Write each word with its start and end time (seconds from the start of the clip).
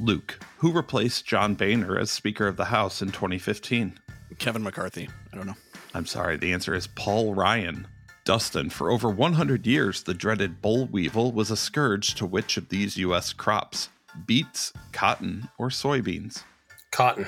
Luke, 0.00 0.38
who 0.58 0.72
replaced 0.72 1.26
John 1.26 1.54
Boehner 1.54 1.98
as 1.98 2.10
Speaker 2.10 2.46
of 2.46 2.56
the 2.56 2.66
House 2.66 3.02
in 3.02 3.10
2015? 3.10 3.98
Kevin 4.38 4.62
McCarthy. 4.62 5.08
I 5.32 5.36
don't 5.36 5.46
know. 5.46 5.56
I'm 5.94 6.06
sorry, 6.06 6.36
the 6.36 6.52
answer 6.52 6.74
is 6.74 6.86
Paul 6.86 7.34
Ryan. 7.34 7.86
Dustin, 8.24 8.70
for 8.70 8.90
over 8.90 9.08
100 9.08 9.66
years, 9.66 10.02
the 10.02 10.14
dreaded 10.14 10.60
boll 10.60 10.86
weevil 10.86 11.32
was 11.32 11.50
a 11.50 11.56
scourge 11.56 12.14
to 12.16 12.26
which 12.26 12.56
of 12.56 12.68
these 12.68 12.98
U.S. 12.98 13.32
crops? 13.32 13.88
Beets, 14.26 14.72
cotton, 14.92 15.48
or 15.58 15.68
soybeans? 15.70 16.42
Cotton. 16.90 17.26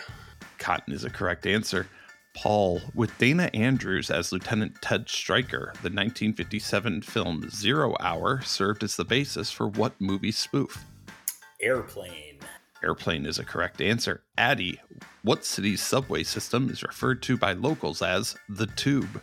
Cotton 0.59 0.93
is 0.93 1.05
a 1.05 1.11
correct 1.11 1.46
answer. 1.46 1.87
Paul, 2.37 2.80
with 2.95 3.16
Dana 3.18 3.50
Andrews 3.55 4.11
as 4.11 4.30
Lieutenant 4.30 4.80
Ted 4.80 5.09
Stryker, 5.09 5.73
the 5.82 5.91
1957 5.91 7.02
film 7.02 7.48
Zero 7.50 7.96
Hour 7.98 8.43
served 8.43 8.84
as 8.84 8.96
the 8.96 9.05
basis 9.05 9.50
for 9.50 9.66
what 9.66 10.00
movie 10.00 10.32
spoof? 10.32 10.84
Airplane. 11.61 12.29
Airplane 12.82 13.26
is 13.26 13.38
a 13.38 13.44
correct 13.44 13.80
answer. 13.80 14.22
Addie, 14.39 14.80
what 15.22 15.44
city's 15.44 15.82
subway 15.82 16.22
system 16.22 16.71
is 16.71 16.82
referred 16.82 17.22
to 17.22 17.36
by 17.36 17.52
locals 17.52 18.02
as 18.02 18.36
the 18.48 18.66
Tube? 18.66 19.22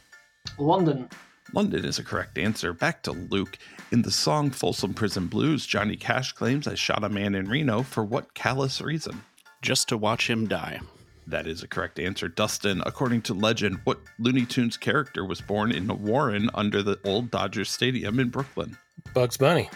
London. 0.58 1.10
London 1.54 1.86
is 1.86 1.98
a 1.98 2.04
correct 2.04 2.38
answer. 2.38 2.74
Back 2.74 3.04
to 3.04 3.12
Luke. 3.12 3.58
In 3.92 4.02
the 4.02 4.12
song 4.12 4.52
Folsom 4.52 4.94
Prison 4.94 5.28
Blues, 5.28 5.66
Johnny 5.66 5.96
Cash 5.96 6.34
claims 6.34 6.68
I 6.68 6.76
shot 6.76 7.04
a 7.04 7.10
man 7.10 7.36
in 7.36 7.48
Reno 7.48 7.84
for 7.84 8.04
what 8.04 8.34
callous 8.34 8.82
reason? 8.82 9.24
Just 9.62 9.88
to 9.90 9.98
watch 9.98 10.30
him 10.30 10.48
die. 10.48 10.80
That 11.26 11.48
is 11.48 11.64
a 11.64 11.68
correct 11.68 12.00
answer. 12.00 12.28
Dustin, 12.28 12.82
according 12.86 13.24
to 13.24 13.34
legend, 13.34 13.80
what 13.84 14.00
Looney 14.20 14.46
Tunes 14.46 14.78
character 14.78 15.26
was 15.26 15.42
born 15.42 15.72
in 15.72 15.90
a 15.90 15.94
warren 15.94 16.50
under 16.54 16.82
the 16.84 17.00
old 17.04 17.32
Dodgers 17.32 17.70
Stadium 17.70 18.20
in 18.20 18.30
Brooklyn? 18.30 18.78
Bugs 19.14 19.38
Bunny. 19.38 19.70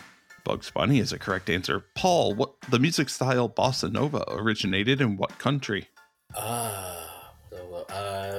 Bugs 0.43 0.71
Bunny 0.71 0.99
is 0.99 1.13
a 1.13 1.19
correct 1.19 1.49
answer. 1.49 1.85
Paul, 1.95 2.33
what 2.35 2.53
the 2.69 2.79
music 2.79 3.09
style 3.09 3.47
bossa 3.49 3.91
nova 3.91 4.23
originated 4.29 5.01
in 5.01 5.17
what 5.17 5.37
country? 5.37 5.87
Ah, 6.35 7.33
so 7.51 7.85
uh, 7.89 7.93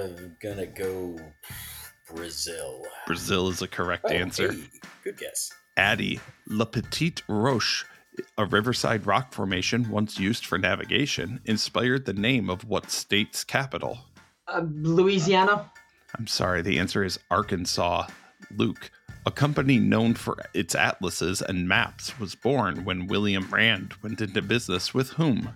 I'm 0.09 0.37
gonna 0.43 0.67
go 0.67 1.17
Brazil. 2.15 2.83
Brazil 3.07 3.49
is 3.49 3.63
a 3.63 3.69
correct 3.69 4.05
Oh, 4.09 4.13
answer. 4.13 4.53
hey, 4.53 4.63
good 5.05 5.19
guess. 5.19 5.51
Addy, 5.77 6.21
La 6.47 6.65
Petite 6.65 7.23
Roche, 7.29 7.85
a 8.37 8.45
riverside 8.45 9.07
rock 9.07 9.33
formation 9.33 9.89
once 9.91 10.19
used 10.19 10.45
for 10.45 10.59
navigation, 10.59 11.41
inspired 11.47 12.05
the 12.05 12.13
name 12.13 12.51
of 12.51 12.65
what 12.65 12.91
state's 12.91 13.43
capital? 13.45 13.99
Uh, 14.49 14.63
Louisiana. 14.71 15.71
I'm 16.19 16.27
sorry, 16.27 16.61
the 16.61 16.79
answer 16.79 17.05
is 17.05 17.19
Arkansas. 17.31 18.07
Luke, 18.57 18.91
a 19.25 19.31
company 19.31 19.79
known 19.79 20.15
for 20.15 20.37
its 20.55 20.75
atlases 20.75 21.43
and 21.43 21.69
maps, 21.69 22.19
was 22.19 22.35
born 22.35 22.85
when 22.85 23.07
William 23.07 23.49
Rand 23.51 23.95
went 24.03 24.21
into 24.21 24.43
business 24.43 24.93
with 24.93 25.11
whom? 25.11 25.51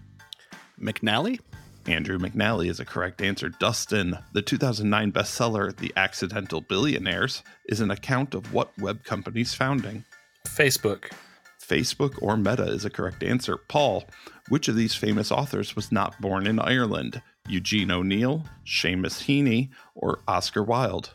McNally? 0.81 1.41
Andrew 1.87 2.19
McNally 2.19 2.69
is 2.69 2.81
a 2.81 2.85
correct 2.85 3.23
answer. 3.23 3.49
Dustin, 3.49 4.19
the 4.33 4.43
2009 4.43 5.13
bestseller 5.13 5.77
The 5.77 5.93
Accidental 5.97 6.61
Billionaires, 6.61 7.43
is 7.69 7.81
an 7.81 7.91
account 7.91 8.35
of 8.35 8.53
what 8.53 8.77
web 8.79 9.05
company's 9.05 9.55
founding? 9.55 10.05
Facebook. 10.47 11.13
Facebook 11.61 12.21
or 12.23 12.37
Meta 12.37 12.65
is 12.65 12.85
a 12.85 12.91
correct 12.91 13.23
answer. 13.23 13.57
Paul, 13.57 14.05
which 14.49 14.69
of 14.69 14.77
these 14.77 14.95
famous 14.95 15.33
authors 15.33 15.75
was 15.75 15.91
not 15.91 16.21
born 16.21 16.47
in 16.47 16.59
Ireland? 16.59 17.23
Eugene 17.49 17.91
O'Neill, 17.91 18.45
Seamus 18.65 19.25
Heaney, 19.25 19.71
or 19.95 20.21
Oscar 20.27 20.63
Wilde? 20.63 21.11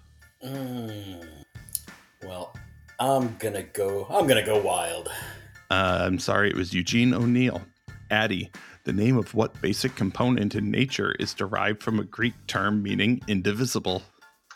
Mm, 0.46 1.26
well, 2.24 2.56
I'm 3.00 3.36
gonna 3.38 3.64
go. 3.64 4.06
I'm 4.10 4.28
gonna 4.28 4.46
go 4.46 4.62
wild. 4.62 5.10
Uh, 5.70 6.04
I'm 6.06 6.20
sorry, 6.20 6.50
it 6.50 6.56
was 6.56 6.74
Eugene 6.74 7.14
O'Neill. 7.14 7.62
Addie, 8.10 8.52
the 8.84 8.92
name 8.94 9.18
of 9.18 9.34
what 9.34 9.60
basic 9.62 9.96
component 9.96 10.54
in 10.56 10.70
nature 10.70 11.14
is 11.14 11.34
derived 11.34 11.82
from 11.82 12.00
a 12.00 12.04
Greek 12.04 12.34
term 12.48 12.84
meaning 12.84 13.22
indivisible? 13.28 14.04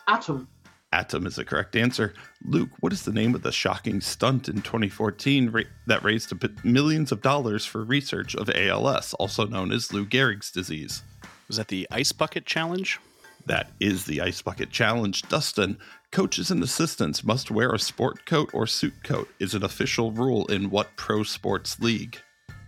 Atom. 0.08 0.48
Atom 0.92 1.26
is 1.26 1.36
the 1.36 1.46
correct 1.46 1.76
answer. 1.76 2.14
Luke, 2.44 2.70
what 2.80 2.94
is 2.94 3.04
the 3.04 3.12
name 3.12 3.34
of 3.36 3.42
the 3.44 3.52
shocking 3.52 4.00
stunt 4.02 4.48
in 4.48 4.62
2014 4.62 5.50
ra- 5.50 5.62
that 5.88 6.04
raised 6.04 6.32
a 6.32 6.36
bit- 6.36 6.64
millions 6.64 7.12
of 7.12 7.22
dollars 7.22 7.66
for 7.66 7.84
research 7.84 8.36
of 8.36 8.50
ALS, 8.50 9.14
also 9.16 9.46
known 9.46 9.72
as 9.72 9.92
Lou 9.92 10.06
Gehrig's 10.06 10.52
disease? 10.52 11.02
Was 11.48 11.58
that 11.58 11.68
the 11.70 11.88
Ice 11.92 12.12
Bucket 12.12 12.46
Challenge? 12.46 13.00
That 13.46 13.72
is 13.80 14.06
the 14.06 14.22
Ice 14.22 14.42
Bucket 14.42 14.70
Challenge. 14.70 15.22
Dustin, 15.24 15.78
coaches 16.16 16.50
and 16.50 16.64
assistants 16.64 17.26
must 17.26 17.52
wear 17.52 17.74
a 17.74 17.78
sport 17.78 18.26
coat 18.26 18.50
or 18.54 18.66
suit 18.66 18.94
coat 19.04 19.28
is 19.38 19.54
an 19.54 19.66
official 19.66 20.14
rule 20.14 20.46
in 20.46 20.70
what 20.70 20.96
pro 20.96 21.24
sports 21.24 21.78
league? 21.82 22.18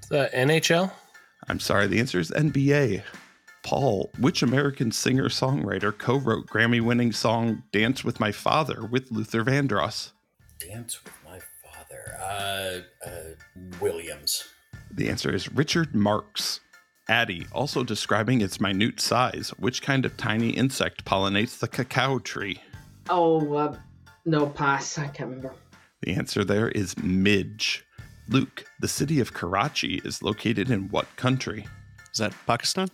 The 0.09 0.29
NHL. 0.33 0.91
I'm 1.47 1.61
sorry, 1.61 1.87
the 1.87 1.97
answer 1.97 2.19
is 2.19 2.29
NBA. 2.31 3.03
Paul, 3.63 4.11
which 4.19 4.43
American 4.43 4.91
singer 4.91 5.29
songwriter 5.29 5.97
co 5.97 6.17
wrote 6.17 6.47
Grammy 6.47 6.81
winning 6.81 7.13
song 7.13 7.63
Dance 7.71 8.03
with 8.03 8.19
My 8.19 8.33
Father 8.33 8.85
with 8.85 9.11
Luther 9.11 9.45
Vandross? 9.45 10.11
Dance 10.59 11.01
with 11.05 11.13
my 11.23 11.39
father. 11.63 12.17
Uh, 12.21 13.07
uh, 13.07 13.69
Williams. 13.79 14.43
The 14.91 15.07
answer 15.07 15.33
is 15.33 15.49
Richard 15.53 15.95
Marx. 15.95 16.59
Addie, 17.07 17.47
also 17.53 17.85
describing 17.85 18.41
its 18.41 18.59
minute 18.59 18.99
size, 18.99 19.51
which 19.57 19.81
kind 19.81 20.05
of 20.05 20.17
tiny 20.17 20.49
insect 20.49 21.05
pollinates 21.05 21.57
the 21.57 21.69
cacao 21.69 22.19
tree? 22.19 22.59
Oh, 23.09 23.53
uh, 23.53 23.75
no, 24.25 24.47
pass. 24.47 24.97
I 24.97 25.07
can't 25.07 25.29
remember. 25.29 25.53
The 26.01 26.13
answer 26.13 26.43
there 26.43 26.69
is 26.69 26.97
midge. 26.97 27.83
Luke, 28.29 28.65
the 28.79 28.87
city 28.87 29.19
of 29.19 29.33
Karachi 29.33 30.01
is 30.03 30.21
located 30.21 30.69
in 30.69 30.89
what 30.89 31.07
country? 31.15 31.65
Is 32.11 32.19
that 32.19 32.33
Pakistan? 32.45 32.89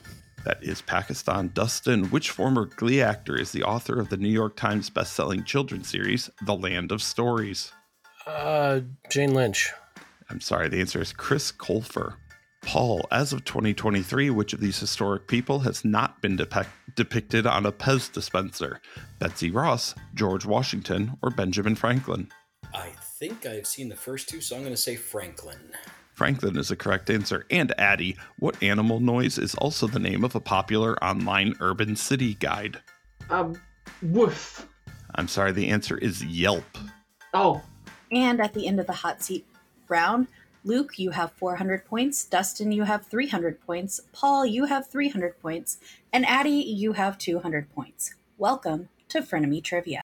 That 0.46 0.64
is 0.64 0.82
Pakistan. 0.82 1.52
Dustin, 1.54 2.06
which 2.06 2.30
former 2.30 2.66
Glee 2.66 3.02
actor 3.02 3.40
is 3.40 3.52
the 3.52 3.64
author 3.64 4.00
of 4.00 4.10
the 4.10 4.18
New 4.18 4.30
York 4.30 4.56
Times 4.56 4.90
bestselling 4.90 5.46
children's 5.46 5.88
series, 5.88 6.30
The 6.46 6.54
Land 6.54 6.92
of 6.92 7.02
Stories? 7.02 7.72
Uh, 8.28 8.82
Jane 9.10 9.34
Lynch. 9.34 9.72
I'm 10.30 10.42
sorry, 10.42 10.70
the 10.70 10.80
answer 10.80 11.02
is 11.02 11.14
Chris 11.14 11.52
Colfer. 11.52 12.16
Paul, 12.62 13.06
as 13.12 13.34
of 13.34 13.44
2023, 13.46 14.30
which 14.30 14.54
of 14.54 14.60
these 14.60 14.80
historic 14.80 15.28
people 15.28 15.60
has 15.60 15.84
not 15.84 16.22
been 16.22 16.38
depic- 16.38 16.68
depicted 16.96 17.46
on 17.46 17.66
a 17.66 17.72
Pez 17.72 18.12
dispenser? 18.12 18.82
Betsy 19.20 19.52
Ross, 19.52 19.96
George 20.14 20.46
Washington, 20.46 21.18
or 21.22 21.30
Benjamin 21.30 21.76
Franklin? 21.76 22.30
I 22.74 22.90
think 23.20 23.46
I've 23.46 23.68
seen 23.68 23.90
the 23.90 23.96
first 23.96 24.30
two, 24.30 24.42
so 24.42 24.56
I'm 24.56 24.64
gonna 24.64 24.78
say 24.78 24.96
Franklin. 24.96 25.60
Franklin 26.14 26.58
is 26.58 26.68
the 26.70 26.76
correct 26.76 27.10
answer. 27.10 27.46
And 27.50 27.74
Addie, 27.80 28.18
what 28.40 28.62
animal 28.62 29.00
noise 29.00 29.38
is 29.38 29.56
also 29.56 29.88
the 29.88 30.00
name 30.00 30.24
of 30.24 30.36
a 30.36 30.40
popular 30.40 31.02
online 31.04 31.56
urban 31.60 31.96
city 31.96 32.36
guide? 32.36 32.80
Um, 33.30 33.60
woof. 34.02 34.68
I'm 35.16 35.28
sorry, 35.28 35.52
the 35.52 35.70
answer 35.70 35.98
is 35.98 36.24
Yelp. 36.24 36.78
Oh, 37.34 37.62
And 38.12 38.40
at 38.40 38.54
the 38.54 38.68
end 38.68 38.80
of 38.80 38.86
the 38.88 38.94
hot 38.94 39.24
seat 39.24 39.46
round, 39.88 40.28
Luke, 40.66 40.98
you 40.98 41.10
have 41.12 41.32
400 41.34 41.84
points. 41.86 42.24
Dustin, 42.24 42.72
you 42.72 42.84
have 42.84 43.06
300 43.08 43.60
points. 43.62 44.00
Paul, 44.14 44.46
you 44.46 44.66
have 44.66 44.88
300 44.88 45.40
points. 45.42 45.78
And 46.14 46.28
Addie, 46.28 46.52
you 46.52 46.94
have 46.94 47.18
200 47.18 47.74
points. 47.74 48.14
Welcome 48.38 48.90
to 49.10 49.24
Frenemy 49.24 49.64
Trivia. 49.64 50.02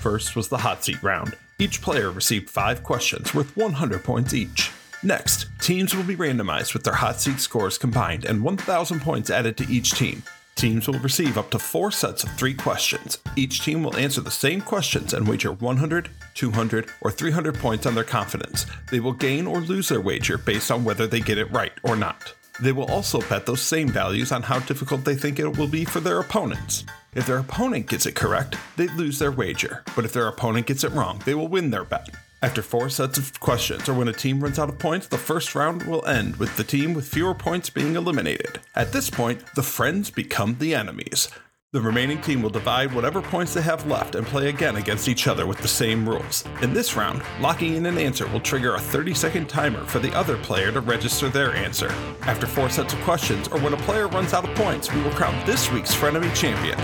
First 0.00 0.34
was 0.34 0.48
the 0.48 0.58
hot 0.58 0.82
seat 0.82 1.00
round. 1.04 1.36
Each 1.60 1.80
player 1.80 2.10
received 2.10 2.50
five 2.50 2.82
questions 2.82 3.32
worth 3.32 3.56
100 3.56 4.02
points 4.02 4.34
each. 4.34 4.72
Next, 5.04 5.48
teams 5.60 5.94
will 5.94 6.02
be 6.02 6.16
randomized 6.16 6.72
with 6.72 6.82
their 6.82 6.94
hot 6.94 7.20
seat 7.20 7.38
scores 7.38 7.76
combined 7.76 8.24
and 8.24 8.42
1,000 8.42 9.00
points 9.00 9.28
added 9.28 9.54
to 9.58 9.70
each 9.70 9.90
team. 9.90 10.22
Teams 10.54 10.88
will 10.88 10.98
receive 11.00 11.36
up 11.36 11.50
to 11.50 11.58
four 11.58 11.90
sets 11.90 12.24
of 12.24 12.30
three 12.38 12.54
questions. 12.54 13.18
Each 13.36 13.60
team 13.60 13.82
will 13.82 13.98
answer 13.98 14.22
the 14.22 14.30
same 14.30 14.62
questions 14.62 15.12
and 15.12 15.28
wager 15.28 15.52
100, 15.52 16.08
200, 16.32 16.90
or 17.02 17.10
300 17.10 17.54
points 17.58 17.84
on 17.84 17.94
their 17.94 18.02
confidence. 18.02 18.64
They 18.90 19.00
will 19.00 19.12
gain 19.12 19.46
or 19.46 19.60
lose 19.60 19.90
their 19.90 20.00
wager 20.00 20.38
based 20.38 20.70
on 20.70 20.84
whether 20.84 21.06
they 21.06 21.20
get 21.20 21.36
it 21.36 21.52
right 21.52 21.72
or 21.82 21.96
not. 21.96 22.32
They 22.62 22.72
will 22.72 22.86
also 22.86 23.20
bet 23.28 23.44
those 23.44 23.60
same 23.60 23.88
values 23.88 24.32
on 24.32 24.42
how 24.42 24.60
difficult 24.60 25.04
they 25.04 25.16
think 25.16 25.38
it 25.38 25.58
will 25.58 25.68
be 25.68 25.84
for 25.84 26.00
their 26.00 26.20
opponents. 26.20 26.84
If 27.14 27.26
their 27.26 27.38
opponent 27.38 27.88
gets 27.88 28.06
it 28.06 28.14
correct, 28.14 28.56
they 28.76 28.88
lose 28.88 29.18
their 29.18 29.32
wager, 29.32 29.82
but 29.94 30.06
if 30.06 30.14
their 30.14 30.28
opponent 30.28 30.66
gets 30.66 30.82
it 30.82 30.92
wrong, 30.92 31.20
they 31.26 31.34
will 31.34 31.48
win 31.48 31.70
their 31.70 31.84
bet. 31.84 32.08
After 32.44 32.60
four 32.60 32.90
sets 32.90 33.16
of 33.16 33.40
questions, 33.40 33.88
or 33.88 33.94
when 33.94 34.08
a 34.08 34.12
team 34.12 34.38
runs 34.38 34.58
out 34.58 34.68
of 34.68 34.78
points, 34.78 35.06
the 35.06 35.16
first 35.16 35.54
round 35.54 35.84
will 35.84 36.04
end 36.04 36.36
with 36.36 36.54
the 36.58 36.62
team 36.62 36.92
with 36.92 37.08
fewer 37.08 37.34
points 37.34 37.70
being 37.70 37.96
eliminated. 37.96 38.60
At 38.74 38.92
this 38.92 39.08
point, 39.08 39.42
the 39.54 39.62
friends 39.62 40.10
become 40.10 40.58
the 40.58 40.74
enemies. 40.74 41.30
The 41.72 41.80
remaining 41.80 42.20
team 42.20 42.42
will 42.42 42.50
divide 42.50 42.92
whatever 42.92 43.22
points 43.22 43.54
they 43.54 43.62
have 43.62 43.86
left 43.86 44.14
and 44.14 44.26
play 44.26 44.50
again 44.50 44.76
against 44.76 45.08
each 45.08 45.26
other 45.26 45.46
with 45.46 45.56
the 45.56 45.68
same 45.68 46.06
rules. 46.06 46.44
In 46.60 46.74
this 46.74 46.96
round, 46.96 47.22
locking 47.40 47.76
in 47.76 47.86
an 47.86 47.96
answer 47.96 48.26
will 48.26 48.40
trigger 48.40 48.74
a 48.74 48.78
30 48.78 49.14
second 49.14 49.48
timer 49.48 49.82
for 49.86 49.98
the 49.98 50.14
other 50.14 50.36
player 50.36 50.70
to 50.70 50.80
register 50.82 51.30
their 51.30 51.54
answer. 51.54 51.88
After 52.24 52.46
four 52.46 52.68
sets 52.68 52.92
of 52.92 53.00
questions, 53.00 53.48
or 53.48 53.58
when 53.60 53.72
a 53.72 53.78
player 53.78 54.06
runs 54.08 54.34
out 54.34 54.46
of 54.46 54.54
points, 54.54 54.92
we 54.92 55.00
will 55.00 55.12
crown 55.12 55.46
this 55.46 55.72
week's 55.72 55.94
Frenemy 55.94 56.34
champion. 56.36 56.76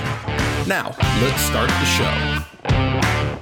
Now, 0.66 0.96
let's 1.20 1.42
start 1.42 1.68
the 1.68 1.84
show. 1.84 3.40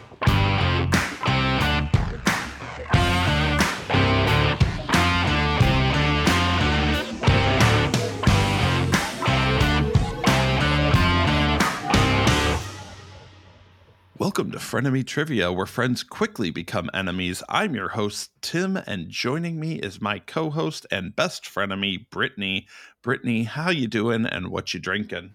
Welcome 14.29 14.51
to 14.51 14.59
Frenemy 14.59 15.07
Trivia, 15.07 15.51
where 15.51 15.65
friends 15.65 16.03
quickly 16.03 16.51
become 16.51 16.91
enemies. 16.93 17.43
I'm 17.49 17.75
your 17.75 17.89
host, 17.89 18.31
Tim, 18.43 18.77
and 18.77 19.09
joining 19.09 19.59
me 19.59 19.77
is 19.77 20.03
my 20.03 20.19
co-host 20.19 20.85
and 20.91 21.17
best 21.17 21.45
frenemy, 21.45 22.11
Brittany. 22.11 22.67
Brittany, 23.01 23.45
how 23.45 23.71
you 23.71 23.87
doing 23.87 24.27
and 24.27 24.49
what 24.49 24.75
you 24.75 24.81
drinking? 24.81 25.33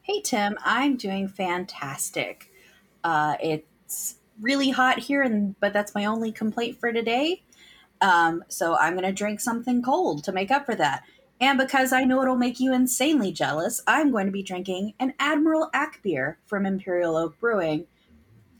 Hey, 0.00 0.22
Tim, 0.22 0.56
I'm 0.64 0.96
doing 0.96 1.28
fantastic. 1.28 2.50
Uh, 3.04 3.36
it's 3.42 4.16
really 4.40 4.70
hot 4.70 5.00
here, 5.00 5.20
and 5.20 5.54
but 5.60 5.74
that's 5.74 5.94
my 5.94 6.06
only 6.06 6.32
complaint 6.32 6.80
for 6.80 6.94
today. 6.94 7.42
Um, 8.00 8.42
so 8.48 8.74
I'm 8.74 8.94
going 8.94 9.04
to 9.04 9.12
drink 9.12 9.40
something 9.40 9.82
cold 9.82 10.24
to 10.24 10.32
make 10.32 10.50
up 10.50 10.64
for 10.64 10.74
that. 10.76 11.02
And 11.42 11.58
because 11.58 11.92
I 11.92 12.04
know 12.04 12.22
it'll 12.22 12.36
make 12.36 12.58
you 12.58 12.72
insanely 12.72 13.32
jealous, 13.32 13.82
I'm 13.86 14.10
going 14.10 14.24
to 14.24 14.32
be 14.32 14.42
drinking 14.42 14.94
an 14.98 15.12
Admiral 15.18 15.68
Ack 15.74 16.00
beer 16.02 16.38
from 16.46 16.64
Imperial 16.64 17.18
Oak 17.18 17.38
Brewing. 17.38 17.86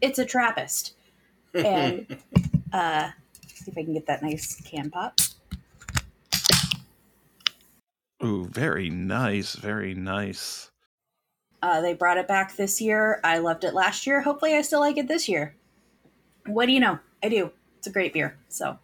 It's 0.00 0.18
a 0.18 0.24
Trappist. 0.24 0.94
And 1.54 2.06
uh, 2.72 3.10
see 3.46 3.70
if 3.70 3.78
I 3.78 3.84
can 3.84 3.94
get 3.94 4.06
that 4.06 4.22
nice 4.22 4.60
can 4.62 4.90
pop. 4.90 5.18
Ooh, 8.22 8.46
very 8.46 8.90
nice, 8.90 9.54
very 9.54 9.94
nice. 9.94 10.70
Uh, 11.62 11.80
they 11.80 11.94
brought 11.94 12.18
it 12.18 12.28
back 12.28 12.56
this 12.56 12.80
year. 12.80 13.20
I 13.24 13.38
loved 13.38 13.64
it 13.64 13.74
last 13.74 14.06
year. 14.06 14.20
Hopefully, 14.20 14.54
I 14.54 14.62
still 14.62 14.80
like 14.80 14.96
it 14.96 15.08
this 15.08 15.28
year. 15.28 15.54
What 16.46 16.66
do 16.66 16.72
you 16.72 16.80
know? 16.80 16.98
I 17.22 17.28
do. 17.28 17.50
It's 17.78 17.86
a 17.86 17.90
great 17.90 18.12
beer. 18.12 18.36
So 18.48 18.78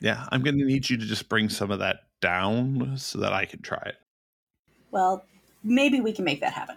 Yeah, 0.00 0.26
I'm 0.30 0.42
going 0.42 0.58
to 0.58 0.64
need 0.64 0.88
you 0.88 0.96
to 0.96 1.06
just 1.06 1.28
bring 1.28 1.48
some 1.48 1.70
of 1.70 1.78
that 1.80 2.00
down 2.20 2.96
so 2.96 3.18
that 3.20 3.32
I 3.32 3.44
can 3.44 3.62
try 3.62 3.82
it. 3.86 3.96
Well, 4.90 5.24
maybe 5.62 6.00
we 6.00 6.12
can 6.12 6.24
make 6.24 6.40
that 6.40 6.52
happen. 6.52 6.76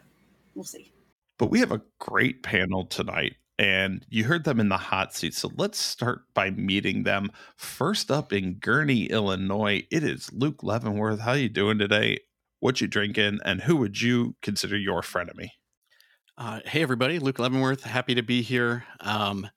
We'll 0.55 0.63
see. 0.63 0.91
But 1.37 1.49
we 1.49 1.59
have 1.59 1.71
a 1.71 1.81
great 1.99 2.43
panel 2.43 2.85
tonight, 2.85 3.35
and 3.61 4.03
you 4.09 4.23
heard 4.23 4.43
them 4.43 4.59
in 4.59 4.69
the 4.69 4.77
hot 4.77 5.13
seat. 5.13 5.35
So 5.35 5.51
let's 5.55 5.77
start 5.77 6.23
by 6.33 6.49
meeting 6.49 7.03
them. 7.03 7.31
First 7.55 8.09
up 8.09 8.33
in 8.33 8.55
Gurnee, 8.55 9.07
Illinois, 9.11 9.85
it 9.91 10.03
is 10.03 10.33
Luke 10.33 10.63
Leavenworth. 10.63 11.19
How 11.19 11.33
you 11.33 11.47
doing 11.47 11.77
today? 11.77 12.21
What 12.59 12.81
you 12.81 12.87
drinking? 12.87 13.37
And 13.45 13.61
who 13.61 13.75
would 13.77 14.01
you 14.01 14.35
consider 14.41 14.75
your 14.75 15.01
frenemy? 15.01 15.51
Uh, 16.39 16.61
hey, 16.65 16.81
everybody. 16.81 17.19
Luke 17.19 17.37
Leavenworth. 17.37 17.83
Happy 17.83 18.15
to 18.15 18.23
be 18.23 18.41
here. 18.41 18.83
Um, 18.99 19.47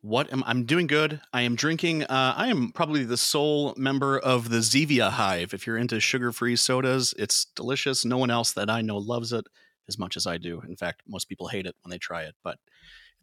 what 0.00 0.32
am 0.32 0.42
I'm 0.44 0.64
doing 0.64 0.88
good. 0.88 1.20
I 1.32 1.42
am 1.42 1.54
drinking. 1.54 2.02
Uh, 2.02 2.34
I 2.36 2.48
am 2.48 2.72
probably 2.72 3.04
the 3.04 3.16
sole 3.16 3.74
member 3.76 4.18
of 4.18 4.48
the 4.48 4.56
Zevia 4.56 5.10
Hive. 5.10 5.54
If 5.54 5.68
you're 5.68 5.78
into 5.78 6.00
sugar-free 6.00 6.56
sodas, 6.56 7.14
it's 7.16 7.44
delicious. 7.54 8.04
No 8.04 8.18
one 8.18 8.30
else 8.30 8.50
that 8.54 8.68
I 8.68 8.82
know 8.82 8.98
loves 8.98 9.32
it 9.32 9.44
as 9.86 10.00
much 10.00 10.16
as 10.16 10.26
I 10.26 10.38
do. 10.38 10.60
In 10.66 10.74
fact, 10.74 11.02
most 11.06 11.28
people 11.28 11.46
hate 11.46 11.66
it 11.66 11.76
when 11.84 11.90
they 11.92 11.98
try 11.98 12.22
it, 12.22 12.34
but 12.42 12.58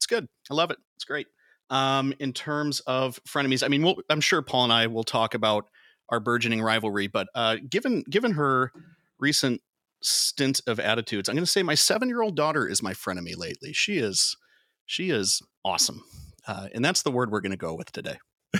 good. 0.09 0.27
I 0.49 0.53
love 0.53 0.71
it. 0.71 0.77
It's 0.95 1.05
great. 1.05 1.27
Um, 1.69 2.13
in 2.19 2.33
terms 2.33 2.79
of 2.81 3.19
frenemies, 3.25 3.63
I 3.63 3.67
mean, 3.67 3.83
we'll, 3.83 3.95
I'm 4.09 4.21
sure 4.21 4.41
Paul 4.41 4.65
and 4.65 4.73
I 4.73 4.87
will 4.87 5.03
talk 5.03 5.35
about 5.35 5.65
our 6.09 6.19
burgeoning 6.19 6.61
rivalry, 6.61 7.07
but 7.07 7.27
uh, 7.35 7.57
given 7.69 8.03
given 8.09 8.33
her 8.33 8.71
recent 9.19 9.61
stint 10.01 10.61
of 10.65 10.79
attitudes, 10.79 11.29
I'm 11.29 11.35
going 11.35 11.45
to 11.45 11.51
say 11.51 11.63
my 11.63 11.75
seven 11.75 12.09
year 12.09 12.21
old 12.21 12.35
daughter 12.35 12.67
is 12.67 12.81
my 12.81 12.93
frenemy 12.93 13.37
lately. 13.37 13.73
She 13.73 13.99
is 13.99 14.35
she 14.85 15.11
is 15.11 15.41
awesome, 15.63 16.03
uh, 16.47 16.67
and 16.73 16.83
that's 16.83 17.03
the 17.03 17.11
word 17.11 17.31
we're 17.31 17.41
going 17.41 17.51
to 17.51 17.57
go 17.57 17.75
with 17.75 17.91
today. 17.91 18.17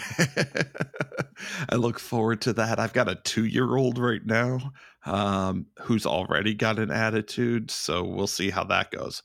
I 1.70 1.76
look 1.76 2.00
forward 2.00 2.42
to 2.42 2.54
that. 2.54 2.80
I've 2.80 2.94
got 2.94 3.10
a 3.10 3.16
two 3.16 3.46
year 3.46 3.76
old 3.76 3.98
right 3.98 4.24
now 4.24 4.74
um, 5.06 5.68
who's 5.82 6.06
already 6.06 6.54
got 6.54 6.78
an 6.80 6.92
attitude. 6.92 7.72
So 7.72 8.04
we'll 8.04 8.28
see 8.28 8.52
how 8.52 8.66
that 8.66 8.92
goes. 8.92 9.24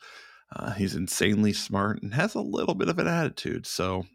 Uh, 0.50 0.72
he's 0.72 0.94
insanely 0.94 1.52
smart 1.52 2.02
and 2.02 2.14
has 2.14 2.34
a 2.34 2.40
little 2.40 2.74
bit 2.74 2.88
of 2.88 2.98
an 2.98 3.08
attitude. 3.08 3.66
So 3.66 4.06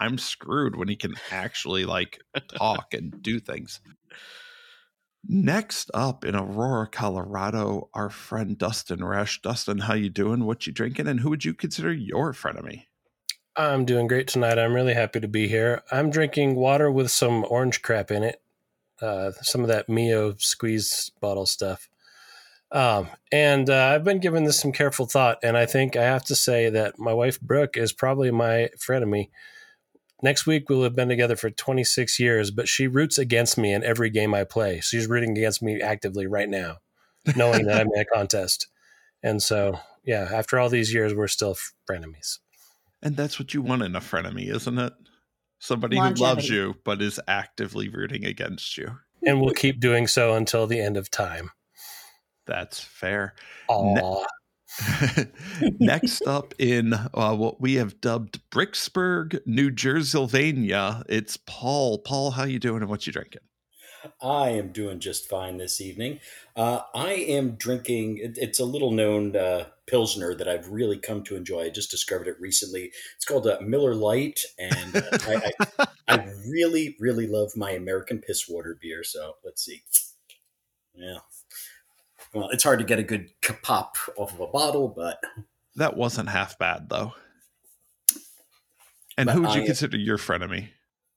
I'm 0.00 0.18
screwed 0.18 0.76
when 0.76 0.88
he 0.88 0.96
can 0.96 1.14
actually 1.30 1.84
like 1.84 2.20
talk 2.48 2.94
and 2.94 3.22
do 3.22 3.38
things. 3.38 3.80
Next 5.28 5.90
up 5.94 6.24
in 6.24 6.34
Aurora, 6.34 6.88
Colorado, 6.88 7.88
our 7.94 8.10
friend 8.10 8.58
Dustin 8.58 8.98
Resch. 8.98 9.40
Dustin, 9.40 9.78
how 9.78 9.94
you 9.94 10.10
doing? 10.10 10.44
What 10.44 10.66
you 10.66 10.72
drinking? 10.72 11.06
And 11.06 11.20
who 11.20 11.30
would 11.30 11.44
you 11.44 11.54
consider 11.54 11.92
your 11.92 12.32
frenemy? 12.32 12.86
I'm 13.54 13.84
doing 13.84 14.08
great 14.08 14.26
tonight. 14.26 14.58
I'm 14.58 14.74
really 14.74 14.94
happy 14.94 15.20
to 15.20 15.28
be 15.28 15.46
here. 15.46 15.82
I'm 15.92 16.10
drinking 16.10 16.56
water 16.56 16.90
with 16.90 17.10
some 17.10 17.44
orange 17.48 17.82
crap 17.82 18.10
in 18.10 18.24
it, 18.24 18.42
uh, 19.00 19.30
some 19.42 19.60
of 19.60 19.68
that 19.68 19.88
Mio 19.88 20.34
squeeze 20.38 21.12
bottle 21.20 21.46
stuff. 21.46 21.88
Um, 22.72 23.08
and 23.30 23.68
uh, 23.68 23.92
I've 23.94 24.04
been 24.04 24.18
giving 24.18 24.44
this 24.44 24.58
some 24.58 24.72
careful 24.72 25.04
thought, 25.06 25.38
and 25.42 25.56
I 25.56 25.66
think 25.66 25.94
I 25.94 26.04
have 26.04 26.24
to 26.24 26.34
say 26.34 26.70
that 26.70 26.98
my 26.98 27.12
wife 27.12 27.40
Brooke 27.40 27.76
is 27.76 27.92
probably 27.92 28.30
my 28.30 28.70
frenemy. 28.78 29.28
Next 30.22 30.46
week 30.46 30.70
we'll 30.70 30.84
have 30.84 30.96
been 30.96 31.08
together 31.08 31.36
for 31.36 31.50
26 31.50 32.18
years, 32.18 32.50
but 32.50 32.68
she 32.68 32.86
roots 32.86 33.18
against 33.18 33.58
me 33.58 33.74
in 33.74 33.84
every 33.84 34.08
game 34.08 34.32
I 34.32 34.44
play. 34.44 34.80
She's 34.80 35.06
rooting 35.06 35.36
against 35.36 35.62
me 35.62 35.82
actively 35.82 36.26
right 36.26 36.48
now, 36.48 36.78
knowing 37.36 37.66
that 37.66 37.80
I'm 37.80 37.88
in 37.94 38.00
a 38.00 38.04
contest. 38.04 38.68
And 39.22 39.42
so, 39.42 39.78
yeah, 40.04 40.28
after 40.32 40.58
all 40.58 40.68
these 40.68 40.94
years, 40.94 41.14
we're 41.14 41.28
still 41.28 41.56
frenemies. 41.90 42.38
And 43.02 43.16
that's 43.16 43.38
what 43.38 43.52
you 43.52 43.62
want 43.62 43.82
in 43.82 43.96
a 43.96 44.00
frenemy, 44.00 44.48
isn't 44.48 44.78
it? 44.78 44.92
Somebody 45.58 45.98
who 45.98 46.10
loves 46.14 46.48
you 46.48 46.76
but 46.84 47.02
is 47.02 47.20
actively 47.28 47.88
rooting 47.88 48.24
against 48.24 48.78
you. 48.78 48.96
and 49.24 49.40
we'll 49.40 49.54
keep 49.54 49.78
doing 49.78 50.06
so 50.06 50.34
until 50.34 50.66
the 50.66 50.80
end 50.80 50.96
of 50.96 51.10
time. 51.10 51.50
That's 52.46 52.80
fair. 52.80 53.34
Aw. 53.68 54.24
Next 55.78 56.22
up 56.26 56.54
in 56.58 56.94
uh, 56.94 57.34
what 57.36 57.60
we 57.60 57.74
have 57.74 58.00
dubbed 58.00 58.40
Bricksburg, 58.50 59.38
New 59.46 59.70
Jersylvania, 59.70 61.02
it's 61.08 61.36
Paul. 61.46 61.98
Paul, 61.98 62.30
how 62.30 62.44
you 62.44 62.58
doing 62.58 62.80
and 62.82 62.90
what 62.90 63.06
you 63.06 63.12
drinking? 63.12 63.42
I 64.20 64.50
am 64.50 64.72
doing 64.72 64.98
just 64.98 65.28
fine 65.28 65.58
this 65.58 65.80
evening. 65.80 66.18
Uh, 66.56 66.80
I 66.94 67.12
am 67.12 67.52
drinking, 67.56 68.18
it- 68.18 68.38
it's 68.38 68.58
a 68.58 68.64
little 68.64 68.90
known 68.90 69.36
uh, 69.36 69.66
Pilsner 69.86 70.34
that 70.34 70.48
I've 70.48 70.68
really 70.68 70.98
come 70.98 71.22
to 71.24 71.36
enjoy. 71.36 71.64
I 71.64 71.70
just 71.70 71.90
discovered 71.90 72.26
it 72.26 72.40
recently. 72.40 72.90
It's 73.16 73.24
called 73.24 73.46
uh, 73.46 73.58
Miller 73.60 73.94
Lite, 73.94 74.40
and 74.58 74.96
uh, 74.96 75.02
I, 75.28 75.52
I, 75.78 75.86
I 76.08 76.16
really, 76.48 76.96
really 76.98 77.26
love 77.28 77.52
my 77.56 77.72
American 77.72 78.20
piss 78.20 78.48
water 78.48 78.76
beer. 78.80 79.04
So 79.04 79.34
let's 79.44 79.64
see. 79.64 79.82
Yeah. 80.94 81.18
Well, 82.34 82.48
it's 82.50 82.64
hard 82.64 82.78
to 82.78 82.84
get 82.84 82.98
a 82.98 83.02
good 83.02 83.30
pop 83.62 83.96
off 84.16 84.32
of 84.32 84.40
a 84.40 84.46
bottle, 84.46 84.88
but 84.88 85.22
That 85.76 85.96
wasn't 85.96 86.28
half 86.30 86.58
bad 86.58 86.88
though. 86.88 87.12
And 89.18 89.26
But 89.26 89.34
who 89.34 89.42
would 89.42 89.54
you 89.54 89.62
I- 89.62 89.66
consider 89.66 89.96
your 89.98 90.18
frenemy? 90.18 90.70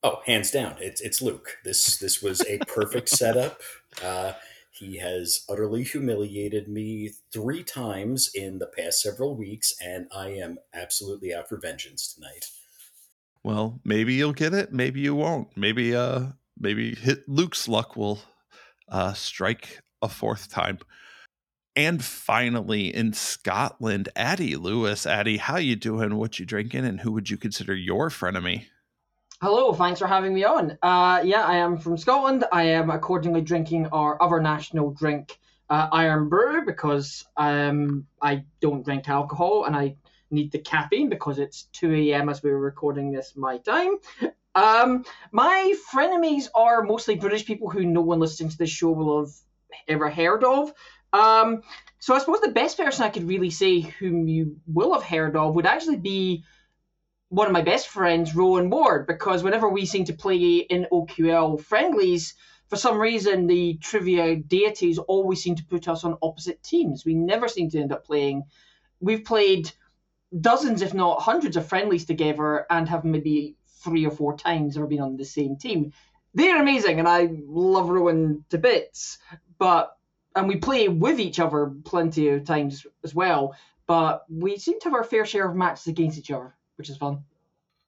Oh, 0.04 0.22
hands 0.28 0.52
down, 0.52 0.76
it's 0.80 1.02
it's 1.02 1.20
Luke. 1.22 1.58
This 1.64 1.98
this 1.98 2.22
was 2.22 2.42
a 2.46 2.60
perfect 2.68 3.10
setup. 3.22 3.62
Uh, 4.04 4.34
he 4.70 4.98
has 4.98 5.44
utterly 5.50 5.84
humiliated 5.84 6.68
me 6.68 7.12
three 7.32 7.64
times 7.64 8.30
in 8.36 8.60
the 8.60 8.68
past 8.68 9.02
several 9.02 9.36
weeks, 9.36 9.74
and 9.82 10.08
I 10.16 10.28
am 10.30 10.60
absolutely 10.76 11.34
out 11.34 11.50
for 11.50 11.58
vengeance 11.58 12.14
tonight. 12.14 12.46
Well, 13.42 13.80
maybe 13.84 14.14
you'll 14.14 14.34
get 14.34 14.54
it, 14.54 14.72
maybe 14.74 15.00
you 15.02 15.16
won't. 15.16 15.56
Maybe 15.58 15.96
uh 15.96 16.28
maybe 16.60 16.94
hit 16.94 17.28
Luke's 17.28 17.68
luck 17.68 17.96
will 17.96 18.20
uh 18.90 19.14
strike 19.14 19.80
a 20.04 20.10
fourth 20.10 20.50
time. 20.52 20.78
And 21.76 22.04
finally 22.04 22.94
in 22.96 23.12
Scotland, 23.12 24.08
Addie 24.16 24.56
Lewis. 24.56 25.06
Addie, 25.06 25.38
how 25.38 25.58
you 25.58 25.76
doing? 25.76 26.16
What 26.16 26.40
you 26.40 26.46
drinking? 26.46 26.86
And 26.86 27.02
who 27.02 27.12
would 27.12 27.30
you 27.30 27.38
consider 27.38 27.76
your 27.76 28.10
frenemy? 28.10 28.68
Hello, 29.42 29.74
thanks 29.74 30.00
for 30.00 30.08
having 30.08 30.34
me 30.34 30.46
on. 30.46 30.78
Uh, 30.82 31.22
yeah, 31.26 31.44
I 31.44 31.58
am 31.58 31.78
from 31.78 31.98
Scotland. 31.98 32.46
I 32.54 32.64
am 32.64 32.90
accordingly 32.90 33.42
drinking 33.42 33.88
our 33.88 34.22
other 34.24 34.40
national 34.40 34.92
drink, 34.92 35.38
uh, 35.70 35.90
Irn-Bru, 35.92 36.66
because 36.66 37.26
um, 37.36 38.08
I 38.22 38.46
don't 38.62 38.86
drink 38.86 39.10
alcohol 39.10 39.66
and 39.66 39.76
I 39.76 39.98
need 40.32 40.54
the 40.54 40.60
caffeine 40.60 41.10
because 41.10 41.40
it's 41.40 41.64
2 41.74 41.94
a.m. 41.94 42.30
as 42.30 42.42
we 42.42 42.52
were 42.52 42.60
recording 42.60 43.12
this 43.12 43.34
my 43.36 43.58
time. 43.58 43.98
Um, 44.56 45.04
my 45.34 45.74
frenemies 45.92 46.48
are 46.56 46.82
mostly 46.82 47.16
British 47.16 47.46
people 47.46 47.70
who 47.70 47.84
no 47.84 48.00
one 48.00 48.22
listening 48.22 48.50
to 48.50 48.58
this 48.58 48.70
show 48.70 48.92
will 48.92 49.26
have 49.26 49.34
ever 49.90 50.10
heard 50.10 50.46
of. 50.46 50.74
Um, 51.16 51.62
so 52.00 52.14
I 52.14 52.20
suppose 52.20 52.42
the 52.42 52.50
best 52.50 52.78
person 52.78 53.06
I 53.06 53.10
could 53.10 53.28
really 53.28 53.50
say 53.50 53.80
whom 53.80 54.28
you 54.28 54.58
will 54.68 54.94
have 54.94 55.04
heard 55.04 55.38
of 55.38 55.56
would 55.56 55.66
actually 55.66 55.98
be 55.98 56.44
one 57.30 57.48
of 57.48 57.54
my 57.54 57.62
best 57.62 57.88
friends, 57.88 58.36
Rowan 58.36 58.70
Ward, 58.70 59.08
because 59.08 59.42
whenever 59.42 59.70
we 59.70 59.86
seem 59.86 60.06
to 60.06 60.14
play 60.14 60.58
in 60.58 60.88
OQL 60.92 61.62
friendlies, 61.62 62.36
for 62.68 62.76
some 62.76 63.00
reason 63.00 63.48
the 63.48 63.78
trivia 63.82 64.36
deities 64.36 64.98
always 64.98 65.42
seem 65.42 65.56
to 65.56 65.66
put 65.66 65.88
us 65.88 66.04
on 66.04 66.18
opposite 66.22 66.62
teams. 66.62 67.06
We 67.06 67.14
never 67.16 67.48
seem 67.48 67.70
to 67.70 67.80
end 67.80 67.94
up 67.94 68.06
playing. 68.06 68.44
We've 69.00 69.24
played 69.24 69.72
dozens, 70.38 70.82
if 70.82 70.94
not 70.94 71.22
hundreds, 71.22 71.56
of 71.56 71.66
friendlies 71.66 72.06
together 72.06 72.66
and 72.70 72.90
have 72.90 73.06
maybe 73.06 73.56
three 73.84 74.06
or 74.06 74.12
four 74.12 74.36
times 74.36 74.76
ever 74.76 74.88
been 74.88 75.02
on 75.02 75.16
the 75.16 75.26
same 75.26 75.56
team. 75.56 75.94
They're 76.34 76.62
amazing, 76.62 77.00
and 77.00 77.08
I 77.08 77.30
love 77.32 77.88
Rowan 77.88 78.44
to 78.50 78.58
bits. 78.58 79.18
But 79.58 79.96
and 80.36 80.48
we 80.48 80.58
play 80.58 80.88
with 80.88 81.20
each 81.20 81.40
other 81.40 81.72
plenty 81.86 82.30
of 82.30 82.44
times 82.44 82.86
as 83.04 83.16
well. 83.16 83.56
But 83.88 84.26
we 84.30 84.58
seem 84.58 84.80
to 84.80 84.86
have 84.86 84.94
our 84.94 85.04
fair 85.04 85.26
share 85.26 85.50
of 85.50 85.56
matches 85.56 85.88
against 85.88 86.18
each 86.18 86.32
other, 86.32 86.56
which 86.78 86.90
is 86.90 86.98
fun. 86.98 87.24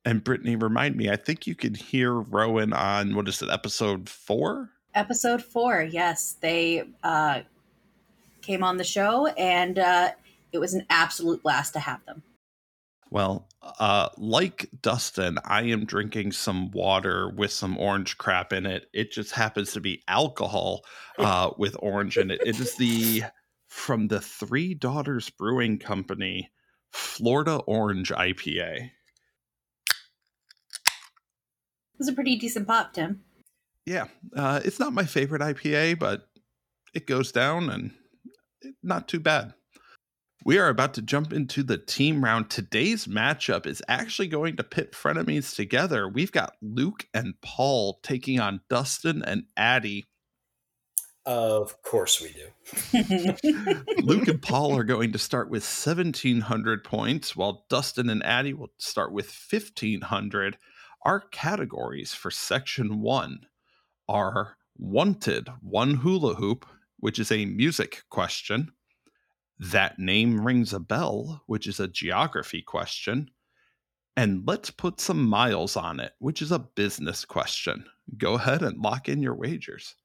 And 0.05 0.23
Brittany, 0.23 0.55
remind 0.55 0.95
me, 0.95 1.09
I 1.09 1.15
think 1.17 1.47
you 1.47 1.55
could 1.55 1.75
hear 1.75 2.13
Rowan 2.13 2.71
on 2.71 3.15
what 3.15 3.27
is 3.27 3.41
it, 3.41 3.49
episode 3.49 4.07
four? 4.07 4.69
Episode 4.95 5.43
four, 5.43 5.83
yes. 5.83 6.37
They 6.39 6.83
uh, 7.03 7.41
came 8.41 8.63
on 8.63 8.77
the 8.77 8.83
show, 8.83 9.27
and 9.27 9.79
uh, 9.79 10.11
it 10.51 10.59
was 10.59 10.73
an 10.73 10.85
absolute 10.89 11.43
blast 11.43 11.73
to 11.73 11.79
have 11.79 12.05
them. 12.05 12.23
Well, 13.09 13.46
uh, 13.61 14.09
like 14.17 14.69
Dustin, 14.81 15.37
I 15.43 15.63
am 15.63 15.85
drinking 15.85 16.31
some 16.31 16.71
water 16.71 17.29
with 17.29 17.51
some 17.51 17.77
orange 17.77 18.17
crap 18.17 18.53
in 18.53 18.65
it. 18.65 18.87
It 18.93 19.11
just 19.11 19.31
happens 19.31 19.73
to 19.73 19.81
be 19.81 20.03
alcohol 20.07 20.85
uh, 21.17 21.51
with 21.57 21.75
orange 21.79 22.17
in 22.17 22.31
it. 22.31 22.41
It 22.45 22.59
is 22.59 22.75
the 22.75 23.23
from 23.67 24.07
the 24.07 24.21
Three 24.21 24.73
Daughters 24.73 25.29
Brewing 25.29 25.79
Company 25.79 26.51
Florida 26.91 27.57
Orange 27.57 28.11
IPA. 28.11 28.85
It 28.85 28.91
was 31.99 32.07
a 32.07 32.13
pretty 32.13 32.37
decent 32.37 32.67
pop, 32.67 32.93
Tim. 32.93 33.21
Yeah, 33.85 34.05
uh, 34.35 34.61
it's 34.63 34.79
not 34.79 34.93
my 34.93 35.05
favorite 35.05 35.41
IPA, 35.41 35.99
but 35.99 36.27
it 36.93 37.07
goes 37.07 37.31
down 37.31 37.69
and 37.69 37.91
not 38.83 39.07
too 39.07 39.19
bad. 39.19 39.53
We 40.47 40.59
are 40.59 40.69
about 40.69 40.93
to 40.93 41.01
jump 41.01 41.33
into 41.33 41.61
the 41.61 41.77
team 41.77 42.23
round. 42.23 42.49
Today's 42.49 43.05
matchup 43.05 43.65
is 43.65 43.83
actually 43.89 44.29
going 44.29 44.55
to 44.55 44.63
pit 44.63 44.93
frenemies 44.93 45.53
together. 45.53 46.07
We've 46.07 46.31
got 46.31 46.55
Luke 46.61 47.05
and 47.13 47.33
Paul 47.41 47.99
taking 48.01 48.39
on 48.39 48.61
Dustin 48.69 49.21
and 49.23 49.43
Addie. 49.57 50.07
Of 51.25 51.81
course 51.81 52.21
we 52.21 52.31
do. 52.31 53.75
Luke 54.03 54.29
and 54.29 54.41
Paul 54.41 54.77
are 54.77 54.85
going 54.85 55.11
to 55.11 55.19
start 55.19 55.49
with 55.49 55.63
1700 55.63 56.81
points, 56.85 57.35
while 57.35 57.65
Dustin 57.69 58.09
and 58.09 58.23
Addie 58.23 58.53
will 58.53 58.71
start 58.77 59.11
with 59.11 59.25
1500. 59.25 60.57
Our 61.03 61.19
categories 61.19 62.13
for 62.13 62.31
section 62.31 63.01
one 63.01 63.47
are 64.07 64.55
wanted, 64.77 65.49
one 65.59 65.95
hula 65.95 66.35
hoop, 66.35 66.65
which 66.99 67.19
is 67.19 67.33
a 67.33 67.43
music 67.43 68.03
question 68.09 68.71
that 69.59 69.97
name 69.99 70.45
rings 70.45 70.73
a 70.73 70.79
bell, 70.79 71.43
which 71.47 71.67
is 71.67 71.79
a 71.79 71.87
geography 71.87 72.61
question. 72.61 73.29
And 74.15 74.43
let's 74.47 74.71
put 74.71 74.99
some 74.99 75.27
miles 75.27 75.75
on 75.75 75.99
it, 75.99 76.13
which 76.19 76.41
is 76.41 76.51
a 76.51 76.59
business 76.59 77.25
question. 77.25 77.85
Go 78.17 78.35
ahead 78.35 78.61
and 78.61 78.81
lock 78.81 79.09
in 79.09 79.21
your 79.21 79.35
wagers. 79.35 79.95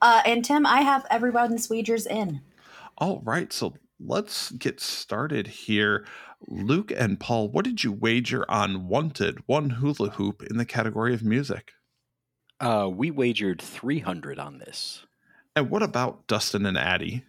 Uh, 0.00 0.22
and 0.24 0.44
Tim, 0.44 0.66
I 0.66 0.82
have 0.82 1.06
everyone's 1.10 1.68
wagers 1.68 2.06
in. 2.06 2.40
All 2.98 3.20
right, 3.24 3.52
so 3.52 3.74
let's 3.98 4.50
get 4.52 4.80
started 4.80 5.46
here. 5.46 6.06
Luke 6.46 6.92
and 6.94 7.18
Paul, 7.18 7.48
what 7.50 7.64
did 7.64 7.82
you 7.82 7.92
wager 7.92 8.48
on 8.50 8.88
Wanted, 8.88 9.38
one 9.46 9.70
hula 9.70 10.10
hoop 10.10 10.42
in 10.42 10.58
the 10.58 10.64
category 10.64 11.14
of 11.14 11.24
music? 11.24 11.72
Uh, 12.60 12.88
we 12.90 13.10
wagered 13.10 13.60
300 13.60 14.38
on 14.38 14.58
this. 14.58 15.04
And 15.54 15.70
what 15.70 15.82
about 15.82 16.26
Dustin 16.26 16.66
and 16.66 16.76
Addie? 16.76 17.24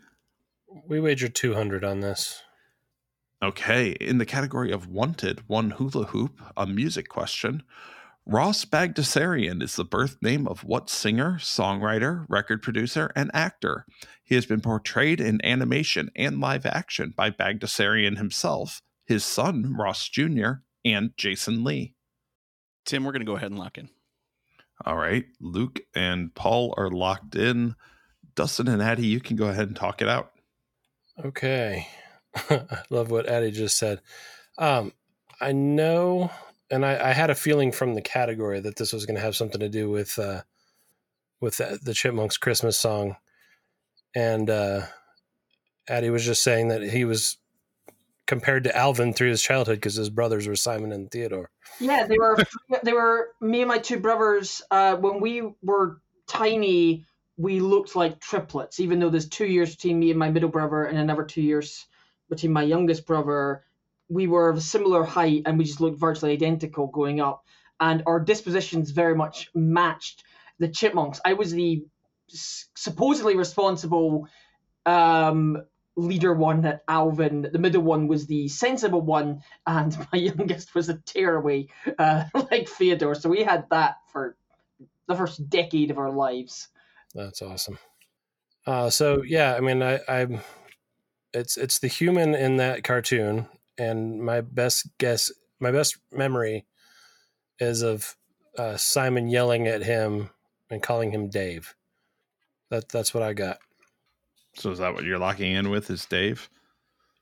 We 0.86 1.00
wagered 1.00 1.36
200 1.36 1.84
on 1.84 2.02
this. 2.02 2.42
Okay, 3.42 3.92
in 3.92 4.18
the 4.18 4.26
category 4.26 4.72
of 4.72 4.88
wanted, 4.88 5.48
one 5.48 5.72
hula 5.72 6.06
hoop, 6.06 6.42
a 6.56 6.66
music 6.66 7.08
question. 7.08 7.64
Ross 8.26 8.66
Bagdasarian 8.66 9.64
is 9.64 9.76
the 9.76 9.86
birth 9.86 10.18
name 10.22 10.48
of 10.48 10.64
what 10.64 10.90
singer, 10.90 11.38
songwriter, 11.40 12.26
record 12.28 12.62
producer, 12.62 13.12
and 13.16 13.32
actor? 13.34 13.86
He 14.24 14.36
has 14.36 14.46
been 14.46 14.60
portrayed 14.60 15.22
in 15.22 15.40
animation 15.46 16.10
and 16.16 16.42
live 16.42 16.66
action 16.66 17.14
by 17.16 17.30
Bagdasarian 17.30 18.18
himself, 18.18 18.82
his 19.06 19.24
son, 19.24 19.76
Ross 19.78 20.10
Jr., 20.10 20.52
and 20.84 21.12
Jason 21.16 21.64
Lee. 21.64 21.94
Tim, 22.86 23.06
we're 23.06 23.14
going 23.14 23.22
to 23.22 23.26
go 23.26 23.36
ahead 23.38 23.52
and 23.52 23.60
lock 23.60 23.78
in. 23.78 23.90
All 24.86 24.98
right, 24.98 25.26
Luke 25.40 25.80
and 25.96 26.34
Paul 26.36 26.74
are 26.76 26.92
locked 26.92 27.36
in. 27.36 27.76
Dustin 28.36 28.68
and 28.68 28.82
Addie, 28.82 29.08
you 29.08 29.20
can 29.20 29.38
go 29.38 29.48
ahead 29.48 29.68
and 29.68 29.76
talk 29.76 30.02
it 30.02 30.10
out. 30.10 30.32
Okay. 31.24 31.88
I 32.36 32.84
love 32.90 33.10
what 33.10 33.28
Addie 33.28 33.52
just 33.52 33.78
said. 33.78 34.02
Um, 34.58 34.92
I 35.40 35.52
know, 35.52 36.32
and 36.70 36.86
I, 36.86 37.10
I, 37.10 37.14
had 37.14 37.30
a 37.30 37.36
feeling 37.36 37.72
from 37.72 37.94
the 37.94 38.02
category 38.02 38.60
that 38.60 38.76
this 38.76 38.92
was 38.92 39.06
going 39.06 39.16
to 39.16 39.22
have 39.22 39.36
something 39.36 39.60
to 39.60 39.70
do 39.70 39.90
with 39.90 40.18
uh, 40.18 40.42
with 41.40 41.58
the, 41.58 41.80
the 41.82 41.94
Chipmunks 41.94 42.38
Christmas 42.38 42.78
song, 42.78 43.18
and 44.16 44.50
uh, 44.50 44.82
Addie 45.88 46.10
was 46.10 46.26
just 46.26 46.44
saying 46.44 46.70
that 46.70 46.82
he 46.82 47.06
was 47.06 47.38
compared 48.26 48.64
to 48.66 48.76
Alvin 48.76 49.14
through 49.14 49.30
his 49.30 49.42
childhood 49.42 49.78
because 49.78 49.96
his 49.96 50.10
brothers 50.10 50.48
were 50.48 50.56
Simon 50.56 50.92
and 50.92 51.10
Theodore. 51.10 51.50
Yeah, 51.80 52.08
they 52.08 52.18
were. 52.18 52.38
they 52.84 52.94
were 52.94 53.30
me 53.40 53.62
and 53.62 53.70
my 53.70 53.78
two 53.78 54.00
brothers 54.00 54.62
uh, 54.72 54.96
when 54.96 55.20
we 55.22 55.44
were 55.62 56.02
tiny 56.28 57.06
we 57.38 57.60
looked 57.60 57.96
like 57.96 58.20
triplets, 58.20 58.80
even 58.80 59.00
though 59.00 59.10
there's 59.10 59.30
two 59.30 59.46
years 59.46 59.76
between 59.76 60.00
me 60.00 60.10
and 60.10 60.20
my 60.20 60.30
middle 60.30 60.50
brother 60.50 60.86
and 60.86 60.98
another 60.98 61.24
two 61.24 61.42
years 61.42 61.86
between 62.30 62.52
my 62.52 62.64
youngest 62.64 63.06
brother. 63.06 63.64
We 64.10 64.28
were 64.28 64.50
of 64.50 64.58
a 64.58 64.62
similar 64.62 65.04
height 65.04 65.44
and 65.46 65.58
we 65.58 65.66
just 65.66 65.82
looked 65.82 66.00
virtually 66.00 66.34
identical 66.34 66.88
going 66.88 67.22
up. 67.22 67.44
And 67.80 68.04
our 68.08 68.20
dispositions 68.20 68.90
very 68.90 69.16
much 69.16 69.50
matched 69.54 70.24
the 70.58 70.68
chipmunks. 70.68 71.22
I 71.24 71.34
was 71.34 71.52
the 71.52 71.86
supposedly 72.28 73.36
responsible 73.36 74.28
um, 74.86 75.58
leader 75.96 76.34
one 76.34 76.66
at 76.66 76.84
Alvin. 76.88 77.50
The 77.52 77.60
middle 77.60 77.84
one 77.84 78.08
was 78.08 78.26
the 78.26 78.48
sensible 78.48 79.02
one, 79.02 79.42
and 79.66 79.96
my 80.14 80.20
youngest 80.20 80.74
was 80.74 80.90
a 80.90 80.96
tearaway 81.06 81.68
uh, 82.00 82.26
like 82.52 82.68
Theodore. 82.68 83.16
So 83.16 83.30
we 83.30 83.44
had 83.44 83.66
that 83.70 83.98
for 84.12 84.36
the 85.08 85.16
first 85.16 85.50
decade 85.50 85.92
of 85.92 85.98
our 86.00 86.12
lives. 86.12 86.70
That's 87.18 87.42
awesome. 87.42 87.80
Uh, 88.68 88.92
so 88.92 89.24
yeah, 89.24 89.56
I 89.56 89.60
mean, 89.60 89.82
I, 89.82 90.00
I'm. 90.08 90.42
It's 91.34 91.58
it's 91.58 91.80
the 91.80 91.88
human 91.88 92.36
in 92.36 92.58
that 92.58 92.84
cartoon, 92.84 93.48
and 93.78 94.22
my 94.22 94.42
best 94.42 94.88
guess, 95.00 95.32
my 95.60 95.72
best 95.72 95.98
memory, 96.12 96.66
is 97.60 97.82
of 97.82 98.16
uh, 98.58 98.78
Simon 98.78 99.30
yelling 99.30 99.68
at 99.68 99.82
him 99.82 100.30
and 100.70 100.84
calling 100.84 101.12
him 101.12 101.28
Dave. 101.28 101.74
That 102.70 102.88
that's 102.90 103.16
what 103.16 103.24
I 103.24 103.34
got. 103.34 103.58
So 104.54 104.70
is 104.70 104.78
that 104.78 104.94
what 104.94 105.04
you're 105.04 105.18
locking 105.18 105.54
in 105.54 105.72
with? 105.72 105.90
Is 105.90 106.06
Dave? 106.06 106.50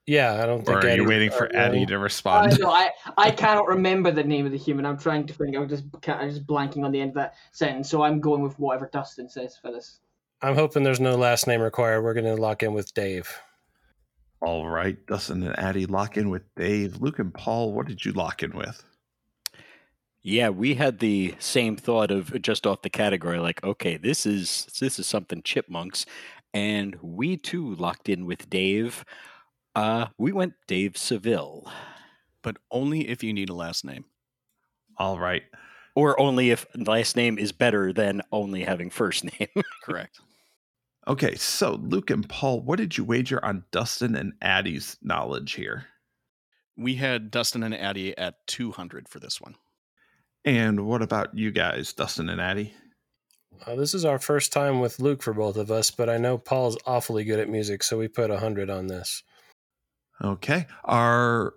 Yeah, 0.07 0.41
I 0.41 0.45
don't 0.45 0.63
think. 0.63 0.69
Or 0.69 0.79
are 0.79 0.89
Addie, 0.89 1.01
you 1.01 1.07
waiting 1.07 1.31
for 1.31 1.53
Addie 1.55 1.85
to 1.87 1.97
respond? 1.97 2.53
Uh, 2.53 2.57
no, 2.57 2.69
I, 2.69 2.91
I 3.17 3.31
cannot 3.31 3.67
remember 3.67 4.11
the 4.11 4.23
name 4.23 4.45
of 4.45 4.51
the 4.51 4.57
human. 4.57 4.85
I'm 4.85 4.99
trying 4.99 5.25
to 5.25 5.33
think. 5.33 5.55
I'm 5.55 5.67
just 5.67 5.83
I'm 6.07 6.29
just 6.29 6.45
blanking 6.45 6.83
on 6.83 6.91
the 6.91 7.01
end 7.01 7.09
of 7.09 7.15
that 7.15 7.33
sentence. 7.51 7.89
So 7.89 8.03
I'm 8.03 8.19
going 8.19 8.43
with 8.43 8.57
whatever 8.59 8.87
Dustin 8.91 9.27
says 9.27 9.57
for 9.57 9.71
this. 9.71 9.99
I'm 10.41 10.53
hoping 10.53 10.83
there's 10.83 10.99
no 10.99 11.15
last 11.15 11.47
name 11.47 11.61
required. 11.61 12.03
We're 12.03 12.13
going 12.13 12.25
to 12.25 12.35
lock 12.35 12.61
in 12.61 12.73
with 12.73 12.93
Dave. 12.93 13.29
All 14.41 14.67
right, 14.67 15.03
Dustin 15.07 15.41
and 15.41 15.57
Addie 15.57 15.87
lock 15.87 16.17
in 16.17 16.29
with 16.29 16.43
Dave. 16.55 17.01
Luke 17.01 17.17
and 17.17 17.33
Paul, 17.33 17.73
what 17.73 17.87
did 17.87 18.05
you 18.05 18.11
lock 18.11 18.43
in 18.43 18.51
with? 18.51 18.83
Yeah, 20.21 20.49
we 20.49 20.75
had 20.75 20.99
the 20.99 21.33
same 21.39 21.75
thought 21.77 22.11
of 22.11 22.41
just 22.41 22.67
off 22.67 22.81
the 22.83 22.89
category, 22.89 23.39
like, 23.39 23.63
okay, 23.63 23.97
this 23.97 24.25
is 24.25 24.67
this 24.79 24.99
is 24.99 25.07
something 25.07 25.41
chipmunks, 25.41 26.05
and 26.53 26.95
we 27.01 27.37
too 27.37 27.75
locked 27.75 28.09
in 28.09 28.25
with 28.25 28.49
Dave. 28.49 29.03
Uh, 29.75 30.07
we 30.17 30.31
went 30.31 30.53
Dave 30.67 30.97
Seville. 30.97 31.69
But 32.41 32.57
only 32.71 33.09
if 33.09 33.23
you 33.23 33.33
need 33.33 33.49
a 33.49 33.55
last 33.55 33.83
name. 33.83 34.05
All 34.97 35.19
right. 35.19 35.43
Or 35.95 36.19
only 36.19 36.51
if 36.51 36.65
last 36.75 37.15
name 37.15 37.37
is 37.37 37.51
better 37.51 37.91
than 37.91 38.21
only 38.31 38.63
having 38.63 38.89
first 38.89 39.23
name. 39.23 39.49
Correct. 39.83 40.19
Okay, 41.07 41.35
so 41.35 41.73
Luke 41.75 42.09
and 42.09 42.27
Paul, 42.27 42.61
what 42.61 42.77
did 42.77 42.97
you 42.97 43.03
wager 43.03 43.43
on 43.43 43.63
Dustin 43.71 44.15
and 44.15 44.33
Addie's 44.41 44.97
knowledge 45.01 45.53
here? 45.53 45.85
We 46.77 46.95
had 46.95 47.31
Dustin 47.31 47.63
and 47.63 47.75
Addie 47.75 48.17
at 48.17 48.45
200 48.47 49.07
for 49.07 49.19
this 49.19 49.39
one. 49.39 49.55
And 50.43 50.87
what 50.87 51.01
about 51.01 51.37
you 51.37 51.51
guys, 51.51 51.93
Dustin 51.93 52.29
and 52.29 52.41
Addie? 52.41 52.73
Uh, 53.65 53.75
this 53.75 53.93
is 53.93 54.03
our 54.03 54.19
first 54.19 54.51
time 54.51 54.79
with 54.79 54.99
Luke 54.99 55.23
for 55.23 55.33
both 55.33 55.57
of 55.57 55.71
us, 55.71 55.91
but 55.91 56.09
I 56.09 56.17
know 56.17 56.37
Paul's 56.37 56.77
awfully 56.85 57.23
good 57.23 57.39
at 57.39 57.49
music, 57.49 57.83
so 57.83 57.97
we 57.97 58.07
put 58.07 58.29
100 58.29 58.69
on 58.69 58.87
this. 58.87 59.23
Okay. 60.23 60.67
Our 60.83 61.53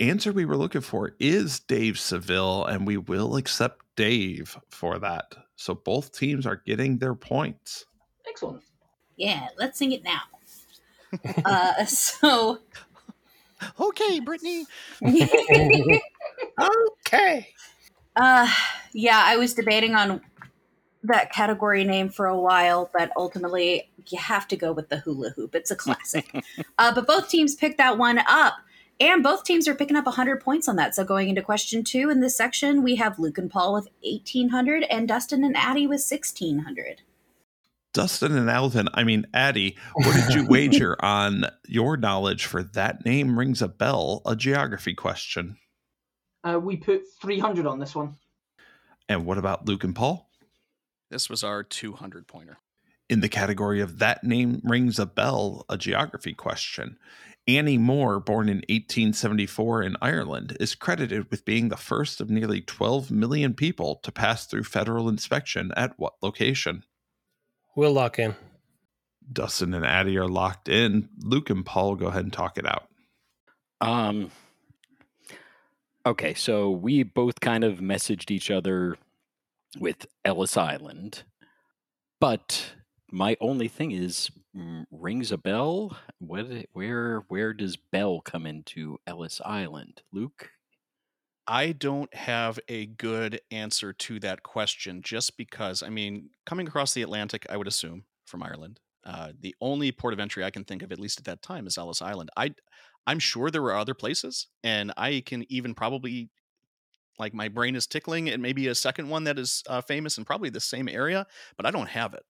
answer 0.00 0.32
we 0.32 0.44
were 0.44 0.56
looking 0.56 0.80
for 0.80 1.14
is 1.18 1.60
Dave 1.60 1.98
Seville, 1.98 2.64
and 2.64 2.86
we 2.86 2.96
will 2.96 3.36
accept 3.36 3.84
Dave 3.96 4.56
for 4.70 4.98
that. 4.98 5.34
So 5.56 5.74
both 5.74 6.12
teams 6.12 6.46
are 6.46 6.62
getting 6.66 6.98
their 6.98 7.14
points. 7.14 7.86
Excellent. 8.28 8.62
Yeah, 9.16 9.48
let's 9.58 9.78
sing 9.78 9.92
it 9.92 10.02
now. 10.02 10.22
uh, 11.44 11.84
so, 11.84 12.60
Okay, 13.80 14.20
Brittany. 14.20 14.66
Okay. 17.06 17.48
uh, 18.16 18.48
yeah, 18.92 19.22
I 19.24 19.36
was 19.36 19.54
debating 19.54 19.94
on 19.94 20.20
that 21.02 21.32
category 21.32 21.84
name 21.84 22.08
for 22.08 22.26
a 22.26 22.38
while, 22.38 22.90
but 22.96 23.10
ultimately 23.16 23.90
you 24.10 24.18
have 24.18 24.48
to 24.48 24.56
go 24.56 24.72
with 24.72 24.88
the 24.88 24.98
hula 24.98 25.30
hoop. 25.30 25.54
It's 25.54 25.70
a 25.70 25.76
classic. 25.76 26.34
uh, 26.78 26.94
but 26.94 27.06
both 27.06 27.28
teams 27.28 27.54
picked 27.54 27.78
that 27.78 27.98
one 27.98 28.18
up. 28.26 28.54
And 29.00 29.22
both 29.22 29.44
teams 29.44 29.66
are 29.66 29.74
picking 29.74 29.96
up 29.96 30.06
100 30.06 30.40
points 30.40 30.68
on 30.68 30.76
that. 30.76 30.94
So 30.94 31.04
going 31.04 31.28
into 31.28 31.42
question 31.42 31.82
two 31.82 32.08
in 32.08 32.20
this 32.20 32.36
section, 32.36 32.82
we 32.82 32.96
have 32.96 33.18
Luke 33.18 33.38
and 33.38 33.50
Paul 33.50 33.74
with 33.74 33.88
1,800 34.02 34.84
and 34.84 35.08
Dustin 35.08 35.44
and 35.44 35.56
Addie 35.56 35.86
with 35.86 36.06
1,600. 36.08 37.02
Dustin 37.92 38.36
and 38.36 38.48
Alvin, 38.48 38.88
I 38.94 39.04
mean, 39.04 39.26
Addie, 39.34 39.76
what 39.94 40.14
did 40.14 40.34
you 40.34 40.46
wager 40.48 40.96
on 41.04 41.44
your 41.66 41.96
knowledge 41.96 42.46
for 42.46 42.62
that 42.62 43.04
name 43.04 43.38
rings 43.38 43.60
a 43.60 43.68
bell, 43.68 44.22
a 44.24 44.34
geography 44.34 44.94
question? 44.94 45.58
Uh, 46.44 46.58
we 46.58 46.76
put 46.76 47.02
300 47.20 47.66
on 47.66 47.78
this 47.78 47.94
one. 47.94 48.16
And 49.08 49.26
what 49.26 49.36
about 49.36 49.66
Luke 49.66 49.84
and 49.84 49.94
Paul? 49.94 50.30
This 51.10 51.28
was 51.28 51.44
our 51.44 51.62
200 51.62 52.26
pointer. 52.26 52.56
In 53.12 53.20
the 53.20 53.28
category 53.28 53.82
of 53.82 53.98
that 53.98 54.24
name 54.24 54.62
rings 54.64 54.98
a 54.98 55.04
bell, 55.04 55.66
a 55.68 55.76
geography 55.76 56.32
question, 56.32 56.96
Annie 57.46 57.76
Moore, 57.76 58.18
born 58.18 58.48
in 58.48 58.62
1874 58.70 59.82
in 59.82 59.96
Ireland, 60.00 60.56
is 60.58 60.74
credited 60.74 61.30
with 61.30 61.44
being 61.44 61.68
the 61.68 61.76
first 61.76 62.22
of 62.22 62.30
nearly 62.30 62.62
12 62.62 63.10
million 63.10 63.52
people 63.52 63.96
to 63.96 64.10
pass 64.10 64.46
through 64.46 64.64
federal 64.64 65.10
inspection 65.10 65.72
at 65.76 65.92
what 65.98 66.14
location? 66.22 66.84
We'll 67.76 67.92
lock 67.92 68.18
in. 68.18 68.34
Dustin 69.30 69.74
and 69.74 69.84
Addie 69.84 70.16
are 70.16 70.26
locked 70.26 70.70
in. 70.70 71.10
Luke 71.18 71.50
and 71.50 71.66
Paul, 71.66 71.96
go 71.96 72.06
ahead 72.06 72.24
and 72.24 72.32
talk 72.32 72.56
it 72.56 72.66
out. 72.66 72.88
Um. 73.82 74.30
Okay, 76.06 76.32
so 76.32 76.70
we 76.70 77.02
both 77.02 77.40
kind 77.40 77.62
of 77.62 77.80
messaged 77.80 78.30
each 78.30 78.50
other 78.50 78.96
with 79.78 80.06
Ellis 80.24 80.56
Island, 80.56 81.24
but 82.18 82.72
my 83.12 83.36
only 83.40 83.68
thing 83.68 83.92
is 83.92 84.30
mm, 84.56 84.84
rings 84.90 85.30
a 85.30 85.38
bell. 85.38 85.96
What? 86.18 86.46
Where? 86.72 87.20
Where 87.28 87.52
does 87.52 87.76
Bell 87.76 88.20
come 88.20 88.46
into 88.46 88.98
Ellis 89.06 89.40
Island? 89.44 90.02
Luke. 90.12 90.50
I 91.46 91.72
don't 91.72 92.12
have 92.14 92.60
a 92.68 92.86
good 92.86 93.40
answer 93.50 93.92
to 93.92 94.20
that 94.20 94.44
question 94.44 95.02
just 95.02 95.36
because, 95.36 95.82
I 95.82 95.88
mean, 95.88 96.30
coming 96.46 96.68
across 96.68 96.94
the 96.94 97.02
Atlantic, 97.02 97.44
I 97.50 97.56
would 97.56 97.66
assume 97.66 98.04
from 98.26 98.44
Ireland. 98.44 98.78
Uh, 99.04 99.32
the 99.40 99.54
only 99.60 99.90
port 99.90 100.14
of 100.14 100.20
entry 100.20 100.44
I 100.44 100.50
can 100.50 100.62
think 100.62 100.82
of, 100.82 100.92
at 100.92 101.00
least 101.00 101.18
at 101.18 101.24
that 101.24 101.42
time, 101.42 101.66
is 101.66 101.76
Ellis 101.76 102.00
Island. 102.00 102.30
I, 102.36 102.54
I'm 103.08 103.18
sure 103.18 103.50
there 103.50 103.60
were 103.60 103.74
other 103.74 103.94
places, 103.94 104.46
and 104.62 104.92
I 104.96 105.24
can 105.26 105.44
even 105.52 105.74
probably, 105.74 106.30
like, 107.18 107.34
my 107.34 107.48
brain 107.48 107.74
is 107.74 107.88
tickling, 107.88 108.30
and 108.30 108.40
maybe 108.40 108.68
a 108.68 108.74
second 108.74 109.08
one 109.08 109.24
that 109.24 109.36
is 109.36 109.64
uh, 109.66 109.80
famous 109.80 110.18
in 110.18 110.24
probably 110.24 110.50
the 110.50 110.60
same 110.60 110.88
area, 110.88 111.26
but 111.56 111.66
I 111.66 111.72
don't 111.72 111.88
have 111.88 112.14
it. 112.14 112.24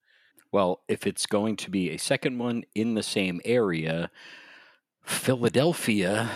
Well, 0.53 0.83
if 0.89 1.07
it's 1.07 1.27
going 1.27 1.57
to 1.57 1.71
be 1.71 1.91
a 1.91 1.99
second 1.99 2.39
one 2.39 2.65
in 2.75 2.95
the 2.95 3.03
same 3.03 3.41
area, 3.45 4.11
Philadelphia 5.03 6.31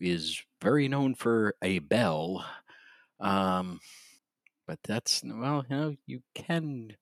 is 0.00 0.42
very 0.60 0.88
known 0.88 1.14
for 1.14 1.54
a 1.62 1.78
bell. 1.78 2.44
Um, 3.20 3.80
but 4.66 4.78
that's 4.84 5.22
well, 5.24 5.64
you 5.68 5.76
know, 5.76 5.96
you 6.06 6.22
can 6.34 6.96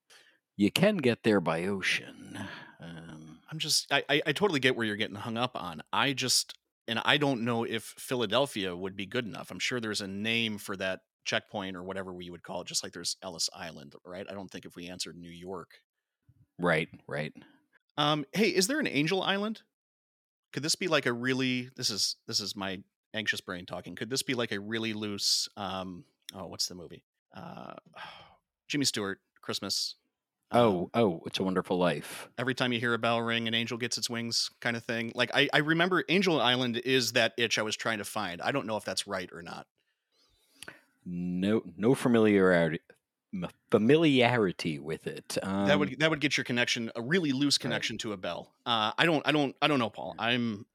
you 0.57 0.71
can 0.71 0.99
get 0.99 1.23
there 1.25 1.41
by 1.41 1.65
ocean. 1.65 2.39
Um, 2.81 3.41
I'm 3.51 3.59
just 3.59 3.93
I, 3.93 4.05
I 4.09 4.23
I 4.27 4.33
totally 4.33 4.61
get 4.61 4.77
where 4.77 4.87
you're 4.87 4.97
getting 4.97 5.17
hung 5.17 5.37
up 5.37 5.53
on. 5.57 5.83
I 5.93 6.13
just 6.13 6.55
and 6.89 7.01
I 7.05 7.17
don't 7.17 7.43
know 7.43 7.65
if 7.65 7.83
Philadelphia 7.99 8.75
would 8.77 8.97
be 8.97 9.07
good 9.07 9.27
enough. 9.27 9.51
I'm 9.51 9.59
sure 9.59 9.81
there's 9.81 10.01
a 10.01 10.07
name 10.07 10.59
for 10.59 10.77
that 10.77 11.01
checkpoint 11.25 11.77
or 11.77 11.83
whatever 11.83 12.13
we 12.15 12.31
would 12.31 12.45
call 12.45 12.61
it, 12.61 12.69
just 12.69 12.85
like 12.85 12.93
there's 12.93 13.17
Ellis 13.23 13.51
Island, 13.55 13.95
right? 14.05 14.27
I 14.31 14.35
don't 14.35 14.51
think 14.51 14.65
if 14.65 14.77
we 14.77 14.89
answered 14.89 15.17
New 15.17 15.31
York. 15.31 15.81
Right, 16.59 16.89
right. 17.07 17.33
Um, 17.99 18.25
hey, 18.33 18.49
is 18.49 18.67
there 18.67 18.79
an 18.81 18.87
Angel 18.87 19.23
Island? 19.23 19.63
Could 20.53 20.63
this 20.63 20.75
be 20.75 20.89
like 20.89 21.07
a 21.07 21.13
really 21.13 21.71
this 21.77 21.91
is 21.91 22.17
this 22.27 22.41
is 22.41 22.57
my 22.57 22.83
anxious 23.15 23.41
brain 23.41 23.67
talking. 23.67 23.95
Could 23.95 24.11
this 24.11 24.23
be 24.23 24.35
like 24.35 24.53
a 24.53 24.61
really 24.61 24.93
loose 24.93 25.49
um 25.57 26.05
oh 26.35 26.47
what's 26.47 26.67
the 26.67 26.75
movie? 26.75 27.03
Uh 27.35 27.75
Jimmy 28.69 28.85
Stewart, 28.85 29.21
Christmas. 29.41 29.97
Um, 30.51 30.61
Oh, 30.61 30.91
oh, 30.95 31.21
it's 31.27 31.39
a 31.41 31.43
wonderful 31.43 31.77
life. 31.77 32.29
every 32.39 32.55
time 32.55 32.73
you 32.73 32.79
hear 32.81 32.95
a 32.95 32.99
bell 32.99 33.21
ring, 33.21 33.49
an 33.49 33.55
angel 33.55 33.79
gets 33.79 33.99
its 33.99 34.09
wings 34.09 34.51
kind 34.61 34.77
of 34.77 34.85
thing. 34.85 35.13
Like 35.15 35.31
I, 35.35 35.49
I 35.53 35.59
remember 35.59 36.05
Angel 36.09 36.41
Island 36.41 36.77
is 36.85 37.13
that 37.13 37.33
itch 37.37 37.59
I 37.59 37.63
was 37.63 37.77
trying 37.77 37.99
to 37.99 38.05
find. 38.05 38.41
I 38.41 38.53
don't 38.53 38.67
know 38.67 38.77
if 38.77 38.85
that's 38.85 39.07
right 39.07 39.29
or 39.33 39.43
not. 39.43 39.67
No, 41.05 41.63
no 41.77 41.95
familiarity, 41.95 42.81
familiarity 43.71 44.79
with 44.79 45.07
it. 45.07 45.39
Um, 45.43 45.67
that 45.67 45.79
would 45.79 45.99
that 45.99 46.11
would 46.11 46.21
get 46.21 46.37
your 46.37 46.45
connection 46.45 46.91
a 46.97 47.03
really 47.03 47.33
loose 47.33 47.59
connection 47.59 47.99
to 47.99 48.13
a 48.13 48.17
bell. 48.17 48.53
Uh, 48.65 48.93
I 48.97 49.07
don't 49.07 49.27
I 49.27 49.33
don't 49.33 49.55
I 49.61 49.69
don't 49.69 49.79
know, 49.79 49.91
Paul. 49.91 50.15
I'm 50.19 50.67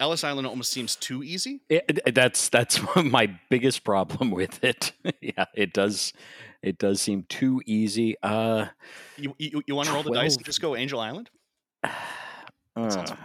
Ellis 0.00 0.24
Island 0.24 0.46
almost 0.46 0.72
seems 0.72 0.96
too 0.96 1.22
easy. 1.22 1.60
It, 1.68 2.14
that's 2.14 2.48
that's 2.48 2.80
my 2.96 3.38
biggest 3.50 3.84
problem 3.84 4.30
with 4.30 4.64
it. 4.64 4.92
yeah, 5.20 5.44
it 5.54 5.72
does. 5.72 6.12
It 6.62 6.78
does 6.78 7.00
seem 7.00 7.24
too 7.28 7.62
easy. 7.66 8.16
Uh, 8.22 8.66
You 9.16 9.34
you, 9.38 9.62
you 9.66 9.74
want 9.74 9.88
to 9.88 9.94
roll 9.94 10.02
the 10.02 10.12
dice 10.12 10.36
and 10.36 10.44
just 10.44 10.60
go 10.60 10.74
Angel 10.74 11.00
Island? 11.00 11.30
Sounds 12.76 12.96
uh. 12.96 13.16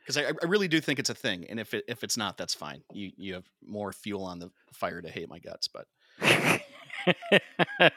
Because 0.00 0.16
I, 0.16 0.32
I 0.42 0.46
really 0.46 0.66
do 0.66 0.80
think 0.80 0.98
it's 0.98 1.10
a 1.10 1.14
thing, 1.14 1.46
and 1.48 1.60
if 1.60 1.74
it, 1.74 1.84
if 1.86 2.02
it's 2.02 2.16
not, 2.16 2.36
that's 2.36 2.54
fine. 2.54 2.82
You 2.92 3.12
you 3.16 3.34
have 3.34 3.44
more 3.64 3.92
fuel 3.92 4.24
on 4.24 4.40
the 4.40 4.50
fire 4.72 5.00
to 5.00 5.08
hate 5.08 5.28
my 5.28 5.38
guts, 5.38 5.68
but 5.68 5.86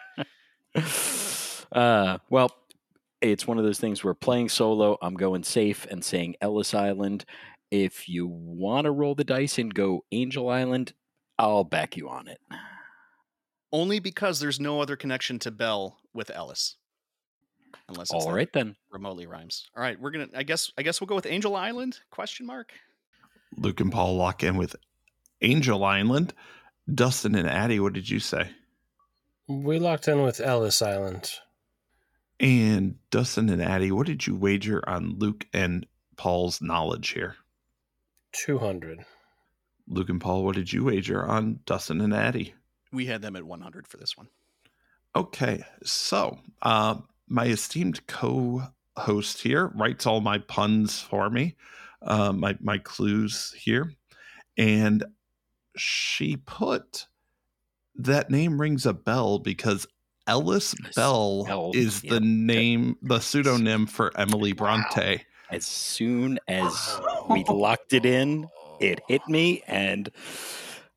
uh, 1.71 2.17
well, 2.29 2.51
it's 3.21 3.47
one 3.47 3.57
of 3.57 3.63
those 3.63 3.79
things 3.79 4.03
where 4.03 4.13
playing 4.13 4.49
solo, 4.49 4.97
I'm 5.01 5.15
going 5.15 5.43
safe 5.43 5.85
and 5.89 6.03
saying 6.03 6.35
Ellis 6.41 6.73
Island. 6.73 7.25
If 7.71 8.07
you 8.07 8.27
want 8.27 8.85
to 8.85 8.91
roll 8.91 9.15
the 9.15 9.23
dice 9.23 9.57
and 9.57 9.73
go 9.73 10.05
Angel 10.11 10.49
Island, 10.49 10.93
I'll 11.37 11.63
back 11.63 11.97
you 11.97 12.07
on 12.09 12.27
it. 12.27 12.39
only 13.73 13.99
because 13.99 14.39
there's 14.39 14.59
no 14.59 14.81
other 14.81 14.95
connection 14.95 15.39
to 15.39 15.51
Bell 15.51 15.97
with 16.13 16.29
Ellis, 16.29 16.77
unless 17.89 18.13
it's 18.13 18.25
All 18.25 18.31
then. 18.53 18.75
remotely 18.91 19.25
rhymes. 19.25 19.67
All 19.75 19.81
right, 19.81 19.99
we're 19.99 20.11
gonna. 20.11 20.27
I 20.35 20.43
guess. 20.43 20.71
I 20.77 20.83
guess 20.83 21.01
we'll 21.01 21.07
go 21.07 21.15
with 21.15 21.25
Angel 21.25 21.55
Island? 21.55 21.99
Question 22.11 22.45
mark. 22.45 22.71
Luke 23.57 23.79
and 23.81 23.91
Paul 23.91 24.15
lock 24.15 24.43
in 24.43 24.55
with 24.57 24.75
Angel 25.41 25.83
Island. 25.83 26.33
Dustin 26.93 27.35
and 27.35 27.47
Addie, 27.49 27.79
what 27.79 27.93
did 27.93 28.09
you 28.09 28.19
say? 28.19 28.49
We 29.47 29.79
locked 29.79 30.07
in 30.07 30.23
with 30.23 30.39
Ellis 30.39 30.81
Island. 30.81 31.31
And 32.39 32.95
Dustin 33.11 33.49
and 33.49 33.61
Addie, 33.61 33.91
what 33.91 34.07
did 34.07 34.25
you 34.25 34.35
wager 34.35 34.87
on 34.87 35.19
Luke 35.19 35.45
and 35.53 35.85
Paul's 36.17 36.61
knowledge 36.61 37.09
here? 37.09 37.35
200. 38.33 39.05
Luke 39.87 40.09
and 40.09 40.19
Paul, 40.19 40.43
what 40.43 40.55
did 40.55 40.73
you 40.73 40.83
wager 40.85 41.23
on 41.25 41.59
Dustin 41.65 42.01
and 42.01 42.13
Addie? 42.13 42.55
We 42.91 43.05
had 43.05 43.21
them 43.21 43.35
at 43.35 43.43
100 43.43 43.87
for 43.87 43.97
this 43.97 44.17
one. 44.17 44.27
Okay, 45.15 45.63
so 45.83 46.39
uh, 46.61 46.95
my 47.29 47.45
esteemed 47.45 48.05
co-host 48.07 49.41
here 49.41 49.67
writes 49.75 50.05
all 50.05 50.19
my 50.19 50.39
puns 50.39 50.99
for 50.99 51.29
me, 51.29 51.55
uh, 52.01 52.33
my 52.33 52.57
my 52.59 52.77
clues 52.79 53.53
here, 53.57 53.93
and 54.57 55.05
she 55.77 56.35
put 56.35 57.07
that 57.97 58.29
name 58.29 58.59
rings 58.59 58.85
a 58.85 58.93
bell 58.93 59.39
because 59.39 59.87
Ellis 60.27 60.73
Ellis 60.79 60.95
Bell 60.95 61.43
Bell, 61.45 61.71
is 61.73 62.03
yeah. 62.03 62.13
the 62.13 62.19
name, 62.19 62.97
the 63.01 63.19
pseudonym 63.19 63.85
for 63.87 64.11
Emily 64.17 64.53
Bronte. 64.53 65.23
As 65.51 65.65
soon 65.65 66.39
as 66.47 66.99
we 67.29 67.43
locked 67.49 67.93
it 67.93 68.05
in, 68.05 68.47
it 68.79 69.01
hit 69.07 69.21
me, 69.27 69.61
and 69.67 70.09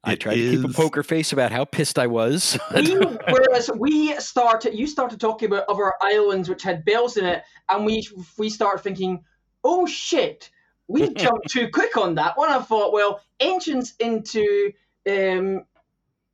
I 0.03 0.13
It 0.13 0.21
tried 0.21 0.37
to 0.37 0.51
keep 0.57 0.65
a 0.65 0.73
poker 0.73 1.03
face 1.03 1.33
about 1.33 1.53
how 1.53 1.65
pissed 1.65 1.99
I 1.99 2.07
was. 2.07 2.59
We, 2.75 2.95
whereas 3.29 3.71
we 3.77 4.19
started, 4.21 4.75
you 4.75 4.87
started 4.87 5.21
talking 5.21 5.49
about 5.49 5.65
other 5.69 5.93
islands 6.01 6.49
which 6.49 6.63
had 6.63 6.85
bells 6.85 7.17
in 7.17 7.27
it, 7.27 7.43
and 7.69 7.85
we 7.85 8.09
we 8.39 8.49
started 8.49 8.83
thinking, 8.83 9.23
oh 9.65 9.85
shit, 9.85 10.51
we 10.87 11.13
jumped 11.13 11.51
too 11.51 11.69
quick 11.69 11.97
on 11.97 12.15
that 12.15 12.39
one. 12.39 12.51
I 12.51 12.61
thought, 12.61 12.93
well, 12.93 13.21
entrance 13.41 13.95
into 13.99 14.73
um, 15.09 15.65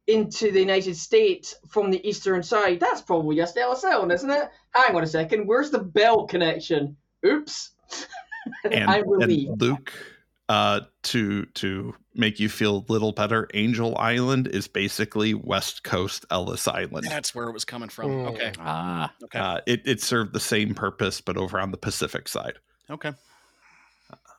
into 0.07 0.51
the 0.53 0.61
United 0.61 0.97
States 0.97 1.55
from 1.69 1.91
the 1.91 2.07
eastern 2.07 2.43
side. 2.43 2.79
That's 2.81 3.01
probably 3.01 3.37
just 3.37 3.57
Ellis 3.57 3.85
Island, 3.85 4.13
isn't 4.13 4.31
it? 4.31 4.51
Hang 4.73 4.95
on 4.95 5.03
a 5.03 5.07
second. 5.07 5.47
Where's 5.47 5.71
the 5.71 5.79
Bell 5.79 6.27
connection? 6.27 6.97
Oops. 7.27 7.71
And, 8.65 8.91
I'm 8.91 9.09
relieved. 9.09 9.53
and 9.53 9.63
Luke, 9.63 9.93
uh, 10.51 10.81
to 11.05 11.47
to 11.47 11.95
make 12.15 12.39
you 12.39 12.51
feel 12.51 12.85
a 12.87 12.93
little 12.93 13.13
better, 13.13 13.49
Angel 13.55 13.97
Island 13.97 14.49
is 14.49 14.69
basically 14.69 15.33
West 15.33 15.83
Coast 15.83 16.27
Ellis 16.31 16.69
Island. 16.69 17.07
That's 17.09 17.35
where 17.35 17.49
it 17.49 17.53
was 17.55 17.65
coming 17.65 17.89
from. 17.89 18.11
Mm. 18.11 18.29
Okay. 18.35 18.53
Ah, 18.59 19.11
Okay. 19.25 19.39
Uh, 19.39 19.61
it, 19.67 19.81
it 19.87 20.03
served 20.03 20.35
the 20.35 20.41
same 20.41 20.75
purpose, 20.75 21.23
but 21.23 21.39
over 21.39 21.59
on 21.59 21.71
the 21.71 21.79
Pacific 21.79 22.29
side. 22.29 22.59
okay. 22.91 23.13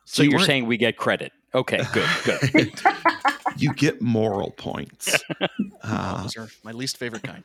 So 0.06 0.22
you 0.22 0.30
you're 0.30 0.38
weren't- 0.38 0.46
saying 0.46 0.66
we 0.66 0.76
get 0.78 0.96
credit? 0.96 1.32
Okay, 1.54 1.80
good, 1.92 2.08
good. 2.52 2.72
you 3.56 3.72
get 3.74 4.00
moral 4.00 4.52
points. 4.52 5.22
Uh, 5.88 6.22
those 6.22 6.36
are 6.36 6.48
my 6.64 6.72
least 6.72 6.96
favorite 6.96 7.22
kind. 7.22 7.44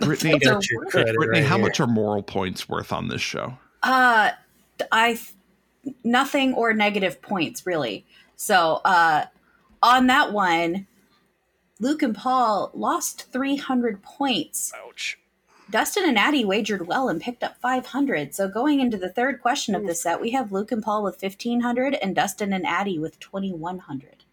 Brittany, 0.00 0.34
I 0.34 0.38
got 0.38 0.68
your 0.68 0.84
credit 0.86 1.14
Brittany, 1.16 1.40
right 1.40 1.48
how 1.48 1.56
here. 1.56 1.64
much 1.64 1.80
are 1.80 1.86
moral 1.86 2.22
points 2.22 2.68
worth 2.68 2.92
on 2.92 3.08
this 3.08 3.22
show? 3.22 3.56
Uh, 3.82 4.32
I 4.92 5.18
nothing 6.04 6.52
or 6.52 6.74
negative 6.74 7.22
points 7.22 7.64
really. 7.64 8.04
So 8.36 8.82
uh, 8.84 9.24
on 9.82 10.08
that 10.08 10.34
one, 10.34 10.86
Luke 11.80 12.02
and 12.02 12.14
Paul 12.14 12.70
lost 12.74 13.32
three 13.32 13.56
hundred 13.56 14.02
points. 14.02 14.70
Ouch. 14.86 15.18
Dustin 15.70 16.08
and 16.08 16.18
Addie 16.18 16.46
wagered 16.46 16.86
well 16.86 17.10
and 17.10 17.20
picked 17.20 17.42
up 17.42 17.60
500. 17.60 18.34
So 18.34 18.48
going 18.48 18.80
into 18.80 18.96
the 18.96 19.10
third 19.10 19.42
question 19.42 19.74
of 19.74 19.86
the 19.86 19.94
set, 19.94 20.20
we 20.20 20.30
have 20.30 20.50
Luke 20.50 20.72
and 20.72 20.82
Paul 20.82 21.04
with 21.04 21.20
1500 21.20 21.94
and 21.94 22.16
Dustin 22.16 22.54
and 22.54 22.66
Addie 22.66 22.98
with 22.98 23.20
2100. 23.20 24.24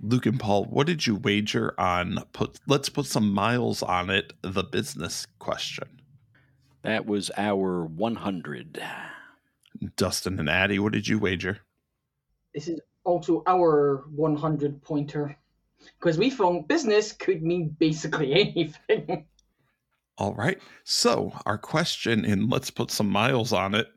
Luke 0.00 0.26
and 0.26 0.38
Paul, 0.38 0.66
what 0.66 0.86
did 0.86 1.04
you 1.04 1.16
wager 1.16 1.74
on? 1.80 2.22
Put 2.32 2.60
let's 2.68 2.88
put 2.88 3.06
some 3.06 3.34
miles 3.34 3.82
on 3.82 4.10
it. 4.10 4.32
The 4.42 4.62
business 4.62 5.26
question. 5.40 6.00
That 6.82 7.06
was 7.06 7.32
our 7.36 7.84
100. 7.84 8.80
Dustin 9.96 10.38
and 10.38 10.48
Addie, 10.48 10.78
what 10.78 10.92
did 10.92 11.08
you 11.08 11.18
wager? 11.18 11.58
This 12.54 12.68
is 12.68 12.80
also 13.02 13.42
our 13.48 14.04
100 14.14 14.82
pointer. 14.82 15.36
Because 15.98 16.18
we 16.18 16.30
found 16.30 16.68
business 16.68 17.12
could 17.12 17.42
mean 17.42 17.76
basically 17.80 18.32
anything. 18.88 19.26
All 20.18 20.34
right. 20.34 20.58
So 20.82 21.32
our 21.46 21.58
question 21.58 22.24
in 22.24 22.48
let's 22.48 22.70
put 22.70 22.90
some 22.90 23.08
miles 23.08 23.52
on 23.52 23.74
it. 23.74 23.88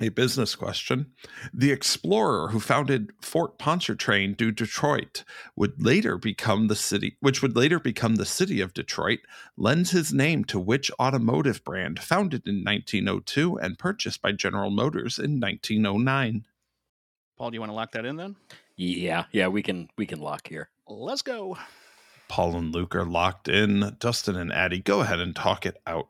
A 0.00 0.10
business 0.10 0.54
question. 0.54 1.12
The 1.52 1.72
explorer 1.72 2.48
who 2.48 2.60
founded 2.60 3.10
Fort 3.20 3.58
Pontchartrain 3.58 4.36
du 4.36 4.52
Detroit 4.52 5.24
would 5.56 5.84
later 5.84 6.16
become 6.16 6.68
the 6.68 6.76
city, 6.76 7.16
which 7.20 7.42
would 7.42 7.56
later 7.56 7.80
become 7.80 8.14
the 8.14 8.24
city 8.24 8.60
of 8.60 8.72
Detroit, 8.72 9.18
lends 9.56 9.90
his 9.90 10.12
name 10.12 10.44
to 10.44 10.60
which 10.60 10.90
automotive 11.00 11.64
brand 11.64 11.98
founded 11.98 12.46
in 12.46 12.62
1902 12.62 13.58
and 13.58 13.76
purchased 13.76 14.22
by 14.22 14.30
General 14.30 14.70
Motors 14.70 15.18
in 15.18 15.40
1909? 15.40 16.44
Paul, 17.36 17.50
do 17.50 17.56
you 17.56 17.60
want 17.60 17.70
to 17.70 17.76
lock 17.76 17.90
that 17.92 18.06
in 18.06 18.16
then? 18.16 18.36
Yeah, 18.76 19.24
yeah, 19.32 19.48
we 19.48 19.62
can 19.62 19.88
we 19.98 20.06
can 20.06 20.20
lock 20.20 20.46
here. 20.46 20.68
Let's 20.86 21.22
go. 21.22 21.58
Paul 22.28 22.56
and 22.56 22.74
Luke 22.74 22.94
are 22.94 23.04
locked 23.04 23.48
in. 23.48 23.96
Dustin 23.98 24.36
and 24.36 24.52
Addie, 24.52 24.80
go 24.80 25.00
ahead 25.00 25.20
and 25.20 25.34
talk 25.34 25.66
it 25.66 25.80
out. 25.86 26.08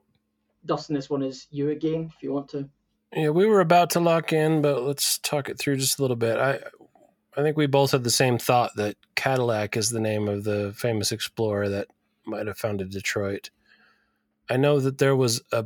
Dustin, 0.66 0.94
this 0.94 1.08
one 1.08 1.22
is 1.22 1.46
you 1.50 1.70
again, 1.70 2.10
if 2.14 2.22
you 2.22 2.32
want 2.32 2.48
to. 2.50 2.68
Yeah, 3.14 3.30
we 3.30 3.46
were 3.46 3.60
about 3.60 3.90
to 3.90 4.00
lock 4.00 4.32
in, 4.32 4.60
but 4.60 4.82
let's 4.82 5.18
talk 5.18 5.48
it 5.48 5.58
through 5.58 5.76
just 5.76 5.98
a 5.98 6.02
little 6.02 6.16
bit. 6.16 6.36
I 6.38 6.58
I 7.36 7.42
think 7.42 7.56
we 7.56 7.66
both 7.66 7.92
had 7.92 8.02
the 8.02 8.10
same 8.10 8.36
thought 8.36 8.74
that 8.76 8.96
Cadillac 9.14 9.76
is 9.76 9.90
the 9.90 10.00
name 10.00 10.26
of 10.28 10.42
the 10.42 10.74
famous 10.76 11.12
explorer 11.12 11.68
that 11.68 11.86
might 12.24 12.48
have 12.48 12.58
founded 12.58 12.90
Detroit. 12.90 13.50
I 14.50 14.56
know 14.56 14.80
that 14.80 14.98
there 14.98 15.14
was 15.14 15.40
a 15.52 15.64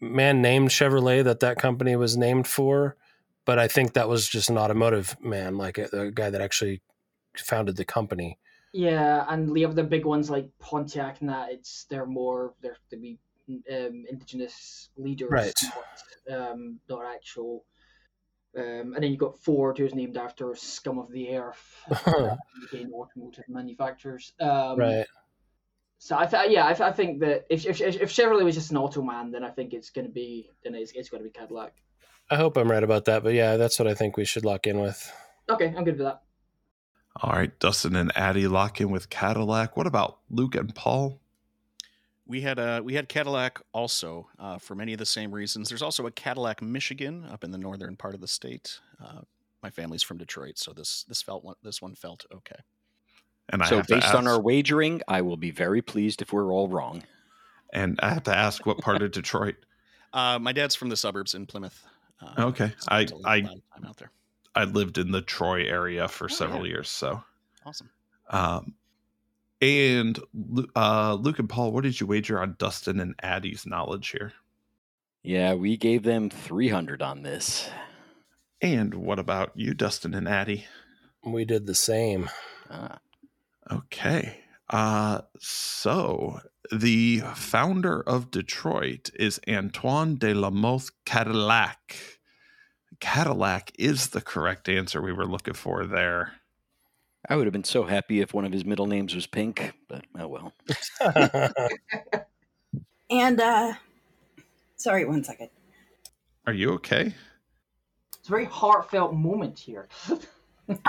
man 0.00 0.40
named 0.42 0.68
Chevrolet 0.68 1.24
that 1.24 1.40
that 1.40 1.58
company 1.58 1.96
was 1.96 2.16
named 2.16 2.46
for, 2.46 2.96
but 3.44 3.58
I 3.58 3.66
think 3.66 3.94
that 3.94 4.08
was 4.08 4.28
just 4.28 4.48
an 4.48 4.58
automotive 4.58 5.16
man, 5.20 5.58
like 5.58 5.76
a, 5.78 5.88
the 5.88 6.12
guy 6.14 6.30
that 6.30 6.40
actually 6.40 6.82
founded 7.36 7.76
the 7.76 7.84
company. 7.84 8.38
Yeah, 8.72 9.24
and 9.28 9.54
the 9.54 9.64
other 9.64 9.82
big 9.82 10.04
ones 10.04 10.28
like 10.30 10.50
Pontiac 10.58 11.20
and 11.20 11.30
that, 11.30 11.50
it's 11.50 11.84
they're 11.84 12.06
more 12.06 12.54
they're 12.60 12.76
to 12.90 12.96
be 12.96 13.18
um, 13.70 14.04
indigenous 14.10 14.90
leaders, 14.96 15.30
Right. 15.30 15.54
not, 16.28 16.50
um, 16.50 16.80
not 16.88 17.04
actual. 17.06 17.64
Um, 18.56 18.94
and 18.94 18.96
then 18.96 19.10
you've 19.10 19.20
got 19.20 19.38
Ford, 19.38 19.78
who's 19.78 19.94
named 19.94 20.16
after 20.16 20.54
scum 20.54 20.98
of 20.98 21.10
the 21.10 21.36
earth, 21.36 21.84
again, 22.72 22.90
automotive 22.94 23.44
manufacturers. 23.48 24.32
Um, 24.40 24.78
right. 24.78 25.06
So 25.98 26.16
I 26.16 26.26
th- 26.26 26.50
yeah, 26.50 26.66
I, 26.66 26.72
th- 26.72 26.80
I 26.88 26.92
think 26.92 27.20
that 27.20 27.46
if, 27.50 27.66
if 27.66 27.80
if 27.80 28.10
Chevrolet 28.12 28.44
was 28.44 28.54
just 28.54 28.70
an 28.70 28.76
auto 28.76 29.02
man, 29.02 29.30
then 29.30 29.44
I 29.44 29.50
think 29.50 29.74
it's 29.74 29.90
going 29.90 30.06
to 30.06 30.12
be 30.12 30.48
then 30.62 30.74
it's, 30.74 30.92
it's 30.92 31.08
going 31.08 31.22
to 31.22 31.28
be 31.28 31.32
Cadillac. 31.32 31.74
I 32.30 32.36
hope 32.36 32.56
I'm 32.56 32.70
right 32.70 32.82
about 32.82 33.06
that, 33.06 33.22
but 33.24 33.34
yeah, 33.34 33.56
that's 33.56 33.78
what 33.78 33.88
I 33.88 33.94
think 33.94 34.16
we 34.16 34.24
should 34.24 34.44
lock 34.44 34.66
in 34.66 34.78
with. 34.80 35.10
Okay, 35.50 35.74
I'm 35.76 35.84
good 35.84 35.98
with 35.98 36.06
that. 36.06 36.22
All 37.22 37.32
right, 37.32 37.56
Dustin 37.58 37.96
and 37.96 38.16
Addie 38.16 38.46
lock 38.46 38.80
in 38.80 38.90
with 38.90 39.10
Cadillac. 39.10 39.76
What 39.76 39.86
about 39.86 40.18
Luke 40.30 40.54
and 40.54 40.74
Paul? 40.74 41.20
We 42.26 42.42
had 42.42 42.58
uh, 42.58 42.82
we 42.84 42.94
had 42.94 43.08
Cadillac 43.08 43.60
also 43.72 44.28
uh, 44.38 44.58
for 44.58 44.74
many 44.74 44.92
of 44.92 44.98
the 44.98 45.06
same 45.06 45.32
reasons. 45.32 45.68
There's 45.68 45.82
also 45.82 46.06
a 46.06 46.10
Cadillac, 46.10 46.60
Michigan, 46.62 47.24
up 47.32 47.42
in 47.42 47.50
the 47.50 47.58
northern 47.58 47.96
part 47.96 48.14
of 48.14 48.20
the 48.20 48.28
state. 48.28 48.78
Uh, 49.02 49.22
my 49.62 49.70
family's 49.70 50.02
from 50.02 50.18
Detroit, 50.18 50.58
so 50.58 50.72
this 50.72 51.04
this 51.08 51.22
felt 51.22 51.42
one, 51.42 51.56
this 51.62 51.80
one 51.82 51.94
felt 51.94 52.26
okay. 52.32 52.60
And 53.48 53.62
I 53.62 53.66
so 53.66 53.76
have 53.76 53.86
to 53.86 53.94
based 53.94 54.14
on 54.14 54.26
our 54.28 54.38
wagering, 54.38 55.00
I 55.08 55.22
will 55.22 55.38
be 55.38 55.50
very 55.50 55.80
pleased 55.80 56.20
if 56.20 56.32
we're 56.34 56.52
all 56.52 56.68
wrong. 56.68 57.02
and 57.72 57.98
I 58.02 58.10
have 58.10 58.24
to 58.24 58.36
ask 58.36 58.66
what 58.66 58.78
part 58.78 59.00
of 59.02 59.10
Detroit. 59.12 59.56
Uh, 60.12 60.38
my 60.38 60.52
dad's 60.52 60.74
from 60.74 60.90
the 60.90 60.96
suburbs 60.96 61.34
in 61.34 61.46
Plymouth. 61.46 61.82
Uh, 62.20 62.44
Okay, 62.46 62.72
spent 62.78 62.88
I 62.88 63.00
a 63.00 63.16
lot 63.16 63.26
I 63.26 63.36
of 63.38 63.44
time 63.46 63.84
out 63.86 63.96
there. 63.96 64.10
I 64.54 64.64
lived 64.64 64.98
in 64.98 65.10
the 65.12 65.22
Troy 65.22 65.64
area 65.64 66.08
for 66.08 66.24
Oh, 66.24 66.28
several 66.28 66.66
yeah. 66.66 66.72
years, 66.74 66.88
so 66.90 67.22
Awesome. 67.64 67.90
um, 68.30 68.74
and 69.60 70.18
uh, 70.76 71.14
Luke 71.14 71.38
and 71.38 71.48
Paul, 71.48 71.72
what 71.72 71.82
did 71.84 72.00
you 72.00 72.06
wager 72.06 72.40
on 72.40 72.54
Dustin 72.58 73.00
and 73.00 73.14
Addie's 73.22 73.66
knowledge 73.66 74.10
here? 74.10 74.32
Yeah, 75.22 75.54
we 75.54 75.76
gave 75.76 76.04
them 76.04 76.30
300 76.30 77.02
on 77.02 77.22
this. 77.22 77.68
And 78.62 78.94
what 78.94 79.18
about 79.18 79.52
you, 79.54 79.74
Dustin 79.74 80.14
and 80.14 80.28
Addie? 80.28 80.64
We 81.24 81.44
did 81.44 81.66
the 81.66 81.74
same. 81.74 82.30
Ah, 82.70 82.98
Okay. 83.70 84.40
Uh 84.70 85.22
so 85.38 86.40
the 86.70 87.20
founder 87.34 88.00
of 88.02 88.30
Detroit 88.30 89.10
is 89.14 89.40
Antoine 89.48 90.16
de 90.16 90.34
la 90.34 90.50
Mothe 90.50 90.88
Cadillac. 91.04 92.17
Cadillac 93.00 93.72
is 93.78 94.08
the 94.08 94.20
correct 94.20 94.68
answer 94.68 95.00
we 95.00 95.12
were 95.12 95.26
looking 95.26 95.54
for 95.54 95.86
there. 95.86 96.32
I 97.28 97.36
would 97.36 97.46
have 97.46 97.52
been 97.52 97.64
so 97.64 97.84
happy 97.84 98.20
if 98.20 98.32
one 98.32 98.44
of 98.44 98.52
his 98.52 98.64
middle 98.64 98.86
names 98.86 99.14
was 99.14 99.26
Pink, 99.26 99.72
but 99.88 100.04
oh 100.18 100.28
well. 100.28 100.52
And 103.10 103.40
uh 103.40 103.74
sorry, 104.76 105.04
one 105.04 105.24
second. 105.24 105.48
Are 106.46 106.52
you 106.52 106.72
okay? 106.74 107.14
It's 108.18 108.28
a 108.28 108.30
very 108.30 108.44
heartfelt 108.44 109.14
moment 109.14 109.58
here. 109.58 109.88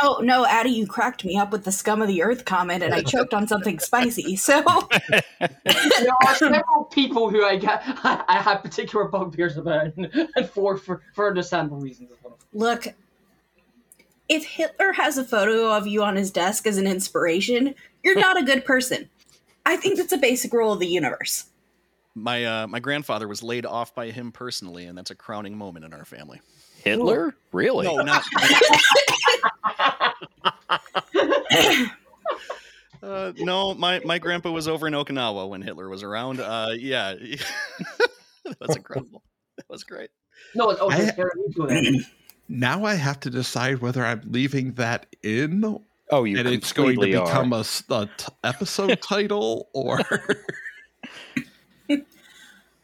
Oh 0.01 0.19
no, 0.21 0.45
Addie, 0.45 0.71
you 0.71 0.85
cracked 0.85 1.23
me 1.23 1.37
up 1.37 1.51
with 1.51 1.63
the 1.63 1.71
scum 1.71 2.01
of 2.01 2.07
the 2.07 2.21
earth 2.21 2.45
comment 2.45 2.83
and 2.83 2.93
I 2.93 3.01
choked 3.01 3.33
on 3.33 3.47
something 3.47 3.79
spicy. 3.79 4.35
So 4.35 4.61
there 5.09 6.13
are 6.27 6.35
several 6.35 6.85
people 6.91 7.29
who 7.29 7.45
I 7.45 7.55
get 7.55 7.81
I, 7.85 8.23
I 8.27 8.41
have 8.41 8.61
particular 8.61 9.05
bugbears 9.05 9.57
about, 9.57 9.95
and, 9.95 10.09
and 10.35 10.49
for, 10.49 10.77
for 10.77 11.01
for 11.13 11.27
understandable 11.27 11.79
reasons. 11.79 12.11
look, 12.53 12.87
if 14.27 14.45
Hitler 14.45 14.91
has 14.93 15.17
a 15.17 15.23
photo 15.23 15.75
of 15.75 15.87
you 15.87 16.03
on 16.03 16.15
his 16.15 16.29
desk 16.29 16.67
as 16.67 16.77
an 16.77 16.85
inspiration, 16.85 17.73
you're 18.03 18.19
not 18.19 18.37
a 18.37 18.43
good 18.43 18.65
person. 18.65 19.09
I 19.65 19.77
think 19.77 19.97
that's 19.97 20.11
a 20.11 20.17
basic 20.17 20.51
rule 20.51 20.73
of 20.73 20.79
the 20.79 20.87
universe. 20.87 21.45
My 22.15 22.43
uh, 22.43 22.67
my 22.67 22.79
grandfather 22.79 23.27
was 23.27 23.43
laid 23.43 23.65
off 23.65 23.95
by 23.95 24.11
him 24.11 24.31
personally, 24.31 24.85
and 24.85 24.97
that's 24.97 25.11
a 25.11 25.15
crowning 25.15 25.57
moment 25.57 25.85
in 25.85 25.93
our 25.93 26.05
family. 26.05 26.41
Hitler? 26.83 27.35
Really? 27.51 27.85
No, 27.85 27.97
not. 27.97 28.23
Uh, 33.01 33.31
no, 33.37 33.73
my, 33.75 33.99
my 34.03 34.19
grandpa 34.19 34.51
was 34.51 34.67
over 34.67 34.85
in 34.85 34.93
Okinawa 34.93 35.47
when 35.47 35.61
Hitler 35.61 35.87
was 35.87 36.03
around. 36.03 36.41
Uh, 36.41 36.71
yeah, 36.77 37.13
that 38.43 38.57
was 38.59 38.75
incredible. 38.75 39.23
That 39.55 39.69
was 39.69 39.85
great. 39.85 40.09
No, 40.53 40.69
it's 40.69 40.81
okay. 40.81 41.07
I- 41.07 41.11
Sarah, 41.11 41.31
you 41.37 41.53
go 41.55 41.65
then. 41.67 42.05
Now 42.49 42.83
I 42.83 42.95
have 42.95 43.19
to 43.21 43.29
decide 43.29 43.79
whether 43.79 44.03
I'm 44.05 44.21
leaving 44.25 44.73
that 44.73 45.05
in 45.23 45.79
Oh, 46.11 46.23
you 46.23 46.39
and 46.39 46.47
it's 46.47 46.73
going 46.73 46.89
to 46.89 46.93
completely 46.95 47.19
become 47.21 47.53
are. 47.53 47.57
a, 47.57 47.59
s- 47.59 47.83
a 47.89 48.09
t- 48.17 48.33
episode 48.43 48.99
title 49.03 49.69
or 49.73 49.99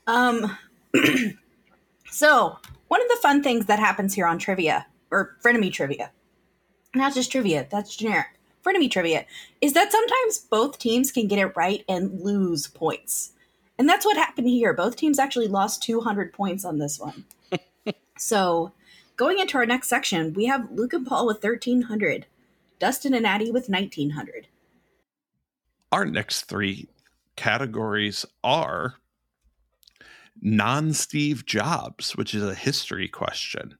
Um, 0.07 0.55
so 2.11 2.57
one 2.87 3.01
of 3.01 3.07
the 3.07 3.17
fun 3.21 3.41
things 3.41 3.65
that 3.65 3.79
happens 3.79 4.13
here 4.13 4.27
on 4.27 4.37
trivia 4.37 4.85
or 5.11 5.35
frenemy 5.43 5.73
trivia, 5.73 6.11
not 6.95 7.13
just 7.13 7.31
trivia, 7.31 7.67
that's 7.69 7.95
generic. 7.95 8.27
frenemy 8.65 8.89
trivia 8.89 9.25
is 9.61 9.73
that 9.73 9.91
sometimes 9.91 10.39
both 10.39 10.79
teams 10.79 11.11
can 11.11 11.27
get 11.27 11.39
it 11.39 11.55
right 11.55 11.83
and 11.87 12.21
lose 12.21 12.67
points. 12.67 13.33
And 13.77 13.89
that's 13.89 14.05
what 14.05 14.17
happened 14.17 14.47
here. 14.47 14.73
Both 14.73 14.95
teams 14.95 15.19
actually 15.19 15.47
lost 15.47 15.83
200 15.83 16.31
points 16.31 16.63
on 16.63 16.79
this 16.79 16.99
one. 16.99 17.25
so, 18.17 18.71
going 19.17 19.39
into 19.39 19.57
our 19.57 19.65
next 19.65 19.89
section, 19.89 20.33
we 20.33 20.45
have 20.45 20.71
Luke 20.71 20.93
and 20.93 21.05
Paul 21.05 21.27
with 21.27 21.43
1300, 21.43 22.25
Dustin 22.79 23.13
and 23.13 23.27
Addie 23.27 23.51
with 23.51 23.69
1900. 23.69 24.47
Our 25.91 26.05
next 26.05 26.43
three 26.43 26.87
categories 27.35 28.25
are 28.43 28.95
non 30.41 30.93
Steve 30.93 31.45
Jobs, 31.45 32.15
which 32.15 32.33
is 32.33 32.43
a 32.43 32.55
history 32.55 33.07
question. 33.07 33.77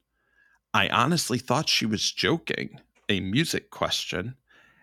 I 0.74 0.90
honestly 0.90 1.40
thought 1.40 1.70
she 1.70 1.86
was 1.86 2.12
joking, 2.12 2.82
a 3.10 3.20
music 3.20 3.70
question. 3.72 4.36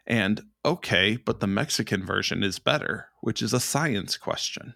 And 0.07 0.43
okay, 0.65 1.17
but 1.17 1.41
the 1.41 1.47
Mexican 1.47 2.05
version 2.05 2.43
is 2.43 2.59
better, 2.59 3.09
which 3.21 3.41
is 3.43 3.53
a 3.53 3.61
science 3.61 4.17
question. 4.17 4.75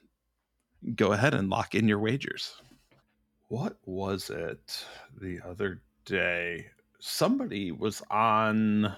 Go 0.94 1.12
ahead 1.12 1.34
and 1.34 1.50
lock 1.50 1.74
in 1.74 1.88
your 1.88 1.98
wagers. 1.98 2.60
What 3.48 3.76
was 3.84 4.30
it 4.30 4.84
the 5.20 5.40
other 5.44 5.82
day? 6.04 6.66
Somebody 7.00 7.72
was 7.72 8.02
on 8.10 8.94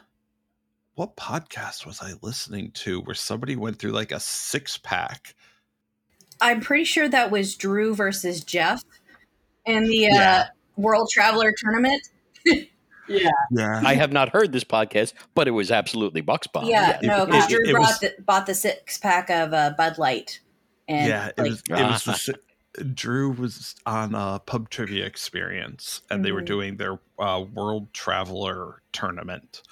what 0.95 1.17
podcast 1.17 1.87
was 1.87 2.01
I 2.03 2.15
listening 2.23 2.73
to 2.73 3.01
where 3.03 3.15
somebody 3.15 3.57
went 3.57 3.79
through 3.79 3.93
like 3.93 4.13
a 4.13 4.21
six 4.21 4.77
pack? 4.79 5.35
I'm 6.41 6.61
pretty 6.61 6.85
sure 6.85 7.09
that 7.09 7.31
was 7.31 7.57
Drew 7.57 7.95
versus 7.95 8.45
Jeff 8.45 8.83
in 9.67 9.85
the 9.85 10.09
Yeah. 10.13 10.33
uh, 10.33 10.45
World 10.77 11.09
Traveler 11.13 11.53
Tournament. 11.57 12.03
Yeah. 13.09 13.31
Yeah. 13.51 13.83
I 13.85 13.95
have 13.95 14.13
not 14.13 14.29
heard 14.31 14.53
this 14.53 14.65
podcast, 14.65 15.13
but 15.35 15.49
it 15.49 15.53
was 15.53 15.71
absolutely 15.71 16.21
Bucks 16.21 16.47
Bomb. 16.47 16.67
yeah, 16.67 16.99
it- 17.03 17.07
no, 17.07 17.27
because 17.27 17.47
Drew 17.49 17.61
it 17.67 17.73
brought 17.73 17.81
was- 17.89 17.99
the, 18.01 18.15
bought 18.25 18.47
the 18.47 18.55
six 18.55 18.99
pack 18.99 19.31
of 19.31 19.53
uh, 19.55 19.73
Bud 19.77 19.99
Light. 19.99 20.41
And 20.89 21.09
yeah, 21.09 21.29
it 21.29 21.39
like, 21.39 21.51
was. 21.51 21.63
It 21.69 21.83
was 21.83 22.05
the, 22.75 22.85
Drew 22.85 23.33
was 23.33 23.75
on 23.87 24.15
a 24.15 24.39
pub 24.45 24.71
trivia 24.71 25.05
experience, 25.05 26.03
and 26.11 26.25
they 26.25 26.33
were 26.33 26.43
Mhm. 26.43 26.47
doing 26.47 26.77
their 26.77 26.99
uh, 27.19 27.45
World 27.53 27.93
Traveler 27.93 28.83
tournament, 28.93 29.63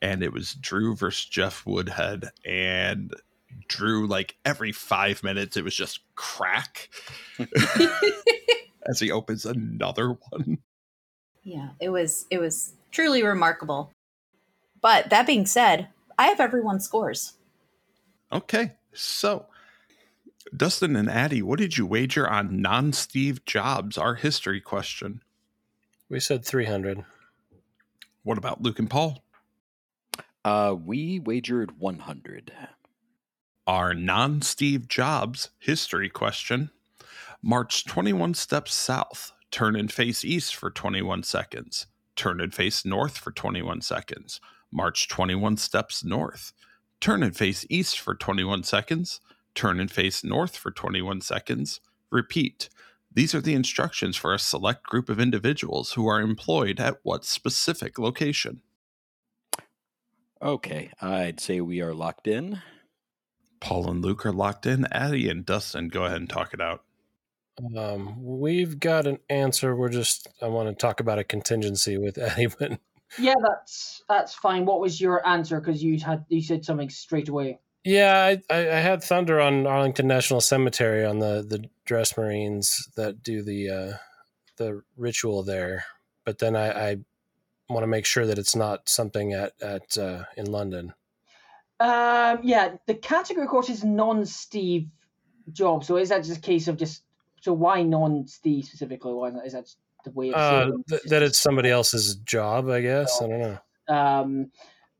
and 0.00 0.22
it 0.22 0.32
was 0.32 0.54
Drew 0.54 0.94
versus 0.94 1.24
Jeff 1.26 1.66
Woodhead, 1.66 2.30
and 2.44 3.12
Drew 3.68 4.06
like 4.06 4.36
every 4.44 4.70
five 4.72 5.22
minutes 5.22 5.56
it 5.56 5.64
was 5.64 5.74
just 5.74 6.00
crack 6.14 6.88
as 8.88 9.00
he 9.00 9.10
opens 9.10 9.44
another 9.44 10.16
one. 10.30 10.58
yeah, 11.42 11.70
it 11.80 11.88
was 11.90 12.26
it 12.30 12.38
was 12.38 12.74
truly 12.92 13.24
remarkable. 13.24 13.90
But 14.80 15.10
that 15.10 15.26
being 15.26 15.46
said, 15.46 15.88
I 16.18 16.26
have 16.28 16.40
everyone's 16.40 16.84
scores. 16.84 17.34
Okay, 18.32 18.72
so 18.92 19.46
Dustin 20.56 20.96
and 20.96 21.10
Addie, 21.10 21.42
what 21.42 21.58
did 21.58 21.76
you 21.76 21.86
wager 21.86 22.28
on 22.28 22.60
non 22.60 22.92
Steve 22.92 23.44
Jobs? 23.44 23.98
Our 23.98 24.14
history 24.14 24.60
question. 24.60 25.22
We 26.08 26.20
said 26.20 26.44
300. 26.44 27.04
What 28.22 28.38
about 28.38 28.62
Luke 28.62 28.78
and 28.78 28.90
Paul? 28.90 29.22
Uh, 30.44 30.74
we 30.78 31.18
wagered 31.20 31.78
100. 31.78 32.52
our 33.66 33.94
non 33.94 34.42
Steve 34.42 34.88
Jobs 34.88 35.50
history 35.58 36.08
question. 36.08 36.70
March 37.42 37.84
21 37.84 38.34
steps 38.34 38.74
south, 38.74 39.32
turn 39.50 39.74
and 39.76 39.92
face 39.92 40.24
east 40.24 40.54
for 40.54 40.70
21 40.70 41.22
seconds, 41.24 41.86
turn 42.22 42.40
and 42.40 42.54
face 42.54 42.84
north 42.84 43.18
for 43.18 43.32
21 43.32 43.80
seconds, 43.80 44.40
march 44.70 45.08
21 45.08 45.56
steps 45.56 46.04
north, 46.04 46.52
turn 47.00 47.20
and 47.20 47.36
face 47.36 47.66
east 47.68 47.98
for 47.98 48.14
21 48.14 48.62
seconds, 48.62 49.20
turn 49.56 49.80
and 49.80 49.90
face 49.90 50.22
north 50.22 50.56
for 50.56 50.70
21 50.70 51.20
seconds, 51.20 51.80
repeat. 52.12 52.68
These 53.12 53.34
are 53.34 53.40
the 53.40 53.54
instructions 53.54 54.16
for 54.16 54.32
a 54.32 54.38
select 54.38 54.84
group 54.84 55.08
of 55.08 55.18
individuals 55.18 55.94
who 55.94 56.06
are 56.06 56.20
employed 56.20 56.78
at 56.78 56.98
what 57.02 57.24
specific 57.24 57.98
location? 57.98 58.62
Okay, 60.40 60.92
I'd 61.00 61.40
say 61.40 61.60
we 61.60 61.80
are 61.80 61.92
locked 61.92 62.28
in. 62.28 62.62
Paul 63.58 63.90
and 63.90 64.00
Luke 64.00 64.24
are 64.24 64.32
locked 64.32 64.64
in. 64.64 64.86
Addie 64.92 65.28
and 65.28 65.44
Dustin, 65.44 65.88
go 65.88 66.04
ahead 66.04 66.18
and 66.18 66.30
talk 66.30 66.54
it 66.54 66.60
out. 66.60 66.84
Um, 67.76 68.16
we've 68.22 68.80
got 68.80 69.06
an 69.06 69.18
answer. 69.28 69.76
We're 69.76 69.88
just, 69.88 70.28
I 70.40 70.46
want 70.46 70.68
to 70.68 70.74
talk 70.74 71.00
about 71.00 71.18
a 71.18 71.24
contingency 71.24 71.98
with 71.98 72.14
but 72.58 72.78
Yeah, 73.18 73.34
that's 73.42 74.02
that's 74.08 74.34
fine. 74.34 74.64
What 74.64 74.80
was 74.80 75.00
your 75.00 75.26
answer? 75.26 75.60
Because 75.60 75.82
you 75.82 75.98
had 76.00 76.24
you 76.28 76.42
said 76.42 76.64
something 76.64 76.88
straight 76.88 77.28
away. 77.28 77.58
yeah, 77.84 78.36
I, 78.50 78.56
I, 78.56 78.80
had 78.80 79.02
Thunder 79.02 79.40
on 79.40 79.66
Arlington 79.66 80.06
National 80.06 80.40
Cemetery 80.40 81.04
on 81.04 81.18
the, 81.18 81.44
the 81.46 81.68
dress 81.84 82.16
Marines 82.16 82.88
that 82.96 83.22
do 83.22 83.42
the, 83.42 83.70
uh, 83.70 83.92
the 84.56 84.82
ritual 84.96 85.42
there. 85.42 85.84
But 86.24 86.38
then 86.38 86.54
I, 86.54 86.90
I 86.90 86.96
want 87.68 87.82
to 87.82 87.88
make 87.88 88.06
sure 88.06 88.24
that 88.24 88.38
it's 88.38 88.54
not 88.54 88.88
something 88.88 89.32
at, 89.32 89.52
at, 89.60 89.98
uh, 89.98 90.24
in 90.36 90.46
London. 90.46 90.94
Um, 91.80 92.38
yeah, 92.44 92.76
the 92.86 92.94
category, 92.94 93.44
of 93.44 93.50
course, 93.50 93.68
is 93.68 93.82
non-Steve 93.82 94.88
Jobs. 95.52 95.88
So 95.88 95.96
is 95.96 96.10
that 96.10 96.22
just 96.22 96.38
a 96.38 96.40
case 96.40 96.68
of 96.68 96.76
just 96.76 97.02
so 97.42 97.52
why 97.52 97.82
non-Steve 97.82 98.64
specifically? 98.64 99.12
Why 99.12 99.30
not? 99.30 99.44
Is 99.44 99.52
that 99.52 99.68
the 100.04 100.10
way 100.12 100.32
of 100.32 100.36
Uh, 100.36 100.70
th- 100.88 101.02
that 101.02 101.22
it's 101.22 101.38
somebody 101.38 101.70
else's 101.70 102.14
job, 102.16 102.70
I 102.70 102.80
guess. 102.80 103.20
I 103.20 103.26
don't 103.26 103.40
know. 103.40 103.58
Um, 103.88 104.50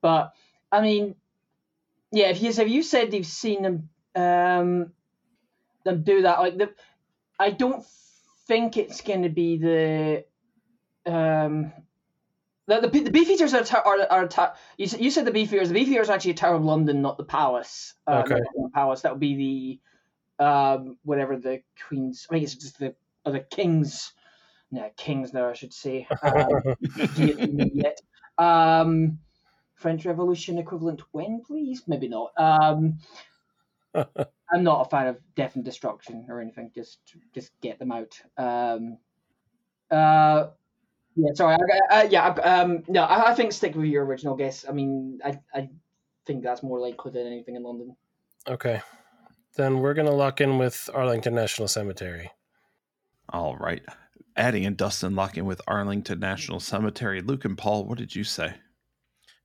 but 0.01 0.33
I 0.71 0.83
mean, 0.83 1.15
yeah, 2.11 2.29
if 2.29 2.43
you 2.43 2.51
if 2.51 2.69
you 2.69 2.83
said 2.83 3.15
you've 3.15 3.27
seen 3.27 3.63
them 3.63 3.89
um, 4.15 4.93
them 5.85 6.03
do 6.03 6.23
that, 6.23 6.41
like 6.41 6.59
the, 6.59 6.75
I 7.39 7.51
don't 7.51 7.87
think 8.47 8.77
it's 8.77 9.01
going 9.01 9.23
to 9.23 9.31
be 9.31 9.57
the 9.57 10.25
um. 11.07 11.73
The, 12.69 12.81
the, 12.81 13.01
the 13.01 13.11
Beefeaters 13.11 13.53
are, 13.53 13.81
are, 13.85 14.29
are 14.31 14.55
you, 14.79 14.87
said, 14.87 15.01
you 15.01 15.11
said 15.11 15.25
the 15.25 15.33
Beefeaters. 15.33 15.69
The 15.69 15.75
Beefeaters 15.75 16.09
are 16.09 16.13
actually 16.13 16.31
a 16.31 16.35
Tower 16.35 16.55
of 16.55 16.65
London, 16.65 17.03
not 17.03 17.19
the 17.19 17.25
Palace. 17.25 17.95
Uh, 18.07 18.23
Okay. 18.25 18.37
the 18.37 18.71
Palace. 18.73 19.01
That 19.03 19.13
would 19.13 19.21
be 19.21 19.35
the 19.37 19.81
um, 20.43 20.97
whatever 21.05 21.37
the 21.37 21.63
Queen's. 21.89 22.27
I 22.29 22.35
think 22.35 22.45
it's 22.45 22.55
just 22.55 22.79
the 22.79 22.95
or 23.25 23.33
the 23.33 23.41
King's. 23.41 24.13
No, 24.71 24.91
King's 24.97 25.33
now 25.33 25.49
I 25.49 25.53
should 25.53 25.73
say. 25.73 26.07
Um. 26.23 27.83
Um, 28.39 29.19
French 29.75 30.07
Revolution 30.07 30.59
equivalent 30.59 31.03
when, 31.11 31.43
please? 31.45 31.83
Maybe 31.87 32.09
not. 32.09 32.33
Um, 32.39 32.99
I'm 33.95 34.63
not 34.63 34.87
a 34.87 34.91
fan 34.91 35.09
of 35.09 35.19
death 35.35 35.57
and 35.57 35.65
destruction 35.65 36.27
or 36.29 36.41
anything. 36.41 36.71
Just, 36.75 36.99
just 37.35 37.51
get 37.61 37.79
them 37.79 37.93
out. 37.93 38.21
Um, 38.39 38.99
uh, 39.91 40.49
yeah, 41.17 41.35
sorry. 41.35 41.57
I, 41.91 42.01
I, 42.01 42.03
yeah, 42.05 42.29
um, 42.29 42.85
no, 42.89 43.03
I, 43.03 43.33
I 43.33 43.35
think 43.35 43.53
stick 43.53 43.75
with 43.75 43.87
your 43.87 44.05
original 44.05 44.37
guess. 44.37 44.65
I 44.67 44.73
mean, 44.73 45.21
I, 45.25 45.39
I 45.53 45.69
think 46.27 46.43
that's 46.43 46.63
more 46.63 46.79
likely 46.79 47.13
than 47.13 47.27
anything 47.27 47.57
in 47.57 47.63
London. 47.63 47.97
Okay. 48.49 48.81
Then 49.57 49.81
we're 49.81 49.95
going 49.95 50.07
to 50.07 50.13
lock 50.15 50.41
in 50.41 50.59
with 50.59 50.89
Arlington 50.95 51.35
National 51.35 51.69
Cemetery. 51.69 52.31
All 53.29 53.57
right. 53.57 53.83
Addie 54.37 54.65
and 54.65 54.77
Dustin 54.77 55.15
lock 55.15 55.37
in 55.37 55.45
with 55.45 55.61
Arlington 55.67 56.19
National 56.21 56.59
Cemetery. 56.59 57.21
Luke 57.21 57.45
and 57.45 57.59
Paul, 57.59 57.85
what 57.85 57.99
did 57.99 58.15
you 58.15 58.25
say? 58.25 58.55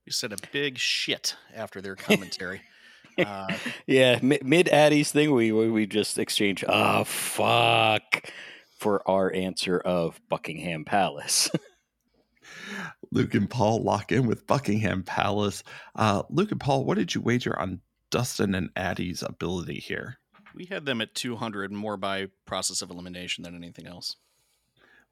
You 0.06 0.12
said 0.12 0.32
a 0.32 0.36
big 0.50 0.78
shit 0.78 1.36
after 1.54 1.82
their 1.82 1.94
commentary. 1.94 2.62
uh, 3.18 3.48
Yeah, 3.86 4.18
mi- 4.22 4.38
mid 4.42 4.68
Addie's 4.68 5.12
thing, 5.12 5.32
we 5.34 5.52
we 5.52 5.68
we 5.68 5.86
just 5.86 6.18
exchange 6.18 6.64
"ah 6.66 7.04
fuck" 7.04 8.30
for 8.78 9.06
our 9.06 9.30
answer 9.34 9.78
of 9.78 10.18
Buckingham 10.30 10.86
Palace. 10.86 11.50
Luke 13.12 13.34
and 13.34 13.50
Paul 13.50 13.82
lock 13.82 14.12
in 14.12 14.26
with 14.26 14.46
Buckingham 14.46 15.02
Palace. 15.02 15.62
Uh, 15.94 16.22
Luke 16.30 16.52
and 16.52 16.60
Paul, 16.60 16.84
what 16.84 16.96
did 16.96 17.14
you 17.14 17.20
wager 17.20 17.58
on 17.58 17.80
Dustin 18.10 18.54
and 18.54 18.70
Addie's 18.76 19.22
ability 19.22 19.80
here? 19.80 20.18
we 20.58 20.66
had 20.66 20.84
them 20.84 21.00
at 21.00 21.14
200 21.14 21.72
more 21.72 21.96
by 21.96 22.26
process 22.44 22.82
of 22.82 22.90
elimination 22.90 23.44
than 23.44 23.54
anything 23.54 23.86
else. 23.86 24.16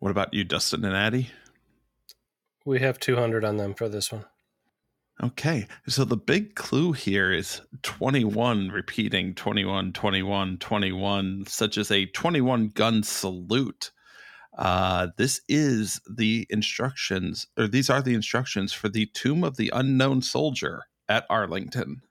What 0.00 0.10
about 0.10 0.34
you, 0.34 0.44
Dustin 0.44 0.84
and 0.84 0.96
Addie? 0.96 1.30
We 2.64 2.80
have 2.80 2.98
200 2.98 3.44
on 3.44 3.56
them 3.56 3.74
for 3.74 3.88
this 3.88 4.10
one. 4.10 4.24
Okay, 5.22 5.66
so 5.86 6.04
the 6.04 6.16
big 6.16 6.56
clue 6.56 6.92
here 6.92 7.32
is 7.32 7.62
21 7.82 8.68
repeating 8.68 9.34
21, 9.34 9.92
21, 9.92 10.58
21, 10.58 11.44
such 11.46 11.78
as 11.78 11.90
a 11.90 12.06
21 12.06 12.68
gun 12.68 13.02
salute. 13.02 13.92
Uh, 14.58 15.08
this 15.16 15.40
is 15.48 16.00
the 16.10 16.46
instructions, 16.50 17.46
or 17.56 17.66
these 17.66 17.88
are 17.88 18.02
the 18.02 18.14
instructions 18.14 18.72
for 18.72 18.88
the 18.88 19.06
Tomb 19.06 19.42
of 19.42 19.56
the 19.56 19.70
Unknown 19.72 20.20
Soldier 20.20 20.82
at 21.08 21.24
Arlington. 21.30 22.02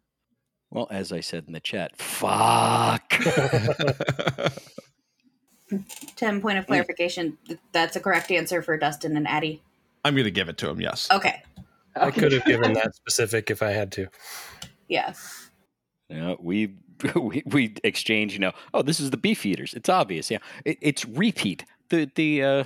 Well, 0.76 0.88
as 0.92 1.14
I 1.14 1.22
said 1.22 1.46
in 1.48 1.54
the 1.54 1.62
chat, 1.62 1.96
fuck. 1.96 3.10
10 6.18 6.42
point 6.42 6.58
of 6.58 6.68
clarification. 6.68 7.38
That's 7.72 7.96
a 7.96 8.02
correct 8.02 8.30
answer 8.30 8.62
for 8.62 8.78
Dustin 8.78 9.16
and 9.16 9.26
Addie. 9.26 9.64
I'm 10.04 10.16
going 10.16 10.26
to 10.26 10.32
give 10.32 10.50
it 10.50 10.58
to 10.58 10.70
him, 10.70 10.82
yes. 10.82 11.08
Okay. 11.10 11.42
I 11.96 12.12
could 12.12 12.34
have 12.34 12.44
given 12.44 12.74
that 12.74 12.94
specific 12.94 13.50
if 13.50 13.64
I 13.64 13.72
had 13.72 13.94
to. 13.94 14.08
Yeah. 14.90 15.14
You 16.10 16.18
know, 16.18 16.38
we 16.42 16.76
we 17.16 17.42
we 17.46 17.74
exchange. 17.86 18.34
You 18.34 18.40
know, 18.40 18.52
oh, 18.74 18.82
this 18.82 19.00
is 19.00 19.12
the 19.12 19.18
beef 19.18 19.46
eaters. 19.46 19.74
It's 19.74 19.88
obvious. 19.88 20.30
Yeah, 20.30 20.40
it, 20.66 20.78
it's 20.82 21.06
repeat. 21.06 21.64
The 21.90 22.12
the 22.16 22.44
uh, 22.44 22.64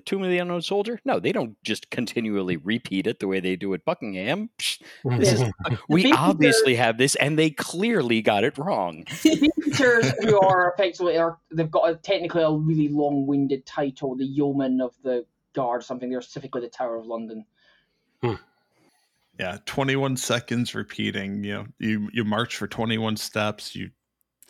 Tomb 0.00 0.22
of 0.22 0.30
the 0.30 0.38
Unknown 0.38 0.62
Soldier. 0.62 1.00
No, 1.04 1.18
they 1.20 1.32
don't 1.32 1.56
just 1.62 1.90
continually 1.90 2.56
mm. 2.56 2.62
repeat 2.64 3.06
it 3.06 3.20
the 3.20 3.28
way 3.28 3.40
they 3.40 3.56
do 3.56 3.74
at 3.74 3.84
Buckingham. 3.84 4.50
Psh, 4.58 4.82
this 5.18 5.32
is, 5.32 5.42
uh, 5.64 5.76
we 5.88 6.12
obviously 6.16 6.74
have 6.74 6.98
this, 6.98 7.14
and 7.16 7.38
they 7.38 7.50
clearly 7.50 8.22
got 8.22 8.44
it 8.44 8.58
wrong. 8.58 9.04
Teachers 9.20 10.12
who 10.20 10.40
are 10.40 10.72
effectively 10.72 11.16
are 11.16 11.38
they've 11.50 11.70
got 11.70 11.90
a, 11.90 11.96
technically 11.96 12.42
a 12.42 12.50
really 12.50 12.88
long-winded 12.88 13.66
title, 13.66 14.16
the 14.16 14.24
Yeoman 14.24 14.80
of 14.80 14.94
the 15.02 15.24
Guard, 15.54 15.82
something. 15.82 16.10
They're 16.10 16.22
specifically 16.22 16.60
the 16.62 16.68
Tower 16.68 16.96
of 16.96 17.06
London. 17.06 17.44
Hmm. 18.22 18.34
Yeah, 19.38 19.58
21 19.66 20.16
seconds 20.16 20.74
repeating. 20.74 21.44
You 21.44 21.52
know, 21.54 21.66
you 21.78 22.08
you 22.12 22.24
march 22.24 22.56
for 22.56 22.66
21 22.66 23.16
steps, 23.16 23.74
you 23.74 23.90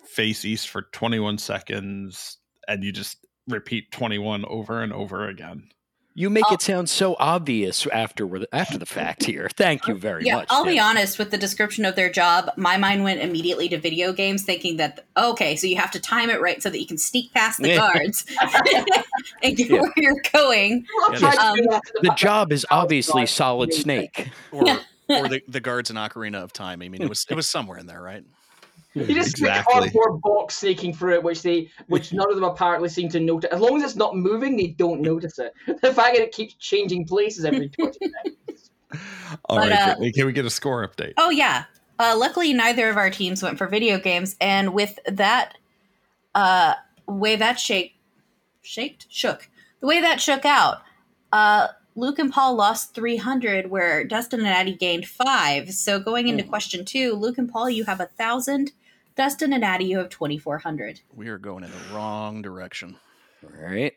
face 0.05 0.45
east 0.45 0.71
for 0.71 0.83
21 0.93 1.39
seconds, 1.39 2.39
and 2.67 2.83
you 2.83 2.91
just 2.91 3.27
repeat 3.49 3.91
21 3.91 4.45
over 4.45 4.83
and 4.83 4.93
over 4.93 5.27
again. 5.29 5.71
You 6.15 6.31
make 6.31 6.51
it 6.51 6.61
sound 6.61 6.91
so 6.91 7.15
obvious 7.21 7.87
after 7.93 8.29
after 8.53 8.77
the 8.77 8.87
fact 8.87 9.25
here. 9.25 9.49
Thank 9.57 9.87
you 9.87 9.95
very 9.95 10.25
Yeah, 10.25 10.35
much. 10.39 10.49
I'll 10.51 10.65
be 10.65 10.81
honest 10.81 11.17
with 11.17 11.31
the 11.31 11.39
description 11.39 11.85
of 11.85 11.95
their 11.95 12.11
job. 12.11 12.51
My 12.57 12.77
mind 12.77 13.05
went 13.05 13.21
immediately 13.21 13.69
to 13.69 13.79
video 13.79 14.13
games, 14.13 14.43
thinking 14.43 14.79
that 14.79 15.05
okay, 15.17 15.55
so 15.55 15.69
you 15.69 15.77
have 15.77 15.93
to 15.93 16.01
time 16.01 16.29
it 16.29 16.41
right 16.41 16.61
so 16.61 16.71
that 16.71 16.81
you 16.81 16.87
can 16.89 16.99
sneak 16.99 17.33
past 17.35 17.61
the 17.63 17.69
Yeah. 17.69 17.77
guards 17.77 18.25
and 19.45 19.57
get 19.57 19.71
Yeah. 19.71 19.83
where 19.83 19.93
you're 19.97 20.21
going. 20.33 20.85
I've 21.09 21.19
tried 21.21 21.35
to 21.37 21.41
Um, 21.47 21.55
do 21.57 21.67
that 21.71 21.83
to 21.87 21.93
The 22.03 22.11
job 22.17 22.53
is 22.53 22.67
obviously 22.69 23.25
Solid 23.27 23.73
Snake. 23.73 24.29
or 24.51 24.67
or 25.09 25.29
the, 25.29 25.41
the 25.47 25.61
guards 25.61 25.89
in 25.89 25.95
Ocarina 25.97 26.43
of 26.43 26.53
Time. 26.53 26.83
I 26.83 26.89
mean, 26.89 27.01
it 27.03 27.09
was 27.09 27.27
it 27.31 27.35
was 27.37 27.49
somewhere 27.49 27.79
in 27.79 27.87
there, 27.87 28.03
right? 28.03 28.25
You 29.07 29.15
just 29.15 29.31
Exactly. 29.39 29.49
exactly. 29.75 29.91
cardboard 29.91 30.21
box 30.23 30.57
sneaking 30.57 30.95
through 30.95 31.15
it, 31.15 31.23
which 31.23 31.43
they, 31.43 31.71
which 31.89 32.13
none 32.15 32.29
of 32.29 32.35
them 32.35 32.45
apparently 32.45 32.89
seem 32.89 33.09
to 33.11 33.21
notice. 33.21 33.51
As 33.53 33.61
long 33.61 33.77
as 33.77 33.83
it's 33.83 33.97
not 33.97 34.17
moving, 34.17 34.57
they 34.57 34.69
don't 34.69 35.01
notice 35.01 35.39
it. 35.39 35.53
The 35.83 35.93
fact 35.95 36.17
that 36.17 36.23
it 36.23 36.33
keeps 36.33 36.55
changing 36.55 37.07
places 37.07 37.45
every 37.45 37.69
twenty 37.79 37.99
seconds. 38.01 38.71
All 39.45 39.59
But, 39.59 39.71
right, 39.71 39.91
uh, 39.91 39.97
can 40.15 40.27
we 40.27 40.33
get 40.33 40.45
a 40.45 40.51
score 40.51 40.87
update? 40.87 41.13
Oh 41.17 41.31
yeah. 41.31 41.65
Uh, 41.99 42.15
luckily, 42.17 42.53
neither 42.55 42.89
of 42.89 42.97
our 42.97 43.11
teams 43.11 43.43
went 43.43 43.59
for 43.59 43.67
video 43.67 43.99
games, 43.99 44.37
and 44.41 44.73
with 44.73 44.99
that 45.07 45.59
uh, 46.35 46.75
way 47.07 47.35
that 47.37 47.59
shake, 47.59 47.97
shaked, 48.63 49.07
shook, 49.11 49.49
the 49.81 49.87
way 49.89 50.01
that 50.01 50.21
shook 50.21 50.45
out, 50.45 50.83
uh, 51.33 51.67
Luc 51.97 52.21
and 52.21 52.33
Paul 52.33 52.55
lost 52.55 52.95
three 52.95 53.17
hundred, 53.17 53.69
where 53.71 54.05
Dustin 54.05 54.39
and 54.41 54.49
Addy 54.49 54.75
gained 54.77 55.07
five. 55.09 55.71
So 55.75 55.99
going 55.99 56.29
into 56.29 56.45
question 56.45 56.85
two, 56.85 57.15
Luc 57.15 57.37
and 57.37 57.51
Paul, 57.51 57.69
you 57.69 57.85
have 57.85 58.01
a 58.01 58.07
thousand. 58.07 58.71
Dustin 59.19 59.53
and 59.53 59.65
Addy, 59.65 59.87
you 59.87 59.99
have 59.99 60.11
twenty 60.11 60.39
four 60.39 60.59
hundred. 60.59 61.01
We 61.13 61.27
are 61.27 61.39
going 61.39 61.65
in 61.65 61.73
the 61.73 61.95
wrong 61.95 62.41
direction. 62.41 62.97
All 63.43 63.51
right. 63.61 63.93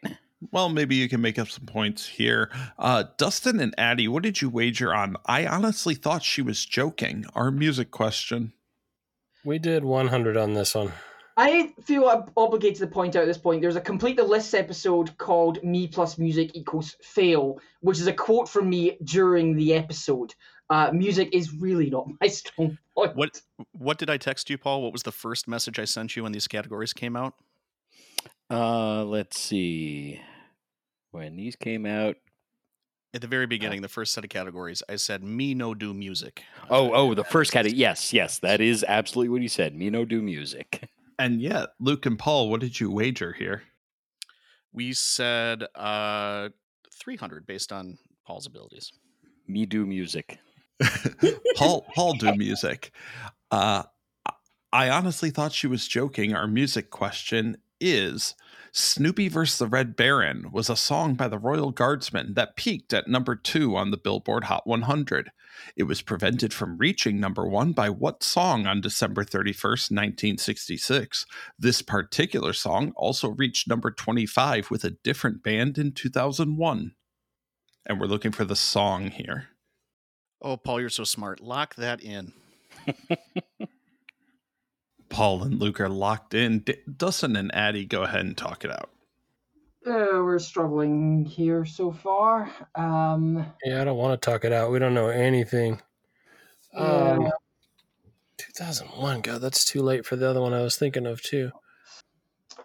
Well, 0.52 0.70
maybe 0.70 0.96
you 0.96 1.08
can 1.08 1.22
make 1.22 1.38
up 1.38 1.48
some 1.48 1.68
points 1.68 2.08
here. 2.08 2.50
Uh, 2.80 3.04
Dustin 3.18 3.60
and 3.60 3.76
Addy, 3.78 4.08
what 4.08 4.24
did 4.24 4.42
you 4.42 4.50
wager 4.50 4.92
on? 4.92 5.16
I 5.28 5.46
honestly 5.46 5.94
thought 5.94 6.24
she 6.24 6.42
was 6.42 6.66
joking. 6.66 7.26
Our 7.36 7.52
music 7.52 7.92
question. 7.92 8.54
We 9.46 9.60
did 9.60 9.84
100 9.84 10.38
on 10.38 10.56
this 10.56 10.74
one. 10.74 10.92
I 11.38 11.72
feel 11.84 12.10
I'm 12.10 12.24
obligated 12.36 12.80
to 12.80 12.88
point 12.88 13.16
out 13.16 13.22
at 13.22 13.28
this 13.28 13.38
point. 13.38 13.62
There's 13.62 13.76
a 13.76 13.82
complete 13.82 14.18
the 14.18 14.24
lists 14.24 14.56
episode 14.56 15.16
called 15.20 15.64
"Me 15.64 15.88
plus 15.88 16.18
music 16.18 16.56
equals 16.56 16.96
fail," 17.04 17.60
which 17.82 18.00
is 18.00 18.08
a 18.08 18.14
quote 18.14 18.50
from 18.50 18.68
me 18.68 18.98
during 19.04 19.56
the 19.56 19.76
episode. 19.76 20.34
Uh, 20.72 20.90
music 20.94 21.28
is 21.34 21.54
really 21.54 21.90
not 21.90 22.08
my 22.22 22.28
strong 22.28 22.78
point. 22.96 23.14
What 23.14 23.42
what 23.74 23.98
did 23.98 24.10
I 24.10 24.16
text 24.16 24.50
you, 24.50 24.58
Paul? 24.58 24.82
What 24.82 24.94
was 24.94 25.04
the 25.04 25.12
first 25.12 25.46
message 25.46 25.78
I 25.80 25.86
sent 25.86 26.16
you 26.16 26.24
when 26.24 26.32
these 26.32 26.48
categories 26.48 26.94
came 26.94 27.18
out? 27.18 27.34
Uh, 28.50 29.04
let's 29.04 29.38
see. 29.38 30.22
When 31.12 31.36
these 31.36 31.58
came 31.58 31.86
out. 31.86 32.16
At 33.14 33.20
the 33.20 33.28
very 33.28 33.48
beginning, 33.48 33.82
the 33.82 33.90
first 33.90 34.14
set 34.14 34.24
of 34.24 34.30
categories, 34.30 34.82
I 34.88 34.96
said 34.96 35.22
me 35.22 35.54
no 35.54 35.74
do 35.74 35.94
music. 35.94 36.44
Oh, 36.70 36.94
oh, 36.94 37.14
the 37.14 37.26
first 37.26 37.52
category. 37.52 37.78
Yes, 37.78 38.14
yes, 38.14 38.40
that 38.40 38.62
is 38.62 38.86
absolutely 38.88 39.28
what 39.28 39.42
you 39.42 39.50
said. 39.50 39.76
Me 39.76 39.90
no 39.90 40.06
do 40.06 40.22
music. 40.22 40.88
And 41.20 41.42
yet, 41.42 41.72
Luc 41.82 42.06
and 42.06 42.18
Paul, 42.18 42.50
what 42.50 42.62
did 42.62 42.80
you 42.80 42.90
wager 42.90 43.34
here? 43.34 43.64
We 44.72 44.94
said 44.94 45.64
uh 45.76 46.48
300 46.94 47.46
based 47.46 47.74
on 47.74 47.98
Paul's 48.26 48.48
abilities. 48.48 48.94
Me 49.46 49.66
do 49.66 49.86
music. 49.86 50.40
Paul, 51.56 51.86
Paul 51.94 52.14
do 52.14 52.36
music. 52.36 52.92
Uh, 53.50 53.84
I 54.74 54.90
honestly 54.90 55.30
thought 55.30 55.52
she 55.52 55.68
was 55.68 55.88
joking. 55.88 56.34
Our 56.34 56.48
music 56.48 56.90
question 56.90 57.58
is 57.80 58.36
Snoopy 58.72 59.28
vs. 59.28 59.58
the 59.58 59.68
Red 59.68 59.98
Baron 59.98 60.50
was 60.52 60.70
a 60.70 60.78
song 60.78 61.16
by 61.16 61.28
the 61.28 61.38
Royal 61.38 61.72
Guardsmen 61.72 62.36
that 62.36 62.56
peaked 62.56 62.94
at 62.94 63.08
number 63.08 63.36
two 63.36 63.76
on 63.76 63.92
the 63.92 63.98
Billboard 63.98 64.46
Hot 64.46 64.66
100. 64.66 65.32
It 65.76 65.84
was 65.84 66.02
prevented 66.02 66.54
from 66.54 66.78
reaching 66.78 67.20
number 67.20 67.46
one 67.46 67.74
by 67.74 67.90
what 67.90 68.24
song 68.24 68.66
on 68.66 68.80
December 68.80 69.26
31st, 69.26 69.92
1966? 69.92 71.26
This 71.60 71.82
particular 71.82 72.54
song 72.54 72.94
also 72.96 73.30
reached 73.30 73.68
number 73.68 73.92
25 73.92 74.72
with 74.72 74.86
a 74.86 74.92
different 75.04 75.44
band 75.44 75.78
in 75.78 75.92
2001. 75.92 76.94
And 77.86 78.00
we're 78.00 78.08
looking 78.08 78.32
for 78.32 78.46
the 78.46 78.56
song 78.56 79.12
here. 79.12 79.50
Oh, 80.42 80.58
Paul, 80.58 80.82
you're 80.82 80.90
so 80.90 81.04
smart. 81.04 81.40
Lock 81.40 81.76
that 81.76 82.02
in. 82.02 82.34
Paul 85.10 85.44
and 85.44 85.60
Luc 85.60 85.80
are 85.80 85.90
locked 85.90 86.34
in. 86.34 86.60
D- 86.60 86.78
Dustin 86.98 87.36
and 87.36 87.54
Addy, 87.54 87.86
go 87.86 88.04
ahead 88.04 88.22
and 88.22 88.36
talk 88.38 88.64
it 88.66 88.72
out. 88.72 88.90
Uh, 89.86 90.22
we're 90.24 90.40
struggling 90.40 91.26
here 91.26 91.66
so 91.66 91.92
far. 91.92 92.50
Um, 92.76 93.46
Yeah, 93.66 93.82
I 93.82 93.84
don't 93.84 93.98
want 93.98 94.20
to 94.20 94.26
talk 94.30 94.46
it 94.46 94.54
out. 94.54 94.72
We 94.72 94.80
don't 94.80 94.94
know 94.94 95.08
anything. 95.10 95.82
Um, 96.76 97.30
2001. 98.38 99.22
God, 99.22 99.42
that's 99.42 99.66
too 99.66 99.82
late 99.82 100.06
for 100.06 100.16
the 100.16 100.30
other 100.30 100.40
one 100.42 100.54
I 100.54 100.62
was 100.62 100.78
thinking 100.78 101.06
of 101.06 101.22
too. 101.22 101.52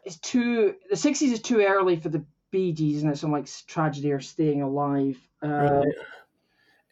it's 0.05 0.19
too 0.21 0.77
the 0.89 0.97
sixties 0.97 1.33
is 1.33 1.41
too 1.41 1.61
early 1.61 1.97
for 1.97 2.09
the 2.11 2.25
Bee 2.53 2.73
Gees, 2.73 3.03
and 3.03 3.11
it's 3.11 3.21
some 3.21 3.33
like 3.33 3.49
tragedy 3.67 4.13
or 4.13 4.21
staying 4.21 4.63
alive. 4.63 5.17
Uh, 5.43 5.49
Right. 5.49 5.95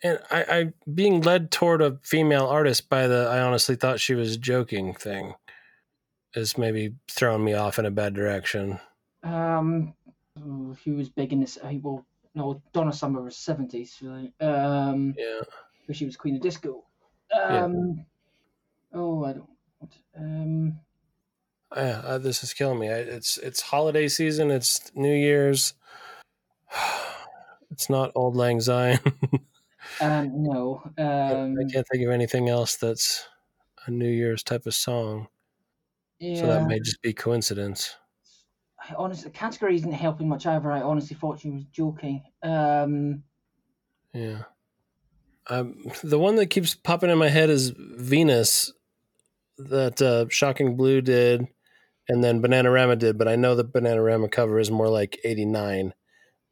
And 0.03 0.19
I, 0.31 0.43
I 0.43 0.73
being 0.93 1.23
led 1.23 1.51
toward 1.51 1.81
a 1.81 1.99
female 2.03 2.47
artist 2.47 2.89
by 2.89 3.07
the 3.07 3.27
I 3.31 3.41
honestly 3.41 3.77
thought 3.77 4.01
she 4.01 4.15
was 4.15 4.37
joking 4.37 4.93
thing 4.95 5.35
is 6.35 6.59
maybe 6.59 6.95
throwing 7.11 7.45
me 7.45 7.55
off 7.55 7.79
in 7.79 7.87
a 7.87 7.91
bad 7.91 8.13
direction. 8.15 8.79
Um, 9.23 9.95
who 10.37 10.95
was 10.97 11.09
big 11.09 11.33
in 11.33 11.41
this? 11.41 11.57
uh, 11.63 11.73
Well, 11.81 12.05
no, 12.35 12.61
Donna 12.73 12.93
Summer 12.93 13.23
was 13.23 13.37
seventies, 13.37 13.97
really. 14.03 14.33
Um, 14.41 15.15
Yeah. 15.17 15.41
where 15.87 15.95
she 15.95 16.05
was 16.05 16.17
Queen 16.17 16.35
of 16.37 16.43
Disco. 16.43 16.85
Yeah. 17.31 17.65
Um, 17.65 18.05
oh, 18.93 19.25
I 19.25 19.33
don't. 19.33 19.49
Um, 20.17 20.81
Yeah, 21.75 22.03
uh, 22.05 22.19
this 22.19 22.43
is 22.45 22.53
killing 22.53 22.79
me. 22.79 22.89
I, 22.91 22.97
it's 22.99 23.39
it's 23.39 23.61
holiday 23.63 24.09
season. 24.09 24.51
It's 24.51 24.91
New 24.95 25.15
Year's. 25.15 25.75
It's 27.71 27.91
not 27.91 28.13
Auld 28.15 28.37
Lang 28.37 28.61
Syne. 28.61 29.01
um, 30.01 30.43
no. 30.43 30.83
Um, 30.99 31.57
I 31.59 31.73
can't 31.73 31.87
think 31.91 32.05
of 32.05 32.11
anything 32.11 32.49
else 32.49 32.77
that's 32.77 33.27
a 33.87 33.91
New 33.91 34.09
Year's 34.09 34.43
type 34.43 34.67
of 34.67 34.75
song. 34.75 35.29
yeah. 36.19 36.41
So 36.41 36.47
that 36.47 36.67
may 36.67 36.79
just 36.81 37.03
be 37.03 37.13
coincidence. 37.13 37.97
I 38.79 38.95
honestly, 38.97 39.31
the 39.31 39.39
category 39.39 39.77
isn't 39.77 39.93
helping 39.93 40.29
much 40.29 40.47
either. 40.47 40.71
I 40.71 40.83
honestly 40.83 41.17
thought 41.17 41.41
she 41.41 41.51
was 41.51 41.65
joking. 41.73 42.23
Um, 42.43 43.23
Yeah. 44.13 44.45
Um, 45.47 45.85
the 46.03 46.19
one 46.19 46.37
that 46.37 46.47
keeps 46.47 46.75
popping 46.75 47.11
in 47.11 47.19
my 47.19 47.29
head 47.29 47.51
is 47.51 47.73
Venus, 47.77 48.73
that 49.59 50.01
uh, 50.01 50.27
Shocking 50.31 50.77
Blue 50.77 51.01
did, 51.03 51.47
and 52.09 52.25
then 52.25 52.41
Bananarama 52.43 52.99
did. 52.99 53.19
But 53.19 53.29
I 53.29 53.37
know 53.37 53.55
the 53.55 53.65
Bananarama 53.65 54.31
cover 54.31 54.59
is 54.59 54.71
more 54.71 54.89
like 54.89 55.21
'89, 55.25 55.93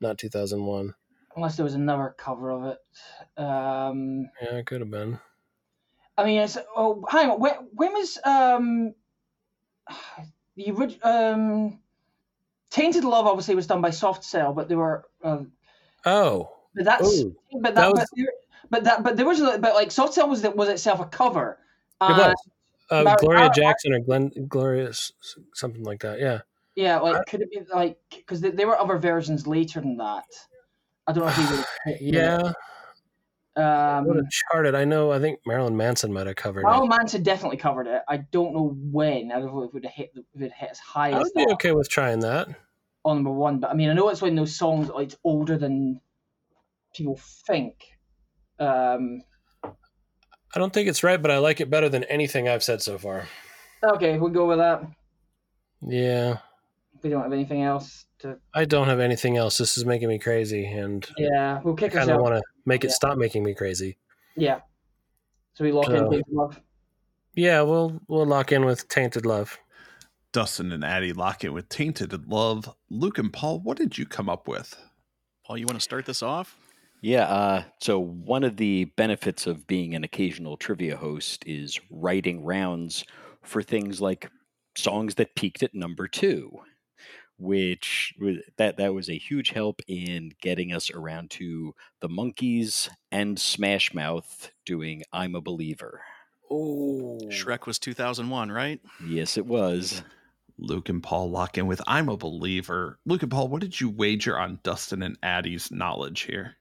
not 0.00 0.18
2001. 0.18 0.94
Unless 1.36 1.56
there 1.56 1.64
was 1.64 1.74
another 1.74 2.14
cover 2.16 2.50
of 2.50 2.64
it. 2.64 2.78
Um, 3.40 4.28
Yeah, 4.40 4.56
it 4.56 4.66
could 4.66 4.80
have 4.80 4.90
been. 4.90 5.18
I 6.16 6.24
mean, 6.24 6.40
it's 6.40 6.58
oh, 6.76 7.04
hang 7.08 7.30
on. 7.30 7.40
When, 7.40 7.52
when 7.72 7.92
was 7.92 8.18
um 8.24 8.94
the 10.56 10.70
original 10.70 11.00
um 11.08 11.80
Tainted 12.70 13.04
Love? 13.04 13.26
Obviously, 13.26 13.54
was 13.54 13.66
done 13.66 13.80
by 13.80 13.90
Soft 13.90 14.24
Cell, 14.24 14.52
but 14.52 14.68
they 14.68 14.76
were. 14.76 15.04
Uh, 15.22 15.44
Oh, 16.04 16.50
but 16.74 16.84
that's 16.84 17.20
Ooh, 17.20 17.36
but 17.60 17.74
that, 17.74 17.82
that 17.82 17.92
was- 17.92 18.08
but 18.70 18.84
that 18.84 19.02
but 19.04 19.16
there 19.16 19.26
was 19.26 19.40
a, 19.40 19.58
but 19.58 19.74
like 19.74 19.90
Soft 19.90 20.14
Cell 20.14 20.28
was 20.28 20.42
that 20.42 20.56
was 20.56 20.68
itself 20.68 21.00
a 21.00 21.06
cover. 21.06 21.58
it 22.00 22.16
was. 22.16 22.34
Uh, 22.90 23.04
Mar- 23.04 23.16
Gloria 23.18 23.44
Mar- 23.44 23.52
Jackson 23.54 23.94
or 23.94 24.00
Glenn 24.00 24.30
Gloria, 24.48 24.88
s- 24.88 25.12
s- 25.22 25.38
something 25.54 25.82
like 25.84 26.00
that. 26.02 26.18
Yeah. 26.20 26.40
Yeah, 26.74 26.98
like 27.00 27.26
could 27.26 27.40
it 27.42 27.50
be 27.50 27.60
like 27.72 27.98
because 28.10 28.40
there 28.40 28.66
were 28.66 28.78
other 28.78 28.98
versions 28.98 29.46
later 29.46 29.80
than 29.80 29.96
that. 29.98 30.24
I 31.06 31.12
don't 31.12 31.24
know 31.24 31.30
if 31.30 31.38
you 31.38 31.56
would. 31.56 32.00
Yeah. 32.00 32.52
Um, 33.54 34.06
charted. 34.30 34.74
I 34.74 34.84
know. 34.86 35.12
I 35.12 35.18
think 35.18 35.40
Marilyn 35.44 35.76
Manson 35.76 36.10
might 36.12 36.26
have 36.26 36.36
covered 36.36 36.64
Al 36.64 36.84
it. 36.84 36.88
Manson 36.88 37.22
definitely 37.22 37.58
covered 37.58 37.86
it. 37.86 38.00
I 38.08 38.16
don't 38.18 38.54
know 38.54 38.74
when. 38.90 39.30
I 39.30 39.40
don't 39.40 39.54
know 39.54 39.62
if 39.64 39.68
it 39.68 39.74
would 39.74 39.84
have 39.84 39.92
hit, 39.92 40.12
if 40.34 40.40
it 40.40 40.52
hit 40.56 40.70
as 40.70 40.78
high 40.78 41.10
I 41.10 41.18
as 41.18 41.24
would 41.24 41.32
be 41.34 41.44
that 41.44 41.52
okay 41.54 41.72
with 41.72 41.88
trying 41.90 42.20
that. 42.20 42.48
on 43.04 43.16
number 43.16 43.30
one. 43.32 43.58
But 43.60 43.70
I 43.70 43.74
mean, 43.74 43.90
I 43.90 43.92
know 43.92 44.08
it's 44.08 44.22
when 44.22 44.36
those 44.36 44.56
songs 44.56 44.88
like 44.88 45.08
it's 45.08 45.16
older 45.22 45.58
than 45.58 46.00
people 46.94 47.20
think. 47.46 47.74
Um, 48.58 49.20
I 49.64 50.58
don't 50.58 50.72
think 50.72 50.88
it's 50.88 51.02
right, 51.02 51.20
but 51.20 51.30
I 51.30 51.36
like 51.38 51.60
it 51.60 51.68
better 51.68 51.88
than 51.90 52.04
anything 52.04 52.48
I've 52.48 52.62
said 52.62 52.80
so 52.80 52.96
far. 52.96 53.26
okay, 53.84 54.18
we'll 54.18 54.30
go 54.30 54.46
with 54.46 54.58
that. 54.58 54.82
Yeah, 55.82 56.38
We 57.02 57.10
don't 57.10 57.22
have 57.22 57.32
anything 57.32 57.62
else 57.62 58.04
to. 58.22 58.38
I 58.54 58.64
don't 58.64 58.88
have 58.88 59.00
anything 59.00 59.36
else. 59.36 59.58
This 59.58 59.76
is 59.78 59.84
making 59.84 60.08
me 60.08 60.18
crazy, 60.18 60.64
and 60.66 61.06
Yeah, 61.18 61.60
we'll 61.62 61.74
I 61.74 61.76
kick 61.76 61.92
kind 61.92 62.04
of 62.10 62.16
ourselves. 62.16 62.22
want 62.30 62.34
to 62.36 62.42
make 62.66 62.84
it 62.84 62.88
Yeah. 62.88 62.94
stop 62.94 63.18
making 63.18 63.42
me 63.44 63.54
crazy. 63.54 63.98
Yeah. 64.36 64.60
So 65.54 65.64
we 65.64 65.72
lock 65.72 65.88
in 65.90 65.98
So- 65.98 66.10
Tainted 66.10 66.24
Love. 66.32 66.60
Yeah, 67.34 67.62
we'll 67.62 68.00
we'll 68.08 68.26
lock 68.26 68.52
in 68.52 68.64
with 68.64 68.88
Tainted 68.88 69.24
Love. 69.26 69.58
Dustin 70.32 70.72
and 70.72 70.82
Addy 70.84 71.12
lock 71.12 71.44
in 71.44 71.52
with 71.52 71.68
Tainted 71.68 72.26
Love. 72.26 72.74
Luc 72.88 73.18
and 73.18 73.32
Paul, 73.32 73.60
what 73.60 73.76
did 73.76 73.98
you 73.98 74.06
come 74.06 74.28
up 74.30 74.48
with? 74.48 74.74
Paul, 75.44 75.58
you 75.58 75.66
want 75.66 75.76
to 75.78 75.82
start 75.84 76.06
this 76.06 76.22
off? 76.22 76.56
Yeah, 77.02 77.24
uh, 77.24 77.64
so 77.80 77.98
one 77.98 78.44
of 78.44 78.56
the 78.56 78.84
benefits 78.96 79.46
of 79.46 79.66
being 79.66 79.94
an 79.94 80.04
occasional 80.04 80.56
trivia 80.56 80.96
host 80.96 81.42
is 81.46 81.78
writing 81.90 82.44
rounds 82.44 83.04
for 83.42 83.60
things 83.62 84.00
like 84.00 84.30
songs 84.76 85.16
that 85.16 85.34
peaked 85.34 85.62
at 85.62 85.74
number 85.74 86.06
two, 86.08 86.60
which 87.42 88.14
that 88.56 88.76
that 88.76 88.94
was 88.94 89.08
a 89.08 89.18
huge 89.18 89.50
help 89.50 89.82
in 89.88 90.32
getting 90.40 90.72
us 90.72 90.90
around 90.90 91.30
to 91.30 91.74
the 92.00 92.08
Monkees 92.08 92.88
and 93.10 93.38
Smash 93.38 93.92
Mouth 93.92 94.50
doing 94.64 95.02
"I'm 95.12 95.34
a 95.34 95.40
Believer." 95.40 96.02
Oh, 96.50 97.18
Shrek 97.28 97.66
was 97.66 97.78
2001, 97.78 98.52
right? 98.52 98.80
Yes, 99.06 99.36
it 99.36 99.46
was. 99.46 100.02
Luc 100.58 100.88
and 100.88 101.02
Paul 101.02 101.30
lock 101.30 101.58
in 101.58 101.66
with 101.66 101.80
I'm 101.86 102.08
a 102.08 102.16
believer. 102.16 102.98
Luc 103.06 103.22
and 103.22 103.30
Paul, 103.30 103.48
what 103.48 103.60
did 103.60 103.80
you 103.80 103.88
wager 103.88 104.38
on 104.38 104.60
Dustin 104.62 105.02
and 105.02 105.18
Addy's 105.22 105.70
knowledge 105.70 106.22
here? 106.22 106.56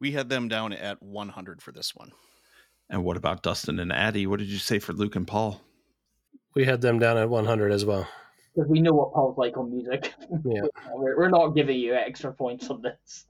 We 0.00 0.12
had 0.12 0.28
them 0.28 0.48
down 0.48 0.72
at 0.72 1.02
100 1.02 1.62
for 1.62 1.70
this 1.70 1.94
one. 1.94 2.12
And 2.90 3.04
what 3.04 3.16
about 3.16 3.42
Dustin 3.42 3.78
and 3.78 3.92
Addy? 3.92 4.26
What 4.26 4.40
did 4.40 4.48
you 4.48 4.58
say 4.58 4.78
for 4.78 4.92
Luc 4.92 5.16
and 5.16 5.26
Paul? 5.26 5.60
We 6.54 6.64
had 6.64 6.80
them 6.80 6.98
down 6.98 7.16
at 7.16 7.28
100 7.28 7.72
as 7.72 7.84
well. 7.84 8.08
Because 8.54 8.70
we 8.70 8.80
know 8.80 8.92
what 8.92 9.12
Paul's 9.12 9.36
like 9.36 9.56
on 9.56 9.70
music. 9.70 10.12
Yeah. 10.44 10.62
we're, 10.92 11.16
we're 11.16 11.30
not 11.30 11.48
giving 11.48 11.78
you 11.78 11.94
extra 11.94 12.32
points 12.32 12.68
on 12.70 12.82
this. 12.82 13.26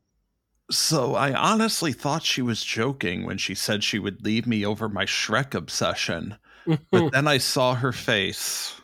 So 0.70 1.14
I 1.14 1.32
honestly 1.32 1.92
thought 1.92 2.22
she 2.22 2.42
was 2.42 2.62
joking 2.62 3.24
when 3.24 3.38
she 3.38 3.54
said 3.54 3.84
she 3.84 3.98
would 3.98 4.24
leave 4.24 4.46
me 4.46 4.64
over 4.64 4.88
my 4.88 5.04
Shrek 5.04 5.54
obsession. 5.54 6.36
But 6.90 7.10
then 7.12 7.28
I 7.28 7.38
saw 7.38 7.74
her 7.74 7.92
face. 7.92 8.74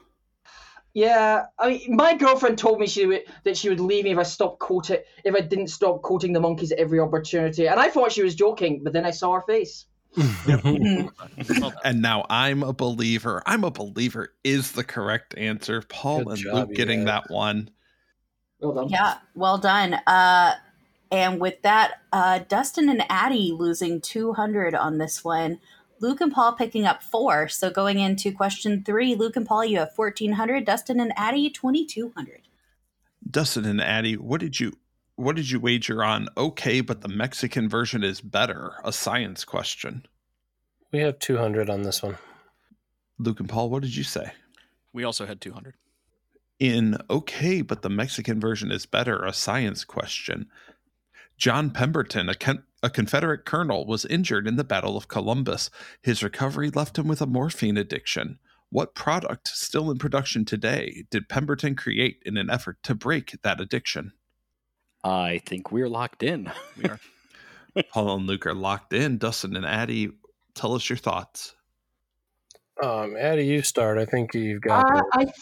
Yeah, 0.92 1.44
I 1.58 1.68
mean, 1.68 1.96
my 1.96 2.16
girlfriend 2.16 2.58
told 2.58 2.80
me 2.80 2.86
she 2.86 3.06
would, 3.06 3.22
that 3.44 3.56
she 3.56 3.68
would 3.68 3.80
leave 3.80 4.04
me 4.04 4.10
if 4.10 4.18
I 4.18 4.24
stopped 4.24 4.58
quoting 4.58 4.98
if 5.24 5.34
I 5.34 5.40
didn't 5.40 5.68
stop 5.68 6.02
quoting 6.02 6.32
the 6.32 6.40
Monkees 6.40 6.72
at 6.72 6.78
every 6.78 6.98
opportunity, 6.98 7.68
and 7.68 7.78
I 7.78 7.90
thought 7.90 8.10
she 8.10 8.24
was 8.24 8.34
joking, 8.34 8.82
but 8.82 8.92
then 8.92 9.06
I 9.06 9.12
saw 9.12 9.34
her 9.34 9.40
face. 9.42 9.86
And 11.84 12.02
now 12.02 12.26
I'm 12.28 12.62
a 12.62 12.72
believer. 12.72 13.42
I'm 13.46 13.64
a 13.64 13.70
believer 13.70 14.34
is 14.44 14.72
the 14.72 14.84
correct 14.84 15.36
answer. 15.36 15.82
Paul 15.88 16.24
Good 16.24 16.28
and 16.28 16.38
job, 16.38 16.54
Luc 16.68 16.76
getting 16.76 17.04
guys. 17.04 17.24
that 17.28 17.34
one. 17.34 17.70
Well 18.60 18.74
done. 18.74 18.88
Yeah, 18.88 19.14
well 19.34 19.58
done. 19.58 19.94
Uh, 20.06 20.54
and 21.10 21.40
with 21.40 21.62
that, 21.62 22.02
uh, 22.12 22.40
Dustin 22.48 22.88
and 22.88 23.04
Addy 23.08 23.52
losing 23.52 24.00
200 24.00 24.74
on 24.74 24.98
this 24.98 25.24
one. 25.24 25.58
Luc 26.00 26.20
and 26.20 26.32
Paul 26.32 26.52
picking 26.52 26.86
up 26.86 27.02
four. 27.02 27.48
So 27.48 27.70
going 27.70 27.98
into 27.98 28.32
question 28.32 28.84
three, 28.84 29.14
Luc 29.14 29.36
and 29.36 29.46
Paul, 29.46 29.64
you 29.64 29.78
have 29.78 29.92
1400. 29.94 30.64
Dustin 30.64 31.00
and 31.00 31.12
Addy, 31.16 31.50
2200. 31.50 32.42
Dustin 33.28 33.66
and 33.66 33.80
Addy, 33.80 34.16
what 34.16 34.40
did 34.40 34.58
you 34.58 34.72
what 35.20 35.36
did 35.36 35.50
you 35.50 35.60
wager 35.60 36.02
on? 36.02 36.28
Okay, 36.36 36.80
but 36.80 37.02
the 37.02 37.08
Mexican 37.08 37.68
version 37.68 38.02
is 38.02 38.20
better. 38.20 38.72
A 38.84 38.92
science 38.92 39.44
question. 39.44 40.06
we 40.92 41.00
have 41.00 41.18
200 41.18 41.68
on 41.68 41.82
this 41.82 42.02
one. 42.02 42.16
Luc 43.18 43.38
and 43.38 43.48
Paul, 43.48 43.68
what 43.68 43.82
did 43.82 43.94
you 43.94 44.02
say? 44.02 44.32
We 44.92 45.04
also 45.04 45.26
had 45.26 45.40
200. 45.40 45.74
in 46.58 46.96
okay, 47.10 47.60
but 47.62 47.82
the 47.82 47.90
Mexican 47.90 48.40
version 48.40 48.72
is 48.72 48.86
better, 48.86 49.24
a 49.24 49.32
science 49.32 49.84
question. 49.84 50.46
John 51.36 51.70
Pemberton, 51.70 52.28
a, 52.28 52.34
con- 52.34 52.64
a 52.82 52.90
Confederate 52.90 53.44
colonel, 53.44 53.86
was 53.86 54.04
injured 54.06 54.46
in 54.46 54.56
the 54.56 54.64
Battle 54.64 54.96
of 54.96 55.08
Columbus. 55.08 55.70
His 56.02 56.22
recovery 56.22 56.70
left 56.70 56.98
him 56.98 57.08
with 57.08 57.20
a 57.20 57.26
morphine 57.26 57.76
addiction. 57.76 58.38
What 58.70 58.94
product, 58.94 59.48
still 59.48 59.90
in 59.90 59.98
production 59.98 60.44
today, 60.44 61.04
did 61.10 61.28
Pemberton 61.28 61.76
create 61.76 62.22
in 62.26 62.36
an 62.36 62.50
effort 62.50 62.82
to 62.84 62.94
break 62.94 63.36
that 63.42 63.60
addiction? 63.60 64.12
I 65.02 65.40
think 65.46 65.72
we're 65.72 65.88
locked 65.88 66.22
in. 66.22 66.50
We 66.76 66.84
are. 66.84 67.00
Paul 67.92 68.16
and 68.16 68.26
Luc 68.26 68.46
are 68.46 68.54
locked 68.54 68.92
in. 68.92 69.18
Dustin 69.18 69.56
and 69.56 69.64
Addy, 69.64 70.10
tell 70.54 70.74
us 70.74 70.88
your 70.88 70.96
thoughts. 70.96 71.54
Um, 72.82 73.16
Addy, 73.16 73.46
you 73.46 73.62
start. 73.62 73.98
I 73.98 74.04
think 74.04 74.34
you've 74.34 74.62
got. 74.62 74.90
Uh, 74.90 74.94
this. 74.94 75.04
I 75.12 75.32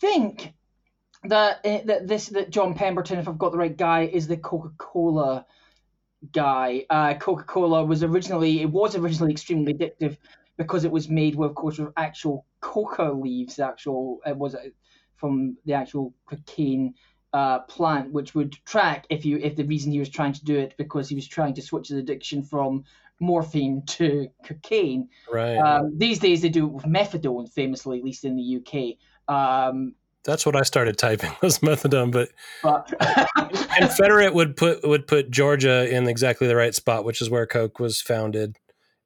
think 0.00 0.52
that 1.24 1.64
uh, 1.64 1.80
that 1.86 2.06
this 2.06 2.28
that 2.28 2.50
John 2.50 2.74
Pemberton, 2.74 3.18
if 3.18 3.28
I've 3.28 3.38
got 3.38 3.52
the 3.52 3.58
right 3.58 3.76
guy, 3.76 4.02
is 4.02 4.26
the 4.26 4.36
Coca 4.36 4.70
Cola 4.78 5.46
guy. 6.32 6.84
Uh, 6.90 7.14
Coca 7.14 7.44
Cola 7.44 7.84
was 7.84 8.02
originally 8.02 8.60
it 8.62 8.70
was 8.70 8.96
originally 8.96 9.32
extremely 9.32 9.74
addictive 9.74 10.16
because 10.56 10.84
it 10.84 10.90
was 10.90 11.08
made 11.08 11.36
with, 11.36 11.50
of 11.50 11.56
course, 11.56 11.78
with 11.78 11.92
actual 11.96 12.44
coca 12.60 13.12
leaves. 13.12 13.56
The 13.56 13.66
actual 13.66 14.18
it 14.26 14.36
was 14.36 14.54
uh, 14.54 14.64
from 15.16 15.56
the 15.64 15.74
actual 15.74 16.14
cocaine 16.26 16.94
uh, 17.32 17.60
plant, 17.60 18.12
which 18.12 18.34
would 18.34 18.52
track 18.64 19.06
if 19.10 19.24
you 19.24 19.38
if 19.38 19.56
the 19.56 19.64
reason 19.64 19.92
he 19.92 19.98
was 19.98 20.08
trying 20.08 20.32
to 20.32 20.44
do 20.44 20.56
it 20.56 20.74
because 20.78 21.08
he 21.08 21.14
was 21.14 21.26
trying 21.26 21.54
to 21.54 21.62
switch 21.62 21.88
his 21.88 21.98
addiction 21.98 22.42
from 22.42 22.84
morphine 23.20 23.82
to 23.86 24.28
cocaine. 24.44 25.08
right. 25.32 25.56
Um, 25.56 25.98
these 25.98 26.18
days 26.18 26.42
they 26.42 26.48
do 26.48 26.66
it 26.66 26.72
with 26.72 26.84
methadone, 26.84 27.50
famously, 27.50 27.98
at 27.98 28.04
least 28.04 28.24
in 28.24 28.36
the 28.36 28.56
UK. 28.56 28.96
Um, 29.34 29.94
That's 30.24 30.46
what 30.46 30.56
I 30.56 30.62
started 30.62 30.96
typing 30.96 31.32
was 31.42 31.58
methadone, 31.58 32.12
but 32.12 32.30
but 32.62 32.92
Confederate 33.78 34.34
would 34.34 34.56
put 34.56 34.86
would 34.86 35.06
put 35.06 35.30
Georgia 35.30 35.88
in 35.88 36.08
exactly 36.08 36.46
the 36.46 36.56
right 36.56 36.74
spot, 36.74 37.04
which 37.04 37.20
is 37.20 37.30
where 37.30 37.46
Coke 37.46 37.78
was 37.78 38.00
founded. 38.00 38.56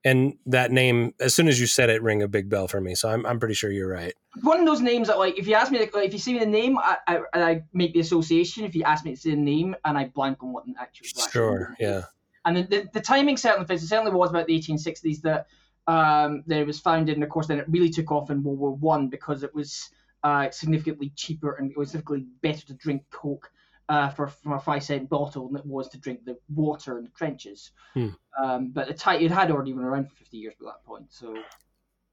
And 0.05 0.35
that 0.47 0.73
name, 0.73 1.15
as 1.21 1.35
soon 1.35 1.47
as 1.47 1.61
you 1.61 1.67
said 1.67 1.89
it, 1.89 2.03
rang 2.03 2.23
a 2.23 2.29
big 2.29 2.49
bell 2.49 2.67
for 2.67 2.81
me. 2.81 2.95
So 2.95 3.09
I'm 3.09 3.25
I'm 3.25 3.39
pretty 3.39 3.55
sure 3.55 3.71
you're 3.71 3.89
right. 3.89 4.13
one 4.43 4.59
of 4.59 4.67
those 4.67 4.81
names 4.81 5.09
that, 5.09 5.19
like, 5.19 5.39
if 5.39 5.47
you 5.47 5.55
ask 5.55 5.71
me, 5.71 5.79
like, 5.79 5.95
if 5.95 6.13
you 6.13 6.19
see 6.19 6.33
me 6.33 6.41
the 6.41 6.47
name, 6.47 6.77
I, 6.79 6.97
I, 7.07 7.21
I 7.35 7.63
make 7.73 7.93
the 7.95 8.01
association. 8.01 8.65
If 8.65 8.75
you 8.75 8.83
ask 8.83 9.05
me 9.05 9.15
to 9.15 9.21
say 9.21 9.31
the 9.31 9.37
name, 9.37 9.77
and 9.85 9.97
I 9.97 10.07
blank 10.07 10.43
on 10.43 10.53
what 10.53 10.67
the 10.67 10.75
actual. 10.79 11.07
Sure, 11.31 11.77
yeah. 11.79 12.03
And 12.45 12.57
the, 12.57 12.63
the, 12.63 12.89
the 12.95 13.01
timing 13.01 13.37
certainly 13.37 13.67
fits. 13.67 13.85
It 13.85 13.89
certainly 13.89 14.11
was 14.11 14.31
about 14.31 14.49
the 14.49 14.59
1860s 14.59 15.23
that 15.23 15.47
um, 15.87 16.43
that 16.49 16.59
it 16.59 16.67
was 16.67 16.81
founded, 16.81 17.15
and 17.15 17.23
of 17.23 17.31
course, 17.31 17.47
then 17.47 17.61
it 17.61 17.67
really 17.69 17.91
took 17.91 18.11
off 18.11 18.31
in 18.31 18.43
World 18.43 18.59
War 18.59 18.75
One 18.75 19.09
because 19.09 19.45
it 19.45 19.55
was 19.55 19.91
uh, 20.25 20.51
significantly 20.51 21.13
cheaper 21.17 21.55
and 21.55 21.71
it 21.71 21.77
was 21.77 21.91
significantly 21.91 22.27
better 22.43 22.67
to 22.67 22.75
drink 22.75 23.03
Coke 23.11 23.51
uh, 23.89 24.09
for 24.11 24.27
from 24.27 24.53
a 24.53 24.61
five 24.61 24.83
cent 24.83 25.09
bottle 25.09 25.49
than 25.49 25.59
it 25.59 25.67
was 25.67 25.89
to 25.91 25.99
drink 25.99 26.25
the 26.25 26.37
water 26.55 26.99
in 26.99 27.05
the 27.05 27.11
trenches. 27.11 27.73
Hmm. 27.95 28.09
Um, 28.43 28.71
but 28.71 28.89
the 28.89 28.95
ti- 28.95 29.25
it 29.25 29.31
had 29.31 29.51
already 29.51 29.73
been 29.73 29.83
around 29.83 30.09
for 30.09 30.17
50 30.17 30.37
years 30.37 30.55
by 30.61 30.71
that 30.71 30.85
point, 30.85 31.07
so 31.11 31.37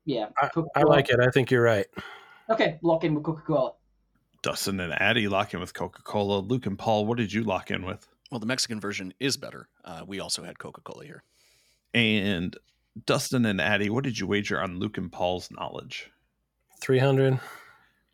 yeah. 0.06 0.30
I 0.42 0.48
Coca-Cola. 0.48 0.90
like 0.90 1.10
it. 1.10 1.20
I 1.20 1.30
think 1.30 1.52
you're 1.52 1.64
right. 1.64 1.86
Okay, 2.50 2.80
lock 2.82 3.04
in 3.04 3.14
with 3.14 3.24
Coca 3.24 3.44
Cola. 3.44 3.74
Dustin 4.42 4.80
and 4.80 4.94
Addy 4.94 5.28
lock 5.28 5.54
in 5.54 5.60
with 5.60 5.74
Coca 5.74 6.02
Cola. 6.02 6.40
Luc 6.40 6.66
and 6.66 6.80
Paul, 6.80 7.06
what 7.06 7.18
did 7.18 7.32
you 7.32 7.44
lock 7.44 7.72
in 7.72 7.86
with? 7.86 8.08
Well, 8.32 8.40
the 8.40 8.46
Mexican 8.46 8.80
version 8.80 9.14
is 9.20 9.38
better. 9.38 9.68
Uh, 9.84 10.04
we 10.08 10.20
also 10.20 10.44
had 10.44 10.58
Coca 10.60 10.82
Cola 10.82 11.06
here. 11.06 11.24
And 11.94 12.56
Dustin 13.06 13.46
and 13.46 13.60
Addy, 13.60 13.90
what 13.90 14.04
did 14.04 14.18
you 14.18 14.28
wager 14.28 14.62
on 14.62 14.80
Luc 14.80 14.98
and 14.98 15.12
Paul's 15.12 15.50
knowledge? 15.52 16.10
300. 16.82 17.40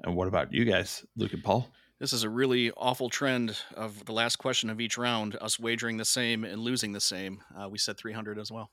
And 0.02 0.16
what 0.16 0.28
about 0.28 0.54
you 0.54 0.66
guys, 0.66 1.06
Luc 1.16 1.34
and 1.34 1.44
Paul? 1.44 1.70
This 2.06 2.14
is 2.14 2.24
a 2.24 2.30
really 2.30 2.70
awful 2.78 3.10
trend 3.10 3.58
of 3.76 4.06
the 4.06 4.12
last 4.12 4.36
question 4.36 4.70
of 4.70 4.80
each 4.80 4.96
round, 4.96 5.36
us 5.42 5.60
wagering 5.60 5.98
the 5.98 6.06
same 6.06 6.44
and 6.44 6.62
losing 6.62 6.92
the 6.92 7.02
same. 7.02 7.42
Uh, 7.60 7.68
we 7.68 7.80
said 7.80 7.98
300 7.98 8.38
as 8.38 8.52
well. 8.52 8.70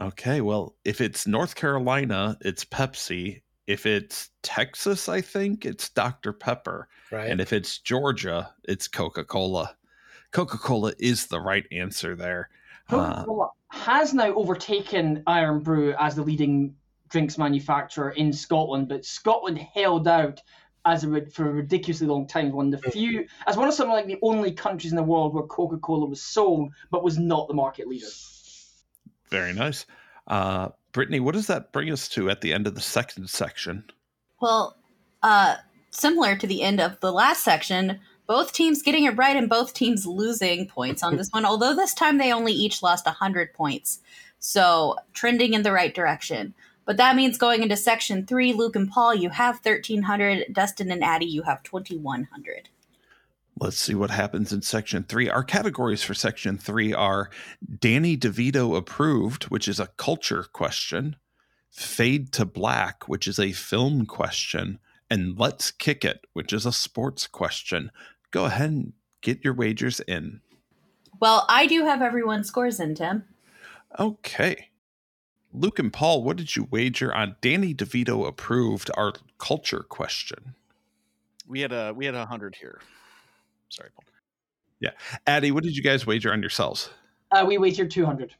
Okay, 0.00 0.40
well, 0.40 0.76
if 0.84 1.00
it's 1.00 1.26
North 1.26 1.56
Carolina, 1.56 2.38
it's 2.42 2.64
Pepsi. 2.64 3.42
If 3.66 3.86
it's 3.86 4.30
Texas, 4.44 5.08
I 5.08 5.20
think 5.20 5.66
it's 5.66 5.88
Dr. 5.88 6.32
Pepper. 6.32 6.86
Right. 7.10 7.28
And 7.28 7.40
if 7.40 7.52
it's 7.52 7.78
Georgia, 7.78 8.54
it's 8.68 8.86
Coca 8.86 9.24
Cola. 9.24 9.74
Coca 10.30 10.58
Cola 10.58 10.92
is 11.00 11.26
the 11.26 11.40
right 11.40 11.66
answer 11.72 12.14
there. 12.14 12.50
Coca 12.88 13.02
Uh, 13.02 13.24
Cola 13.24 13.50
has 13.70 14.14
now 14.14 14.32
overtaken 14.34 15.24
Irn-Bru 15.26 15.92
as 15.98 16.14
the 16.14 16.22
leading 16.22 16.76
drinks 17.08 17.36
manufacturer 17.36 18.10
in 18.10 18.32
Scotland, 18.32 18.86
but 18.88 19.04
Scotland 19.04 19.58
held 19.58 20.06
out 20.06 20.40
as 20.92 21.04
a, 21.04 21.26
for 21.26 21.48
a 21.48 21.52
ridiculously 21.52 22.06
long 22.06 22.26
time. 22.26 22.52
One 22.52 22.72
of 22.72 22.80
the 22.80 22.90
few, 22.90 23.26
as 23.46 23.56
one 23.56 23.68
of 23.68 23.74
something 23.74 23.92
like 23.92 24.06
the 24.06 24.18
only 24.22 24.52
countries 24.52 24.92
in 24.92 24.96
the 24.96 25.02
world 25.02 25.34
where 25.34 25.44
Coca 25.44 25.78
Cola 25.78 26.06
was 26.06 26.22
sold 26.22 26.72
but 26.90 27.04
was 27.04 27.18
not 27.18 27.48
the 27.48 27.54
market 27.54 27.88
leader. 27.88 28.06
Very 29.30 29.52
nice. 29.52 29.86
Uh, 30.26 30.68
Brittany, 30.92 31.20
what 31.20 31.34
does 31.34 31.46
that 31.46 31.72
bring 31.72 31.90
us 31.90 32.08
to 32.10 32.30
at 32.30 32.40
the 32.40 32.52
end 32.52 32.66
of 32.66 32.74
the 32.74 32.80
second 32.80 33.28
section? 33.28 33.84
Well, 34.40 34.76
uh, 35.22 35.56
similar 35.90 36.36
to 36.36 36.46
the 36.46 36.62
end 36.62 36.80
of 36.80 36.98
the 37.00 37.12
last 37.12 37.44
section, 37.44 38.00
both 38.26 38.52
teams 38.52 38.82
getting 38.82 39.04
it 39.04 39.16
right 39.16 39.36
and 39.36 39.48
both 39.48 39.74
teams 39.74 40.06
losing 40.06 40.66
points 40.66 41.02
on 41.02 41.16
this 41.16 41.28
one, 41.32 41.44
although 41.44 41.74
this 41.74 41.94
time 41.94 42.18
they 42.18 42.32
only 42.32 42.52
each 42.52 42.82
lost 42.82 43.06
100 43.06 43.52
points. 43.54 44.00
So 44.38 44.96
trending 45.12 45.54
in 45.54 45.62
the 45.62 45.72
right 45.72 45.94
direction. 45.94 46.54
But 46.88 46.96
that 46.96 47.16
means 47.16 47.36
going 47.36 47.62
into 47.62 47.76
section 47.76 48.24
three, 48.24 48.54
Luc 48.54 48.74
and 48.74 48.90
Paul, 48.90 49.14
you 49.14 49.28
have 49.28 49.56
1,300. 49.56 50.46
Dustin 50.50 50.90
and 50.90 51.04
Addy, 51.04 51.26
you 51.26 51.42
have 51.42 51.62
2,100. 51.62 52.70
Let's 53.60 53.76
see 53.76 53.94
what 53.94 54.08
happens 54.08 54.54
in 54.54 54.62
section 54.62 55.04
three. 55.04 55.28
Our 55.28 55.44
categories 55.44 56.02
for 56.02 56.14
section 56.14 56.56
three 56.56 56.94
are 56.94 57.28
Danny 57.78 58.16
DeVito 58.16 58.74
approved, 58.74 59.50
which 59.50 59.68
is 59.68 59.78
a 59.78 59.88
culture 59.98 60.46
question, 60.50 61.16
Fade 61.70 62.32
to 62.32 62.46
Black, 62.46 63.06
which 63.06 63.28
is 63.28 63.38
a 63.38 63.52
film 63.52 64.06
question, 64.06 64.78
and 65.10 65.38
Let's 65.38 65.70
Kick 65.70 66.06
It, 66.06 66.24
which 66.32 66.54
is 66.54 66.64
a 66.64 66.72
sports 66.72 67.26
question. 67.26 67.90
Go 68.30 68.46
ahead 68.46 68.70
and 68.70 68.92
get 69.20 69.44
your 69.44 69.52
wagers 69.52 70.00
in. 70.00 70.40
Well, 71.20 71.44
I 71.50 71.66
do 71.66 71.84
have 71.84 72.00
everyone's 72.00 72.48
scores 72.48 72.80
in, 72.80 72.94
Tim. 72.94 73.24
Okay. 74.00 74.67
Luc 75.52 75.78
and 75.78 75.92
Paul, 75.92 76.22
what 76.22 76.36
did 76.36 76.56
you 76.56 76.68
wager 76.70 77.14
on 77.14 77.36
Danny 77.40 77.74
DeVito 77.74 78.26
approved 78.26 78.90
our 78.96 79.14
culture 79.38 79.84
question? 79.88 80.54
We 81.46 81.60
had 81.60 81.72
a 81.72 81.92
we 81.94 82.04
had 82.04 82.14
a 82.14 82.26
hundred 82.26 82.56
here. 82.56 82.80
Sorry, 83.70 83.90
Paul. 83.94 84.04
Yeah, 84.80 84.90
Addy, 85.26 85.50
what 85.50 85.64
did 85.64 85.76
you 85.76 85.82
guys 85.82 86.06
wager 86.06 86.32
on 86.32 86.40
yourselves? 86.40 86.90
Uh, 87.30 87.44
we 87.46 87.58
wagered 87.58 87.90
200. 87.90 88.34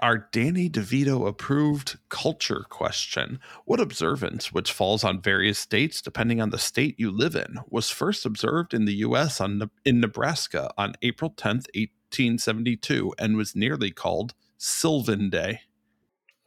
Our 0.00 0.28
Danny 0.32 0.70
DeVito 0.70 1.26
approved 1.26 1.98
culture 2.08 2.64
question. 2.68 3.40
What 3.64 3.80
observance, 3.80 4.52
which 4.52 4.72
falls 4.72 5.04
on 5.04 5.20
various 5.20 5.58
states 5.58 6.00
depending 6.00 6.40
on 6.40 6.50
the 6.50 6.58
state 6.58 6.98
you 6.98 7.10
live 7.10 7.34
in, 7.34 7.58
was 7.68 7.90
first 7.90 8.24
observed 8.24 8.72
in 8.72 8.84
the 8.84 8.94
U.S. 8.94 9.40
On, 9.40 9.70
in 9.84 10.00
Nebraska 10.00 10.70
on 10.78 10.94
April 11.02 11.30
10th, 11.30 11.66
1872, 11.74 13.12
and 13.18 13.36
was 13.36 13.56
nearly 13.56 13.90
called 13.90 14.34
Sylvan 14.56 15.28
Day? 15.28 15.62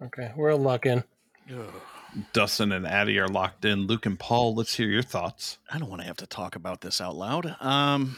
Okay, 0.05 0.31
we're 0.35 0.49
a 0.49 0.55
lock 0.55 0.85
in. 0.85 1.03
Dustin 2.33 2.71
and 2.71 2.85
Addy 2.85 3.17
are 3.19 3.27
locked 3.27 3.65
in. 3.65 3.87
Luc 3.87 4.05
and 4.05 4.19
Paul, 4.19 4.53
let's 4.55 4.75
hear 4.75 4.87
your 4.87 5.01
thoughts. 5.01 5.57
I 5.71 5.77
don't 5.77 5.89
want 5.89 6.01
to 6.01 6.07
have 6.07 6.17
to 6.17 6.27
talk 6.27 6.55
about 6.55 6.81
this 6.81 7.01
out 7.01 7.15
loud. 7.15 7.55
Um, 7.59 8.17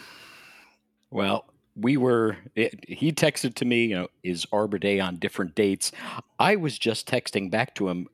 Well, 1.12 1.46
we 1.76 1.98
were. 1.98 2.38
It, 2.56 2.84
he 2.88 3.12
texted 3.12 3.54
to 3.56 3.66
me, 3.66 3.86
you 3.86 3.96
know, 3.96 4.08
is 4.24 4.46
Arbor 4.52 4.80
Day 4.80 5.00
on 5.00 5.18
different 5.18 5.56
dates? 5.56 5.92
I 6.40 6.56
was 6.56 6.78
just 6.78 7.08
texting 7.08 7.52
back 7.52 7.76
to 7.76 7.90
him. 7.90 8.08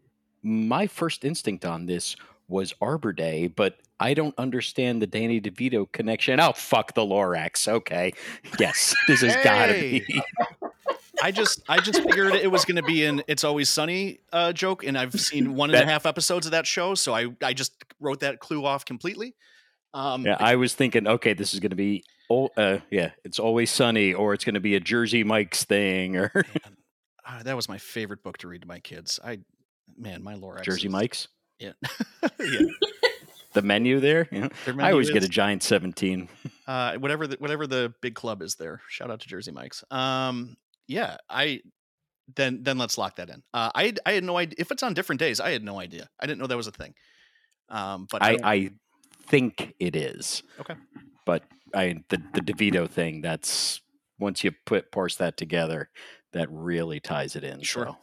My 0.43 0.87
first 0.87 1.23
instinct 1.23 1.65
on 1.65 1.85
this 1.85 2.15
was 2.47 2.73
Arbor 2.81 3.13
Day, 3.13 3.47
but 3.47 3.77
I 3.99 4.13
don't 4.13 4.35
understand 4.37 5.01
the 5.01 5.07
Danny 5.07 5.39
DeVito 5.39 5.91
connection. 5.91 6.39
Oh, 6.39 6.53
fuck 6.53 6.93
the 6.93 7.01
Lorax. 7.01 7.67
Okay, 7.67 8.13
yes, 8.59 8.95
this 9.07 9.21
has 9.21 9.35
got 9.43 9.67
to 9.67 9.73
be. 9.73 10.21
I 11.21 11.31
just 11.31 11.61
I 11.69 11.79
just 11.79 12.01
figured 12.01 12.33
it 12.35 12.51
was 12.51 12.65
going 12.65 12.77
to 12.77 12.83
be 12.83 13.05
an 13.05 13.21
"It's 13.27 13.43
Always 13.43 13.69
Sunny" 13.69 14.19
uh, 14.33 14.53
joke, 14.53 14.83
and 14.83 14.97
I've 14.97 15.13
seen 15.19 15.55
one 15.55 15.73
and 15.73 15.81
a 15.81 15.85
half 15.85 16.05
episodes 16.05 16.45
of 16.47 16.53
that 16.53 16.65
show, 16.65 16.95
so 16.95 17.13
I 17.13 17.27
I 17.43 17.53
just 17.53 17.73
wrote 17.99 18.21
that 18.21 18.39
clue 18.39 18.65
off 18.65 18.85
completely. 18.85 19.35
Um, 19.93 20.25
Yeah, 20.25 20.37
I 20.39 20.55
was 20.55 20.73
thinking, 20.73 21.07
okay, 21.07 21.33
this 21.33 21.53
is 21.53 21.59
going 21.59 21.71
to 21.71 21.75
be. 21.75 22.03
Oh, 22.29 22.49
uh, 22.55 22.79
yeah, 22.89 23.11
it's 23.25 23.39
always 23.39 23.69
sunny, 23.69 24.13
or 24.13 24.33
it's 24.33 24.45
going 24.45 24.53
to 24.55 24.61
be 24.61 24.75
a 24.75 24.79
Jersey 24.79 25.23
Mike's 25.23 25.65
thing, 25.65 26.15
or 26.15 26.31
man, 26.33 26.77
ah, 27.25 27.41
that 27.43 27.55
was 27.57 27.67
my 27.67 27.77
favorite 27.77 28.23
book 28.23 28.37
to 28.39 28.47
read 28.47 28.61
to 28.61 28.67
my 28.67 28.79
kids. 28.79 29.19
I 29.23 29.39
man, 29.97 30.23
my 30.23 30.35
Lorax 30.35 30.63
Jersey 30.63 30.87
is- 30.87 30.91
Mike's. 30.93 31.27
Yeah, 31.59 31.73
yeah. 32.39 32.61
The 33.53 33.61
menu 33.61 33.99
there. 33.99 34.27
You 34.31 34.41
know, 34.41 34.49
Their 34.65 34.73
I 34.73 34.77
menu 34.77 34.91
always 34.93 35.09
get 35.11 35.23
a 35.23 35.27
giant 35.27 35.61
seventeen. 35.61 36.29
uh, 36.67 36.95
whatever 36.97 37.27
the, 37.27 37.35
whatever 37.37 37.67
the 37.67 37.93
big 38.01 38.15
club 38.15 38.41
is 38.41 38.55
there. 38.55 38.81
Shout 38.87 39.11
out 39.11 39.19
to 39.19 39.27
Jersey 39.27 39.51
Mike's. 39.51 39.83
Um, 39.91 40.55
yeah, 40.87 41.17
I 41.29 41.61
then 42.35 42.63
then 42.63 42.77
let's 42.77 42.97
lock 42.97 43.15
that 43.17 43.29
in. 43.29 43.43
Uh, 43.53 43.71
I 43.75 43.93
I 44.05 44.13
had 44.13 44.23
no 44.23 44.37
idea 44.37 44.55
if 44.57 44.71
it's 44.71 44.83
on 44.83 44.93
different 44.93 45.19
days. 45.19 45.39
I 45.39 45.51
had 45.51 45.63
no 45.63 45.79
idea. 45.79 46.07
I 46.19 46.25
didn't 46.25 46.39
know 46.39 46.47
that 46.47 46.57
was 46.57 46.67
a 46.67 46.71
thing. 46.71 46.93
Um, 47.69 48.07
but 48.11 48.21
I, 48.23 48.31
don't- 48.35 48.45
I 48.45 48.69
think 49.27 49.73
it 49.79 49.95
is. 49.95 50.43
Okay. 50.59 50.75
But 51.25 51.43
I 51.73 52.03
the 52.09 52.21
the 52.33 52.41
DeVito 52.41 52.89
thing, 52.89 53.21
that's 53.21 53.81
once 54.19 54.43
you 54.43 54.51
put 54.65 54.91
parse 54.91 55.15
that 55.15 55.37
together, 55.37 55.89
that 56.33 56.47
really 56.51 56.99
ties 56.99 57.35
it 57.35 57.43
in. 57.43 57.61
Sure. 57.61 57.85
So 57.87 57.97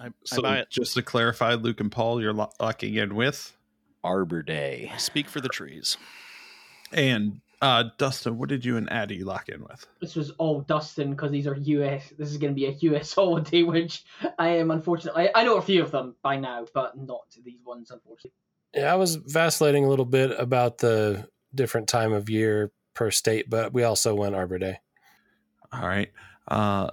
I, 0.00 0.06
I 0.06 0.10
So, 0.24 0.42
buy 0.42 0.58
it. 0.58 0.68
just 0.70 0.94
to 0.94 1.02
clarify, 1.02 1.54
Luc 1.54 1.80
and 1.80 1.90
Paul, 1.90 2.20
you're 2.22 2.32
lo- 2.32 2.52
locking 2.60 2.94
in 2.94 3.14
with. 3.14 3.54
Arbor 4.04 4.42
Day. 4.44 4.92
Speak 4.96 5.28
for 5.28 5.40
the 5.40 5.48
trees. 5.48 5.96
And 6.92 7.40
uh, 7.60 7.84
Dustin, 7.98 8.38
what 8.38 8.48
did 8.48 8.64
you 8.64 8.76
and 8.76 8.90
Addy 8.92 9.24
lock 9.24 9.48
in 9.48 9.62
with? 9.62 9.86
This 10.00 10.14
was 10.14 10.30
all 10.32 10.60
Dustin 10.60 11.10
because 11.10 11.30
these 11.30 11.46
are 11.46 11.56
US. 11.56 12.12
This 12.16 12.30
is 12.30 12.36
going 12.36 12.52
to 12.52 12.54
be 12.54 12.66
a 12.66 12.92
US 12.92 13.12
holiday, 13.14 13.62
which 13.62 14.04
I 14.38 14.50
am 14.50 14.70
unfortunately. 14.70 15.28
I, 15.34 15.40
I 15.40 15.44
know 15.44 15.56
a 15.56 15.62
few 15.62 15.82
of 15.82 15.90
them 15.90 16.14
by 16.22 16.36
now, 16.36 16.66
but 16.72 16.96
not 16.96 17.24
these 17.44 17.64
ones, 17.64 17.90
unfortunately. 17.90 18.32
Yeah, 18.74 18.92
I 18.92 18.96
was 18.96 19.16
vacillating 19.16 19.84
a 19.84 19.88
little 19.88 20.04
bit 20.04 20.38
about 20.38 20.78
the 20.78 21.28
different 21.54 21.88
time 21.88 22.12
of 22.12 22.28
year 22.28 22.70
per 22.94 23.10
state, 23.10 23.48
but 23.48 23.72
we 23.72 23.82
also 23.82 24.14
went 24.14 24.34
Arbor 24.34 24.58
Day. 24.58 24.78
All 25.72 25.86
right. 25.86 26.10
Uh, 26.46 26.90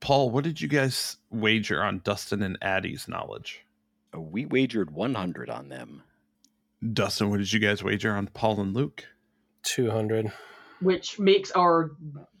Paul, 0.00 0.30
what 0.30 0.44
did 0.44 0.60
you 0.60 0.68
guys 0.68 1.16
wager 1.30 1.82
on 1.82 2.00
Dustin 2.04 2.42
and 2.42 2.56
Addy's 2.62 3.08
knowledge? 3.08 3.64
We 4.14 4.46
wagered 4.46 4.90
100 4.90 5.50
on 5.50 5.68
them. 5.68 6.02
Dustin, 6.92 7.30
what 7.30 7.38
did 7.38 7.52
you 7.52 7.60
guys 7.60 7.82
wager 7.82 8.14
on 8.14 8.28
Paul 8.28 8.60
and 8.60 8.74
Luc? 8.74 9.04
200. 9.66 10.32
Which 10.80 11.18
makes 11.18 11.50
our 11.52 11.92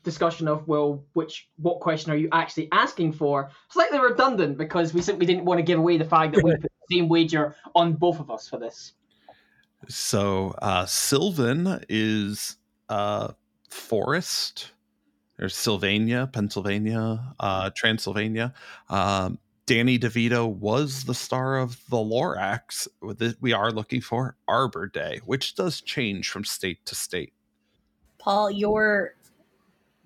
discussion 0.02 0.46
of 0.46 0.66
well, 0.68 1.04
which 1.14 1.48
what 1.56 1.80
question 1.80 2.12
are 2.12 2.16
you 2.16 2.28
actually 2.32 2.68
asking 2.72 3.12
for 3.12 3.50
slightly 3.68 3.98
redundant 3.98 4.56
because 4.56 4.94
we 4.94 5.02
simply 5.02 5.26
didn't 5.26 5.44
want 5.44 5.58
to 5.58 5.62
give 5.62 5.78
away 5.78 5.98
the 5.98 6.04
fact 6.04 6.34
that 6.34 6.44
we 6.44 6.52
put 6.62 6.62
the 6.62 6.96
same 6.96 7.08
wager 7.08 7.56
on 7.74 7.94
both 7.94 8.20
of 8.20 8.30
us 8.30 8.48
for 8.48 8.58
this. 8.58 8.92
So, 9.88 10.54
uh, 10.62 10.86
Sylvan 10.86 11.84
is 11.88 12.56
uh, 12.88 13.32
forest. 13.68 14.70
or 15.38 15.48
Sylvania, 15.48 16.28
Pennsylvania, 16.32 17.34
uh, 17.40 17.70
Transylvania. 17.74 18.54
Um, 18.88 19.38
Danny 19.66 19.98
DeVito 19.98 20.48
was 20.48 21.04
the 21.04 21.14
star 21.14 21.58
of 21.58 21.80
the 21.90 21.96
Lorax. 21.96 22.86
With 23.02 23.36
We 23.40 23.52
are 23.52 23.72
looking 23.72 24.00
for 24.00 24.36
Arbor 24.46 24.86
Day, 24.86 25.20
which 25.24 25.56
does 25.56 25.80
change 25.80 26.30
from 26.30 26.44
state 26.44 26.86
to 26.86 26.94
state. 26.94 27.32
Paul, 28.18 28.50
your 28.50 29.14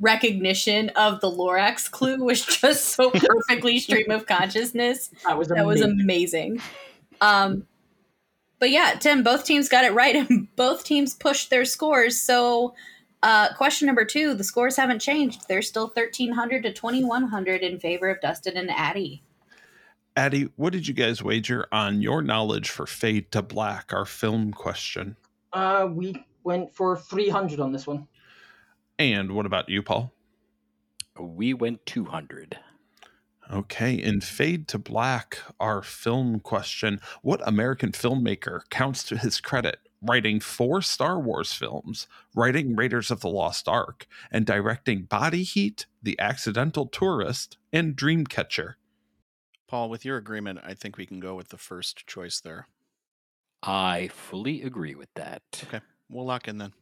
recognition 0.01 0.89
of 0.91 1.21
the 1.21 1.31
Lorax 1.31 1.91
clue 1.91 2.17
was 2.25 2.45
just 2.45 2.87
so 2.87 3.11
perfectly 3.11 3.79
stream 3.79 4.11
of 4.11 4.27
consciousness. 4.27 5.11
That 5.27 5.37
was 5.37 5.49
That 5.49 5.67
was 5.67 5.83
amazing. 5.83 6.53
amazing. 6.53 6.63
Um, 7.21 7.67
but 8.59 8.71
yeah, 8.71 8.95
Tim, 8.99 9.23
both 9.23 9.45
teams 9.45 9.69
got 9.69 9.85
it 9.85 9.93
right, 9.93 10.17
and 10.31 10.49
both 10.57 10.85
teams 10.85 11.15
pushed 11.15 11.51
their 11.51 11.67
scores. 11.67 12.19
So, 12.19 12.75
uh, 13.23 13.53
question 13.55 13.85
number 13.85 14.07
two: 14.07 14.33
the 14.33 14.45
scores 14.45 14.77
haven't 14.77 15.01
changed; 15.01 15.49
they're 15.49 15.61
still 15.61 15.89
thirteen 15.89 16.33
hundred 16.33 16.63
to 16.63 16.73
twenty 16.73 17.05
one 17.05 17.25
hundred 17.25 17.61
in 17.61 17.79
favor 17.79 18.09
of 18.09 18.23
Dustin 18.23 18.57
and 18.57 18.71
Addy. 18.71 19.23
Addy, 20.17 20.49
what 20.57 20.73
did 20.73 20.89
you 20.89 20.95
guys 20.95 21.23
wager 21.23 21.67
on 21.71 22.03
your 22.03 22.23
knowledge 22.23 22.69
for 22.71 22.87
Fade 22.87 23.31
to 23.33 23.43
Black, 23.43 23.93
our 23.93 24.05
film 24.05 24.53
question? 24.53 25.17
Uh, 25.53 25.89
we 25.91 26.25
went 26.45 26.75
for 26.75 26.97
three 26.97 27.29
hundred 27.29 27.61
on 27.61 27.73
this 27.73 27.87
one. 27.87 28.07
And 28.99 29.33
what 29.33 29.47
about 29.47 29.69
you, 29.69 29.83
Paul? 29.83 30.13
We 31.19 31.55
went 31.55 31.85
200. 31.87 32.59
Okay, 33.53 33.95
in 33.95 34.21
Fade 34.21 34.69
to 34.69 34.79
Black, 34.79 35.39
our 35.59 35.83
film 35.83 36.41
question 36.41 37.01
What 37.23 37.41
American 37.47 37.93
filmmaker 37.93 38.61
counts 38.71 39.03
to 39.05 39.17
his 39.17 39.41
credit 39.41 39.79
writing 40.03 40.41
four 40.41 40.81
Star 40.83 41.19
Wars 41.21 41.53
films, 41.53 42.07
writing 42.35 42.75
Raiders 42.75 43.11
of 43.11 43.21
the 43.21 43.29
Lost 43.29 43.69
Ark, 43.69 44.07
and 44.31 44.47
directing 44.47 45.03
Body 45.03 45.43
Heat, 45.43 45.87
The 46.03 46.19
Accidental 46.19 46.87
Tourist, 46.87 47.59
and 47.73 47.97
Dreamcatcher? 47.97 48.75
Paul, 49.71 49.89
with 49.89 50.05
your 50.05 50.17
agreement, 50.17 50.59
I 50.65 50.75
think 50.75 50.97
we 50.99 51.07
can 51.07 51.21
go 51.21 51.37
with 51.37 51.51
the 51.51 51.57
first 51.57 52.05
choice 52.05 52.41
there. 52.41 52.67
I 53.63 54.09
fully 54.09 54.63
agree 54.63 54.97
with 54.97 55.15
that. 55.15 55.43
Okay, 55.63 55.81
we'll 56.09 56.27
lock 56.27 56.49
in 56.49 56.59
then. 56.59 56.73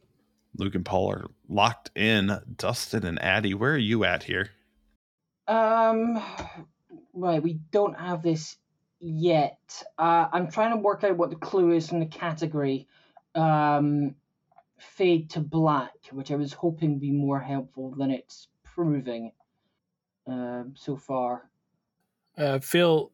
Luc 0.57 0.73
and 0.73 0.83
Paul 0.83 1.11
are 1.11 1.27
locked 1.47 1.91
in. 1.95 2.39
Dustin 2.57 3.05
and 3.05 3.21
Addy, 3.21 3.53
where 3.53 3.73
are 3.73 3.77
you 3.77 4.05
at 4.05 4.23
here? 4.23 4.49
Um, 5.47 6.19
right, 7.13 7.43
we 7.43 7.59
don't 7.71 7.99
have 7.99 8.23
this 8.23 8.57
yet. 8.99 9.59
Uh, 9.99 10.27
I'm 10.33 10.49
trying 10.49 10.71
to 10.71 10.77
work 10.77 11.03
out 11.03 11.15
what 11.15 11.29
the 11.29 11.35
clue 11.35 11.73
is 11.73 11.89
from 11.89 11.99
the 11.99 12.07
category. 12.07 12.87
Um, 13.35 14.15
fade 14.79 15.29
to 15.31 15.41
black, 15.41 15.91
which 16.11 16.31
I 16.31 16.35
was 16.37 16.53
hoping 16.53 16.93
would 16.93 17.01
be 17.01 17.11
more 17.11 17.39
helpful 17.39 17.93
than 17.95 18.09
it's 18.09 18.47
proving. 18.63 19.31
uh, 20.29 20.63
so 20.75 20.95
far. 20.95 21.48
I 22.39 22.59
feel 22.59 23.11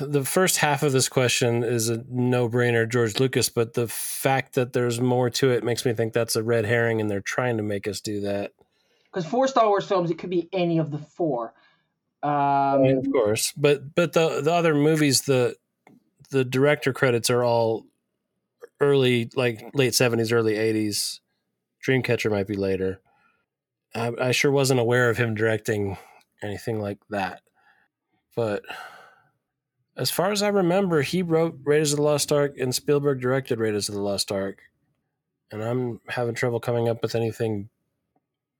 the 0.00 0.24
first 0.24 0.58
half 0.58 0.82
of 0.82 0.92
this 0.92 1.08
question 1.08 1.64
is 1.64 1.88
a 1.88 2.04
no-brainer, 2.10 2.86
George 2.86 3.18
Lucas, 3.18 3.48
but 3.48 3.74
the 3.74 3.88
fact 3.88 4.54
that 4.54 4.72
there's 4.72 5.00
more 5.00 5.30
to 5.30 5.50
it 5.50 5.64
makes 5.64 5.86
me 5.86 5.94
think 5.94 6.12
that's 6.12 6.36
a 6.36 6.42
red 6.42 6.66
herring, 6.66 7.00
and 7.00 7.08
they're 7.08 7.20
trying 7.20 7.56
to 7.56 7.62
make 7.62 7.88
us 7.88 8.00
do 8.00 8.20
that. 8.20 8.52
Because 9.04 9.24
four 9.24 9.48
Star 9.48 9.66
Wars 9.68 9.86
films, 9.86 10.10
it 10.10 10.18
could 10.18 10.28
be 10.28 10.48
any 10.52 10.78
of 10.78 10.90
the 10.90 10.98
four. 10.98 11.54
Um, 12.22 12.84
of 12.84 13.10
course, 13.12 13.52
but 13.56 13.94
but 13.94 14.12
the 14.12 14.40
the 14.42 14.52
other 14.52 14.74
movies, 14.74 15.22
the 15.22 15.56
the 16.30 16.44
director 16.44 16.92
credits 16.92 17.30
are 17.30 17.44
all 17.44 17.86
early, 18.80 19.30
like 19.36 19.70
late 19.72 19.94
seventies, 19.94 20.32
early 20.32 20.56
eighties. 20.56 21.20
Dreamcatcher 21.86 22.30
might 22.30 22.48
be 22.48 22.56
later. 22.56 23.00
I, 23.94 24.12
I 24.20 24.32
sure 24.32 24.50
wasn't 24.50 24.80
aware 24.80 25.08
of 25.08 25.16
him 25.16 25.34
directing 25.34 25.96
anything 26.42 26.80
like 26.80 26.98
that, 27.08 27.40
but 28.38 28.62
as 29.96 30.12
far 30.12 30.30
as 30.30 30.44
I 30.44 30.48
remember, 30.48 31.02
he 31.02 31.22
wrote 31.22 31.58
Raiders 31.64 31.90
of 31.92 31.96
the 31.96 32.04
Lost 32.04 32.30
Ark 32.30 32.54
and 32.56 32.72
Spielberg 32.72 33.20
directed 33.20 33.58
Raiders 33.58 33.88
of 33.88 33.96
the 33.96 34.00
Lost 34.00 34.30
Ark. 34.30 34.60
And 35.50 35.60
I'm 35.60 36.00
having 36.06 36.36
trouble 36.36 36.60
coming 36.60 36.88
up 36.88 37.02
with 37.02 37.16
anything 37.16 37.68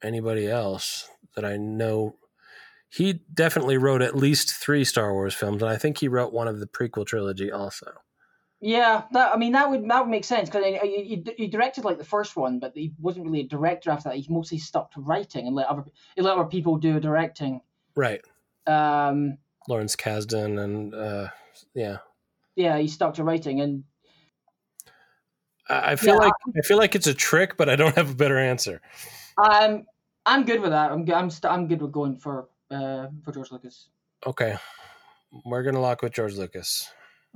anybody 0.02 0.48
else 0.48 1.08
that 1.36 1.44
I 1.44 1.58
know. 1.58 2.16
He 2.88 3.20
definitely 3.32 3.78
wrote 3.78 4.02
at 4.02 4.16
least 4.16 4.52
three 4.52 4.82
Star 4.82 5.12
Wars 5.12 5.32
films, 5.32 5.62
and 5.62 5.70
I 5.70 5.76
think 5.76 5.98
he 5.98 6.08
wrote 6.08 6.32
one 6.32 6.48
of 6.48 6.58
the 6.58 6.66
prequel 6.66 7.06
trilogy 7.06 7.52
also. 7.52 7.92
Yeah, 8.60 9.04
that 9.12 9.32
I 9.32 9.38
mean 9.38 9.52
that 9.52 9.70
would 9.70 9.88
that 9.88 10.00
would 10.00 10.10
make 10.10 10.24
sense 10.24 10.50
because 10.50 10.64
he, 10.82 11.24
he, 11.36 11.46
directed 11.46 11.84
like 11.84 11.98
the 11.98 12.04
first 12.04 12.34
one, 12.34 12.58
but 12.58 12.72
he 12.74 12.94
wasn't 12.98 13.26
really 13.26 13.42
a 13.42 13.46
director 13.46 13.92
after 13.92 14.08
that. 14.08 14.18
He 14.18 14.26
mostly 14.28 14.58
stuck 14.58 14.90
to 14.94 15.00
writing 15.00 15.46
and 15.46 15.54
let 15.54 15.68
other 15.68 15.84
he 16.16 16.22
let 16.22 16.36
other 16.36 16.48
people 16.48 16.78
do 16.78 16.98
directing. 16.98 17.60
Right. 17.94 18.22
Um, 18.66 19.38
Lawrence 19.68 19.94
Kasdan 19.94 20.62
and 20.62 20.94
uh, 20.94 21.28
yeah. 21.74 21.98
Yeah, 22.56 22.78
he 22.78 22.88
stuck 22.88 23.14
to 23.14 23.24
writing, 23.24 23.60
and 23.60 23.84
I 25.68 25.94
feel 25.94 26.14
yeah, 26.14 26.20
like 26.20 26.32
I 26.56 26.60
feel 26.62 26.78
like 26.78 26.96
it's 26.96 27.06
a 27.06 27.14
trick, 27.14 27.56
but 27.56 27.68
I 27.68 27.76
don't 27.76 27.94
have 27.94 28.10
a 28.10 28.14
better 28.14 28.38
answer. 28.38 28.80
Um, 29.36 29.84
I'm 30.26 30.44
good 30.44 30.60
with 30.60 30.70
that. 30.70 30.90
I'm 30.90 31.08
I'm 31.12 31.30
st- 31.30 31.52
I'm 31.52 31.68
good 31.68 31.80
with 31.80 31.92
going 31.92 32.16
for 32.16 32.48
uh 32.70 33.06
for 33.22 33.32
George 33.32 33.52
Lucas. 33.52 33.90
Okay, 34.26 34.56
we're 35.44 35.62
gonna 35.62 35.80
lock 35.80 36.02
with 36.02 36.14
George 36.14 36.34
Lucas. 36.34 36.90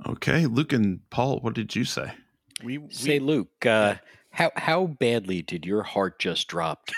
Okay, 0.05 0.45
Luc 0.45 0.73
and 0.73 0.99
Paul, 1.09 1.39
what 1.39 1.53
did 1.53 1.75
you 1.75 1.85
say? 1.85 2.11
We, 2.63 2.79
we 2.79 2.91
say, 2.91 3.19
Luc, 3.19 3.65
uh, 3.65 3.95
how 4.31 4.51
how 4.57 4.87
badly 4.87 5.41
did 5.41 5.65
your 5.65 5.83
heart 5.83 6.19
just 6.19 6.47
drop? 6.47 6.89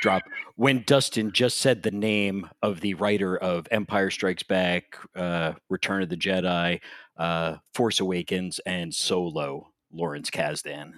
Drop 0.00 0.22
when 0.56 0.84
Dustin 0.86 1.32
just 1.32 1.58
said 1.58 1.82
the 1.82 1.90
name 1.90 2.48
of 2.62 2.80
the 2.80 2.94
writer 2.94 3.36
of 3.36 3.68
Empire 3.70 4.10
Strikes 4.10 4.42
Back, 4.42 4.96
uh, 5.14 5.52
Return 5.68 6.02
of 6.02 6.08
the 6.08 6.16
Jedi, 6.16 6.80
uh, 7.16 7.56
Force 7.74 8.00
Awakens, 8.00 8.58
and 8.66 8.94
Solo, 8.94 9.72
Lawrence 9.92 10.30
Kasdan. 10.30 10.94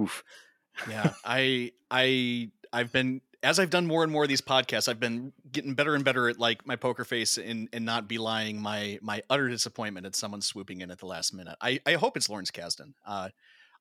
Oof. 0.00 0.22
Yeah, 0.88 1.12
I 1.24 1.72
I 1.90 2.50
I've 2.72 2.92
been 2.92 3.20
as 3.42 3.58
I've 3.58 3.70
done 3.70 3.86
more 3.86 4.02
and 4.02 4.10
more 4.10 4.24
of 4.24 4.28
these 4.28 4.40
podcasts, 4.40 4.88
I've 4.88 4.98
been 4.98 5.32
getting 5.50 5.74
better 5.74 5.94
and 5.94 6.04
better 6.04 6.28
at 6.28 6.38
like 6.38 6.66
my 6.66 6.76
poker 6.76 7.04
face 7.04 7.38
and 7.38 7.68
and 7.72 7.84
not 7.84 8.08
belying 8.08 8.60
my 8.60 8.98
my 9.00 9.22
utter 9.30 9.48
disappointment 9.48 10.06
at 10.06 10.16
someone 10.16 10.40
swooping 10.40 10.80
in 10.80 10.90
at 10.90 10.98
the 10.98 11.06
last 11.06 11.32
minute. 11.32 11.56
I 11.60 11.80
I 11.86 11.94
hope 11.94 12.16
it's 12.16 12.28
Lawrence 12.28 12.50
Kasdan. 12.50 12.94
Uh, 13.06 13.28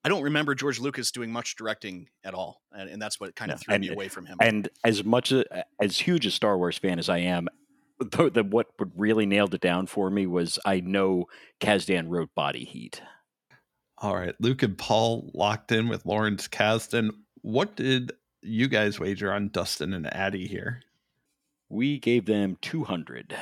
I 0.07 0.09
don't 0.09 0.23
remember 0.23 0.55
George 0.55 0.79
Lucas 0.79 1.11
doing 1.11 1.33
much 1.33 1.57
directing 1.57 2.07
at 2.23 2.33
all, 2.33 2.61
and, 2.71 2.89
and 2.89 3.01
that's 3.01 3.19
what 3.19 3.35
kind 3.35 3.51
of 3.51 3.59
threw 3.59 3.73
and, 3.73 3.81
me 3.81 3.89
away 3.89 4.07
from 4.07 4.25
him. 4.25 4.37
And 4.39 4.69
as 4.85 5.03
much 5.03 5.33
as, 5.33 5.43
as 5.81 5.99
huge 5.99 6.25
a 6.25 6.31
Star 6.31 6.57
Wars 6.57 6.77
fan 6.77 6.97
as 6.97 7.09
I 7.09 7.17
am, 7.17 7.49
the, 7.99 8.29
the, 8.29 8.45
what 8.45 8.67
really 8.95 9.25
nailed 9.25 9.53
it 9.53 9.59
down 9.59 9.85
for 9.85 10.09
me 10.09 10.25
was 10.25 10.59
I 10.65 10.79
know 10.79 11.25
Kasdan 11.59 12.05
wrote 12.07 12.33
Body 12.35 12.63
Heat. 12.63 13.01
All 13.97 14.15
right, 14.15 14.33
Luc 14.39 14.63
and 14.63 14.77
Paul 14.77 15.29
locked 15.33 15.73
in 15.73 15.89
with 15.89 16.05
Lawrence 16.05 16.47
Kasdan. 16.47 17.09
What 17.41 17.75
did 17.75 18.13
you 18.41 18.69
guys 18.69 19.01
wager 19.01 19.33
on 19.33 19.49
Dustin 19.49 19.91
and 19.91 20.07
Addy 20.15 20.47
here? 20.47 20.83
We 21.67 21.99
gave 21.99 22.27
them 22.27 22.57
200. 22.61 23.35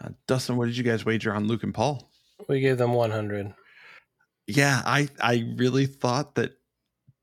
Uh, 0.00 0.10
Dustin, 0.28 0.56
what 0.56 0.66
did 0.66 0.76
you 0.76 0.84
guys 0.84 1.04
wager 1.04 1.34
on 1.34 1.48
Luc 1.48 1.64
and 1.64 1.74
Paul? 1.74 2.08
We 2.48 2.60
gave 2.60 2.78
them 2.78 2.92
100 2.92 3.54
yeah, 4.56 4.82
I 4.84 5.08
I 5.20 5.44
really 5.56 5.86
thought 5.86 6.34
that 6.34 6.52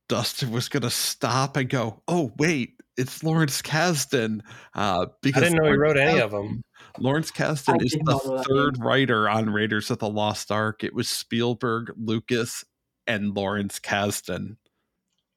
Dustin 0.07 0.51
was 0.51 0.69
going 0.69 0.83
to 0.83 0.89
stop 0.89 1.55
and 1.55 1.69
go, 1.69 2.01
"Oh 2.07 2.31
wait, 2.37 2.81
it's 2.97 3.23
Lawrence 3.23 3.61
Kasdan." 3.61 4.41
Uh, 4.73 5.07
because 5.21 5.43
I 5.43 5.45
didn't 5.45 5.57
know 5.57 5.69
Lawrence 5.69 5.75
he 5.75 5.99
wrote 5.99 6.09
any 6.09 6.19
of 6.19 6.31
them. 6.31 6.63
Lawrence 6.97 7.31
Kasdan 7.31 7.83
is 7.83 7.91
the 7.91 8.43
third 8.47 8.79
writer 8.79 9.29
on 9.29 9.51
Raiders 9.51 9.91
of 9.91 9.99
the 9.99 10.09
Lost 10.09 10.51
Ark. 10.51 10.83
It 10.83 10.95
was 10.95 11.07
Spielberg, 11.07 11.93
Lucas, 11.97 12.65
and 13.05 13.35
Lawrence 13.35 13.79
Kasdan, 13.79 14.57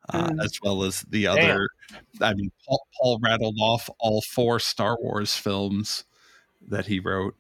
uh, 0.09 0.31
mm. 0.31 0.45
as 0.45 0.59
well 0.63 0.83
as 0.85 1.03
the 1.03 1.27
other. 1.27 1.69
Damn. 1.91 2.01
I 2.23 2.35
mean, 2.35 2.51
Paul, 2.67 2.87
Paul 2.99 3.21
rattled 3.23 3.59
off 3.61 3.91
all 3.99 4.23
four 4.23 4.59
Star 4.59 4.97
Wars 4.99 5.37
films 5.37 6.05
that 6.69 6.87
he 6.87 7.01
wrote. 7.01 7.37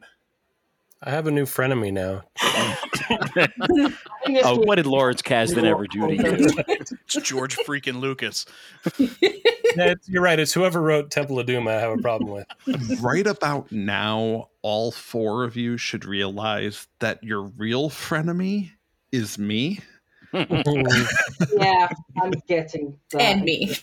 I 1.05 1.11
have 1.11 1.27
a 1.27 1.33
new 1.33 1.47
frenemy 1.47 1.93
now. 1.93 2.23
oh, 4.45 4.63
what 4.65 4.77
did 4.77 4.87
Lawrence 4.87 5.21
Kasdan 5.21 5.65
ever 5.65 5.89
do 5.89 6.07
to 6.07 6.15
you? 6.15 6.49
it's 6.69 7.17
George 7.23 7.57
freaking 7.59 8.01
Lucas. 8.01 8.47
yeah, 9.77 9.95
you're 10.07 10.23
right. 10.23 10.39
It's 10.39 10.53
whoever 10.53 10.81
wrote 10.81 11.11
Temple 11.11 11.41
of 11.41 11.47
Doom 11.47 11.67
I 11.67 11.73
have 11.73 11.99
a 11.99 12.01
problem 12.03 12.31
with. 12.31 12.47
Right 13.03 13.27
about 13.27 13.73
now, 13.73 14.49
all 14.63 14.93
four 14.93 15.45
of 15.45 15.57
you 15.57 15.77
should 15.77 16.05
realize 16.05 16.87
that 17.01 17.23
your 17.25 17.43
real 17.43 17.91
frenemy 17.91 18.71
is 19.11 19.39
me. 19.39 19.81
yeah, 20.33 21.89
I'm 22.23 22.31
getting 22.47 22.97
that. 23.11 23.21
And 23.21 23.43
me. 23.43 23.77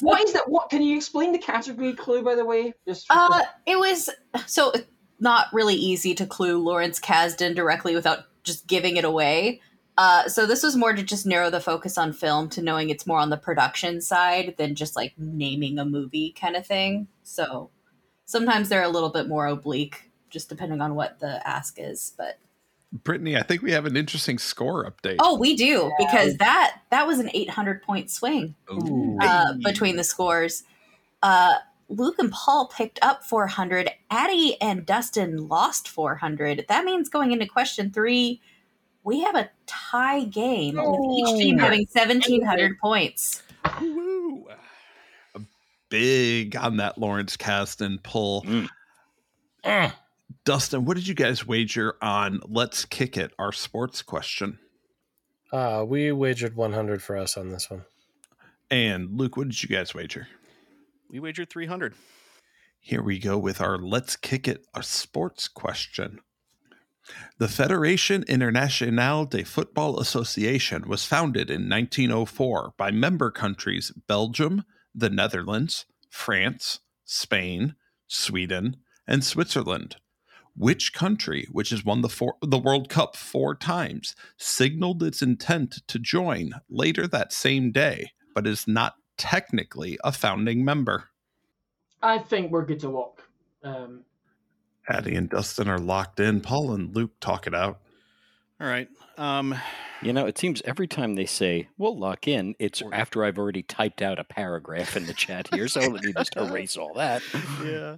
what 0.00 0.22
is 0.22 0.32
that? 0.32 0.44
What 0.46 0.70
can 0.70 0.82
you 0.82 0.96
explain 0.96 1.32
the 1.32 1.38
category 1.38 1.92
clue 1.92 2.22
by 2.22 2.34
the 2.34 2.44
way? 2.44 2.72
Just 2.86 3.06
uh, 3.10 3.42
it 3.66 3.78
was 3.78 4.08
so 4.46 4.72
not 5.20 5.46
really 5.52 5.74
easy 5.74 6.14
to 6.14 6.26
clue 6.26 6.58
Lawrence 6.58 7.00
Kasdan 7.00 7.54
directly 7.54 7.94
without 7.94 8.24
just 8.44 8.66
giving 8.66 8.96
it 8.96 9.04
away. 9.04 9.60
Uh, 9.96 10.28
so 10.28 10.46
this 10.46 10.62
was 10.62 10.76
more 10.76 10.92
to 10.92 11.02
just 11.02 11.26
narrow 11.26 11.50
the 11.50 11.60
focus 11.60 11.98
on 11.98 12.12
film 12.12 12.48
to 12.48 12.62
knowing 12.62 12.88
it's 12.88 13.06
more 13.06 13.18
on 13.18 13.30
the 13.30 13.36
production 13.36 14.00
side 14.00 14.54
than 14.56 14.76
just 14.76 14.94
like 14.94 15.12
naming 15.18 15.78
a 15.78 15.84
movie 15.84 16.32
kind 16.40 16.54
of 16.54 16.64
thing. 16.64 17.08
So 17.24 17.70
sometimes 18.24 18.68
they're 18.68 18.84
a 18.84 18.88
little 18.88 19.10
bit 19.10 19.26
more 19.26 19.48
oblique, 19.48 20.10
just 20.30 20.48
depending 20.48 20.80
on 20.80 20.94
what 20.94 21.18
the 21.18 21.46
ask 21.46 21.78
is. 21.78 22.12
But 22.16 22.38
Brittany, 22.92 23.36
I 23.36 23.42
think 23.42 23.62
we 23.62 23.72
have 23.72 23.86
an 23.86 23.96
interesting 23.96 24.38
score 24.38 24.88
update. 24.88 25.16
Oh, 25.18 25.36
we 25.36 25.56
do 25.56 25.90
because 25.98 26.36
that 26.36 26.80
that 26.90 27.06
was 27.06 27.18
an 27.18 27.30
800 27.34 27.82
point 27.82 28.08
swing 28.08 28.54
uh, 29.20 29.54
between 29.64 29.96
the 29.96 30.04
scores. 30.04 30.62
Uh, 31.22 31.54
Luc 31.88 32.18
and 32.18 32.30
Paul 32.30 32.68
picked 32.68 32.98
up 33.02 33.24
400. 33.24 33.90
Addy 34.10 34.60
and 34.60 34.84
Dustin 34.84 35.48
lost 35.48 35.88
400. 35.88 36.66
That 36.68 36.84
means 36.84 37.08
going 37.08 37.32
into 37.32 37.46
question 37.46 37.90
three, 37.90 38.40
we 39.04 39.22
have 39.22 39.34
a 39.34 39.50
tie 39.66 40.24
game 40.24 40.76
with 40.76 41.00
each 41.18 41.38
team 41.38 41.58
having 41.58 41.86
1,700 41.90 42.78
points. 42.78 43.42
Woo. 43.80 44.46
Big 45.88 46.54
on 46.56 46.76
that 46.76 46.98
Lawrence 46.98 47.36
Kasdan 47.36 48.02
pull. 48.02 48.42
Mm. 48.42 48.68
Uh, 49.64 49.90
Dustin, 50.44 50.84
what 50.84 50.96
did 50.96 51.08
you 51.08 51.14
guys 51.14 51.46
wager 51.46 51.96
on 52.02 52.40
Let's 52.46 52.84
Kick 52.84 53.16
It, 53.16 53.32
our 53.38 53.52
sports 53.52 54.02
question? 54.02 54.58
Uh, 55.50 55.84
we 55.86 56.12
wagered 56.12 56.56
100 56.56 57.02
for 57.02 57.16
us 57.16 57.38
on 57.38 57.48
this 57.48 57.70
one. 57.70 57.84
And 58.70 59.18
Luc, 59.18 59.38
what 59.38 59.48
did 59.48 59.62
you 59.62 59.68
guys 59.70 59.94
wager? 59.94 60.28
We 61.10 61.20
wagered 61.20 61.48
300. 61.48 61.94
Here 62.80 63.02
we 63.02 63.18
go 63.18 63.38
with 63.38 63.62
our 63.62 63.78
Let's 63.78 64.14
Kick 64.14 64.46
It 64.46 64.66
a 64.74 64.82
sports 64.82 65.48
question. 65.48 66.20
The 67.38 67.46
Fédération 67.46 68.26
Internationale 68.28 69.24
de 69.24 69.42
Football 69.42 70.00
Association 70.00 70.86
was 70.86 71.06
founded 71.06 71.48
in 71.48 71.66
1904 71.66 72.74
by 72.76 72.90
member 72.90 73.30
countries 73.30 73.90
Belgium, 74.06 74.64
the 74.94 75.08
Netherlands, 75.08 75.86
France, 76.10 76.80
Spain, 77.06 77.74
Sweden, 78.06 78.76
and 79.06 79.24
Switzerland. 79.24 79.96
Which 80.54 80.92
country, 80.92 81.48
which 81.50 81.70
has 81.70 81.86
won 81.86 82.02
the, 82.02 82.10
four, 82.10 82.34
the 82.42 82.58
World 82.58 82.90
Cup 82.90 83.16
four 83.16 83.54
times, 83.54 84.14
signaled 84.36 85.02
its 85.02 85.22
intent 85.22 85.80
to 85.88 85.98
join 85.98 86.52
later 86.68 87.06
that 87.06 87.32
same 87.32 87.72
day, 87.72 88.10
but 88.34 88.46
is 88.46 88.68
not 88.68 88.96
technically 89.18 89.98
a 90.02 90.12
founding 90.12 90.64
member. 90.64 91.10
I 92.02 92.18
think 92.18 92.50
we're 92.50 92.64
good 92.64 92.80
to 92.80 92.90
walk. 92.90 93.28
Um, 93.62 94.04
Addy 94.88 95.14
and 95.16 95.28
Dustin 95.28 95.68
are 95.68 95.78
locked 95.78 96.20
in. 96.20 96.40
Paul 96.40 96.72
and 96.72 96.94
Luc 96.94 97.10
talk 97.20 97.46
it 97.46 97.54
out. 97.54 97.80
All 98.60 98.66
right. 98.66 98.88
Um, 99.18 99.54
You 100.00 100.12
know, 100.12 100.26
it 100.26 100.38
seems 100.38 100.62
every 100.62 100.86
time 100.86 101.14
they 101.14 101.26
say, 101.26 101.68
we'll 101.76 101.98
lock 101.98 102.28
in, 102.28 102.54
it's 102.60 102.82
after 102.92 103.24
I've 103.24 103.36
already 103.36 103.64
typed 103.64 104.00
out 104.00 104.20
a 104.20 104.24
paragraph 104.24 104.96
in 104.96 105.06
the 105.06 105.12
chat 105.12 105.48
here. 105.52 105.66
So 105.66 105.80
let 105.80 106.04
me 106.04 106.12
just 106.12 106.36
erase 106.36 106.76
all 106.76 106.94
that. 106.94 107.20
yeah. 107.64 107.96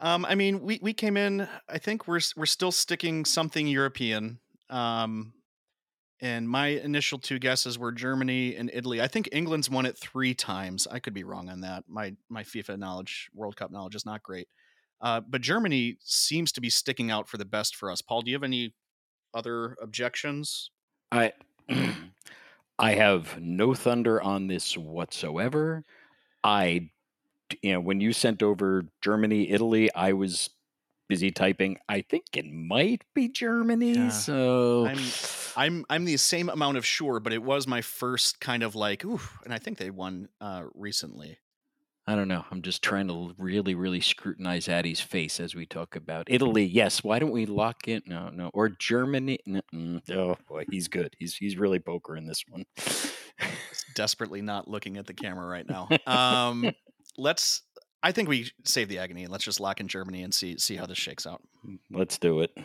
Um, 0.00 0.24
I 0.24 0.34
mean, 0.34 0.62
we, 0.62 0.78
we 0.80 0.94
came 0.94 1.16
in. 1.18 1.46
I 1.68 1.76
think 1.78 2.08
we're 2.08 2.20
we're 2.36 2.46
still 2.46 2.72
sticking 2.72 3.24
something 3.26 3.66
European. 3.66 4.38
Um, 4.70 5.34
and 6.20 6.48
my 6.48 6.68
initial 6.68 7.18
two 7.18 7.38
guesses 7.38 7.78
were 7.78 7.92
Germany 7.92 8.56
and 8.56 8.70
Italy. 8.72 9.00
I 9.00 9.08
think 9.08 9.28
England's 9.32 9.68
won 9.68 9.86
it 9.86 9.98
three 9.98 10.34
times. 10.34 10.86
I 10.90 10.98
could 10.98 11.14
be 11.14 11.24
wrong 11.24 11.48
on 11.48 11.60
that. 11.60 11.84
My 11.88 12.14
my 12.28 12.42
FIFA 12.42 12.78
knowledge, 12.78 13.28
World 13.34 13.56
Cup 13.56 13.70
knowledge, 13.70 13.94
is 13.94 14.06
not 14.06 14.22
great. 14.22 14.48
Uh, 15.00 15.20
but 15.20 15.42
Germany 15.42 15.98
seems 16.00 16.52
to 16.52 16.60
be 16.60 16.70
sticking 16.70 17.10
out 17.10 17.28
for 17.28 17.36
the 17.36 17.44
best 17.44 17.76
for 17.76 17.90
us. 17.90 18.00
Paul, 18.00 18.22
do 18.22 18.30
you 18.30 18.36
have 18.36 18.42
any 18.42 18.74
other 19.34 19.76
objections? 19.82 20.70
I 21.12 21.32
I 22.78 22.92
have 22.92 23.38
no 23.40 23.74
thunder 23.74 24.20
on 24.22 24.46
this 24.46 24.76
whatsoever. 24.76 25.84
I 26.42 26.90
you 27.62 27.72
know, 27.72 27.80
when 27.80 28.00
you 28.00 28.12
sent 28.12 28.42
over 28.42 28.86
Germany, 29.02 29.50
Italy, 29.50 29.92
I 29.94 30.12
was 30.12 30.50
busy 31.08 31.30
typing. 31.30 31.78
I 31.88 32.02
think 32.02 32.24
it 32.34 32.46
might 32.46 33.02
be 33.14 33.28
Germany. 33.28 33.92
Yeah. 33.92 34.08
So 34.10 34.86
I'm 34.86 34.98
I'm 35.56 35.84
I'm 35.90 36.04
the 36.04 36.16
same 36.16 36.48
amount 36.48 36.76
of 36.76 36.86
sure, 36.86 37.20
but 37.20 37.32
it 37.32 37.42
was 37.42 37.66
my 37.66 37.82
first 37.82 38.40
kind 38.40 38.62
of 38.62 38.74
like, 38.74 39.04
ooh, 39.04 39.20
and 39.44 39.52
I 39.52 39.58
think 39.58 39.78
they 39.78 39.90
won 39.90 40.28
uh, 40.40 40.64
recently. 40.74 41.38
I 42.08 42.14
don't 42.14 42.28
know. 42.28 42.44
I'm 42.52 42.62
just 42.62 42.82
trying 42.82 43.08
to 43.08 43.34
really, 43.36 43.74
really 43.74 44.00
scrutinize 44.00 44.68
Addy's 44.68 45.00
face 45.00 45.40
as 45.40 45.56
we 45.56 45.66
talk 45.66 45.96
about 45.96 46.28
Italy. 46.30 46.64
Yes. 46.64 47.02
Why 47.02 47.18
don't 47.18 47.32
we 47.32 47.46
lock 47.46 47.88
in? 47.88 48.02
No, 48.06 48.28
no. 48.28 48.50
Or 48.54 48.68
Germany. 48.68 49.40
Oh 50.12 50.36
boy, 50.48 50.66
he's 50.70 50.86
good. 50.86 51.16
He's 51.18 51.34
he's 51.34 51.56
really 51.56 51.80
poker 51.80 52.16
in 52.16 52.26
this 52.26 52.44
one. 52.48 52.64
Desperately 53.96 54.40
not 54.40 54.68
looking 54.68 54.98
at 54.98 55.06
the 55.06 55.14
camera 55.14 55.46
right 55.46 55.66
now. 55.68 55.88
Um, 56.06 56.70
let's. 57.18 57.62
I 58.06 58.12
think 58.12 58.28
we 58.28 58.52
save 58.62 58.88
the 58.88 59.00
agony 59.00 59.24
and 59.24 59.32
let's 59.32 59.42
just 59.42 59.58
lock 59.58 59.80
in 59.80 59.88
Germany 59.88 60.22
and 60.22 60.32
see 60.32 60.58
see 60.58 60.76
how 60.76 60.86
this 60.86 60.96
shakes 60.96 61.26
out. 61.26 61.42
Let's 61.90 62.18
do 62.18 62.38
it. 62.38 62.56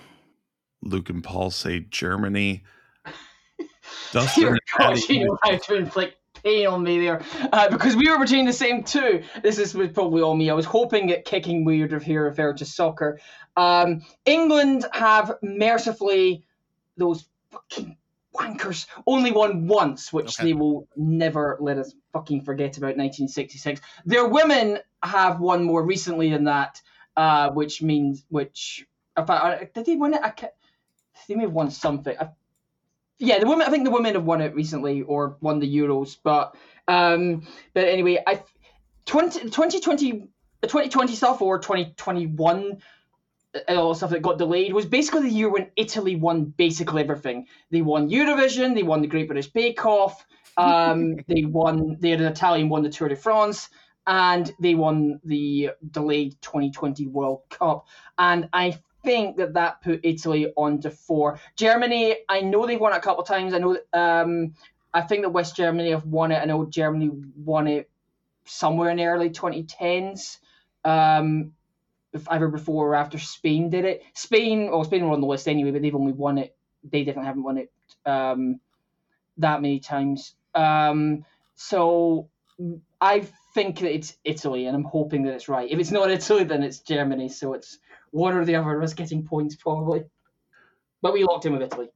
Luc 0.83 1.09
and 1.09 1.23
Paul 1.23 1.49
say 1.49 1.79
Germany. 1.79 2.63
Dustin 4.11 4.43
Dear 4.43 4.51
and 4.51 4.59
God, 4.77 4.91
Addy, 4.91 5.13
you 5.15 5.25
know 5.25 5.37
how 5.41 5.57
to 5.57 5.75
inflict 5.77 6.17
pain 6.43 6.67
on 6.67 6.83
me 6.83 6.99
there. 6.99 7.23
Uh, 7.51 7.69
because 7.71 7.95
we 7.95 8.07
were 8.07 8.19
between 8.19 8.45
the 8.45 8.53
same 8.53 8.83
two. 8.83 9.23
This 9.41 9.57
is 9.57 9.73
was 9.73 9.89
probably 9.89 10.21
all 10.21 10.35
me. 10.35 10.51
I 10.51 10.53
was 10.53 10.67
hoping 10.67 11.11
at 11.11 11.25
kicking 11.25 11.65
weird 11.65 11.91
if 11.91 12.03
here 12.03 12.25
referred 12.25 12.57
to 12.57 12.65
soccer. 12.65 13.19
Um, 13.57 14.03
England 14.25 14.85
have 14.93 15.39
mercifully 15.41 16.45
those 16.97 17.25
fucking 17.49 17.97
wankers 18.35 18.87
only 19.05 19.31
won 19.31 19.67
once, 19.67 20.11
which 20.13 20.39
Okay. 20.39 20.47
they 20.49 20.53
will 20.53 20.87
never 20.95 21.57
let 21.59 21.77
us 21.77 21.93
fucking 22.13 22.41
forget 22.41 22.77
about 22.77 22.97
1966. 22.97 23.81
Their 24.05 24.27
women 24.27 24.79
have 25.03 25.39
won 25.39 25.63
more 25.63 25.83
recently 25.83 26.29
than 26.29 26.45
that, 26.45 26.81
uh, 27.17 27.49
which 27.51 27.81
means 27.81 28.23
which. 28.29 28.85
If 29.17 29.29
I, 29.29 29.69
did 29.73 29.85
they 29.85 29.97
win 29.97 30.13
it? 30.13 30.21
I 30.23 30.29
can't, 30.29 30.53
they 31.27 31.35
may 31.35 31.43
have 31.43 31.51
won 31.51 31.69
something. 31.69 32.15
I 32.17 32.29
yeah, 33.21 33.37
the 33.37 33.47
women. 33.47 33.67
I 33.67 33.69
think 33.69 33.83
the 33.83 33.91
women 33.91 34.15
have 34.15 34.23
won 34.23 34.41
it 34.41 34.55
recently 34.55 35.03
or 35.03 35.37
won 35.41 35.59
the 35.59 35.77
Euros. 35.77 36.17
But 36.23 36.55
um, 36.87 37.45
but 37.73 37.87
anyway, 37.87 38.23
I 38.25 38.41
20, 39.05 39.41
2020, 39.41 40.11
2020 40.63 41.15
stuff 41.15 41.41
or 41.41 41.59
2021 41.59 42.71
uh, 42.71 42.75
all 43.67 43.89
the 43.89 43.95
stuff 43.95 44.11
that 44.11 44.21
got 44.21 44.37
delayed 44.37 44.73
was 44.73 44.85
basically 44.85 45.23
the 45.23 45.29
year 45.29 45.49
when 45.49 45.71
Italy 45.75 46.15
won 46.15 46.45
basically 46.45 47.01
everything. 47.01 47.47
They 47.69 47.81
won 47.81 48.09
Eurovision, 48.09 48.75
they 48.75 48.83
won 48.83 49.01
the 49.01 49.07
Great 49.07 49.27
British 49.27 49.47
Bake 49.47 49.85
Off, 49.85 50.25
um, 50.57 51.17
they 51.27 51.45
won. 51.45 51.97
They 51.99 52.11
had 52.11 52.21
an 52.21 52.27
Italian 52.27 52.69
won 52.69 52.83
the 52.83 52.89
Tour 52.89 53.09
de 53.09 53.15
France, 53.15 53.69
and 54.05 54.51
they 54.59 54.75
won 54.75 55.19
the 55.23 55.71
delayed 55.89 56.41
2020 56.41 57.07
World 57.07 57.41
Cup. 57.49 57.87
And 58.17 58.49
I 58.53 58.79
think 59.03 59.37
that 59.37 59.53
that 59.53 59.81
put 59.81 60.01
Italy 60.03 60.51
on 60.55 60.81
to 60.81 60.91
four. 60.91 61.39
Germany, 61.55 62.17
I 62.29 62.41
know 62.41 62.65
they've 62.65 62.79
won 62.79 62.93
it 62.93 62.97
a 62.97 63.01
couple 63.01 63.21
of 63.21 63.27
times. 63.27 63.53
I 63.53 63.59
know. 63.59 63.73
That, 63.73 63.99
um, 63.99 64.53
I 64.93 65.01
think 65.01 65.23
that 65.23 65.29
West 65.29 65.55
Germany 65.55 65.91
have 65.91 66.05
won 66.05 66.31
it. 66.31 66.41
I 66.41 66.45
know 66.45 66.65
Germany 66.65 67.11
won 67.37 67.67
it 67.67 67.89
somewhere 68.45 68.89
in 68.89 68.97
the 68.97 69.05
early 69.05 69.29
2010s. 69.29 70.37
Um, 70.83 71.53
if 72.13 72.27
either 72.29 72.47
before 72.47 72.89
or 72.89 72.95
after 72.95 73.17
Spain 73.17 73.69
did 73.69 73.85
it. 73.85 74.03
Spain, 74.13 74.69
well, 74.69 74.83
Spain 74.83 75.05
were 75.05 75.13
on 75.13 75.21
the 75.21 75.27
list 75.27 75.47
anyway, 75.47 75.71
but 75.71 75.81
they've 75.81 75.95
only 75.95 76.13
won 76.13 76.37
it. 76.37 76.55
They 76.83 77.03
definitely 77.03 77.27
haven't 77.27 77.43
won 77.43 77.57
it 77.57 77.71
um, 78.05 78.59
that 79.37 79.61
many 79.61 79.79
times. 79.79 80.35
Um, 80.53 81.25
so 81.55 82.29
I 82.99 83.27
think 83.53 83.79
that 83.79 83.93
it's 83.93 84.17
Italy, 84.23 84.65
and 84.65 84.75
I'm 84.75 84.83
hoping 84.83 85.23
that 85.23 85.33
it's 85.33 85.47
right. 85.47 85.69
If 85.69 85.79
it's 85.79 85.91
not 85.91 86.11
Italy, 86.11 86.43
then 86.43 86.63
it's 86.63 86.79
Germany. 86.79 87.29
So 87.29 87.53
it's 87.53 87.79
one 88.11 88.35
or 88.35 88.45
the 88.45 88.55
other 88.55 88.77
of 88.77 88.83
us 88.83 88.93
getting 88.93 89.25
points 89.25 89.55
probably. 89.55 90.03
But 91.01 91.13
we 91.13 91.23
locked 91.23 91.45
in 91.45 91.53
with 91.53 91.61
Italy. 91.61 91.89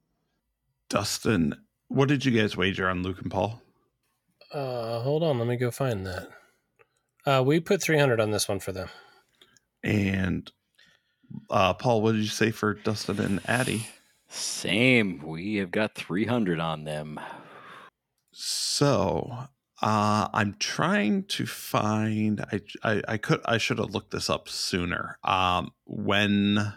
Dustin, 0.89 1.55
what 1.87 2.07
did 2.07 2.25
you 2.25 2.31
guys 2.31 2.55
wager 2.55 2.87
on 2.87 3.03
Luc 3.03 3.21
and 3.21 3.31
Paul? 3.31 3.61
Uh, 4.51 4.99
hold 5.01 5.23
on, 5.23 5.37
let 5.37 5.47
me 5.47 5.57
go 5.57 5.71
find 5.71 6.05
that. 6.05 6.29
Uh, 7.25 7.43
we 7.43 7.59
put 7.59 7.81
300 7.81 8.19
on 8.19 8.31
this 8.31 8.47
one 8.47 8.59
for 8.59 8.71
them. 8.71 8.89
And 9.85 10.51
uh, 11.49 11.75
Paul, 11.75 12.01
what 12.01 12.13
did 12.13 12.21
you 12.21 12.27
say 12.27 12.51
for 12.51 12.73
Dustin 12.73 13.19
and 13.19 13.39
Addy? 13.45 13.87
Same. 14.27 15.21
We 15.23 15.55
have 15.57 15.71
got 15.71 15.93
300 15.95 16.59
on 16.59 16.83
them. 16.83 17.19
So 18.31 19.47
uh, 19.81 20.27
I'm 20.33 20.55
trying 20.59 21.23
to 21.25 21.45
find. 21.45 22.41
I, 22.51 22.61
I 22.83 23.01
I 23.07 23.17
could 23.17 23.41
I 23.45 23.57
should 23.57 23.77
have 23.77 23.93
looked 23.93 24.11
this 24.11 24.29
up 24.29 24.49
sooner. 24.49 25.19
Um, 25.23 25.71
when 25.85 26.73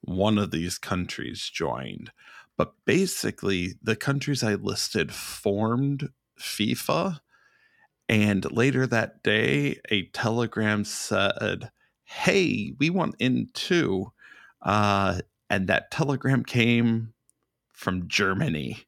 one 0.00 0.38
of 0.38 0.50
these 0.50 0.78
countries 0.78 1.50
joined, 1.52 2.10
but 2.56 2.72
basically 2.84 3.74
the 3.82 3.96
countries 3.96 4.42
I 4.42 4.54
listed 4.54 5.12
formed 5.12 6.08
FIFA, 6.40 7.20
and 8.08 8.50
later 8.50 8.86
that 8.86 9.22
day 9.22 9.80
a 9.90 10.06
telegram 10.06 10.84
said, 10.84 11.70
"Hey, 12.06 12.72
we 12.78 12.88
want 12.90 13.16
in 13.18 13.48
too," 13.52 14.12
uh, 14.62 15.20
and 15.50 15.68
that 15.68 15.90
telegram 15.90 16.44
came 16.44 17.12
from 17.72 18.08
Germany. 18.08 18.78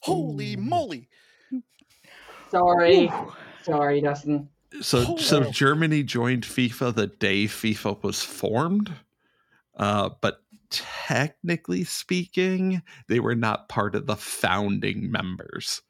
Holy 0.00 0.56
moly! 0.56 1.08
Sorry, 2.50 3.10
sorry, 3.62 4.00
Dustin. 4.00 4.48
So, 4.80 5.16
so 5.16 5.44
Oh. 5.44 5.50
Germany 5.50 6.02
joined 6.02 6.44
FIFA 6.44 6.94
the 6.94 7.06
day 7.06 7.44
FIFA 7.44 8.02
was 8.02 8.22
formed, 8.22 8.92
uh, 9.76 10.10
but 10.20 10.42
technically 10.70 11.84
speaking, 11.84 12.82
they 13.06 13.20
were 13.20 13.34
not 13.34 13.68
part 13.68 13.94
of 13.94 14.06
the 14.06 14.16
founding 14.16 15.10
members. 15.10 15.82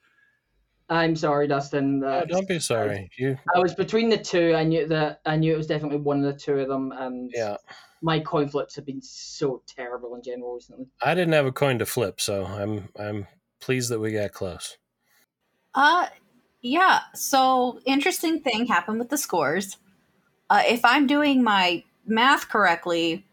I'm 0.93 1.17
sorry, 1.17 1.49
Dustin. 1.49 2.03
Oh, 2.05 2.09
Uh, 2.09 2.25
don't 2.27 2.47
be 2.47 2.59
sorry. 2.59 3.11
You, 3.17 3.39
I 3.55 3.59
was 3.59 3.75
between 3.75 4.11
the 4.11 4.19
two. 4.19 4.55
I 4.55 4.63
knew 4.65 4.87
that 4.89 5.21
I 5.25 5.37
knew 5.37 5.55
it 5.55 5.57
was 5.57 5.67
definitely 5.67 5.99
one 5.99 6.23
of 6.23 6.33
the 6.33 6.39
two 6.39 6.59
of 6.59 6.69
them, 6.69 6.93
and 6.93 7.31
yeah. 7.35 7.57
my 8.03 8.21
coin 8.21 8.49
flips 8.49 8.77
have 8.77 8.85
been 8.85 9.01
so 9.01 9.63
terrible 9.67 10.15
in 10.15 10.23
general 10.23 10.55
recently. 10.55 10.87
I 11.01 11.15
didn't 11.15 11.33
have 11.33 11.47
a 11.47 11.53
coin 11.53 11.79
to 11.79 11.87
flip, 11.87 12.21
so 12.21 12.45
I'm 12.45 12.89
I'm 12.99 13.27
pleased 13.61 13.91
that 13.91 14.01
we 14.01 14.13
got 14.13 14.33
close. 14.33 14.77
Uh, 15.75 16.09
yeah. 16.61 17.01
So 17.15 17.81
interesting 17.87 18.41
thing 18.41 18.67
happened 18.67 18.99
with 18.99 19.09
the 19.09 19.19
scores. 19.19 19.79
Uh, 20.51 20.63
if 20.67 20.85
I'm 20.85 21.07
doing 21.07 21.43
my 21.43 21.85
math 22.05 22.51
correctly, 22.51 23.25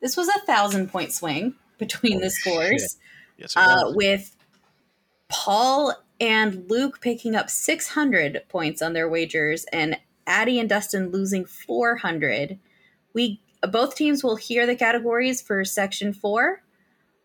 this 0.00 0.16
was 0.16 0.28
a 0.28 0.46
thousand 0.46 0.92
point 0.92 1.12
swing 1.12 1.54
between 1.78 2.20
the 2.20 2.30
scores, 2.30 2.98
Yes, 3.36 3.56
it 3.56 3.58
uh, 3.58 3.86
was. 3.86 3.96
with 3.96 4.36
Paul 5.28 5.94
and 6.20 6.70
Luc 6.70 7.00
picking 7.00 7.34
up 7.34 7.48
600 7.50 8.42
points 8.48 8.82
on 8.82 8.92
their 8.92 9.08
wagers, 9.08 9.64
and 9.72 9.98
Addy 10.26 10.60
and 10.60 10.68
Dustin 10.68 11.10
losing 11.10 11.44
400. 11.44 12.58
We 13.14 13.40
both 13.70 13.94
teams 13.94 14.22
will 14.24 14.36
hear 14.36 14.66
the 14.66 14.76
categories 14.76 15.42
for 15.42 15.64
section 15.64 16.12
four. 16.12 16.62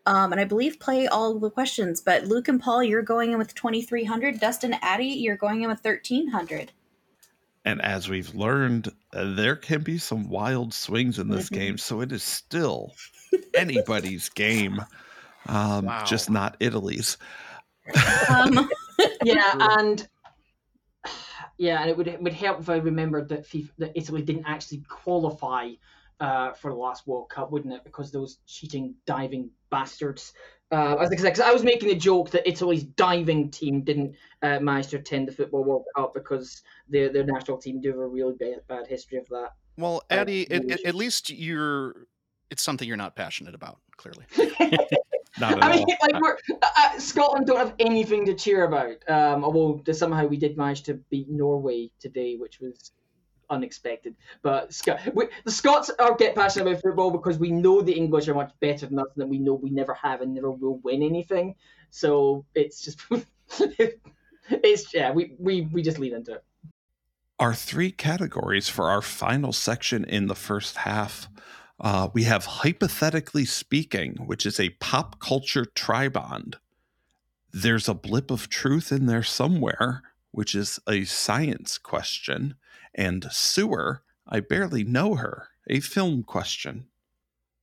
Um, 0.04 0.30
and 0.30 0.40
I 0.40 0.44
believe 0.44 0.78
play 0.78 1.08
all 1.08 1.36
the 1.38 1.50
questions, 1.50 2.00
but 2.00 2.26
Luc 2.26 2.46
and 2.46 2.60
Paul, 2.60 2.84
you're 2.84 3.02
going 3.02 3.32
in 3.32 3.38
with 3.38 3.54
2,300. 3.56 4.38
Dustin, 4.38 4.76
Addy, 4.80 5.06
you're 5.06 5.36
going 5.36 5.62
in 5.62 5.68
with 5.68 5.84
1,300. 5.84 6.70
And 7.64 7.82
as 7.82 8.08
we've 8.08 8.32
learned, 8.32 8.92
uh, 9.12 9.34
there 9.34 9.56
can 9.56 9.82
be 9.82 9.98
some 9.98 10.28
wild 10.28 10.72
swings 10.72 11.18
in 11.18 11.28
this 11.28 11.48
Mhm. 11.50 11.54
game, 11.54 11.78
so 11.78 12.00
it 12.02 12.12
is 12.12 12.22
still 12.22 12.94
anybody's 13.54 14.28
game, 14.28 14.80
um, 15.46 15.86
Wow. 15.86 16.04
just 16.06 16.30
not 16.30 16.56
Italy's. 16.60 17.18
Um, 18.28 18.70
yeah, 19.24 19.52
and 19.78 20.08
yeah, 21.58 21.80
and 21.80 21.90
it 21.90 21.96
would 21.96 22.08
it 22.08 22.22
would 22.22 22.32
help 22.32 22.60
if 22.60 22.68
I 22.68 22.76
remembered 22.76 23.28
that 23.28 23.46
FIFA, 23.46 23.70
that 23.78 23.92
Italy 23.94 24.22
didn't 24.22 24.44
actually 24.46 24.82
qualify 24.88 25.70
uh, 26.20 26.52
for 26.52 26.70
the 26.70 26.76
last 26.76 27.06
World 27.06 27.28
Cup, 27.28 27.50
wouldn't 27.50 27.74
it? 27.74 27.84
Because 27.84 28.10
those 28.10 28.38
cheating, 28.46 28.94
diving 29.06 29.50
bastards. 29.70 30.32
Uh, 30.72 30.96
I, 30.96 31.08
was, 31.08 31.40
I 31.40 31.52
was 31.52 31.62
making 31.62 31.90
a 31.90 31.94
joke 31.94 32.30
that 32.30 32.46
Italy's 32.48 32.82
diving 32.82 33.50
team 33.50 33.82
didn't 33.82 34.16
uh, 34.42 34.58
manage 34.58 34.88
to 34.88 34.96
attend 34.96 35.28
the 35.28 35.32
Football 35.32 35.62
World 35.62 35.84
Cup 35.94 36.12
because 36.12 36.62
their 36.88 37.08
their 37.08 37.24
national 37.24 37.58
team 37.58 37.80
do 37.80 37.90
have 37.90 37.98
a 37.98 38.06
really 38.06 38.34
bad, 38.34 38.62
bad 38.66 38.86
history 38.86 39.18
of 39.18 39.28
that. 39.28 39.52
Well, 39.78 40.02
Addy, 40.10 40.42
it, 40.42 40.70
it, 40.70 40.84
at 40.84 40.94
least 40.94 41.30
you're. 41.30 42.06
It's 42.50 42.62
something 42.62 42.86
you're 42.86 42.96
not 42.96 43.16
passionate 43.16 43.54
about, 43.54 43.80
clearly. 43.96 44.24
Not 45.38 45.58
at 45.58 45.64
I 45.64 45.76
mean, 45.76 45.86
all. 45.88 45.96
like 46.02 46.20
we're, 46.20 46.38
uh, 46.62 46.68
uh, 46.76 46.98
Scotland 46.98 47.46
don't 47.46 47.58
have 47.58 47.74
anything 47.78 48.26
to 48.26 48.34
cheer 48.34 48.64
about. 48.64 48.96
Um, 49.08 49.44
although 49.44 49.82
somehow 49.92 50.26
we 50.26 50.36
did 50.36 50.56
manage 50.56 50.82
to 50.84 50.94
beat 50.94 51.28
Norway 51.28 51.90
today, 52.00 52.36
which 52.36 52.60
was 52.60 52.92
unexpected. 53.50 54.16
But 54.42 54.72
Sc- 54.74 54.88
we, 55.14 55.28
the 55.44 55.50
Scots 55.50 55.90
are 55.98 56.16
get 56.16 56.34
passionate 56.34 56.68
about 56.68 56.82
football 56.82 57.10
because 57.10 57.38
we 57.38 57.50
know 57.50 57.80
the 57.82 57.92
English 57.92 58.28
are 58.28 58.34
much 58.34 58.52
better 58.60 58.86
than 58.86 58.98
us, 58.98 59.06
and 59.14 59.22
that 59.22 59.28
we 59.28 59.38
know 59.38 59.54
we 59.54 59.70
never 59.70 59.94
have 59.94 60.20
and 60.20 60.34
never 60.34 60.50
will 60.50 60.78
win 60.78 61.02
anything. 61.02 61.54
So 61.90 62.44
it's 62.54 62.82
just, 62.82 63.00
it's 64.50 64.94
yeah, 64.94 65.12
we, 65.12 65.34
we 65.38 65.62
we 65.72 65.82
just 65.82 65.98
lean 65.98 66.14
into 66.14 66.34
it. 66.34 66.44
our 67.38 67.54
three 67.54 67.90
categories 67.90 68.68
for 68.68 68.90
our 68.90 69.02
final 69.02 69.52
section 69.52 70.04
in 70.04 70.26
the 70.26 70.34
first 70.34 70.78
half. 70.78 71.28
Uh, 71.78 72.08
we 72.14 72.24
have 72.24 72.46
hypothetically 72.46 73.44
speaking, 73.44 74.14
which 74.26 74.46
is 74.46 74.58
a 74.58 74.70
pop 74.70 75.20
culture 75.20 75.64
tribond. 75.64 76.54
There's 77.52 77.88
a 77.88 77.94
blip 77.94 78.30
of 78.30 78.48
truth 78.48 78.90
in 78.90 79.06
there 79.06 79.22
somewhere, 79.22 80.02
which 80.30 80.54
is 80.54 80.78
a 80.88 81.04
science 81.04 81.78
question, 81.78 82.54
and 82.94 83.26
sewer. 83.30 84.02
I 84.26 84.40
barely 84.40 84.84
know 84.84 85.14
her, 85.16 85.48
a 85.68 85.80
film 85.80 86.22
question. 86.22 86.86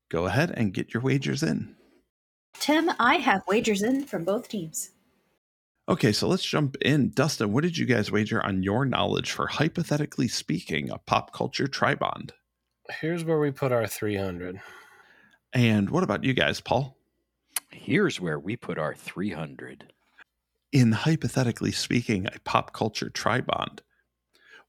Go 0.09 0.26
ahead 0.26 0.51
and 0.51 0.74
get 0.74 0.93
your 0.93 1.01
wagers 1.01 1.41
in. 1.41 1.76
Tim, 2.59 2.91
I 2.99 3.16
have 3.16 3.41
wagers 3.47 3.82
in 3.82 4.05
from 4.05 4.24
both 4.24 4.47
teams. 4.47 4.91
Okay, 5.89 6.14
so 6.14 6.28
let's 6.28 6.45
jump 6.45 6.78
in. 6.78 7.09
Dustin, 7.09 7.51
what 7.51 7.64
did 7.64 7.78
you 7.78 7.86
guys 7.86 8.11
wager 8.11 8.43
on 8.45 8.64
your 8.64 8.86
knowledge 8.86 9.32
for 9.32 9.47
hypothetically 9.47 10.28
speaking 10.28 10.89
a 10.89 10.97
pop 10.97 11.34
culture 11.34 11.68
tribond? 11.68 12.32
Here's 12.89 13.23
where 13.23 13.39
we 13.39 13.51
put 13.51 13.71
our 13.71 13.88
300. 13.88 14.59
And 15.53 15.89
what 15.89 16.03
about 16.03 16.23
you 16.23 16.34
guys, 16.34 16.59
Paul? 16.59 16.97
Here's 17.69 18.19
where 18.19 18.39
we 18.39 18.55
put 18.55 18.77
our 18.77 18.93
300. 18.93 19.93
In 20.71 20.91
hypothetically 20.91 21.71
speaking, 21.71 22.27
a 22.27 22.39
pop 22.43 22.73
culture 22.73 23.09
tribond, 23.09 23.79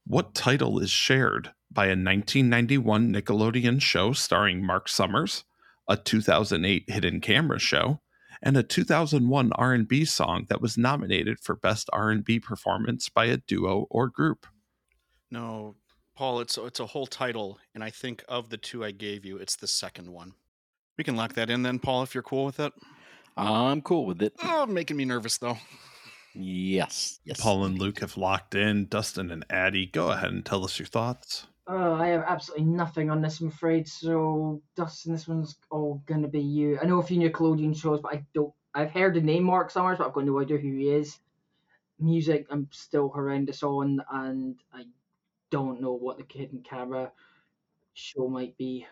what 0.05 0.35
title 0.35 0.79
is 0.79 0.91
shared 0.91 1.51
by 1.71 1.85
a 1.85 1.89
1991 1.89 3.11
Nickelodeon 3.11 3.81
show 3.81 4.13
starring 4.13 4.63
Mark 4.63 4.87
Summers, 4.87 5.43
a 5.89 5.97
2008 5.97 6.89
hidden 6.89 7.19
camera 7.19 7.59
show, 7.59 8.01
and 8.41 8.55
a 8.55 8.63
2001 8.63 9.51
R&B 9.53 10.05
song 10.05 10.45
that 10.49 10.61
was 10.61 10.77
nominated 10.77 11.39
for 11.39 11.55
best 11.55 11.89
R&B 11.91 12.39
performance 12.39 13.09
by 13.09 13.25
a 13.25 13.37
duo 13.37 13.87
or 13.89 14.07
group? 14.07 14.45
No, 15.31 15.75
Paul, 16.15 16.39
it's 16.39 16.57
it's 16.57 16.79
a 16.79 16.85
whole 16.85 17.07
title, 17.07 17.59
and 17.73 17.83
I 17.83 17.89
think 17.89 18.23
of 18.29 18.49
the 18.49 18.57
two 18.57 18.85
I 18.85 18.91
gave 18.91 19.25
you, 19.25 19.37
it's 19.37 19.57
the 19.57 19.67
second 19.67 20.09
one. 20.11 20.33
We 20.97 21.03
can 21.03 21.17
lock 21.17 21.33
that 21.33 21.49
in 21.49 21.63
then, 21.63 21.79
Paul, 21.79 22.03
if 22.03 22.13
you're 22.13 22.23
cool 22.23 22.45
with 22.45 22.59
it. 22.59 22.71
I'm 23.35 23.81
cool 23.81 24.05
with 24.05 24.21
it. 24.21 24.33
Oh, 24.41 24.65
making 24.65 24.95
me 24.95 25.03
nervous 25.03 25.37
though. 25.37 25.57
Yes. 26.33 27.19
Yes. 27.25 27.41
Paul 27.41 27.65
and 27.65 27.77
Luc 27.79 27.99
have 27.99 28.17
locked 28.17 28.55
in. 28.55 28.87
Dustin 28.87 29.29
and 29.31 29.45
Addy, 29.49 29.85
go 29.85 30.11
ahead 30.11 30.31
and 30.31 30.45
tell 30.45 30.63
us 30.63 30.79
your 30.79 30.85
thoughts. 30.85 31.47
Uh, 31.69 31.93
I 31.93 32.07
have 32.07 32.23
absolutely 32.27 32.65
nothing 32.65 33.09
on 33.09 33.21
this, 33.21 33.41
I'm 33.41 33.47
afraid. 33.47 33.87
So, 33.87 34.61
Dustin, 34.75 35.11
this 35.11 35.27
one's 35.27 35.55
all 35.71 36.01
gonna 36.05 36.27
be 36.27 36.41
you. 36.41 36.79
I 36.81 36.85
know 36.85 36.99
a 36.99 37.03
few 37.03 37.19
Nickelodeon 37.19 37.75
shows, 37.75 37.99
but 38.01 38.13
I 38.13 38.25
don't. 38.33 38.53
I've 38.73 38.91
heard 38.91 39.15
the 39.15 39.21
name 39.21 39.43
Mark 39.43 39.71
Summers, 39.71 39.97
but 39.97 40.07
I've 40.07 40.13
got 40.13 40.25
no 40.25 40.39
idea 40.39 40.57
who 40.57 40.71
he 40.71 40.89
is. 40.89 41.17
Music, 41.99 42.45
I'm 42.49 42.67
still 42.71 43.09
horrendous 43.09 43.63
on, 43.63 44.01
and 44.11 44.59
I 44.73 44.83
don't 45.55 45.79
know 45.79 45.93
what 45.93 46.17
the 46.17 46.25
hidden 46.29 46.61
camera 46.69 47.09
show 47.93 48.27
might 48.27 48.57
be. 48.57 48.85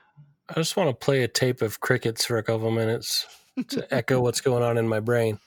I 0.47 0.53
just 0.53 0.77
want 0.77 0.89
to 0.89 1.05
play 1.05 1.23
a 1.23 1.27
tape 1.27 1.61
of 1.61 1.81
crickets 1.81 2.23
for 2.23 2.37
a 2.37 2.43
couple 2.43 2.71
minutes 2.71 3.27
to 3.67 3.93
echo 3.93 4.21
what's 4.21 4.39
going 4.39 4.63
on 4.63 4.77
in 4.77 4.87
my 4.87 5.01
brain. 5.01 5.39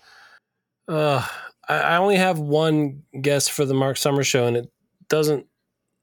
Uh, 0.87 1.27
I, 1.67 1.75
I 1.79 1.97
only 1.97 2.17
have 2.17 2.39
one 2.39 3.03
guess 3.19 3.49
for 3.49 3.65
the 3.65 3.73
Mark 3.73 3.97
Summer 3.97 4.25
show, 4.25 4.47
and 4.47 4.59
it 4.59 4.71
doesn't 5.09 5.47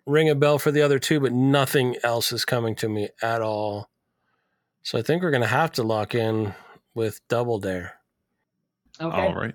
ring 0.07 0.31
a 0.31 0.35
bell 0.35 0.57
for 0.57 0.71
the 0.71 0.81
other 0.81 0.97
two, 0.97 1.19
but 1.19 1.31
nothing 1.31 1.95
else 2.03 2.31
is 2.31 2.43
coming 2.43 2.73
to 2.77 2.89
me 2.89 3.09
at 3.21 3.39
all. 3.39 3.91
So 4.81 4.97
I 4.97 5.03
think 5.03 5.21
we're 5.21 5.29
going 5.29 5.41
to 5.41 5.47
have 5.47 5.73
to 5.73 5.83
lock 5.83 6.15
in 6.15 6.55
with 6.95 7.21
Double 7.27 7.59
Dare. 7.59 7.93
Okay. 8.99 9.15
All 9.15 9.35
right. 9.35 9.53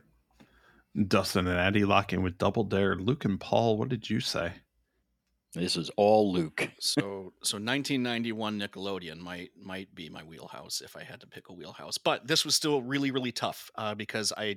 Dustin 1.09 1.48
and 1.48 1.59
Addy 1.59 1.84
lock 1.84 2.12
in 2.12 2.22
with 2.22 2.38
Double 2.38 2.62
Dare. 2.62 2.94
Luc 2.94 3.24
and 3.24 3.40
Paul, 3.40 3.76
what 3.76 3.88
did 3.88 4.09
you 4.09 4.20
say? 4.20 4.52
This 5.55 5.76
is 5.76 5.90
all 5.96 6.32
Luc. 6.32 6.68
So 6.80 7.32
so 7.42 7.57
1991 7.57 8.59
Nickelodeon 8.59 9.18
might 9.18 9.51
might 9.61 9.94
be 9.94 10.09
my 10.09 10.22
wheelhouse 10.22 10.80
if 10.80 10.96
I 10.96 11.03
had 11.03 11.20
to 11.20 11.26
pick 11.26 11.49
a 11.49 11.53
wheelhouse. 11.53 11.99
But 11.99 12.26
this 12.26 12.44
was 12.44 12.55
still 12.55 12.82
really 12.82 13.11
really 13.11 13.32
tough 13.32 13.70
uh, 13.76 13.94
because 13.94 14.32
I 14.36 14.57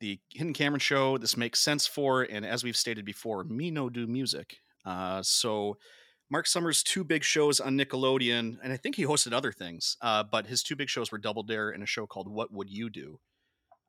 the 0.00 0.18
Hidden 0.30 0.52
Cameron 0.52 0.80
show 0.80 1.18
this 1.18 1.36
makes 1.36 1.60
sense 1.60 1.86
for 1.86 2.22
and 2.22 2.44
as 2.44 2.62
we've 2.62 2.76
stated 2.76 3.04
before, 3.04 3.44
me 3.44 3.70
no 3.70 3.88
do 3.88 4.06
music. 4.06 4.58
Uh, 4.84 5.22
so 5.22 5.76
Mark 6.30 6.46
Summers' 6.46 6.82
two 6.82 7.04
big 7.04 7.22
shows 7.22 7.60
on 7.60 7.78
Nickelodeon, 7.78 8.58
and 8.62 8.72
I 8.72 8.76
think 8.76 8.96
he 8.96 9.04
hosted 9.04 9.32
other 9.32 9.52
things, 9.52 9.96
uh, 10.00 10.24
but 10.24 10.46
his 10.46 10.62
two 10.62 10.74
big 10.74 10.88
shows 10.88 11.12
were 11.12 11.18
Double 11.18 11.44
Dare 11.44 11.70
and 11.70 11.82
a 11.82 11.86
show 11.86 12.06
called 12.06 12.28
What 12.28 12.52
Would 12.52 12.68
You 12.68 12.90
Do? 12.90 13.20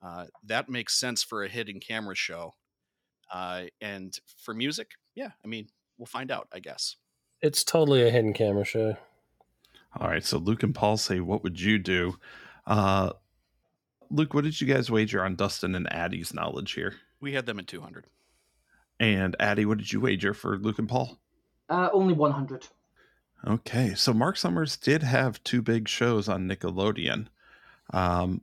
Uh, 0.03 0.25
that 0.43 0.69
makes 0.69 0.99
sense 0.99 1.23
for 1.23 1.43
a 1.43 1.49
hidden 1.49 1.79
camera 1.79 2.15
show. 2.15 2.53
Uh, 3.33 3.63
and 3.81 4.19
for 4.37 4.53
music, 4.53 4.91
yeah, 5.15 5.31
I 5.43 5.47
mean, 5.47 5.67
we'll 5.97 6.05
find 6.05 6.31
out, 6.31 6.47
I 6.51 6.59
guess. 6.59 6.95
It's 7.41 7.63
totally 7.63 8.07
a 8.07 8.11
hidden 8.11 8.33
camera 8.33 8.65
show. 8.65 8.97
All 9.99 10.07
right. 10.07 10.23
So 10.23 10.37
Luc 10.37 10.63
and 10.63 10.73
Paul 10.73 10.97
say, 10.97 11.19
What 11.19 11.43
would 11.43 11.59
you 11.59 11.77
do? 11.77 12.17
Uh, 12.65 13.13
Luc, 14.09 14.33
what 14.33 14.43
did 14.43 14.59
you 14.59 14.67
guys 14.67 14.89
wager 14.89 15.23
on 15.23 15.35
Dustin 15.35 15.75
and 15.75 15.91
Addy's 15.91 16.33
knowledge 16.33 16.73
here? 16.73 16.95
We 17.19 17.33
had 17.33 17.45
them 17.45 17.59
at 17.59 17.67
200. 17.67 18.05
And 18.99 19.35
Addy, 19.39 19.65
what 19.65 19.77
did 19.77 19.91
you 19.91 20.01
wager 20.01 20.33
for 20.33 20.57
Luc 20.57 20.79
and 20.79 20.89
Paul? 20.89 21.19
Uh, 21.69 21.89
only 21.91 22.13
100. 22.13 22.67
Okay, 23.45 23.93
so 23.93 24.13
Mark 24.13 24.37
Summers 24.37 24.77
did 24.77 25.03
have 25.03 25.43
two 25.43 25.61
big 25.61 25.87
shows 25.87 26.27
on 26.27 26.47
Nickelodeon. 26.47 27.27
Um, 27.93 28.41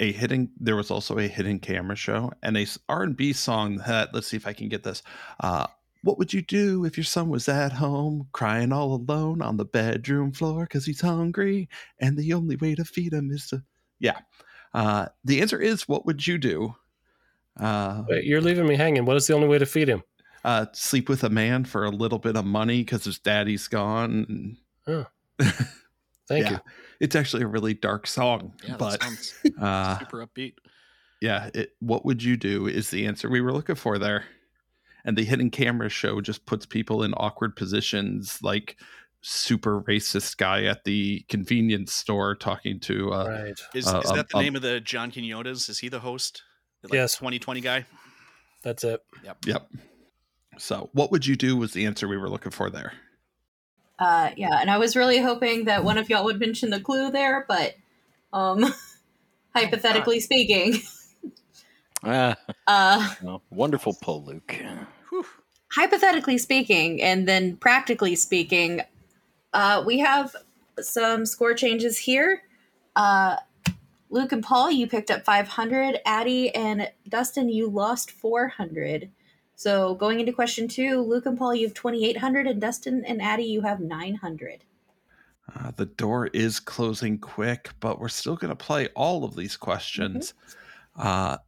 a 0.00 0.12
hidden, 0.12 0.50
there 0.58 0.76
was 0.76 0.90
also 0.90 1.18
a 1.18 1.28
hidden 1.28 1.58
camera 1.58 1.96
show 1.96 2.32
and 2.42 2.56
a 2.56 2.66
R 2.88 3.02
and 3.02 3.16
B 3.16 3.32
song 3.32 3.78
that. 3.86 4.14
Let's 4.14 4.26
see 4.26 4.36
if 4.36 4.46
I 4.46 4.52
can 4.52 4.68
get 4.68 4.82
this. 4.82 5.02
Uh, 5.40 5.66
what 6.06 6.18
would 6.18 6.32
you 6.32 6.40
do 6.40 6.84
if 6.84 6.96
your 6.96 7.04
son 7.04 7.28
was 7.28 7.48
at 7.48 7.72
home 7.72 8.28
crying 8.32 8.72
all 8.72 8.94
alone 8.94 9.42
on 9.42 9.56
the 9.56 9.64
bedroom 9.64 10.32
floor 10.32 10.62
because 10.64 10.86
he's 10.86 11.00
hungry 11.00 11.68
and 12.00 12.16
the 12.16 12.32
only 12.32 12.56
way 12.56 12.74
to 12.74 12.84
feed 12.84 13.12
him 13.12 13.30
is 13.30 13.48
to, 13.48 13.62
yeah. 13.98 14.18
Uh, 14.72 15.06
the 15.24 15.40
answer 15.40 15.58
is, 15.60 15.88
what 15.88 16.06
would 16.06 16.26
you 16.26 16.38
do? 16.38 16.74
Uh, 17.58 18.04
Wait, 18.08 18.24
you're 18.24 18.40
leaving 18.40 18.66
me 18.66 18.76
hanging. 18.76 19.04
What 19.04 19.16
is 19.16 19.26
the 19.26 19.34
only 19.34 19.48
way 19.48 19.58
to 19.58 19.66
feed 19.66 19.88
him? 19.88 20.02
uh, 20.44 20.66
sleep 20.72 21.08
with 21.08 21.24
a 21.24 21.28
man 21.30 21.64
for 21.64 21.84
a 21.84 21.90
little 21.90 22.18
bit 22.20 22.36
of 22.36 22.44
money 22.44 22.84
because 22.84 23.04
his 23.04 23.18
daddy's 23.18 23.66
gone. 23.68 24.56
Thank 26.28 26.44
Yeah. 26.44 26.50
you. 26.50 26.58
It's 27.00 27.16
actually 27.16 27.42
a 27.42 27.46
really 27.48 27.74
dark 27.74 28.06
song, 28.06 28.52
Yeah, 28.62 28.76
but 28.78 28.92
that 28.92 29.02
sounds 29.02 29.34
uh, 29.60 29.98
super 29.98 30.24
upbeat. 30.26 30.54
yeah, 31.20 31.50
it, 31.52 31.72
what 31.80 32.04
would 32.04 32.22
you 32.22 32.36
do 32.36 32.66
is 32.68 32.90
the 32.90 33.06
answer 33.06 33.28
we 33.28 33.40
were 33.40 33.52
looking 33.52 33.74
for 33.74 33.98
there. 33.98 34.24
And 35.06 35.16
the 35.16 35.24
hidden 35.24 35.50
camera 35.50 35.88
show 35.88 36.20
just 36.20 36.44
puts 36.44 36.66
people 36.66 37.02
in 37.02 37.14
awkward 37.16 37.54
positions, 37.56 38.40
like 38.42 38.76
super 39.22 39.80
racist 39.82 40.36
guy 40.36 40.64
at 40.64 40.84
the 40.84 41.24
convenience 41.28 41.92
store 41.92 42.34
talking 42.34 42.80
to. 42.80 43.12
Uh, 43.12 43.28
Right. 43.28 43.60
Is, 43.74 43.86
uh, 43.86 44.00
is 44.00 44.10
um, 44.10 44.16
that 44.16 44.28
the 44.28 44.36
um, 44.36 44.42
name 44.42 44.56
of 44.56 44.62
the 44.62 44.80
John 44.80 45.10
Quinones? 45.10 45.68
Is 45.68 45.78
he 45.78 45.88
the 45.88 46.00
host? 46.00 46.42
The, 46.82 46.88
Yes. 46.92 47.14
2020 47.14 47.60
guy? 47.60 47.86
That's 48.62 48.84
it. 48.84 49.00
Yep. 49.24 49.46
Yep. 49.46 49.70
So, 50.58 50.90
what 50.92 51.12
would 51.12 51.24
you 51.24 51.36
do 51.36 51.56
was 51.56 51.72
the 51.72 51.86
answer 51.86 52.08
we 52.08 52.16
were 52.16 52.28
looking 52.28 52.50
for 52.50 52.68
there. 52.68 52.92
Uh, 53.98 54.30
yeah, 54.36 54.58
and 54.60 54.70
I 54.70 54.78
was 54.78 54.96
really 54.96 55.18
hoping 55.18 55.64
that 55.64 55.84
one 55.84 55.98
of 55.98 56.10
y'all 56.10 56.24
would 56.24 56.40
mention 56.40 56.70
the 56.70 56.80
clue 56.80 57.10
there, 57.10 57.44
but 57.48 57.74
um, 58.32 58.64
hypothetically 59.54 60.20
speaking, 60.20 60.80
Ah, 62.04 62.36
uh, 62.66 63.14
well, 63.22 63.42
wonderful 63.50 63.96
pull, 64.00 64.24
Luc. 64.24 64.54
Whew. 65.10 65.26
hypothetically 65.72 66.38
speaking, 66.38 67.02
and 67.02 67.28
then 67.28 67.56
practically 67.56 68.16
speaking, 68.16 68.82
uh, 69.52 69.82
we 69.86 69.98
have 69.98 70.34
some 70.80 71.26
score 71.26 71.54
changes 71.54 71.98
here. 71.98 72.42
Uh, 72.94 73.36
Luc 74.10 74.32
and 74.32 74.42
Paul, 74.42 74.70
you 74.70 74.86
picked 74.86 75.10
up 75.10 75.24
500. 75.24 76.00
Addy 76.04 76.54
and 76.54 76.90
Dustin, 77.08 77.48
you 77.48 77.68
lost 77.68 78.10
400. 78.10 79.10
So 79.56 79.94
going 79.94 80.20
into 80.20 80.32
question 80.32 80.68
two, 80.68 81.00
Luc 81.00 81.26
and 81.26 81.38
Paul, 81.38 81.54
you 81.54 81.66
have 81.66 81.74
2,800, 81.74 82.46
and 82.46 82.60
Dustin 82.60 83.04
and 83.04 83.22
Addy, 83.22 83.44
you 83.44 83.62
have 83.62 83.80
900. 83.80 84.64
Uh, 85.54 85.70
the 85.76 85.86
door 85.86 86.26
is 86.28 86.60
closing 86.60 87.18
quick, 87.18 87.70
but 87.80 87.98
we're 87.98 88.08
still 88.08 88.36
going 88.36 88.50
to 88.50 88.56
play 88.56 88.88
all 88.94 89.24
of 89.24 89.34
these 89.34 89.56
questions. 89.56 90.34
Uh, 90.94 91.38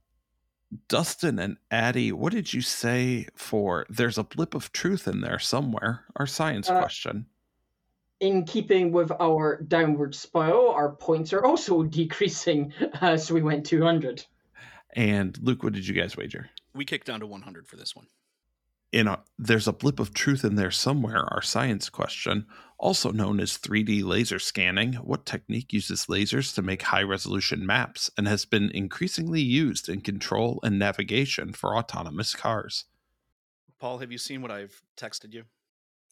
Dustin 0.88 1.38
and 1.38 1.56
Addy, 1.70 2.12
what 2.12 2.32
did 2.32 2.52
you 2.52 2.60
say 2.60 3.26
for 3.34 3.86
there's 3.88 4.18
a 4.18 4.24
blip 4.24 4.54
of 4.54 4.72
truth 4.72 5.08
in 5.08 5.20
there 5.20 5.38
somewhere? 5.38 6.04
Our 6.16 6.26
science 6.26 6.68
Uh, 6.68 6.78
question. 6.78 7.26
In 8.20 8.44
keeping 8.44 8.90
with 8.92 9.12
our 9.20 9.62
downward 9.62 10.14
spiral, 10.14 10.70
our 10.70 10.90
points 10.90 11.32
are 11.32 11.44
also 11.44 11.82
decreasing, 11.98 12.72
uh, 13.00 13.16
so 13.16 13.32
we 13.34 13.42
went 13.42 13.64
200. 13.64 14.24
And 14.94 15.38
Luc, 15.42 15.62
what 15.62 15.72
did 15.72 15.86
you 15.86 15.94
guys 15.94 16.16
wager? 16.16 16.50
We 16.74 16.84
kicked 16.84 17.06
down 17.06 17.20
to 17.20 17.26
100 17.26 17.66
for 17.66 17.76
this 17.76 17.94
one. 17.94 18.06
In 18.92 19.06
a 19.06 19.20
there's 19.38 19.68
a 19.68 19.72
blip 19.72 20.00
of 20.00 20.14
truth 20.14 20.44
in 20.44 20.54
there 20.54 20.70
somewhere 20.70 21.24
our 21.32 21.42
science 21.42 21.88
question 21.90 22.46
also 22.78 23.10
known 23.10 23.40
as 23.40 23.58
3d 23.58 24.02
laser 24.04 24.38
scanning 24.38 24.94
what 24.94 25.26
technique 25.26 25.72
uses 25.72 26.06
lasers 26.06 26.54
to 26.54 26.62
make 26.62 26.82
high 26.82 27.02
resolution 27.02 27.66
maps 27.66 28.10
and 28.16 28.26
has 28.26 28.44
been 28.44 28.70
increasingly 28.70 29.42
used 29.42 29.88
in 29.88 30.00
control 30.00 30.58
and 30.62 30.78
navigation 30.78 31.52
for 31.52 31.76
autonomous 31.76 32.34
cars 32.34 32.84
Paul, 33.78 33.98
have 33.98 34.10
you 34.10 34.18
seen 34.18 34.42
what 34.42 34.50
I've 34.50 34.82
texted 34.96 35.32
you? 35.32 35.44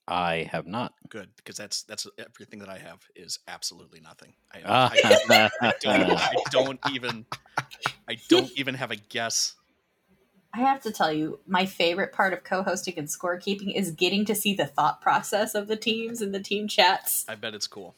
I 0.08 0.48
have 0.52 0.68
not. 0.68 0.94
Good, 1.08 1.30
because 1.36 1.56
that's 1.56 1.82
that's 1.82 2.06
everything 2.18 2.60
that 2.60 2.68
I 2.68 2.78
have 2.78 3.00
is 3.16 3.40
absolutely 3.48 4.00
nothing. 4.00 4.34
I, 4.54 4.60
Ah. 4.64 4.92
I, 4.94 5.50
I 5.60 5.72
don't, 5.80 6.12
I 6.12 6.34
don't 6.50 6.80
even 6.92 7.26
I 8.08 8.16
don't 8.28 8.50
even 8.56 8.74
have 8.76 8.92
a 8.92 8.96
guess. 8.96 9.56
I 10.56 10.60
have 10.60 10.80
to 10.84 10.90
tell 10.90 11.12
you, 11.12 11.38
my 11.46 11.66
favorite 11.66 12.12
part 12.12 12.32
of 12.32 12.42
co-hosting 12.42 12.94
and 12.96 13.06
scorekeeping 13.08 13.74
is 13.74 13.90
getting 13.90 14.24
to 14.24 14.34
see 14.34 14.54
the 14.54 14.64
thought 14.64 15.02
process 15.02 15.54
of 15.54 15.68
the 15.68 15.76
teams 15.76 16.22
and 16.22 16.34
the 16.34 16.40
team 16.40 16.66
chats. 16.66 17.26
I 17.28 17.34
bet 17.34 17.54
it's 17.54 17.66
cool. 17.66 17.94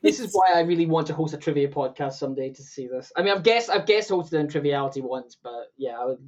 This 0.00 0.18
is 0.18 0.32
why 0.32 0.52
I 0.54 0.60
really 0.60 0.86
want 0.86 1.06
to 1.08 1.14
host 1.14 1.34
a 1.34 1.36
trivia 1.36 1.68
podcast 1.68 2.14
someday 2.14 2.48
to 2.48 2.62
see 2.62 2.86
this. 2.86 3.12
I 3.14 3.22
mean, 3.22 3.34
I've 3.34 3.42
guessed 3.42 3.68
I've 3.68 3.84
guest 3.84 4.08
hosted 4.08 4.32
in 4.40 4.48
Triviality 4.48 5.02
once, 5.02 5.36
but 5.40 5.70
yeah, 5.76 5.98
I 6.00 6.04
would. 6.06 6.18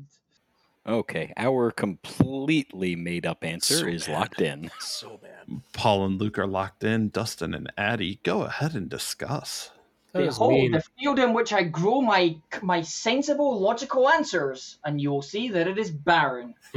Okay, 0.86 1.32
our 1.38 1.70
completely 1.70 2.94
made 2.94 3.24
up 3.24 3.42
answer 3.42 3.74
So 3.74 3.86
is 3.86 4.06
bad. 4.06 4.12
locked 4.12 4.40
in. 4.42 4.70
So 4.80 5.18
bad. 5.22 5.62
paul 5.72 6.04
and 6.04 6.20
Luc 6.20 6.38
are 6.38 6.46
locked 6.46 6.84
in 6.84 7.08
dustin 7.08 7.54
and 7.54 7.72
Addy 7.78 8.20
go 8.22 8.42
ahead 8.42 8.74
and 8.74 8.88
discuss 8.90 9.70
That 9.70 9.72
is 9.72 9.83
Behold 10.14 10.72
the 10.72 10.82
field 10.98 11.18
in 11.18 11.32
which 11.34 11.52
I 11.52 11.64
grow 11.64 12.00
my 12.00 12.36
my 12.62 12.82
sensible, 12.82 13.60
logical 13.60 14.08
answers, 14.08 14.78
and 14.84 15.00
you 15.00 15.10
will 15.10 15.22
see 15.22 15.48
that 15.48 15.66
it 15.66 15.76
is 15.76 15.90
barren. 15.90 16.54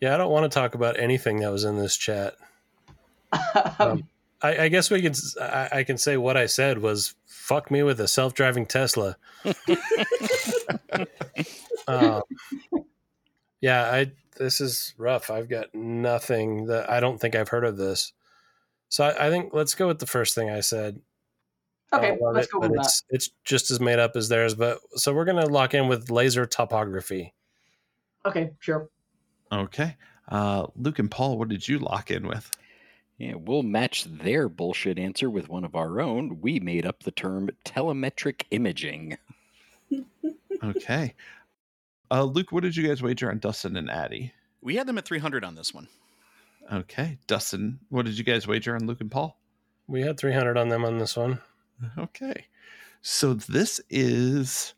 yeah, 0.00 0.14
I 0.14 0.16
don't 0.16 0.30
want 0.30 0.50
to 0.50 0.58
talk 0.58 0.74
about 0.74 0.98
anything 0.98 1.40
that 1.40 1.50
was 1.50 1.64
in 1.64 1.76
this 1.76 1.96
chat. 1.96 2.34
Um, 3.78 4.02
I, 4.42 4.64
I 4.64 4.68
guess 4.68 4.90
we 4.90 5.02
can. 5.02 5.10
s- 5.10 5.36
I, 5.40 5.68
I 5.72 5.84
can 5.84 5.98
say 5.98 6.16
what 6.16 6.36
I 6.36 6.46
said 6.46 6.78
was 6.78 7.14
"fuck 7.26 7.70
me 7.70 7.82
with 7.82 8.00
a 8.00 8.08
self-driving 8.08 8.66
Tesla." 8.66 9.16
um, 11.88 12.22
yeah, 13.60 13.82
I. 13.84 14.12
This 14.38 14.60
is 14.60 14.94
rough. 14.96 15.30
I've 15.30 15.48
got 15.48 15.74
nothing 15.74 16.66
that 16.66 16.88
I 16.88 17.00
don't 17.00 17.20
think 17.20 17.34
I've 17.34 17.48
heard 17.50 17.64
of 17.64 17.76
this. 17.76 18.12
So 18.90 19.04
I, 19.04 19.28
I 19.28 19.30
think 19.30 19.54
let's 19.54 19.74
go 19.74 19.86
with 19.86 20.00
the 20.00 20.06
first 20.06 20.34
thing 20.34 20.50
I 20.50 20.60
said. 20.60 21.00
Okay, 21.92 22.16
don't 22.20 22.34
let's 22.34 22.48
it, 22.48 22.52
go 22.52 22.58
with 22.60 22.72
that. 22.72 22.80
it's 22.80 23.04
it's 23.08 23.30
just 23.44 23.70
as 23.70 23.80
made 23.80 23.98
up 23.98 24.16
as 24.16 24.28
theirs. 24.28 24.54
But 24.54 24.78
so 24.96 25.14
we're 25.14 25.24
gonna 25.24 25.46
lock 25.46 25.74
in 25.74 25.88
with 25.88 26.10
laser 26.10 26.44
topography. 26.44 27.32
Okay, 28.26 28.50
sure. 28.58 28.90
okay 29.50 29.96
uh, 30.28 30.66
Luc 30.76 30.98
and 30.98 31.10
paul 31.10 31.38
what 31.38 31.48
did 31.48 31.66
you 31.66 31.78
lock 31.78 32.10
in 32.10 32.26
with 32.26 32.50
Yeah, 33.18 33.34
we'll 33.34 33.62
match 33.62 34.04
their 34.04 34.48
bullshit 34.48 34.98
answer 34.98 35.30
with 35.30 35.48
one 35.48 35.64
of 35.64 35.74
our 35.74 36.00
own. 36.00 36.40
We 36.40 36.60
made 36.60 36.86
up 36.86 37.02
the 37.02 37.10
term 37.12 37.48
telemetric 37.64 38.42
imaging. 38.50 39.16
okay 40.62 41.14
uh, 42.10 42.24
Luc 42.24 42.52
what 42.52 42.62
did 42.62 42.76
you 42.76 42.86
guys 42.86 43.02
wager 43.02 43.30
on 43.30 43.38
dustin 43.38 43.76
and 43.76 43.90
Addy 43.90 44.32
We 44.60 44.76
had 44.76 44.86
them 44.86 44.98
at 44.98 45.06
300 45.06 45.44
on 45.44 45.54
this 45.54 45.72
one. 45.72 45.88
Okay 46.72 47.18
dustin 47.26 47.80
what 47.88 48.04
did 48.06 48.16
you 48.16 48.24
guys 48.24 48.46
wager 48.46 48.74
on 48.74 48.86
Luc 48.86 49.00
and 49.00 49.10
paul 49.10 49.38
We 49.88 50.02
had 50.02 50.18
300 50.18 50.56
on 50.56 50.68
them 50.68 50.84
on 50.84 50.98
this 50.98 51.16
one. 51.16 51.40
Okay. 51.98 52.44
So 53.02 53.32
this 53.34 53.80
is 53.88 54.74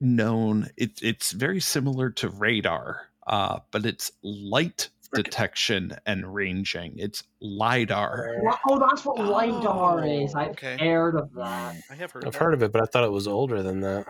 known 0.00 0.68
it, 0.76 0.98
it's 1.02 1.30
very 1.32 1.60
similar 1.60 2.10
to 2.10 2.28
radar, 2.28 3.08
uh, 3.26 3.60
but 3.70 3.86
it's 3.86 4.10
light 4.22 4.88
detection 5.14 5.96
and 6.06 6.34
ranging. 6.34 6.94
It's 6.98 7.22
LIDAR. 7.40 8.40
Wha- 8.42 8.58
Oh, 8.68 8.78
that's 8.78 9.04
what 9.04 9.18
LiDAR 9.18 10.04
is. 10.04 10.34
Oh, 10.34 10.40
I've 10.40 10.50
okay. 10.50 10.76
heard 10.78 11.14
of 11.14 11.32
that. 11.34 11.76
I 11.90 11.94
have 11.94 12.10
heard. 12.12 12.24
I've 12.24 12.28
of 12.28 12.34
heard 12.36 12.54
of 12.54 12.62
it, 12.62 12.72
but 12.72 12.82
I 12.82 12.86
thought 12.86 13.04
it 13.04 13.12
was 13.12 13.26
older 13.28 13.62
than 13.62 13.80
that. 13.80 14.06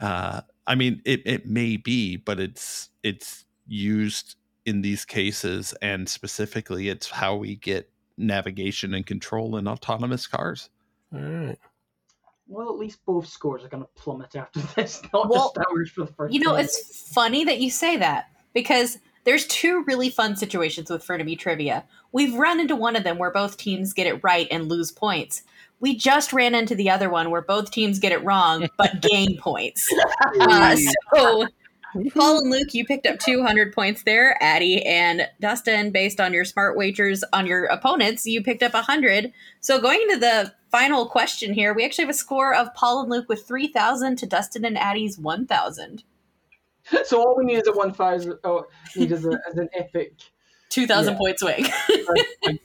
Uh, 0.00 0.40
I 0.66 0.74
mean 0.74 1.02
it, 1.04 1.22
it 1.26 1.46
may 1.46 1.76
be, 1.76 2.16
but 2.16 2.40
it's 2.40 2.88
it's 3.02 3.44
used 3.66 4.36
in 4.66 4.80
these 4.82 5.04
cases 5.04 5.74
and 5.82 6.08
specifically 6.08 6.88
it's 6.88 7.10
how 7.10 7.36
we 7.36 7.56
get 7.56 7.90
navigation 8.16 8.94
and 8.94 9.06
control 9.06 9.56
in 9.56 9.68
autonomous 9.68 10.26
cars. 10.26 10.70
All 11.12 11.20
right. 11.20 11.58
Well, 12.46 12.68
at 12.68 12.76
least 12.78 13.04
both 13.06 13.26
scores 13.26 13.64
are 13.64 13.68
going 13.68 13.82
to 13.82 13.88
plummet 13.94 14.36
after 14.36 14.60
this, 14.76 15.02
not 15.12 15.28
Well, 15.28 15.52
just 15.54 15.66
ours 15.70 15.90
for 15.90 16.02
the 16.04 16.12
first 16.12 16.34
You 16.34 16.40
know, 16.40 16.52
time. 16.52 16.64
it's 16.64 17.10
funny 17.12 17.44
that 17.44 17.60
you 17.60 17.70
say 17.70 17.96
that 17.96 18.26
because 18.52 18.98
there's 19.24 19.46
two 19.46 19.82
really 19.86 20.10
fun 20.10 20.36
situations 20.36 20.90
with 20.90 21.04
Frenemy 21.06 21.38
trivia. 21.38 21.84
We've 22.12 22.34
run 22.34 22.60
into 22.60 22.76
one 22.76 22.96
of 22.96 23.04
them 23.04 23.16
where 23.18 23.30
both 23.30 23.56
teams 23.56 23.92
get 23.94 24.06
it 24.06 24.22
right 24.22 24.46
and 24.50 24.68
lose 24.68 24.92
points. 24.92 25.42
We 25.80 25.96
just 25.96 26.32
ran 26.32 26.54
into 26.54 26.74
the 26.74 26.90
other 26.90 27.08
one 27.10 27.30
where 27.30 27.42
both 27.42 27.70
teams 27.70 27.98
get 27.98 28.12
it 28.12 28.22
wrong 28.22 28.68
but 28.76 29.00
gain 29.10 29.36
points. 29.38 29.88
Uh, 30.40 30.76
so, 31.14 31.46
Paul 32.14 32.38
and 32.38 32.50
Luc, 32.50 32.74
you 32.74 32.84
picked 32.84 33.06
up 33.06 33.18
200 33.18 33.72
points 33.72 34.02
there. 34.02 34.36
Addy 34.42 34.84
and 34.84 35.28
Dustin, 35.40 35.90
based 35.92 36.20
on 36.20 36.32
your 36.32 36.44
smart 36.44 36.76
wagers 36.76 37.22
on 37.32 37.46
your 37.46 37.64
opponents, 37.66 38.26
you 38.26 38.42
picked 38.42 38.62
up 38.62 38.74
100. 38.74 39.32
So, 39.60 39.80
going 39.80 40.00
into 40.02 40.18
the 40.18 40.52
final 40.70 41.06
question 41.06 41.54
here, 41.54 41.72
we 41.72 41.84
actually 41.84 42.04
have 42.04 42.14
a 42.14 42.18
score 42.18 42.54
of 42.54 42.74
Paul 42.74 43.02
and 43.02 43.10
Luc 43.10 43.28
with 43.28 43.46
3,000 43.46 44.16
to 44.16 44.26
Dustin 44.26 44.64
and 44.64 44.76
Addy's 44.76 45.18
1,000. 45.18 46.02
So 47.04 47.18
all 47.20 47.34
we 47.38 47.44
need 47.44 47.56
is 47.56 47.66
a 47.66 47.72
1,000. 47.72 48.34
Oh, 48.44 48.66
need 48.96 49.10
is, 49.10 49.24
a, 49.24 49.30
is 49.30 49.56
an 49.56 49.68
epic. 49.74 50.14
2,000 50.68 51.12
Yeah. 51.12 51.18
point 51.18 51.38
swing. 51.38 51.66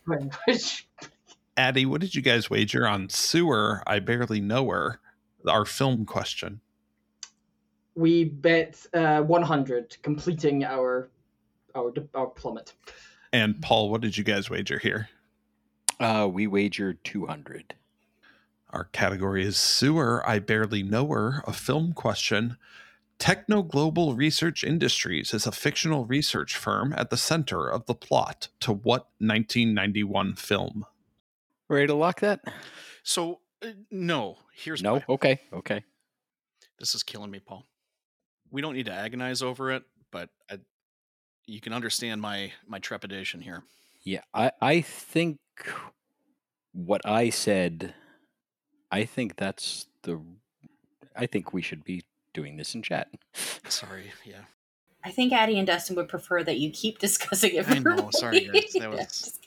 win, 0.07 0.31
which 0.47 0.87
Addy, 1.57 1.85
what 1.85 2.01
did 2.01 2.15
you 2.15 2.21
guys 2.21 2.49
wager 2.49 2.87
on 2.87 3.09
sewer? 3.09 3.83
I 3.85 3.99
barely 3.99 4.41
know 4.41 4.69
her. 4.69 4.99
Our 5.47 5.65
film 5.65 6.05
question. 6.05 6.61
We 7.99 8.23
bet 8.23 8.85
uh, 8.93 9.21
100, 9.21 9.97
completing 10.01 10.63
our 10.63 11.09
our 11.75 11.93
our 12.15 12.27
plummet. 12.27 12.73
And 13.33 13.61
Paul, 13.61 13.89
what 13.91 14.01
did 14.01 14.17
you 14.17 14.23
guys 14.23 14.49
wager 14.49 14.79
here? 14.79 15.09
Uh, 15.99 16.27
we 16.31 16.47
wagered 16.47 17.03
200. 17.03 17.75
Our 18.71 18.85
category 18.85 19.45
is 19.45 19.57
sewer. 19.57 20.23
I 20.27 20.39
barely 20.39 20.81
know 20.81 21.07
her. 21.09 21.43
A 21.45 21.53
film 21.53 21.93
question. 21.93 22.57
Techno 23.19 23.61
Global 23.63 24.15
Research 24.15 24.63
Industries 24.63 25.33
is 25.33 25.45
a 25.45 25.51
fictional 25.51 26.05
research 26.05 26.55
firm 26.55 26.93
at 26.95 27.09
the 27.09 27.17
center 27.17 27.67
of 27.67 27.85
the 27.85 27.93
plot 27.93 28.47
to 28.61 28.71
what 28.71 29.09
1991 29.19 30.35
film? 30.35 30.85
Ready 31.67 31.87
to 31.87 31.95
lock 31.95 32.21
that? 32.21 32.39
So 33.03 33.41
uh, 33.61 33.67
no, 33.91 34.37
here's 34.55 34.81
No? 34.81 34.95
why. 34.95 35.05
Okay, 35.09 35.39
okay. 35.51 35.83
This 36.79 36.95
is 36.95 37.03
killing 37.03 37.29
me, 37.29 37.39
Paul. 37.39 37.65
We 38.51 38.61
don't 38.61 38.73
need 38.75 38.85
to 38.87 38.93
agonize 38.93 39.41
over 39.41 39.71
it, 39.71 39.83
but 40.11 40.29
I, 40.49 40.59
you 41.45 41.59
can 41.61 41.73
understand 41.73 42.21
my 42.21 42.51
my 42.67 42.79
trepidation 42.79 43.41
here. 43.41 43.63
Yeah, 44.03 44.21
I, 44.33 44.51
I 44.61 44.81
think 44.81 45.39
what 46.73 47.01
I 47.05 47.29
said, 47.29 47.93
I 48.91 49.05
think 49.05 49.35
that's 49.35 49.87
the. 50.03 50.19
I 51.15 51.25
think 51.25 51.53
we 51.53 51.61
should 51.61 51.83
be 51.83 52.03
doing 52.33 52.57
this 52.57 52.75
in 52.75 52.81
chat. 52.81 53.09
Sorry, 53.67 54.11
yeah. 54.25 54.41
I 55.03 55.11
think 55.11 55.31
Addy 55.33 55.57
and 55.57 55.65
Dustin 55.67 55.95
would 55.95 56.07
prefer 56.09 56.43
that 56.43 56.57
you 56.59 56.71
keep 56.71 56.99
discussing 57.07 57.55
it. 57.55 57.69
I 57.69 57.79
know, 57.79 58.09
sorry, 58.11 58.49
guys, 58.51 58.73
that 58.73 58.89
was- 58.89 59.39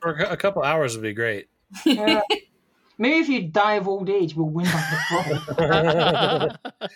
For 0.00 0.12
a 0.14 0.36
couple 0.36 0.62
hours 0.62 0.94
would 0.96 1.02
be 1.02 1.12
great. 1.12 1.48
Uh, 1.86 2.20
maybe 2.98 3.18
if 3.18 3.28
you 3.28 3.42
die 3.42 3.74
of 3.74 3.86
old 3.88 4.08
age, 4.08 4.34
we'll 4.36 4.48
win 4.48 4.66
back 4.66 4.90
the 5.46 5.54
throne. 5.54 6.88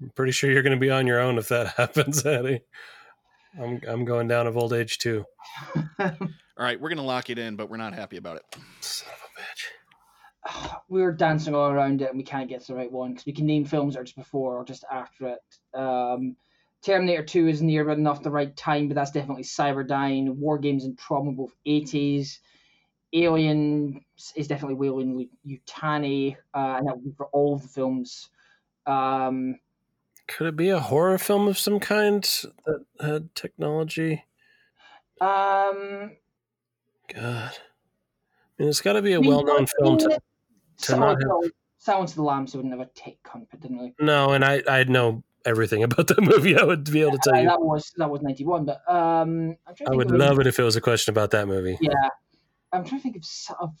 I'm 0.00 0.10
pretty 0.10 0.32
sure 0.32 0.50
you're 0.50 0.62
going 0.62 0.76
to 0.76 0.80
be 0.80 0.90
on 0.90 1.06
your 1.06 1.20
own 1.20 1.38
if 1.38 1.48
that 1.48 1.68
happens, 1.76 2.24
Eddie. 2.24 2.62
I'm 3.58 3.80
I'm 3.88 4.04
going 4.04 4.28
down 4.28 4.46
of 4.46 4.56
old 4.56 4.72
age 4.72 4.98
too. 4.98 5.24
All 5.98 6.66
right, 6.66 6.80
we're 6.80 6.88
gonna 6.88 7.02
lock 7.02 7.30
it 7.30 7.38
in, 7.38 7.56
but 7.56 7.68
we're 7.68 7.78
not 7.78 7.94
happy 7.94 8.16
about 8.16 8.36
it. 8.36 8.44
Son 8.80 9.08
of 9.12 9.20
a 9.22 9.40
bitch. 9.40 10.80
We're 10.88 11.12
dancing 11.12 11.54
all 11.54 11.70
around 11.70 12.02
it, 12.02 12.08
and 12.08 12.16
we 12.16 12.24
can't 12.24 12.48
get 12.48 12.60
to 12.62 12.66
the 12.68 12.74
right 12.74 12.90
one 12.90 13.10
because 13.10 13.26
we 13.26 13.32
can 13.32 13.46
name 13.46 13.64
films 13.64 13.94
that 13.94 14.00
are 14.00 14.04
just 14.04 14.16
before 14.16 14.56
or 14.56 14.64
just 14.64 14.84
after 14.90 15.28
it. 15.28 15.78
Um, 15.78 16.36
Terminator 16.82 17.22
2 17.22 17.48
is 17.48 17.62
near 17.62 17.90
enough 17.90 18.22
the 18.22 18.30
right 18.30 18.56
time, 18.56 18.88
but 18.88 18.94
that's 18.94 19.10
definitely 19.10 19.42
Cyberdyne. 19.42 20.34
War 20.36 20.58
Games 20.58 20.84
and 20.84 20.98
Trauma, 20.98 21.32
both 21.32 21.54
80s. 21.66 22.38
Alien 23.12 24.04
is 24.34 24.48
definitely 24.48 24.76
Weyland 24.76 25.28
Yutani, 25.46 26.36
uh, 26.54 26.76
and 26.78 26.86
that 26.86 26.96
would 26.96 27.04
be 27.04 27.12
for 27.16 27.26
all 27.26 27.54
of 27.54 27.62
the 27.62 27.68
films. 27.68 28.30
Um, 28.86 29.56
Could 30.30 30.46
it 30.46 30.56
be 30.56 30.68
a 30.70 30.78
horror 30.78 31.18
film 31.18 31.48
of 31.48 31.58
some 31.58 31.80
kind 31.80 32.22
that 32.66 32.84
had 33.00 33.34
technology? 33.34 34.24
um, 35.20 36.12
God. 37.12 37.52
I 37.52 38.62
mean, 38.62 38.68
it's 38.68 38.80
got 38.80 38.92
to 38.92 39.02
be 39.02 39.12
a 39.12 39.18
I 39.18 39.20
mean, 39.20 39.30
well 39.30 39.44
known 39.44 39.66
film. 39.80 39.98
To, 39.98 40.08
to 40.08 40.20
Silence, 40.76 41.24
not 41.24 41.42
have- 41.42 41.52
Silence 41.78 42.10
of 42.12 42.16
the 42.16 42.22
Lambs 42.22 42.54
would 42.54 42.64
never 42.64 42.86
take 42.94 43.18
didn't 43.60 43.94
no, 43.98 44.30
and 44.32 44.44
I, 44.44 44.62
I 44.68 44.84
know 44.84 45.24
everything 45.44 45.82
about 45.88 46.06
that 46.08 46.20
movie. 46.20 46.56
I 46.56 46.62
would 46.62 46.84
be 46.90 47.00
able 47.02 47.12
to 47.12 47.18
tell 47.24 47.40
you. 47.40 47.48
that 47.48 47.60
was 47.60 47.92
that 47.96 48.08
was 48.08 48.22
ninety 48.22 48.44
one, 48.44 48.64
but 48.66 48.82
um, 48.88 49.56
I'm 49.66 49.74
I 49.90 49.96
would 49.96 50.10
any- 50.10 50.18
love 50.18 50.38
it 50.38 50.46
if 50.46 50.58
it 50.58 50.62
was 50.62 50.76
a 50.76 50.80
question 50.80 51.10
about 51.12 51.32
that 51.32 51.48
movie. 51.48 51.76
Yeah, 51.80 51.92
I'm 52.72 52.84
trying 52.84 53.00
to 53.00 53.02
think 53.02 53.16
of, 53.16 53.24
of 53.60 53.74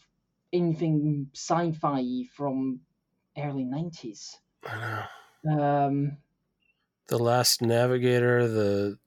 anything 0.52 1.28
sci-fi 1.34 2.24
from 2.34 2.80
early 3.38 3.64
nineties. 3.64 4.36
I 4.66 5.06
know. 5.44 5.62
Um, 5.62 6.16
The 7.10 7.18
Last 7.18 7.60
Navigator, 7.60 8.46
the. 8.48 8.98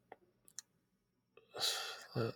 the 2.16 2.34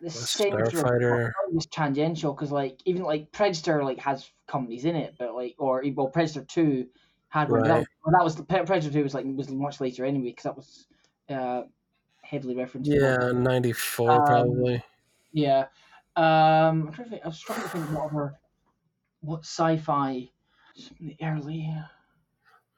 the 0.00 0.06
Last 0.06 0.32
center 0.32 0.64
of 0.64 0.72
Starfighter. 0.72 1.32
was 1.52 1.66
tangential 1.66 2.34
because 2.34 2.52
like 2.52 2.78
even 2.84 3.02
like 3.02 3.32
Predator 3.32 3.82
like 3.82 3.98
has 4.00 4.30
companies 4.46 4.84
in 4.84 4.94
it, 4.96 5.14
but 5.18 5.34
like 5.34 5.54
or 5.58 5.82
well 5.94 6.08
Predator 6.08 6.44
two 6.44 6.86
had 7.28 7.48
one. 7.48 7.62
but 7.62 7.68
That, 7.68 7.78
was- 7.78 7.86
well, 8.04 8.12
that 8.18 8.24
was 8.24 8.36
the 8.36 8.42
Predator 8.42 8.90
two 8.90 9.02
was 9.02 9.14
like 9.14 9.24
was 9.26 9.48
much 9.50 9.80
later 9.80 10.04
anyway 10.04 10.26
because 10.30 10.42
that 10.44 10.56
was 10.56 10.86
uh 11.30 11.62
heavily 12.22 12.56
referenced. 12.56 12.90
yeah, 12.90 13.30
94 13.32 14.10
Um, 14.10 14.24
probably. 14.26 14.84
Yeah. 15.32 15.66
Um, 16.16 16.88
I'm 16.88 16.92
trying 16.92 17.04
to 17.04 17.10
think, 17.10 17.22
I 17.24 17.28
was 17.28 17.40
trying 17.40 17.62
to 17.62 17.68
think 17.68 17.84
what 17.92 18.10
other 18.12 18.34
what 19.20 19.40
sci-fi 19.40 20.28
the 21.00 21.16
early. 21.22 21.72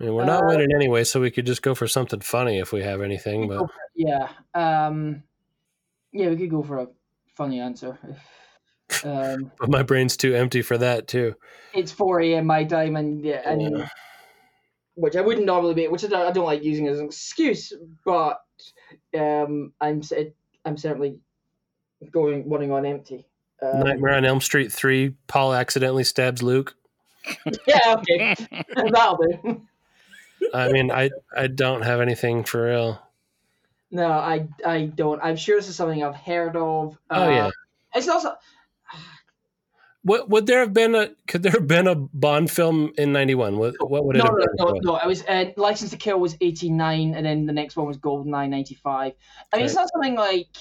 I 0.01 0.05
mean, 0.05 0.15
we're 0.15 0.25
not 0.25 0.45
uh, 0.45 0.47
winning 0.47 0.73
anyway, 0.75 1.05
so 1.05 1.21
we 1.21 1.31
could 1.31 1.47
just 1.47 1.63
go 1.63 1.75
for 1.75 1.89
something 1.89 2.21
funny 2.21 2.59
if 2.59 2.73
we 2.73 2.83
have 2.83 3.01
anything. 3.01 3.49
But 3.49 3.69
Yeah. 3.97 4.29
Um, 4.55 5.23
yeah, 6.13 6.29
we 6.29 6.37
could 6.37 6.51
go 6.51 6.63
for 6.63 6.79
a 6.79 6.87
funny 7.37 7.61
answer. 7.61 7.99
If, 8.89 9.05
um, 9.05 9.51
but 9.59 9.69
my 9.71 9.83
brain's 9.83 10.17
too 10.17 10.35
empty 10.35 10.63
for 10.63 10.79
that 10.79 11.09
too. 11.09 11.35
it's 11.75 11.93
4 11.93 12.21
a.m. 12.23 12.47
my 12.47 12.65
time, 12.65 12.97
and 12.97 13.23
yeah, 13.25 13.43
and 13.45 13.61
Yeah. 13.61 13.89
which 14.95 15.17
I 15.17 15.21
wouldn't 15.21 15.47
normally 15.47 15.75
be, 15.75 15.89
which 15.89 16.05
I 16.05 16.09
don't, 16.09 16.27
I 16.27 16.31
don't 16.33 16.47
like 16.47 16.63
using 16.63 16.87
as 16.89 16.99
an 17.01 17.07
excuse, 17.07 17.73
but 18.05 18.41
um, 19.19 19.73
I'm 19.81 19.99
s- 19.99 20.13
I'm 20.65 20.77
certainly 20.77 21.19
going 22.11 22.49
running 22.49 22.71
on 22.73 22.87
empty. 22.87 23.27
Um, 23.61 23.81
Nightmare 23.81 24.15
on 24.15 24.25
Elm 24.25 24.41
Street 24.41 24.73
three. 24.73 25.15
Paul 25.27 25.53
accidentally 25.55 26.05
stabs 26.05 26.43
Luke. 26.43 26.75
yeah, 27.67 27.97
okay, 27.99 28.35
that'll 28.77 29.17
do. 29.19 29.63
I 30.55 30.73
mean, 30.73 30.91
I 30.91 31.11
I 31.37 31.47
don't 31.47 31.83
have 31.83 32.01
anything 32.01 32.45
for 32.45 32.67
real. 32.67 33.03
No, 33.91 34.07
I 34.11 34.49
I 34.67 34.87
don't. 34.87 35.21
I'm 35.23 35.37
sure 35.37 35.57
this 35.57 35.69
is 35.69 35.77
something 35.77 36.03
I've 36.05 36.17
heard 36.17 36.57
of. 36.57 36.99
Oh 37.11 37.23
Uh, 37.23 37.29
yeah. 37.31 37.51
it's 37.95 38.09
also 38.09 38.35
What 40.03 40.29
would 40.31 40.47
there 40.47 40.61
have 40.61 40.73
been 40.73 40.95
a? 40.95 41.11
Could 41.27 41.43
there 41.43 41.53
have 41.53 41.67
been 41.67 41.87
a 41.87 41.95
Bond 41.95 42.51
film 42.51 42.93
in 42.97 43.13
'91? 43.13 43.59
What 43.59 43.75
what 43.91 44.05
would 44.05 44.17
it 44.17 44.21
no, 44.21 44.25
have 44.25 44.33
no, 44.33 44.39
been? 44.39 44.55
no, 44.57 44.65
called? 44.65 44.85
no. 44.85 44.93
I 44.95 45.07
was 45.07 45.25
uh, 45.27 45.47
License 45.57 45.91
to 45.91 45.97
Kill 45.97 46.19
was 46.21 46.37
eighty 46.41 46.71
nine, 46.71 47.15
and 47.15 47.27
then 47.27 47.47
the 47.47 47.53
next 47.53 47.77
one 47.77 47.87
was 47.87 47.99
Goldeneye 47.99 48.49
ninety 48.49 48.75
five. 48.75 49.15
I 49.53 49.57
mean, 49.57 49.67
it's 49.67 49.75
not 49.75 49.91
something 49.93 50.15
like 50.15 50.57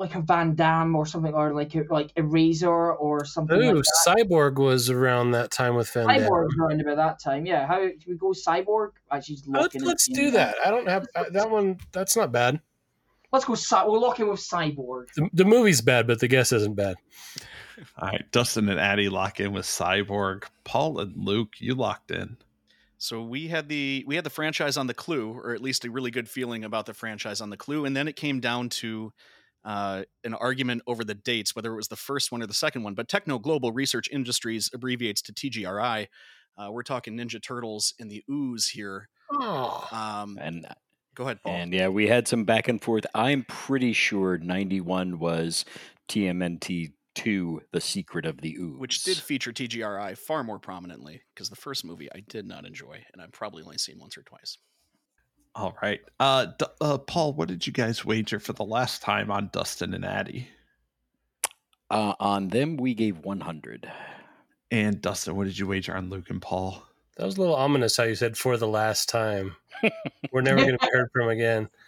like 0.00 0.14
a 0.14 0.20
Van 0.20 0.54
Damme 0.54 0.96
or 0.96 1.04
something, 1.04 1.34
or 1.34 1.52
like 1.52 1.74
a, 1.74 1.84
like 1.90 2.10
Eraser 2.16 2.94
or 2.94 3.24
something. 3.26 3.56
Ooh, 3.56 3.74
like 3.74 3.84
that. 3.84 4.16
Cyborg 4.28 4.56
was 4.56 4.88
around 4.88 5.32
that 5.32 5.50
time 5.50 5.74
with 5.74 5.90
Van 5.90 6.08
Damme. 6.08 6.20
Cyborg 6.20 6.44
was 6.46 6.56
around 6.58 6.80
about 6.80 6.96
that 6.96 7.20
time. 7.22 7.44
Yeah, 7.44 7.66
how 7.66 7.80
do 7.80 7.92
we 8.08 8.16
go 8.16 8.28
Cyborg? 8.28 8.92
Actually, 9.12 9.38
Let's, 9.46 9.74
let's 9.76 10.08
do 10.08 10.26
end. 10.26 10.34
that. 10.36 10.54
I 10.64 10.70
don't 10.70 10.88
have 10.88 11.06
uh, 11.14 11.24
that 11.32 11.50
one. 11.50 11.78
That's 11.92 12.16
not 12.16 12.32
bad. 12.32 12.60
Let's 13.30 13.44
go. 13.44 13.54
Cy- 13.54 13.84
we'll 13.84 14.00
lock 14.00 14.18
in 14.18 14.28
with 14.28 14.40
Cyborg. 14.40 15.12
The, 15.14 15.28
the 15.34 15.44
movie's 15.44 15.82
bad, 15.82 16.06
but 16.06 16.18
the 16.18 16.28
guess 16.28 16.50
isn't 16.50 16.74
bad. 16.74 16.96
All 17.98 18.08
right, 18.08 18.24
Dustin 18.32 18.68
and 18.70 18.80
Addy 18.80 19.10
lock 19.10 19.38
in 19.38 19.52
with 19.52 19.66
Cyborg. 19.66 20.44
Paul 20.64 20.98
and 20.98 21.14
Luc, 21.14 21.60
you 21.60 21.74
locked 21.74 22.10
in. 22.10 22.38
So 22.96 23.22
we 23.22 23.48
had 23.48 23.68
the 23.68 24.04
we 24.06 24.16
had 24.16 24.24
the 24.24 24.30
franchise 24.30 24.76
on 24.76 24.86
the 24.86 24.94
Clue, 24.94 25.32
or 25.32 25.54
at 25.54 25.60
least 25.60 25.84
a 25.84 25.90
really 25.90 26.10
good 26.10 26.28
feeling 26.28 26.64
about 26.64 26.86
the 26.86 26.94
franchise 26.94 27.40
on 27.40 27.50
the 27.50 27.56
Clue, 27.56 27.84
and 27.84 27.94
then 27.94 28.08
it 28.08 28.16
came 28.16 28.40
down 28.40 28.70
to 28.70 29.12
uh, 29.64 30.02
an 30.24 30.34
argument 30.34 30.82
over 30.86 31.04
the 31.04 31.14
dates, 31.14 31.54
whether 31.54 31.72
it 31.72 31.76
was 31.76 31.88
the 31.88 31.96
first 31.96 32.32
one 32.32 32.42
or 32.42 32.46
the 32.46 32.54
second 32.54 32.82
one. 32.82 32.94
But 32.94 33.08
Techno 33.08 33.38
Global 33.38 33.72
Research 33.72 34.08
Industries 34.10 34.70
abbreviates 34.72 35.22
to 35.22 35.32
TGRI. 35.32 36.06
Uh, 36.58 36.70
we're 36.72 36.82
talking 36.82 37.16
Ninja 37.16 37.42
Turtles 37.42 37.94
in 37.98 38.08
the 38.08 38.22
ooze 38.30 38.68
here. 38.68 39.08
Oh, 39.32 39.86
Um, 39.92 40.38
and 40.40 40.66
go 41.14 41.24
ahead, 41.24 41.40
Paul. 41.42 41.52
and 41.54 41.72
yeah, 41.72 41.88
we 41.88 42.08
had 42.08 42.26
some 42.26 42.44
back 42.44 42.68
and 42.68 42.82
forth. 42.82 43.06
I'm 43.14 43.44
pretty 43.48 43.92
sure 43.92 44.36
91 44.38 45.18
was 45.18 45.64
TMNT 46.08 46.92
2, 47.14 47.60
The 47.72 47.80
Secret 47.80 48.26
of 48.26 48.40
the 48.40 48.54
Ooze. 48.56 48.78
which 48.78 49.04
did 49.04 49.16
feature 49.16 49.52
TGRI 49.52 50.16
far 50.18 50.42
more 50.44 50.58
prominently 50.58 51.22
because 51.34 51.48
the 51.48 51.56
first 51.56 51.84
movie 51.84 52.08
I 52.14 52.20
did 52.28 52.46
not 52.46 52.64
enjoy, 52.66 53.04
and 53.12 53.22
I've 53.22 53.32
probably 53.32 53.62
only 53.62 53.78
seen 53.78 53.98
once 53.98 54.16
or 54.18 54.22
twice. 54.22 54.58
All 55.54 55.76
right, 55.82 56.00
uh, 56.20 56.46
D- 56.58 56.66
uh, 56.80 56.98
Paul, 56.98 57.32
what 57.34 57.48
did 57.48 57.66
you 57.66 57.72
guys 57.72 58.04
wager 58.04 58.38
for 58.38 58.52
the 58.52 58.64
last 58.64 59.02
time 59.02 59.30
on 59.30 59.50
Dustin 59.52 59.94
and 59.94 60.04
Addy? 60.04 60.48
Uh, 61.90 62.14
on 62.20 62.48
them, 62.48 62.76
we 62.76 62.94
gave 62.94 63.18
100. 63.18 63.90
And 64.70 65.02
Dustin, 65.02 65.34
what 65.34 65.44
did 65.48 65.58
you 65.58 65.66
wager 65.66 65.96
on 65.96 66.08
Luc 66.08 66.30
and 66.30 66.40
Paul? 66.40 66.82
that 67.16 67.26
was 67.26 67.36
a 67.36 67.40
little 67.40 67.56
ominous 67.56 67.96
how 67.98 68.04
you 68.04 68.14
said 68.14 68.34
for 68.38 68.56
the 68.56 68.68
last 68.68 69.08
time. 69.10 69.54
We're 70.32 70.40
never 70.40 70.60
going 70.60 70.78
to 70.78 70.86
be 70.86 70.88
heard 70.92 71.10
from 71.12 71.28
again. 71.28 71.68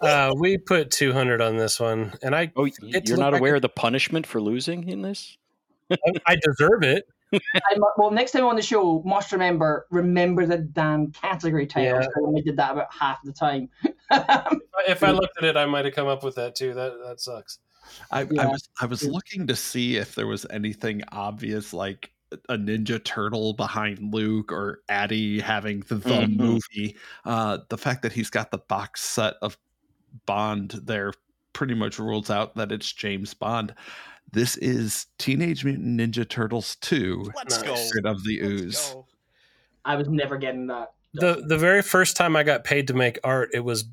Uh, 0.00 0.32
we 0.36 0.58
put 0.58 0.90
200 0.90 1.40
on 1.40 1.56
this 1.56 1.78
one, 1.78 2.12
and 2.24 2.34
I 2.34 2.50
Oh, 2.56 2.66
you're 2.82 3.16
not 3.16 3.34
aware 3.34 3.52
a- 3.54 3.56
of 3.56 3.62
the 3.62 3.68
punishment 3.68 4.26
for 4.26 4.40
losing 4.40 4.88
in 4.88 5.00
this? 5.00 5.36
I 6.26 6.34
deserve 6.42 6.82
it. 6.82 7.06
I 7.32 7.78
well, 7.96 8.10
next 8.10 8.32
time 8.32 8.44
on 8.44 8.56
the 8.56 8.62
show, 8.62 9.02
must 9.04 9.32
remember 9.32 9.86
remember 9.90 10.46
the 10.46 10.58
damn 10.58 11.10
category 11.12 11.66
titles. 11.66 12.04
Yeah. 12.04 12.22
I 12.22 12.26
only 12.26 12.42
did 12.42 12.56
that 12.56 12.72
about 12.72 12.88
half 12.92 13.18
the 13.24 13.32
time. 13.32 13.68
If 14.88 15.04
I 15.04 15.12
looked 15.12 15.38
at 15.38 15.44
it, 15.44 15.56
I 15.56 15.64
might 15.64 15.84
have 15.84 15.94
come 15.94 16.08
up 16.08 16.24
with 16.24 16.34
that 16.34 16.54
too. 16.56 16.74
That 16.74 16.94
that 17.06 17.20
sucks. 17.20 17.60
I, 18.10 18.22
I 18.22 18.46
was 18.46 18.68
I 18.80 18.86
was 18.86 19.04
looking 19.04 19.46
to 19.46 19.54
see 19.56 19.96
if 19.96 20.14
there 20.16 20.26
was 20.26 20.44
anything 20.50 21.02
obvious 21.12 21.72
like 21.72 22.10
a 22.48 22.56
Ninja 22.56 23.02
Turtle 23.02 23.52
behind 23.52 24.12
Luc 24.12 24.50
or 24.50 24.82
Addy 24.88 25.38
having 25.40 25.80
the, 25.88 25.94
the 25.96 26.10
Mhm. 26.10 26.36
movie. 26.36 26.96
Uh, 27.24 27.58
the 27.68 27.78
fact 27.78 28.02
that 28.02 28.12
he's 28.12 28.28
got 28.30 28.50
the 28.50 28.58
box 28.58 29.02
set 29.02 29.34
of 29.40 29.56
Bond 30.26 30.80
there 30.84 31.12
pretty 31.52 31.74
much 31.74 31.98
rules 31.98 32.28
out 32.30 32.54
that 32.56 32.72
it's 32.72 32.90
James 32.92 33.34
Bond. 33.34 33.74
This 34.30 34.56
is 34.56 35.06
Teenage 35.18 35.64
Mutant 35.64 36.00
Ninja 36.00 36.26
Turtles 36.26 36.76
2, 36.76 37.32
Let's 37.36 37.62
go. 37.62 37.74
Secret 37.74 38.06
of 38.06 38.24
the 38.24 38.40
Ooze. 38.40 38.96
I 39.84 39.96
was 39.96 40.08
never 40.08 40.38
getting 40.38 40.68
that. 40.68 40.92
The 41.14 41.44
the 41.46 41.58
very 41.58 41.82
first 41.82 42.16
time 42.16 42.36
I 42.36 42.42
got 42.42 42.64
paid 42.64 42.86
to 42.88 42.94
make 42.94 43.18
art, 43.22 43.50
it 43.52 43.60
was 43.60 43.84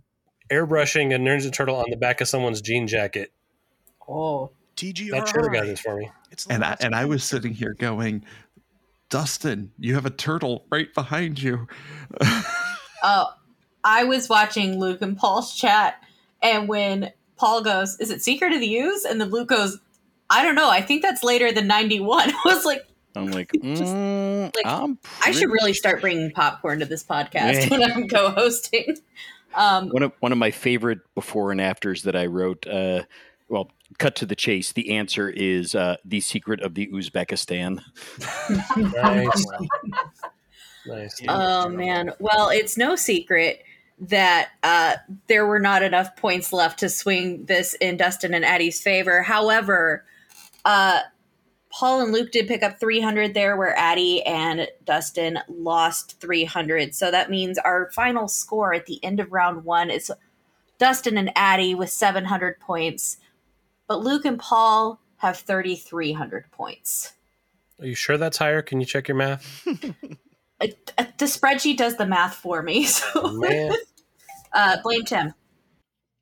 airbrushing 0.49 1.13
a 1.13 1.17
Ninja 1.17 1.51
Turtle 1.51 1.75
on 1.75 1.85
the 1.89 1.97
back 1.97 2.21
of 2.21 2.27
someone's 2.27 2.61
jean 2.61 2.87
jacket. 2.87 3.33
Oh, 4.07 4.51
TGRI. 4.77 5.11
That 5.11 5.27
sure 5.27 5.49
got 5.49 5.65
this 5.65 5.81
for 5.81 5.97
me. 5.97 6.09
It's 6.31 6.47
And 6.47 6.63
I, 6.63 6.77
and 6.79 6.95
I 6.95 7.05
was 7.05 7.23
sitting 7.23 7.53
here 7.53 7.75
going, 7.77 8.23
Dustin, 9.09 9.71
you 9.77 9.95
have 9.95 10.05
a 10.05 10.11
turtle 10.11 10.65
right 10.71 10.93
behind 10.93 11.41
you. 11.41 11.67
Oh, 13.03 13.25
I 13.83 14.05
was 14.05 14.29
watching 14.29 14.79
Luc 14.79 15.01
and 15.01 15.17
Paul's 15.17 15.55
chat, 15.55 16.01
and 16.41 16.67
when 16.67 17.11
Paul 17.35 17.61
goes, 17.61 17.97
"Is 17.99 18.11
it 18.11 18.21
Secret 18.21 18.53
of 18.53 18.59
the 18.59 18.77
Ooze?" 18.77 19.03
and 19.03 19.19
then 19.19 19.29
Luc 19.29 19.47
goes, 19.49 19.79
"I 20.29 20.43
don't 20.43 20.55
know. 20.55 20.69
I 20.69 20.81
think 20.81 21.01
that's 21.01 21.23
later 21.23 21.51
than 21.51 21.67
'91." 21.67 22.29
I 22.33 22.41
was 22.45 22.65
like, 22.65 22.85
I'm 23.15 23.31
like, 23.31 23.51
Just, 23.63 23.93
mm, 23.93 24.55
like, 24.55 24.65
I'm 24.65 24.97
I 25.23 25.31
should 25.31 25.49
really 25.49 25.73
start 25.73 26.01
bringing 26.01 26.31
popcorn 26.31 26.79
to 26.79 26.85
this 26.85 27.03
podcast 27.03 27.53
Yeah. 27.53 27.69
when 27.69 27.83
I'm 27.83 28.07
co-hosting. 28.07 28.97
Um, 29.55 29.89
one 29.89 30.03
of 30.03 30.11
one 30.19 30.31
of 30.31 30.37
my 30.37 30.51
favorite 30.51 30.99
before 31.15 31.51
and 31.51 31.59
afters 31.59 32.03
that 32.03 32.15
I 32.15 32.27
wrote. 32.27 32.67
Uh, 32.67 33.03
well, 33.49 33.71
cut 33.97 34.15
to 34.17 34.25
the 34.27 34.35
chase. 34.35 34.71
The 34.73 34.95
answer 34.95 35.27
is 35.27 35.73
uh, 35.73 35.97
the 36.05 36.21
secret 36.21 36.61
of 36.61 36.75
the 36.75 36.87
Uzbekistan. 36.87 37.81
Nice, 38.93 39.45
nice. 40.85 41.21
Oh 41.27 41.67
man. 41.67 42.11
Well, 42.19 42.49
it's 42.49 42.77
no 42.77 42.95
secret 42.95 43.63
that 44.01 44.49
uh, 44.63 44.95
there 45.27 45.45
were 45.47 45.59
not 45.59 45.81
enough 45.83 46.15
points 46.15 46.53
left 46.53 46.79
to 46.79 46.89
swing 46.89 47.45
this 47.45 47.73
in 47.81 47.97
Dustin 47.97 48.33
and 48.33 48.45
Addy's 48.45 48.81
favor. 48.81 49.23
However, 49.23 50.05
uh, 50.69 50.99
Paul 51.71 52.01
and 52.01 52.11
Luc 52.11 52.31
did 52.31 52.47
pick 52.47 52.61
up 52.61 52.79
300 52.79 53.33
there, 53.33 53.57
where 53.57 53.75
Addy 53.75 54.21
and 54.21 54.67
Dustin 54.85 55.39
lost 55.47 56.21
300. 56.21 56.93
So 56.93 57.09
that 57.09 57.31
means 57.31 57.57
our 57.57 57.89
final 57.91 58.27
score 58.27 58.71
at 58.75 58.85
the 58.85 59.03
end 59.03 59.19
of 59.19 59.31
round 59.31 59.65
one 59.65 59.89
is 59.89 60.11
Dustin 60.77 61.17
and 61.17 61.31
Addy 61.35 61.73
with 61.73 61.89
700 61.89 62.59
points, 62.59 63.17
but 63.87 64.01
Luc 64.01 64.25
and 64.25 64.37
Paul 64.37 65.01
have 65.17 65.37
3,300 65.37 66.51
points. 66.51 67.13
Are 67.79 67.87
you 67.87 67.95
sure 67.95 68.19
that's 68.19 68.37
higher? 68.37 68.61
Can 68.61 68.79
you 68.79 68.85
check 68.85 69.07
your 69.07 69.17
math? 69.17 69.65
It, 70.61 70.93
uh, 70.99 71.05
the 71.17 71.25
spreadsheet 71.25 71.77
does 71.77 71.97
the 71.97 72.05
math 72.05 72.35
for 72.35 72.61
me, 72.61 72.83
so 72.85 73.27
Man. 73.31 73.73
uh, 74.53 74.77
blame 74.83 75.03
Tim. 75.03 75.33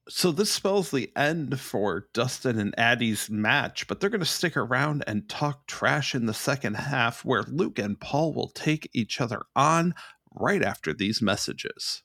So 0.09 0.31
this 0.31 0.51
spells 0.51 0.89
the 0.89 1.11
end 1.17 1.59
for 1.59 2.07
Dustin 2.13 2.57
and 2.59 2.73
Addy's 2.77 3.29
match, 3.29 3.87
but 3.87 3.99
they're 3.99 4.09
going 4.09 4.21
to 4.21 4.25
stick 4.25 4.55
around 4.55 5.03
and 5.05 5.27
talk 5.27 5.67
trash 5.67 6.15
in 6.15 6.27
the 6.27 6.33
second 6.33 6.75
half, 6.75 7.25
where 7.25 7.43
Luc 7.43 7.77
and 7.77 7.99
Paul 7.99 8.33
will 8.33 8.47
take 8.49 8.89
each 8.93 9.19
other 9.19 9.41
on 9.53 9.93
right 10.33 10.63
after 10.63 10.93
these 10.93 11.21
messages. 11.21 12.03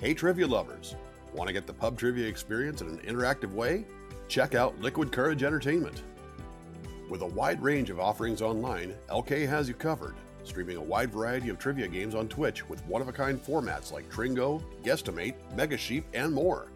Hey, 0.00 0.14
trivia 0.14 0.46
lovers! 0.46 0.96
Want 1.34 1.48
to 1.48 1.52
get 1.52 1.66
the 1.66 1.74
pub 1.74 1.98
trivia 1.98 2.26
experience 2.26 2.80
in 2.80 2.88
an 2.88 2.98
interactive 2.98 3.52
way? 3.52 3.84
Check 4.28 4.54
out 4.54 4.80
Liquid 4.80 5.12
Kourage 5.12 5.42
Entertainment. 5.42 6.02
With 7.10 7.20
a 7.20 7.26
wide 7.26 7.62
range 7.62 7.90
of 7.90 8.00
offerings 8.00 8.40
online, 8.40 8.94
LK 9.10 9.46
has 9.48 9.68
you 9.68 9.74
covered, 9.74 10.14
streaming 10.48 10.76
a 10.76 10.82
wide 10.82 11.12
variety 11.12 11.48
of 11.48 11.58
trivia 11.58 11.86
games 11.86 12.14
on 12.14 12.28
Twitch 12.28 12.68
with 12.68 12.84
one 12.86 13.02
of 13.02 13.08
a 13.08 13.12
kind 13.12 13.44
formats 13.44 13.92
like 13.92 14.10
Tringo, 14.10 14.62
Guesstimate, 14.82 15.34
Mega 15.54 15.76
Sheep, 15.76 16.04
and 16.14 16.32
more. 16.32 16.68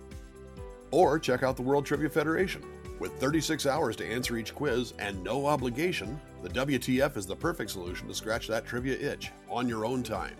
Or 0.90 1.18
check 1.18 1.42
out 1.42 1.56
the 1.56 1.62
World 1.62 1.86
Trivia 1.86 2.10
Federation. 2.10 2.62
With 3.00 3.18
36 3.18 3.66
hours 3.66 3.96
to 3.96 4.06
answer 4.06 4.36
each 4.36 4.54
quiz 4.54 4.94
and 4.98 5.22
no 5.24 5.46
obligation, 5.46 6.20
the 6.42 6.50
WTF 6.50 7.16
is 7.16 7.26
the 7.26 7.34
perfect 7.34 7.70
solution 7.70 8.06
to 8.06 8.14
scratch 8.14 8.46
that 8.48 8.66
trivia 8.66 8.96
itch 8.96 9.32
on 9.50 9.68
your 9.68 9.84
own 9.84 10.02
time. 10.02 10.36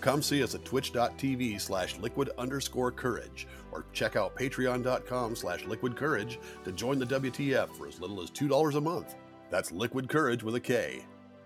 Come 0.00 0.22
see 0.22 0.42
us 0.42 0.54
at 0.54 0.64
twitch.tv 0.64 1.60
slash 1.60 1.98
liquid 1.98 2.30
underscore 2.38 2.92
kourage 2.92 3.46
or 3.72 3.84
check 3.92 4.16
out 4.16 4.36
patreon.com 4.36 5.34
slash 5.34 5.64
liquid 5.64 5.96
kourage 5.96 6.36
to 6.64 6.72
join 6.72 6.98
the 6.98 7.06
WTF 7.06 7.74
for 7.76 7.88
as 7.88 8.00
little 8.00 8.22
as 8.22 8.30
$2 8.30 8.76
a 8.76 8.80
month. 8.80 9.14
That's 9.50 9.72
liquid 9.72 10.08
kourage 10.08 10.42
with 10.42 10.54
a 10.54 10.60
K. 10.60 11.04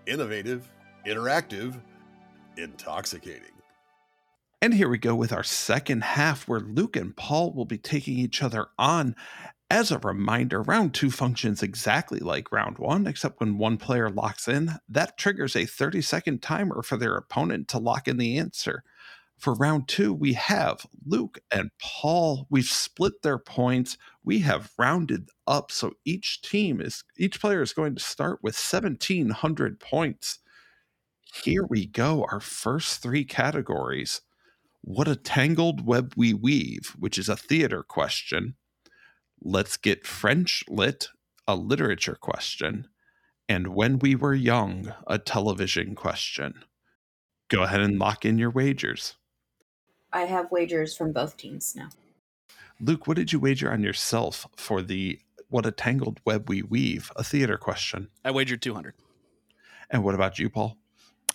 Innovative, 0.09 0.67
interactive, 1.05 1.79
intoxicating. 2.57 3.51
And 4.59 4.73
here 4.73 4.89
we 4.89 4.97
go 4.97 5.13
with 5.13 5.31
our 5.31 5.43
second 5.43 6.03
half, 6.03 6.47
where 6.47 6.59
Luc 6.59 6.95
and 6.95 7.15
Paul 7.15 7.53
will 7.53 7.65
be 7.65 7.77
taking 7.77 8.17
each 8.17 8.41
other 8.41 8.69
on. 8.79 9.15
As 9.69 9.91
a 9.91 9.99
reminder, 9.99 10.63
round 10.63 10.95
two 10.95 11.11
functions 11.11 11.61
exactly 11.61 12.17
like 12.17 12.51
round 12.51 12.79
one, 12.79 13.05
except 13.05 13.39
when 13.39 13.59
one 13.59 13.77
player 13.77 14.09
locks 14.09 14.47
in, 14.47 14.71
that 14.89 15.15
triggers 15.15 15.55
a 15.55 15.67
30 15.67 16.01
second 16.01 16.41
timer 16.41 16.81
for 16.81 16.97
their 16.97 17.15
opponent 17.15 17.67
to 17.67 17.77
lock 17.77 18.07
in 18.07 18.17
the 18.17 18.39
answer. 18.39 18.83
For 19.37 19.53
round 19.53 19.87
two, 19.87 20.11
we 20.11 20.33
have 20.33 20.87
Luc 21.05 21.37
and 21.51 21.69
Paul. 21.79 22.47
We've 22.49 22.65
split 22.65 23.21
their 23.21 23.37
points. 23.37 23.95
We 24.29 24.41
have 24.41 24.73
rounded 24.77 25.29
up. 25.47 25.71
So 25.71 25.93
each 26.05 26.43
team 26.43 26.81
is, 26.81 27.03
each 27.17 27.41
player 27.41 27.63
is 27.63 27.73
going 27.73 27.95
to 27.95 27.99
start 27.99 28.41
with 28.43 28.53
1,700 28.53 29.79
points. 29.79 30.37
Here 31.43 31.65
we 31.67 31.87
go. 31.87 32.27
Our 32.31 32.39
first 32.39 33.01
three 33.01 33.25
categories. 33.25 34.21
What 34.81 35.07
a 35.07 35.15
tangled 35.15 35.83
web 35.83 36.13
we 36.15 36.35
weave, 36.35 36.95
which 36.99 37.17
is 37.17 37.27
a 37.27 37.35
theater 37.35 37.81
question. 37.81 38.53
Let's 39.41 39.77
get 39.77 40.05
French 40.05 40.63
lit, 40.69 41.07
a 41.47 41.55
literature 41.55 42.17
question. 42.21 42.87
And 43.47 43.69
when 43.69 43.97
we 43.97 44.13
were 44.13 44.35
young, 44.35 44.93
a 45.07 45.17
television 45.17 45.95
question. 45.95 46.65
Go 47.47 47.63
ahead 47.63 47.81
and 47.81 47.97
lock 47.97 48.25
in 48.25 48.37
your 48.37 48.51
wagers. 48.51 49.15
I 50.13 50.25
have 50.25 50.51
wagers 50.51 50.95
from 50.95 51.13
both 51.13 51.35
teams 51.35 51.75
now. 51.75 51.89
Luc, 52.81 53.07
what 53.07 53.17
did 53.17 53.33
you 53.33 53.39
wager 53.39 53.71
on 53.71 53.83
yourself 53.83 54.47
for 54.55 54.81
the 54.81 55.19
What 55.49 55.65
a 55.65 55.71
Tangled 55.71 56.21
Web 56.25 56.47
We 56.47 56.61
Weave, 56.61 57.11
a 57.17 57.25
theater 57.25 57.57
question? 57.57 58.07
I 58.23 58.31
wagered 58.31 58.61
200. 58.61 58.93
And 59.89 60.01
what 60.01 60.15
about 60.15 60.39
you, 60.39 60.49
Paul? 60.49 60.77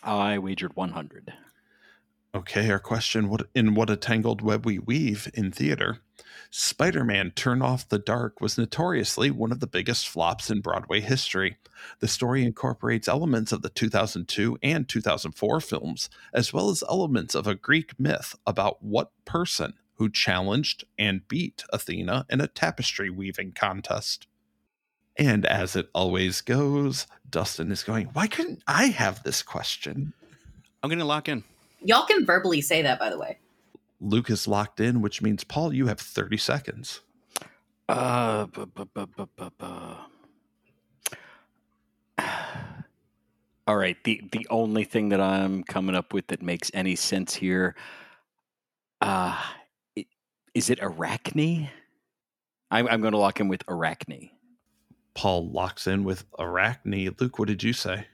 I 0.03 0.39
wagered 0.39 0.75
100. 0.75 1.35
Okay, 2.35 2.71
our 2.71 2.79
question 2.79 3.29
what 3.29 3.47
in 3.55 3.75
What 3.75 3.91
a 3.91 3.97
Tangled 3.97 4.41
Web 4.41 4.65
We 4.65 4.79
Weave 4.79 5.31
in 5.35 5.51
theater, 5.51 5.99
Spider 6.51 7.05
Man 7.05 7.31
Turn 7.31 7.61
Off 7.61 7.87
the 7.89 7.99
Dark 7.99 8.41
was 8.41 8.57
notoriously 8.57 9.31
one 9.31 9.53
of 9.53 9.61
the 9.61 9.67
biggest 9.67 10.09
flops 10.09 10.51
in 10.51 10.63
Broadway 10.63 11.01
history. 11.01 11.59
The 12.01 12.09
story 12.09 12.43
incorporates 12.43 13.07
elements 13.07 13.53
of 13.53 13.61
the 13.61 13.69
2002 13.69 14.57
and 14.63 14.89
2004 14.89 15.61
films, 15.61 16.09
as 16.33 16.55
well 16.55 16.71
as 16.71 16.83
elements 16.89 17.35
of 17.35 17.47
a 17.47 17.55
Greek 17.55 18.01
myth 18.01 18.35
about 18.47 18.83
what 18.83 19.11
person 19.27 19.75
who 19.95 20.09
challenged 20.11 20.85
and 20.99 21.27
beat 21.29 21.65
Athena 21.73 22.27
in 22.29 22.41
a 22.41 22.47
tapestry 22.49 23.11
weaving 23.11 23.53
contest. 23.53 24.27
And 25.17 25.47
as 25.47 25.77
it 25.77 25.89
always 25.95 26.41
goes, 26.41 27.07
Dustin 27.31 27.71
is 27.71 27.83
going, 27.85 28.07
Why 28.09 28.27
couldn't 28.27 28.63
I 28.67 28.87
have 28.87 29.23
this 29.23 29.43
question? 29.43 30.13
I'm 30.83 30.91
going 30.91 30.99
to 30.99 31.05
lock 31.05 31.29
in. 31.29 31.45
Y'all 31.83 32.07
can 32.07 32.27
verbally 32.27 32.61
say 32.61 32.83
that, 32.83 32.99
by 32.99 33.11
the 33.11 33.19
way. 33.19 33.39
Luc 34.01 34.29
is 34.29 34.49
locked 34.49 34.81
in, 34.81 35.01
which 35.01 35.23
means, 35.23 35.45
Paul, 35.45 35.73
you 35.73 35.87
have 35.87 36.01
30 36.01 36.37
seconds. 36.37 37.01
Uh, 37.89 38.47
bu- 38.47 38.67
bu- 38.67 38.87
bu- 38.87 39.07
bu- 39.07 39.27
bu- 39.37 39.51
bu. 39.59 39.67
All 43.67 43.77
right. 43.77 43.97
The 44.05 44.21
the 44.33 44.47
only 44.51 44.85
thing 44.85 45.09
that 45.11 45.21
I'm 45.21 45.63
coming 45.65 45.95
up 45.95 46.13
with 46.13 46.27
that 46.29 46.43
makes 46.43 46.71
any 46.75 46.97
sense 46.97 47.35
here, 47.35 47.75
uh, 49.01 49.37
i- 49.41 49.64
is 50.55 50.71
it 50.71 50.79
Arachne? 50.81 51.69
I'm 52.71 52.89
I'm 52.89 53.01
going 53.01 53.13
to 53.13 53.19
lock 53.19 53.41
in 53.41 53.49
with 53.49 53.63
Arachne, 53.69 54.31
Paul 55.15 55.51
locks 55.51 55.87
in 55.87 56.05
with 56.05 56.25
Arachne. 56.39 57.15
Luc, 57.21 57.39
what 57.39 57.49
did 57.49 57.63
you 57.63 57.73
say? 57.73 58.07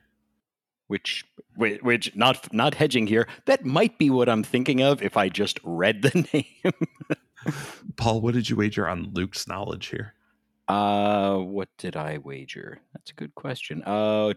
which 0.88 1.24
whi- 1.54 1.78
which 1.82 2.16
not 2.16 2.52
not 2.52 2.74
hedging 2.74 3.06
here. 3.06 3.28
That 3.46 3.64
might 3.64 3.96
be 3.96 4.10
what 4.10 4.28
I'm 4.28 4.42
thinking 4.42 4.82
of 4.82 5.00
if 5.02 5.16
I 5.16 5.28
just 5.28 5.60
read 5.62 6.02
the 6.02 6.26
name. 6.32 7.54
Paul, 7.96 8.20
what 8.20 8.34
did 8.34 8.50
you 8.50 8.56
wager 8.56 8.88
on 8.88 9.10
Luc's 9.14 9.46
knowledge 9.46 9.86
here? 9.86 10.14
Uh, 10.66 11.36
what 11.36 11.68
did 11.78 11.96
I 11.96 12.18
wager? 12.18 12.80
That's 12.92 13.12
a 13.12 13.14
good 13.14 13.34
question. 13.36 13.84
Uh, 13.86 14.34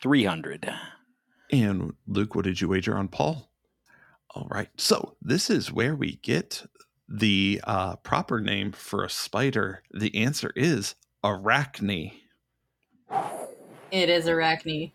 three 0.00 0.24
hundred. 0.24 0.72
And 1.50 1.94
Luc, 2.06 2.36
what 2.36 2.44
did 2.44 2.60
you 2.60 2.68
wager 2.68 2.96
on 2.96 3.08
Paul? 3.08 3.50
All 4.34 4.48
right. 4.50 4.68
So 4.76 5.16
this 5.22 5.48
is 5.48 5.72
where 5.72 5.94
we 5.94 6.16
get 6.16 6.64
the 7.08 7.60
uh, 7.64 7.96
proper 7.96 8.40
name 8.40 8.72
for 8.72 9.04
a 9.04 9.10
spider. 9.10 9.82
The 9.92 10.16
answer 10.16 10.52
is 10.56 10.96
Arachne. 11.22 12.12
It 13.92 14.08
is 14.08 14.26
Arachne. 14.26 14.90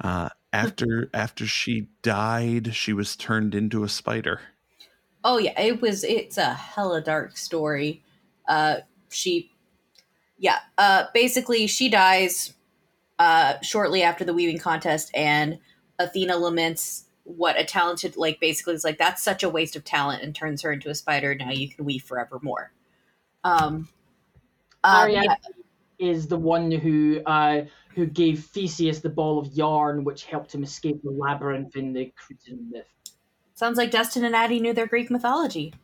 Uh, 0.00 0.30
after 0.54 1.10
after 1.12 1.46
she 1.46 1.88
died, 2.00 2.74
she 2.74 2.94
was 2.94 3.14
turned 3.14 3.54
into 3.54 3.84
a 3.84 3.88
spider. 3.90 4.40
Oh 5.22 5.36
yeah, 5.36 5.60
it 5.60 5.82
was. 5.82 6.02
It's 6.04 6.38
a 6.38 6.54
hella 6.54 7.02
dark 7.02 7.36
story. 7.36 8.02
Uh, 8.48 8.76
she, 9.10 9.50
yeah. 10.38 10.60
Uh, 10.78 11.04
basically, 11.12 11.66
she 11.66 11.90
dies. 11.90 12.54
Uh, 13.18 13.60
shortly 13.62 14.04
after 14.04 14.24
the 14.24 14.32
weaving 14.32 14.58
contest, 14.58 15.10
and 15.12 15.58
Athena 15.98 16.36
laments 16.36 17.07
what 17.28 17.58
a 17.58 17.64
talented, 17.64 18.16
like, 18.16 18.40
basically, 18.40 18.74
is 18.74 18.84
like 18.84 18.98
that's 18.98 19.22
such 19.22 19.42
a 19.42 19.48
waste 19.48 19.76
of 19.76 19.84
talent, 19.84 20.22
and 20.22 20.34
turns 20.34 20.62
her 20.62 20.72
into 20.72 20.88
a 20.88 20.94
spider. 20.94 21.34
Now 21.34 21.50
you 21.50 21.68
can 21.68 21.84
weave 21.84 22.02
forevermore. 22.02 22.72
Um, 23.44 23.88
um, 24.84 25.08
Ariadne 25.08 25.24
yeah, 25.24 25.34
is 25.98 26.26
the 26.26 26.38
one 26.38 26.70
who 26.70 27.20
uh, 27.26 27.64
who 27.94 28.06
gave 28.06 28.44
Theseus 28.46 29.00
the 29.00 29.10
ball 29.10 29.38
of 29.38 29.52
yarn, 29.52 30.04
which 30.04 30.24
helped 30.24 30.54
him 30.54 30.62
escape 30.62 31.02
the 31.02 31.10
labyrinth 31.10 31.76
in 31.76 31.92
the 31.92 32.12
Cretan 32.16 32.70
myth. 32.70 32.86
sounds 33.54 33.76
like 33.76 33.90
Dustin 33.90 34.24
and 34.24 34.34
Addie 34.34 34.60
knew 34.60 34.72
their 34.72 34.86
Greek 34.86 35.10
mythology. 35.10 35.74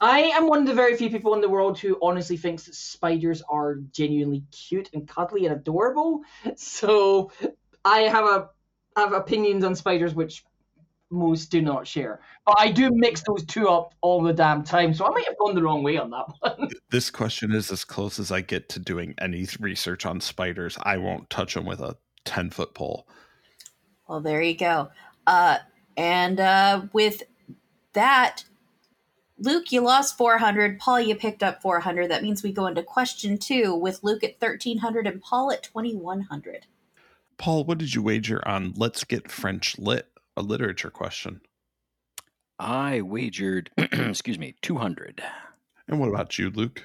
I 0.00 0.20
am 0.20 0.48
one 0.48 0.58
of 0.58 0.66
the 0.66 0.74
very 0.74 0.96
few 0.96 1.10
people 1.10 1.34
in 1.34 1.40
the 1.40 1.48
world 1.48 1.78
who 1.78 1.96
honestly 2.02 2.36
thinks 2.36 2.64
that 2.64 2.74
spiders 2.74 3.40
are 3.48 3.76
genuinely 3.92 4.42
cute 4.50 4.90
and 4.92 5.06
cuddly 5.06 5.46
and 5.46 5.54
adorable. 5.54 6.22
So 6.56 7.30
I 7.84 8.00
have 8.00 8.24
a 8.24 8.48
have 8.96 9.12
opinions 9.12 9.64
on 9.64 9.74
spiders 9.74 10.14
which 10.14 10.44
most 11.12 11.50
do 11.50 11.62
not 11.62 11.86
share. 11.86 12.20
But 12.44 12.56
I 12.58 12.70
do 12.70 12.90
mix 12.92 13.22
those 13.22 13.44
two 13.44 13.68
up 13.68 13.94
all 14.00 14.22
the 14.22 14.32
damn 14.32 14.64
time, 14.64 14.94
so 14.94 15.06
I 15.06 15.10
might 15.10 15.26
have 15.26 15.38
gone 15.38 15.54
the 15.54 15.62
wrong 15.62 15.82
way 15.82 15.96
on 15.96 16.10
that 16.10 16.26
one. 16.40 16.70
This 16.90 17.10
question 17.10 17.52
is 17.52 17.70
as 17.70 17.84
close 17.84 18.18
as 18.18 18.30
I 18.30 18.42
get 18.42 18.68
to 18.70 18.78
doing 18.78 19.14
any 19.18 19.46
research 19.60 20.04
on 20.04 20.20
spiders. 20.20 20.76
I 20.82 20.98
won't 20.98 21.30
touch 21.30 21.54
them 21.54 21.64
with 21.64 21.80
a 21.80 21.96
10 22.24 22.50
foot 22.50 22.74
pole. 22.74 23.06
Well, 24.08 24.20
there 24.20 24.42
you 24.42 24.56
go. 24.56 24.90
Uh, 25.26 25.58
and 25.96 26.38
uh, 26.38 26.82
with 26.92 27.22
that, 27.94 28.44
Luc, 29.38 29.72
you 29.72 29.80
lost 29.80 30.16
400. 30.16 30.78
Paul, 30.78 31.00
you 31.00 31.14
picked 31.14 31.42
up 31.42 31.62
400. 31.62 32.10
That 32.10 32.22
means 32.22 32.42
we 32.42 32.52
go 32.52 32.66
into 32.66 32.82
question 32.82 33.38
two 33.38 33.74
with 33.74 34.02
Luc 34.02 34.22
at 34.22 34.36
1300 34.38 35.06
and 35.06 35.20
Paul 35.20 35.50
at 35.50 35.62
2100. 35.62 36.66
Paul, 37.38 37.64
what 37.64 37.78
did 37.78 37.94
you 37.94 38.02
wager 38.02 38.46
on 38.46 38.72
Let's 38.76 39.02
Get 39.02 39.30
French 39.30 39.78
Lit, 39.78 40.08
a 40.36 40.42
literature 40.42 40.90
question? 40.90 41.40
I 42.58 43.00
wagered, 43.00 43.70
excuse 43.76 44.38
me, 44.38 44.54
200. 44.62 45.22
And 45.88 45.98
what 45.98 46.08
about 46.08 46.38
you, 46.38 46.50
Luc? 46.50 46.82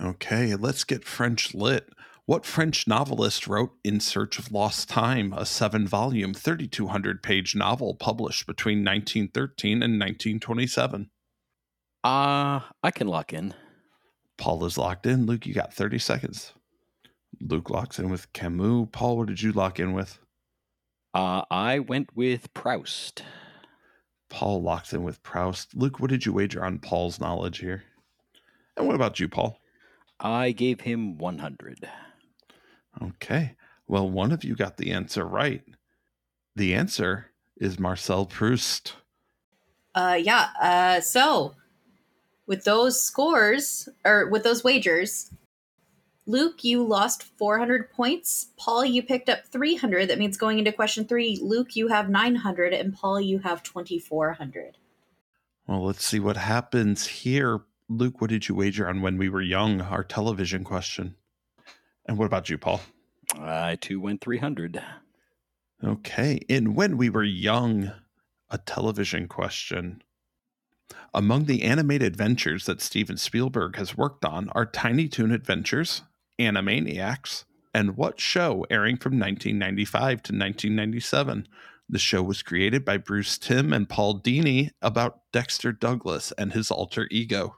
Okay, 0.00 0.54
let's 0.54 0.84
get 0.84 1.04
French 1.04 1.54
lit. 1.54 1.88
What 2.26 2.44
French 2.44 2.86
novelist 2.86 3.46
wrote 3.48 3.72
In 3.82 4.00
Search 4.00 4.38
of 4.38 4.52
Lost 4.52 4.88
Time, 4.88 5.32
a 5.32 5.46
seven 5.46 5.88
volume, 5.88 6.34
3,200 6.34 7.22
page 7.22 7.56
novel 7.56 7.94
published 7.94 8.46
between 8.46 8.84
1913 8.84 9.82
and 9.82 9.94
1927? 9.94 11.10
Uh, 12.04 12.60
I 12.82 12.90
can 12.92 13.08
lock 13.08 13.32
in. 13.32 13.54
Paul 14.36 14.64
is 14.66 14.78
locked 14.78 15.06
in. 15.06 15.26
Luc, 15.26 15.46
you 15.46 15.54
got 15.54 15.74
30 15.74 15.98
seconds. 15.98 16.52
Luc 17.40 17.70
locks 17.70 17.98
in 17.98 18.10
with 18.10 18.32
Camus. 18.32 18.88
Paul, 18.92 19.16
what 19.16 19.28
did 19.28 19.42
you 19.42 19.52
lock 19.52 19.80
in 19.80 19.92
with? 19.92 20.18
Uh, 21.14 21.42
I 21.50 21.78
went 21.78 22.14
with 22.14 22.52
Proust. 22.54 23.22
Paul 24.28 24.62
locked 24.62 24.92
in 24.92 25.02
with 25.02 25.22
Proust. 25.22 25.74
Luc, 25.74 26.00
what 26.00 26.10
did 26.10 26.26
you 26.26 26.32
wager 26.32 26.64
on 26.64 26.78
Paul's 26.78 27.20
knowledge 27.20 27.58
here? 27.58 27.84
And 28.76 28.86
what 28.86 28.94
about 28.96 29.18
you, 29.18 29.28
Paul? 29.28 29.58
I 30.20 30.52
gave 30.52 30.80
him 30.80 31.16
100. 31.18 31.88
Okay. 33.02 33.56
Well, 33.86 34.08
one 34.08 34.32
of 34.32 34.44
you 34.44 34.54
got 34.54 34.76
the 34.76 34.92
answer 34.92 35.24
right. 35.24 35.62
The 36.56 36.74
answer 36.74 37.26
is 37.56 37.78
Marcel 37.78 38.26
Proust. 38.26 38.94
Uh, 39.94 40.18
yeah. 40.20 40.48
Uh, 40.60 41.00
so 41.00 41.54
with 42.46 42.64
those 42.64 43.00
scores 43.00 43.88
or 44.04 44.28
with 44.28 44.42
those 44.42 44.62
wagers, 44.62 45.30
Luc, 46.28 46.62
you 46.62 46.84
lost 46.84 47.22
400 47.22 47.90
points. 47.90 48.50
Paul, 48.58 48.84
you 48.84 49.02
picked 49.02 49.30
up 49.30 49.46
300. 49.46 50.10
That 50.10 50.18
means 50.18 50.36
going 50.36 50.58
into 50.58 50.72
question 50.72 51.06
three, 51.06 51.38
Luc, 51.42 51.74
you 51.74 51.88
have 51.88 52.10
900, 52.10 52.74
and 52.74 52.94
Paul, 52.94 53.18
you 53.18 53.38
have 53.38 53.62
2,400. 53.62 54.76
Well, 55.66 55.86
let's 55.86 56.04
see 56.04 56.20
what 56.20 56.36
happens 56.36 57.06
here. 57.06 57.60
Luc, 57.88 58.20
what 58.20 58.28
did 58.28 58.46
you 58.46 58.54
wager 58.54 58.86
on 58.86 59.00
when 59.00 59.16
we 59.16 59.30
were 59.30 59.40
young? 59.40 59.80
Our 59.80 60.04
television 60.04 60.64
question. 60.64 61.14
And 62.04 62.18
what 62.18 62.26
about 62.26 62.50
you, 62.50 62.58
Paul? 62.58 62.82
I 63.40 63.76
too 63.76 63.98
went 63.98 64.20
300. 64.20 64.82
Okay. 65.82 66.40
In 66.46 66.74
When 66.74 66.98
We 66.98 67.08
Were 67.08 67.24
Young, 67.24 67.92
a 68.50 68.58
television 68.58 69.28
question. 69.28 70.02
Among 71.14 71.46
the 71.46 71.62
animated 71.62 72.06
adventures 72.06 72.66
that 72.66 72.82
Steven 72.82 73.16
Spielberg 73.16 73.76
has 73.76 73.96
worked 73.96 74.26
on 74.26 74.50
are 74.50 74.66
Tiny 74.66 75.08
Toon 75.08 75.32
Adventures, 75.32 76.02
Animaniacs, 76.38 77.44
and 77.74 77.96
What 77.96 78.20
Show, 78.20 78.66
airing 78.70 78.96
from 78.96 79.18
1995 79.18 80.08
to 80.08 80.32
1997. 80.32 81.48
The 81.88 81.98
show 81.98 82.22
was 82.22 82.42
created 82.42 82.84
by 82.84 82.98
Bruce 82.98 83.38
Timm 83.38 83.72
and 83.72 83.88
Paul 83.88 84.20
Dini 84.20 84.70
about 84.82 85.20
Dexter 85.32 85.72
Douglas 85.72 86.32
and 86.36 86.52
his 86.52 86.70
alter 86.70 87.08
ego. 87.10 87.56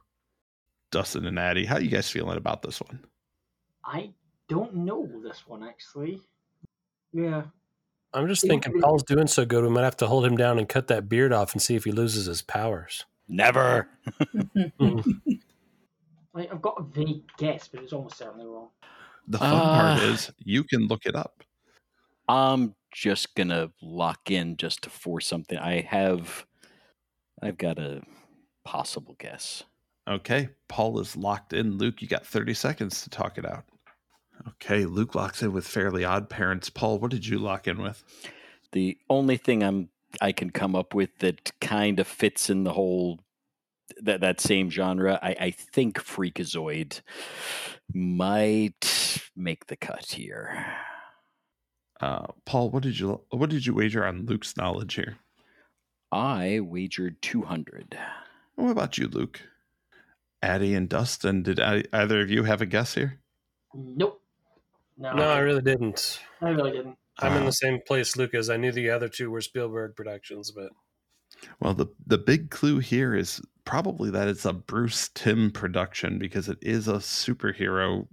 Dustin 0.93 1.27
and 1.27 1.39
Addy, 1.39 1.65
how 1.65 1.79
you 1.79 1.89
guys 1.91 2.11
feeling 2.11 2.37
about 2.37 2.63
this 2.63 2.81
one? 2.81 3.05
I 3.85 4.11
don't 4.49 4.75
know 4.75 5.09
this 5.23 5.45
one 5.47 5.65
actually. 5.65 6.21
Yeah. 7.13 7.45
I'm 8.13 8.27
just 8.27 8.43
thinking 8.43 8.81
Paul's 8.81 9.05
doing 9.05 9.29
so 9.29 9.45
good, 9.45 9.63
we 9.63 9.71
might 9.71 9.85
have 9.85 9.97
to 9.99 10.07
hold 10.07 10.25
him 10.25 10.37
down 10.37 10.59
and 10.59 10.69
cut 10.69 10.89
that 10.89 11.09
beard 11.09 11.33
off 11.33 11.53
and 11.53 11.63
see 11.63 11.77
if 11.77 11.85
he 11.85 11.93
loses 11.93 12.27
his 12.27 12.43
powers. 12.43 13.05
Never. 13.29 13.89
Mm. 14.81 15.21
Like, 16.33 16.53
I've 16.53 16.63
got 16.63 16.77
a 16.79 16.83
vague 16.83 17.23
guess, 17.39 17.69
but 17.69 17.83
it's 17.83 17.93
almost 17.93 18.17
certainly 18.17 18.47
wrong. 18.47 18.69
The 19.27 19.39
fun 19.39 19.51
part 19.61 20.01
Uh, 20.01 20.05
is 20.05 20.31
you 20.39 20.65
can 20.65 20.87
look 20.87 21.07
it 21.07 21.15
up. 21.17 21.43
I'm 22.29 22.75
just 22.93 23.35
gonna 23.35 23.73
lock 23.83 24.31
in 24.31 24.57
just 24.57 24.83
to 24.83 24.91
force 24.91 25.27
something. 25.27 25.59
I 25.59 25.81
have, 25.81 26.47
I've 27.43 27.59
got 27.59 27.79
a 27.79 28.03
possible 28.65 29.17
guess. 29.19 29.65
Okay, 30.09 30.49
Paul 30.69 30.99
is 31.01 31.17
locked 31.17 31.53
in. 31.53 31.79
Luc, 31.79 32.01
you 32.03 32.09
got 32.09 32.27
30 32.27 32.55
seconds 32.55 33.03
to 33.03 33.11
talk 33.11 33.39
it 33.39 33.45
out. 33.47 33.65
Okay, 34.49 34.87
Luc 34.87 35.15
locks 35.15 35.43
in 35.43 35.53
with 35.53 35.67
Fairly 35.67 36.05
Odd 36.05 36.31
Parents. 36.31 36.71
Paul, 36.71 36.99
what 36.99 37.11
did 37.11 37.27
you 37.27 37.39
lock 37.39 37.69
in 37.69 37.83
with? 37.83 38.03
The 38.73 38.97
only 39.11 39.37
thing 39.37 39.63
I'm 39.63 39.91
I 40.21 40.33
can 40.33 40.51
come 40.51 40.75
up 40.75 40.95
with 40.95 41.19
that 41.19 41.53
kind 41.61 42.01
of 42.01 42.07
fits 42.09 42.51
in 42.51 42.65
the 42.65 42.73
whole 42.73 43.21
that 44.03 44.21
that 44.21 44.41
same 44.41 44.71
genre, 44.71 45.19
I, 45.23 45.37
I 45.41 45.51
think 45.51 45.99
Freakazoid 45.99 47.01
might 47.93 49.21
make 49.37 49.67
the 49.67 49.77
cut 49.77 50.07
here. 50.07 50.67
Uh, 52.01 52.27
Paul, 52.47 52.71
what 52.71 52.83
did 52.83 52.99
you 52.99 53.21
what 53.31 53.51
did 53.51 53.67
you 53.67 53.75
wager 53.75 54.05
on 54.07 54.27
Luc's 54.27 54.57
knowledge 54.57 54.95
here? 54.95 55.19
I 56.13 56.61
wagered 56.61 57.21
two 57.23 57.43
hundred. 57.43 57.99
What 58.57 58.71
about 58.71 58.99
you, 58.99 59.07
Luc? 59.09 59.41
Addy 60.43 60.75
and 60.75 60.89
Dustin, 60.89 61.43
did 61.43 61.61
I, 61.61 61.85
either 61.93 62.23
of 62.23 62.31
you 62.31 62.45
have 62.45 62.63
a 62.63 62.67
guess 62.67 62.95
here? 62.95 63.21
Nope. 63.75 64.23
No, 64.97 65.13
No, 65.15 65.29
I 65.29 65.39
really 65.41 65.61
didn't. 65.63 66.21
I 66.41 66.49
really 66.51 66.73
didn't. 66.73 66.97
I'm 67.19 67.37
in 67.37 67.43
Uh, 67.43 67.47
the 67.47 67.53
same 67.53 67.81
place 67.87 68.17
Luc 68.17 68.35
is. 68.35 68.49
I 68.49 68.57
knew 68.57 68.73
the 68.73 68.89
other 68.91 69.09
two 69.09 69.31
were 69.31 69.43
Spielberg 69.43 69.95
productions, 69.95 70.51
but 70.51 70.71
Well, 71.61 71.75
the 71.75 71.87
the 72.07 72.17
big 72.19 72.51
clue 72.51 72.79
here 72.79 73.15
is 73.15 73.41
probably 73.65 74.11
that 74.11 74.29
it's 74.29 74.45
a 74.45 74.53
Bruce 74.53 75.09
Timm 75.15 75.51
production 75.51 76.19
because 76.19 76.49
it 76.49 76.59
is 76.63 76.89
a 76.89 76.95
superhero 76.95 78.07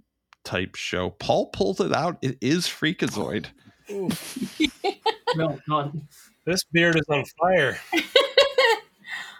type 0.44 0.76
show. 0.76 1.12
Paul 1.12 1.48
pulled 1.48 1.82
it 1.82 1.94
out. 1.94 2.18
It 2.22 2.38
is 2.42 2.66
Freakazoid. 2.68 3.48
Well 5.36 5.60
done. 5.68 6.08
this 6.46 6.64
beard 6.72 6.96
is 6.96 7.06
on 7.10 7.24
fire. 7.40 7.78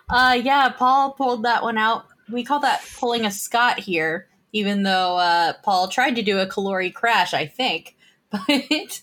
Uh, 0.10 0.40
yeah, 0.42 0.70
Paul 0.70 1.12
pulled 1.12 1.44
that 1.44 1.64
one 1.64 1.78
out. 1.78 2.06
We 2.32 2.46
call 2.46 2.62
that 2.62 2.82
pulling 2.98 3.26
a 3.26 3.32
Scott 3.32 3.78
here, 3.78 4.30
even 4.54 4.84
though 4.84 5.18
uh, 5.18 5.52
Paul 5.64 5.90
tried 5.90 6.16
to 6.16 6.22
do 6.22 6.40
a 6.40 6.48
caloric 6.48 6.96
crash, 6.96 7.34
I 7.34 7.46
think. 7.46 7.96
But 8.32 9.02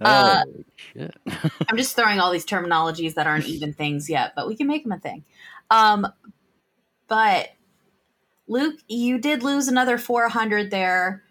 Uh, 0.00 0.44
oh 0.46 0.64
shit! 0.76 1.14
I'm 1.68 1.76
just 1.76 1.94
throwing 1.96 2.18
all 2.18 2.30
these 2.32 2.46
terminologies 2.46 3.14
that 3.14 3.26
aren't 3.26 3.46
even 3.46 3.72
things 3.74 4.08
yet, 4.08 4.32
but 4.34 4.46
we 4.48 4.56
can 4.56 4.66
make 4.66 4.84
them 4.84 4.92
a 4.92 4.98
thing. 4.98 5.24
Um, 5.70 6.06
but 7.12 7.50
Luc, 8.48 8.76
you 8.88 9.18
did 9.18 9.42
lose 9.42 9.68
another 9.68 9.98
400 9.98 10.70
there. 10.70 11.22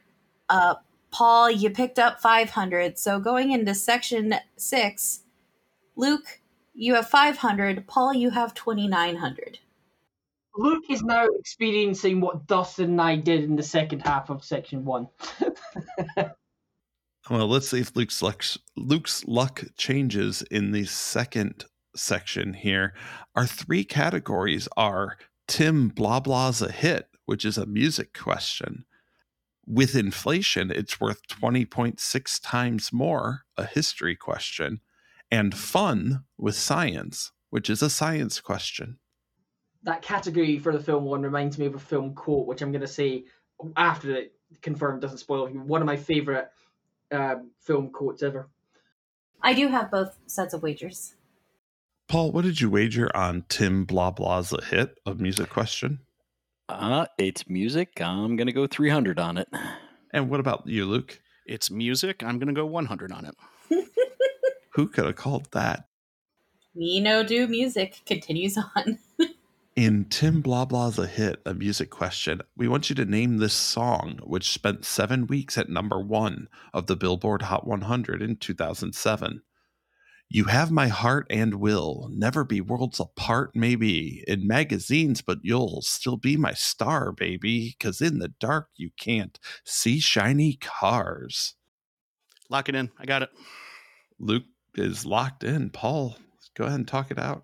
Uh, 0.47 0.75
Paul, 1.09 1.49
you 1.49 1.71
picked 1.71 1.97
up 1.97 2.21
500. 2.21 2.99
So 2.99 3.19
going 3.19 3.51
into 3.51 3.73
section 3.73 4.35
six, 4.57 5.21
Luc, 5.95 6.39
you 6.75 6.93
have 6.93 7.09
500. 7.09 7.87
Paul, 7.87 8.13
you 8.13 8.29
have 8.29 8.53
2,900. 8.53 9.57
Luc 10.55 10.83
is 10.87 11.01
now 11.01 11.25
experiencing 11.39 12.21
what 12.21 12.45
Dustin 12.45 12.91
and 12.91 13.01
I 13.01 13.15
did 13.15 13.43
in 13.43 13.55
the 13.55 13.63
second 13.63 14.01
half 14.01 14.29
of 14.29 14.43
section 14.43 14.85
one. 14.85 15.07
Well, 17.29 17.47
let's 17.47 17.69
see 17.69 17.79
if 17.79 17.95
Luc's 17.95 18.23
luck, 18.23 18.43
Luc's 18.75 19.23
luck 19.27 19.63
changes 19.77 20.41
in 20.49 20.71
the 20.71 20.85
second 20.85 21.65
section 21.95 22.55
here. 22.55 22.93
Our 23.35 23.45
three 23.45 23.83
categories 23.83 24.67
are 24.75 25.17
Tim 25.51 25.89
Blah 25.89 26.21
Blah's 26.21 26.61
a 26.61 26.71
hit, 26.71 27.09
which 27.25 27.43
is 27.43 27.57
a 27.57 27.65
music 27.65 28.17
question. 28.17 28.85
With 29.67 29.97
inflation, 29.97 30.71
it's 30.71 31.01
worth 31.01 31.27
20.6 31.27 32.39
times 32.41 32.93
more, 32.93 33.41
a 33.57 33.65
history 33.65 34.15
question. 34.15 34.79
And 35.29 35.53
fun 35.53 36.23
with 36.37 36.55
science, 36.55 37.33
which 37.49 37.69
is 37.69 37.81
a 37.81 37.89
science 37.89 38.39
question. 38.39 38.99
that 39.83 40.01
category 40.01 40.57
for 40.57 40.71
the 40.71 40.79
film 40.79 41.03
one 41.03 41.21
reminds 41.21 41.57
me 41.57 41.65
of 41.65 41.75
a 41.75 41.79
film 41.79 42.13
quote, 42.15 42.47
which 42.47 42.61
I'm 42.61 42.71
going 42.71 42.79
to 42.79 42.87
say 42.87 43.25
after 43.75 44.15
it 44.15 44.33
confirmed 44.61 45.01
doesn't 45.01 45.17
spoil 45.17 45.47
anything. 45.47 45.67
One 45.67 45.81
of 45.81 45.85
my 45.85 45.97
favorite 45.97 46.49
um, 47.11 47.51
film 47.59 47.89
quotes 47.89 48.23
ever. 48.23 48.49
I 49.41 49.53
do 49.53 49.67
have 49.67 49.91
both 49.91 50.17
sets 50.27 50.53
of 50.53 50.63
wagers. 50.63 51.15
Paul, 52.11 52.33
what 52.33 52.43
did 52.43 52.59
you 52.59 52.69
wager 52.69 53.09
on 53.15 53.45
Tim 53.47 53.85
Blah 53.85 54.11
Blah's 54.11 54.53
hit, 54.65 54.99
a 55.05 55.15
music 55.15 55.49
question? 55.49 55.99
Uh, 56.67 57.05
it's 57.17 57.49
music. 57.49 58.01
I'm 58.01 58.35
gonna 58.35 58.51
go 58.51 58.67
300 58.67 59.17
on 59.17 59.37
it. 59.37 59.47
And 60.11 60.29
what 60.29 60.41
about 60.41 60.67
you, 60.67 60.85
Luc? 60.85 61.21
It's 61.45 61.71
music. 61.71 62.21
I'm 62.21 62.37
going 62.37 62.53
to 62.53 62.53
go 62.53 62.65
100 62.65 63.13
on 63.13 63.25
it. 63.25 63.35
Who 64.73 64.89
could 64.89 65.05
have 65.05 65.15
called 65.15 65.47
that? 65.53 65.85
We 66.75 66.99
know 66.99 67.23
do 67.23 67.47
music 67.47 68.01
continues 68.05 68.57
on. 68.57 68.99
In 69.77 70.03
Tim 70.03 70.41
Blah 70.41 70.65
Blah's 70.65 70.99
a 70.99 71.07
hit, 71.07 71.41
a 71.45 71.53
music 71.53 71.91
question, 71.91 72.41
we 72.57 72.67
want 72.67 72.89
you 72.89 72.95
to 72.97 73.05
name 73.05 73.37
this 73.37 73.53
song, 73.53 74.19
which 74.23 74.51
spent 74.51 74.83
seven 74.83 75.27
weeks 75.27 75.57
at 75.57 75.69
number 75.69 75.97
one 75.97 76.49
of 76.73 76.87
the 76.87 76.97
Billboard 76.97 77.43
Hot 77.43 77.65
100 77.65 78.21
in 78.21 78.35
2007. 78.35 79.43
You 80.33 80.45
have 80.45 80.71
my 80.71 80.87
heart 80.87 81.27
and 81.29 81.55
will 81.55 82.07
never 82.09 82.45
be 82.45 82.61
worlds 82.61 83.01
apart, 83.01 83.51
maybe 83.53 84.23
in 84.29 84.47
magazines, 84.47 85.21
but 85.21 85.39
you'll 85.43 85.81
still 85.81 86.15
be 86.15 86.37
my 86.37 86.53
star, 86.53 87.11
baby. 87.11 87.75
Cause 87.81 87.99
in 87.99 88.19
the 88.19 88.29
dark 88.39 88.69
you 88.77 88.91
can't 88.97 89.37
see 89.65 89.99
shiny 89.99 90.55
cars. 90.61 91.55
Lock 92.49 92.69
it 92.69 92.75
in. 92.75 92.91
I 92.97 93.05
got 93.05 93.23
it. 93.23 93.29
Luc 94.19 94.43
is 94.75 95.05
locked 95.05 95.43
in. 95.43 95.69
Paul, 95.69 96.15
go 96.55 96.63
ahead 96.63 96.79
and 96.79 96.87
talk 96.87 97.11
it 97.11 97.19
out. 97.19 97.43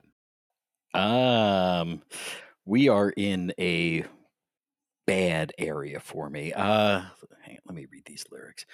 Um, 0.94 2.04
we 2.66 2.88
are 2.88 3.10
in 3.10 3.52
a 3.60 4.06
bad 5.06 5.52
area 5.58 6.00
for 6.00 6.30
me. 6.30 6.54
Uh, 6.54 7.02
hang 7.42 7.56
on, 7.56 7.62
let 7.66 7.76
me 7.76 7.86
read 7.92 8.04
these 8.06 8.24
lyrics. 8.32 8.66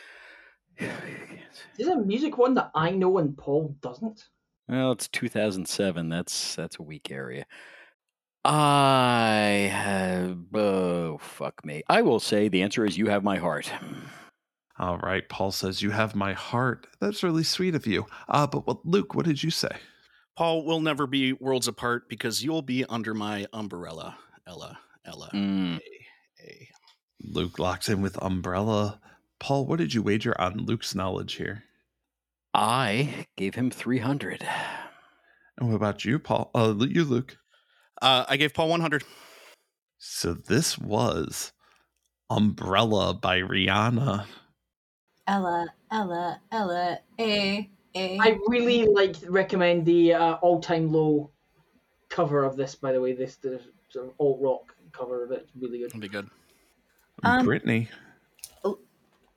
There's 0.80 1.90
a 1.90 1.98
music 1.98 2.38
one 2.38 2.54
that 2.56 2.72
I 2.76 2.92
know 2.92 3.18
and 3.18 3.38
Paul 3.38 3.76
doesn't. 3.82 4.30
Well, 4.68 4.92
it's 4.92 5.08
2007. 5.10 6.10
That's 6.10 6.56
that's 6.56 6.80
a 6.80 6.84
weak 6.84 7.12
area. 7.12 7.46
I 8.46 9.70
have. 9.72 10.38
Oh, 10.54 11.18
fuck 11.18 11.64
me. 11.66 11.84
I 11.90 12.02
will 12.02 12.20
say 12.20 12.48
the 12.48 12.62
answer 12.62 12.86
is 12.86 12.98
you 12.98 13.08
have 13.08 13.24
my 13.24 13.38
heart. 13.38 13.72
All 14.80 14.98
right. 14.98 15.28
Paul 15.30 15.52
says, 15.52 15.82
You 15.82 15.92
have 15.92 16.16
my 16.16 16.34
heart. 16.34 16.88
That's 17.00 17.24
really 17.24 17.44
sweet 17.44 17.76
of 17.76 17.86
you. 17.88 18.06
Uh, 18.28 18.48
but 18.48 18.66
what, 18.68 18.86
Luc, 18.86 19.16
what 19.16 19.26
did 19.26 19.42
you 19.44 19.52
say? 19.52 19.70
Paul, 20.36 20.66
we'll 20.66 20.82
never 20.82 21.06
be 21.06 21.34
worlds 21.34 21.68
apart 21.68 22.10
because 22.10 22.44
you'll 22.44 22.64
be 22.64 22.84
under 22.86 23.14
my 23.14 23.46
umbrella. 23.54 24.18
Ella, 24.48 24.80
Ella. 25.06 25.30
Mm. 25.34 25.78
A, 25.78 26.44
a. 26.44 26.70
Luc 27.22 27.60
locks 27.60 27.88
in 27.88 28.02
with 28.02 28.22
umbrella. 28.22 29.00
Paul, 29.44 29.66
what 29.66 29.80
did 29.80 29.94
you 29.94 30.02
wager 30.02 30.40
on 30.40 30.56
Luc's 30.56 30.96
knowledge 30.96 31.34
here? 31.34 31.66
I 32.54 33.28
gave 33.36 33.56
him 33.56 33.70
300. 33.70 34.48
And 35.58 35.68
what 35.68 35.76
about 35.76 36.06
you, 36.06 36.18
Paul? 36.18 36.50
Uh, 36.56 36.74
you, 36.80 37.04
Luc. 37.04 37.36
Uh, 38.02 38.24
I 38.30 38.38
gave 38.38 38.54
Paul 38.54 38.70
100. 38.70 39.04
So 39.98 40.34
this 40.34 40.78
was 40.78 41.52
Umbrella 42.30 43.16
by 43.16 43.42
Rihanna. 43.42 44.28
Ella, 45.28 45.68
Ella, 45.92 46.40
Ella, 46.54 47.00
A, 47.20 47.70
A. 47.96 48.18
I 48.22 48.40
really 48.48 48.86
like 48.86 49.18
recommend 49.28 49.86
the 49.86 50.14
uh, 50.14 50.34
all 50.36 50.62
time 50.62 50.90
low 50.90 51.30
cover 52.08 52.46
of 52.46 52.56
this. 52.56 52.76
By 52.76 52.94
the 52.94 53.02
way, 53.02 53.12
this 53.12 53.36
the 53.36 53.60
sort 53.90 54.06
of 54.06 54.14
alt 54.20 54.40
rock 54.40 54.74
cover 54.94 55.26
of 55.26 55.32
it. 55.32 55.42
It's 55.42 55.52
really 55.62 55.80
good. 55.80 55.90
That'll 55.90 56.00
be 56.00 56.08
good. 56.08 56.30
Um, 57.24 57.44
Brittany. 57.44 57.90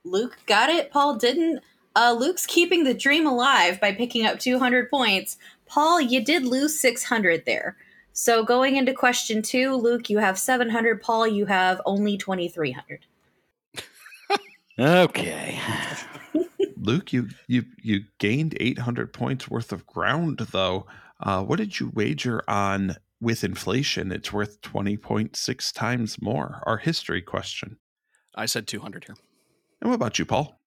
Luc 0.07 0.39
got 0.47 0.70
it. 0.70 0.91
Paul 0.91 1.16
didn't. 1.16 1.61
Uh, 1.95 2.15
Luc's 2.19 2.47
keeping 2.47 2.85
the 2.85 2.95
dream 2.95 3.27
alive 3.27 3.81
by 3.81 3.93
picking 3.93 4.27
up 4.27 4.39
200 4.39 4.91
points. 4.91 5.39
Paul, 5.66 6.01
you 6.01 6.23
did 6.24 6.45
lose 6.45 6.78
600 6.78 7.45
there. 7.47 7.77
So 8.12 8.45
going 8.45 8.77
into 8.77 8.95
question 8.95 9.43
two, 9.43 9.74
Luc, 9.74 10.09
you 10.09 10.19
have 10.19 10.39
700. 10.39 11.03
Paul, 11.03 11.27
you 11.27 11.47
have 11.47 11.81
only 11.85 12.16
2,300. 12.16 13.01
Okay. 14.78 15.59
Luc, 16.77 17.12
you 17.12 17.28
you 17.47 17.65
you 17.83 18.05
gained 18.19 18.57
800 18.61 19.12
points 19.12 19.49
worth 19.49 19.73
of 19.73 19.87
ground 19.87 20.39
though. 20.51 20.87
Uh, 21.19 21.43
what 21.43 21.57
did 21.57 21.81
you 21.81 21.91
wager 21.95 22.43
on 22.47 22.97
with 23.19 23.43
inflation? 23.43 24.12
It's 24.12 24.35
worth 24.35 24.61
20.6 24.61 25.73
times 25.73 26.20
more. 26.20 26.62
Our 26.66 26.77
history 26.77 27.23
question. 27.23 27.78
I 28.35 28.45
said 28.45 28.66
200 28.66 29.05
here. 29.05 29.16
And 29.81 29.90
what 29.90 29.97
about 29.97 30.19
you, 30.19 30.24
Paul? 30.24 30.61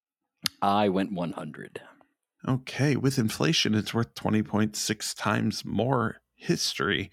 I 0.61 0.89
went 0.89 1.13
100. 1.13 1.81
Okay, 2.47 2.95
with 2.95 3.19
inflation, 3.19 3.75
it's 3.75 3.93
worth 3.93 4.13
20.6 4.15 5.17
times 5.17 5.65
more 5.65 6.21
history. 6.35 7.11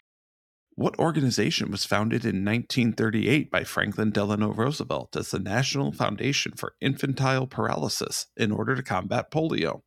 What 0.77 0.99
organization 0.99 1.71
was 1.71 1.87
founded 1.87 2.25
in 2.25 2.45
1938 2.45 3.51
by 3.51 3.65
Franklin 3.65 4.11
Delano 4.11 4.53
Roosevelt 4.53 5.17
as 5.17 5.31
the 5.31 5.39
National 5.39 5.91
Foundation 5.91 6.53
for 6.53 6.75
Infantile 6.81 7.47
Paralysis 7.47 8.27
in 8.37 8.53
order 8.53 8.77
to 8.77 8.83
combat 8.83 9.31
polio? 9.31 9.81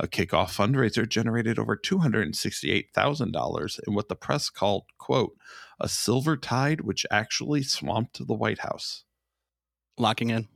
A 0.00 0.08
kickoff 0.08 0.56
fundraiser 0.56 1.06
generated 1.06 1.58
over 1.58 1.76
$268,000 1.76 3.80
in 3.86 3.94
what 3.94 4.08
the 4.08 4.16
press 4.16 4.48
called, 4.48 4.84
quote, 4.98 5.36
a 5.78 5.90
silver 5.90 6.38
tide 6.38 6.80
which 6.80 7.04
actually 7.10 7.62
swamped 7.62 8.26
the 8.26 8.34
White 8.34 8.60
House. 8.60 9.04
Locking 9.98 10.30
in. 10.30 10.48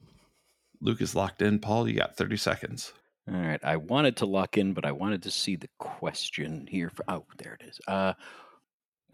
Luc 0.85 1.01
is 1.01 1.15
locked 1.15 1.41
in. 1.41 1.59
Paul, 1.59 1.89
you 1.89 1.97
got 1.97 2.17
30 2.17 2.37
seconds. 2.37 2.93
All 3.27 3.41
right. 3.41 3.61
I 3.65 3.77
wanted 3.77 4.19
to 4.19 4.27
lock 4.27 4.59
in, 4.59 4.75
but 4.75 4.85
I 4.85 4.93
wanted 4.93 5.23
to 5.23 5.31
see 5.31 5.57
the 5.57 5.71
question 5.79 6.69
here. 6.71 6.91
For, 6.91 7.05
oh, 7.09 7.25
there 7.39 7.57
it 7.59 7.67
is. 7.67 7.81
Uh, 7.89 8.13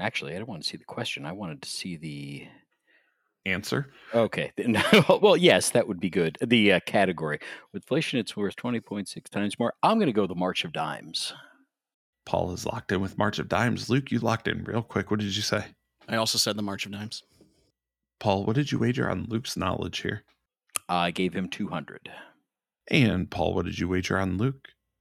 actually, 0.01 0.35
I 0.35 0.39
don't 0.39 0.49
want 0.49 0.65
to 0.65 0.69
see 0.69 0.77
the 0.77 0.85
question. 0.85 1.25
I 1.25 1.33
wanted 1.33 1.63
to 1.63 1.69
see 1.69 1.97
the. 1.97 2.47
Answer. 3.47 3.91
Okay. 4.15 4.53
well, 5.23 5.35
yes, 5.35 5.71
that 5.71 5.89
would 5.89 5.99
be 5.99 6.11
good. 6.11 6.37
The 6.47 6.75
uh, 6.75 6.81
category. 6.81 7.39
With 7.73 7.85
inflation, 7.85 8.19
it's 8.19 8.37
worth 8.37 8.55
20.6 8.57 9.29
times 9.31 9.59
more. 9.59 9.73
I'm 9.83 9.97
going 9.97 10.09
to 10.09 10.13
go 10.13 10.27
the 10.27 10.35
March 10.35 10.67
of 10.67 10.75
Dimes. 10.75 11.33
Paul 12.27 12.53
is 12.53 12.67
locked 12.67 12.93
in 12.93 13.01
with 13.01 13.17
March 13.17 13.39
of 13.39 13.49
Dimes. 13.49 13.89
Luc, 13.89 14.13
you 14.13 14.19
locked 14.19 14.47
in 14.47 14.63
real 14.65 14.83
quick. 14.83 15.11
What 15.11 15.21
did 15.21 15.35
you 15.35 15.41
say? 15.41 15.65
I 16.07 16.17
also 16.17 16.37
said 16.37 16.59
the 16.59 16.63
March 16.63 16.85
of 16.85 16.93
Dimes. 16.93 17.23
Paul, 18.19 18.45
what 18.45 18.57
did 18.57 18.71
you 18.71 18.79
wager 18.79 19.09
on 19.09 19.25
Luc's 19.31 19.57
knowledge 19.57 20.01
here? 20.01 20.23
I 20.91 21.12
gave 21.12 21.33
him 21.35 21.49
200. 21.49 22.11
And 22.91 23.31
Paul, 23.31 23.55
what 23.55 23.65
did 23.65 23.79
you 23.79 23.89
wager 23.89 24.19
on 24.19 24.37
Luc? 24.37 24.57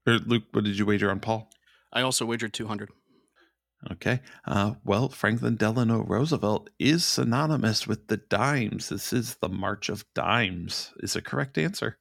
Or 0.07 0.19
Luc, 0.19 0.43
what 0.51 0.63
did 0.63 0.77
you 0.77 0.85
wager 0.85 1.09
on 1.09 1.19
Paul? 1.19 1.49
I 1.91 2.01
also 2.01 2.25
wagered 2.25 2.53
200. 2.53 2.91
Okay. 3.91 4.19
Uh, 4.45 4.73
well, 4.85 5.09
Franklin 5.09 5.55
Delano 5.55 6.03
Roosevelt 6.03 6.69
is 6.77 7.03
synonymous 7.03 7.87
with 7.87 8.07
the 8.07 8.17
dimes. 8.17 8.89
This 8.89 9.11
is 9.11 9.35
the 9.35 9.49
March 9.49 9.89
of 9.89 10.05
Dimes, 10.13 10.93
is 10.99 11.15
a 11.15 11.21
correct 11.21 11.57
answer. 11.57 11.97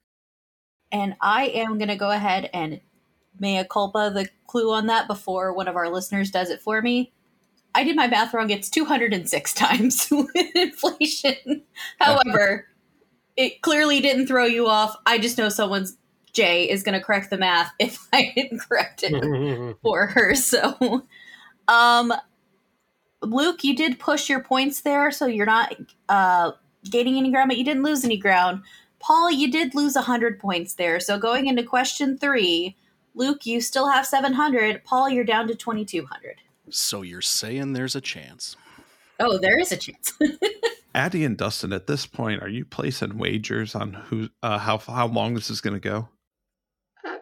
And 0.91 1.15
I 1.19 1.45
am 1.47 1.79
going 1.79 1.87
to 1.87 1.95
go 1.95 2.11
ahead 2.11 2.49
and 2.53 2.81
mea 3.39 3.63
culpa 3.63 4.11
the 4.13 4.27
clue 4.45 4.71
on 4.71 4.87
that 4.87 5.07
before 5.07 5.53
one 5.53 5.67
of 5.67 5.75
our 5.75 5.89
listeners 5.89 6.29
does 6.29 6.49
it 6.49 6.61
for 6.61 6.81
me. 6.81 7.11
I 7.73 7.83
did 7.83 7.95
my 7.95 8.07
math 8.07 8.33
wrong. 8.33 8.49
It's 8.49 8.69
206 8.69 9.53
times 9.55 10.07
with 10.11 10.55
inflation. 10.55 11.63
However, 11.99 12.67
it 13.39 13.61
clearly 13.61 14.01
didn't 14.01 14.27
throw 14.27 14.43
you 14.43 14.67
off. 14.67 14.97
I 15.05 15.17
just 15.17 15.37
know 15.37 15.47
someone's 15.47 15.97
Jay 16.33 16.69
is 16.69 16.83
going 16.83 16.99
to 16.99 17.03
correct 17.03 17.29
the 17.29 17.37
math 17.37 17.71
if 17.79 17.97
I 18.13 18.33
didn't 18.35 18.59
correct 18.59 19.01
it 19.03 19.77
for 19.81 20.07
her. 20.07 20.35
So, 20.35 21.05
um, 21.69 22.13
Luc, 23.21 23.63
you 23.63 23.75
did 23.75 23.97
push 23.97 24.29
your 24.29 24.43
points 24.43 24.81
there, 24.81 25.09
so 25.09 25.25
you're 25.25 25.45
not 25.45 25.73
uh, 26.09 26.51
gaining 26.91 27.17
any 27.17 27.31
ground, 27.31 27.47
but 27.47 27.57
you 27.57 27.63
didn't 27.63 27.83
lose 27.83 28.03
any 28.03 28.17
ground. 28.17 28.61
Paul, 28.99 29.31
you 29.31 29.49
did 29.49 29.73
lose 29.73 29.95
100 29.95 30.37
points 30.37 30.73
there. 30.73 30.99
So, 30.99 31.17
going 31.17 31.47
into 31.47 31.63
question 31.63 32.17
three, 32.17 32.75
Luc, 33.15 33.45
you 33.45 33.61
still 33.61 33.89
have 33.89 34.05
700. 34.05 34.83
Paul, 34.83 35.09
you're 35.09 35.23
down 35.23 35.47
to 35.47 35.55
2,200. 35.55 36.41
So 36.69 37.01
you're 37.01 37.21
saying 37.21 37.71
there's 37.71 37.95
a 37.95 38.01
chance. 38.01 38.57
Oh, 39.19 39.37
there 39.37 39.59
is 39.59 39.71
a 39.71 39.77
chance. 39.77 40.13
Addy 40.95 41.23
and 41.23 41.37
Dustin, 41.37 41.71
at 41.73 41.87
this 41.87 42.05
point, 42.05 42.41
are 42.41 42.49
you 42.49 42.65
placing 42.65 43.17
wagers 43.17 43.75
on 43.75 43.93
who, 43.93 44.29
uh, 44.41 44.57
how 44.57 44.77
how 44.77 45.07
long 45.07 45.35
this 45.35 45.49
is 45.49 45.61
going 45.61 45.75
to 45.75 45.79
go? 45.79 46.09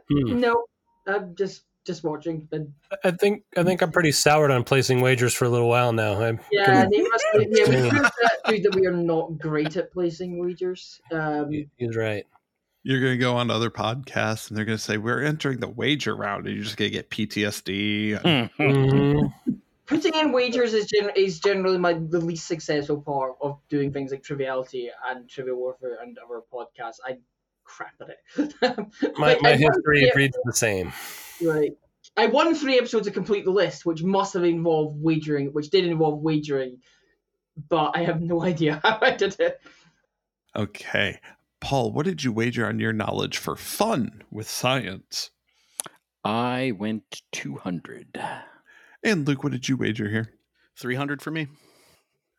Hmm. 0.10 0.40
No, 0.40 0.65
I'm 1.06 1.36
just 1.36 1.64
just 1.86 2.03
watching. 2.03 2.48
And 2.52 2.74
I 3.03 3.11
think 3.11 3.44
I 3.57 3.64
think 3.64 3.82
I'm 3.82 3.91
pretty 3.91 4.11
soured 4.11 4.52
on 4.52 4.64
placing 4.64 5.02
wagers 5.02 5.34
for 5.34 5.45
a 5.45 5.49
little 5.49 5.69
while 5.69 5.91
now. 5.91 6.22
I'm 6.22 6.40
yeah, 6.52 6.65
gonna- 6.86 6.90
they 6.91 7.02
must, 7.02 7.26
yeah, 7.34 7.40
we 7.40 7.65
proved 7.90 8.03
that, 8.06 8.44
proved 8.45 8.64
that 8.64 8.76
we 8.76 8.86
are 8.88 8.91
not 8.91 9.38
great 9.40 9.76
at 9.76 9.91
placing 9.91 10.40
wagers. 10.40 11.02
Um, 11.11 11.52
he's 11.78 11.95
right. 11.95 12.26
You're 12.84 13.02
going 13.02 13.14
to 13.14 13.18
go 13.18 13.36
on 13.36 13.52
other 13.52 13.69
podcasts 13.69 14.48
and 14.48 14.57
they're 14.57 14.64
going 14.64 14.78
to 14.78 14.84
say, 14.84 14.98
We're 14.98 15.22
entering 15.22 15.60
the 15.60 15.68
wager 15.68 16.15
round, 16.15 16.45
and 16.45 16.56
you're 16.56 16.64
just 16.64 16.78
going 16.78 16.90
to 16.90 16.95
get 16.98 17.10
PTSD. 17.10 18.22
Mhm. 18.22 19.34
Putting 19.88 20.14
in 20.14 20.31
wagers 20.31 20.73
is, 20.73 20.85
gen- 20.85 21.11
is 21.15 21.39
generally 21.39 21.77
my 21.77 21.93
the 21.93 22.19
least 22.19 22.47
successful 22.47 23.01
part 23.01 23.34
of 23.41 23.59
doing 23.69 23.91
things 23.91 24.11
like 24.11 24.22
Triviality 24.23 24.89
and 25.09 25.27
Trivial 25.27 25.57
Warfare 25.57 25.97
and 26.01 26.18
other 26.19 26.41
podcasts. 26.53 26.97
I 27.03 27.18
crap 27.64 27.93
at 28.01 28.09
it. 28.09 28.53
My, 29.18 29.38
my 29.41 29.55
history 29.55 30.09
three- 30.11 30.11
reads 30.15 30.38
the 30.45 30.53
same. 30.53 30.93
Right. 31.41 31.72
I 32.15 32.27
won 32.27 32.55
three 32.55 32.77
episodes 32.77 33.07
to 33.07 33.14
complete 33.14 33.45
the 33.45 33.51
list, 33.51 33.85
which 33.85 34.01
must 34.01 34.34
have 34.34 34.43
involved 34.43 34.95
wagering, 34.99 35.47
which 35.47 35.69
did 35.69 35.85
involve 35.85 36.22
wagering, 36.22 36.77
but 37.69 37.91
I 37.95 38.03
have 38.03 38.22
no 38.22 38.41
idea 38.51 38.80
how 38.84 38.99
I 39.01 39.11
did 39.11 39.39
it. 39.39 39.59
Okay. 40.55 41.19
Paul, 41.59 41.91
what 41.91 42.05
did 42.05 42.23
you 42.23 42.31
wager 42.31 42.65
on 42.65 42.80
your 42.80 42.93
knowledge 42.93 43.38
for 43.38 43.55
fun 43.55 44.23
with 44.31 44.49
science? 44.49 45.31
I 46.23 46.73
went 46.77 47.22
200. 47.31 48.19
And 49.07 49.25
Luc, 49.25 49.41
what 49.41 49.53
did 49.53 49.69
you 49.69 49.77
wager 49.77 50.09
here? 50.09 50.34
300 50.77 51.21
for 51.21 51.31
me. 51.31 51.47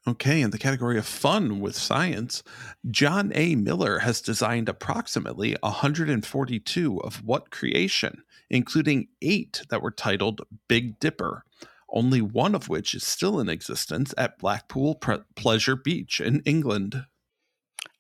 Okay, 0.07 0.43
in 0.43 0.51
the 0.51 0.59
category 0.59 0.99
of 0.99 1.07
fun 1.07 1.61
with 1.61 1.74
science, 1.74 2.43
John 2.90 3.32
A. 3.35 3.55
Miller 3.55 4.01
has 4.01 4.20
designed 4.20 4.69
approximately 4.69 5.57
142 5.62 7.01
of 7.01 7.24
what 7.24 7.51
creation, 7.51 8.23
including 8.51 9.09
eight 9.23 9.62
that 9.70 9.81
were 9.81 9.90
titled 9.90 10.43
Big 10.69 11.01
Dipper, 11.01 11.43
only 11.89 12.20
one 12.20 12.55
of 12.55 12.69
which 12.69 12.93
is 12.93 13.03
still 13.03 13.40
in 13.40 13.49
existence 13.49 14.12
at 14.19 14.39
Blackpool 14.39 14.95
Pre- 14.95 15.20
Pleasure 15.36 15.74
Beach 15.74 16.20
in 16.20 16.43
England. 16.45 17.07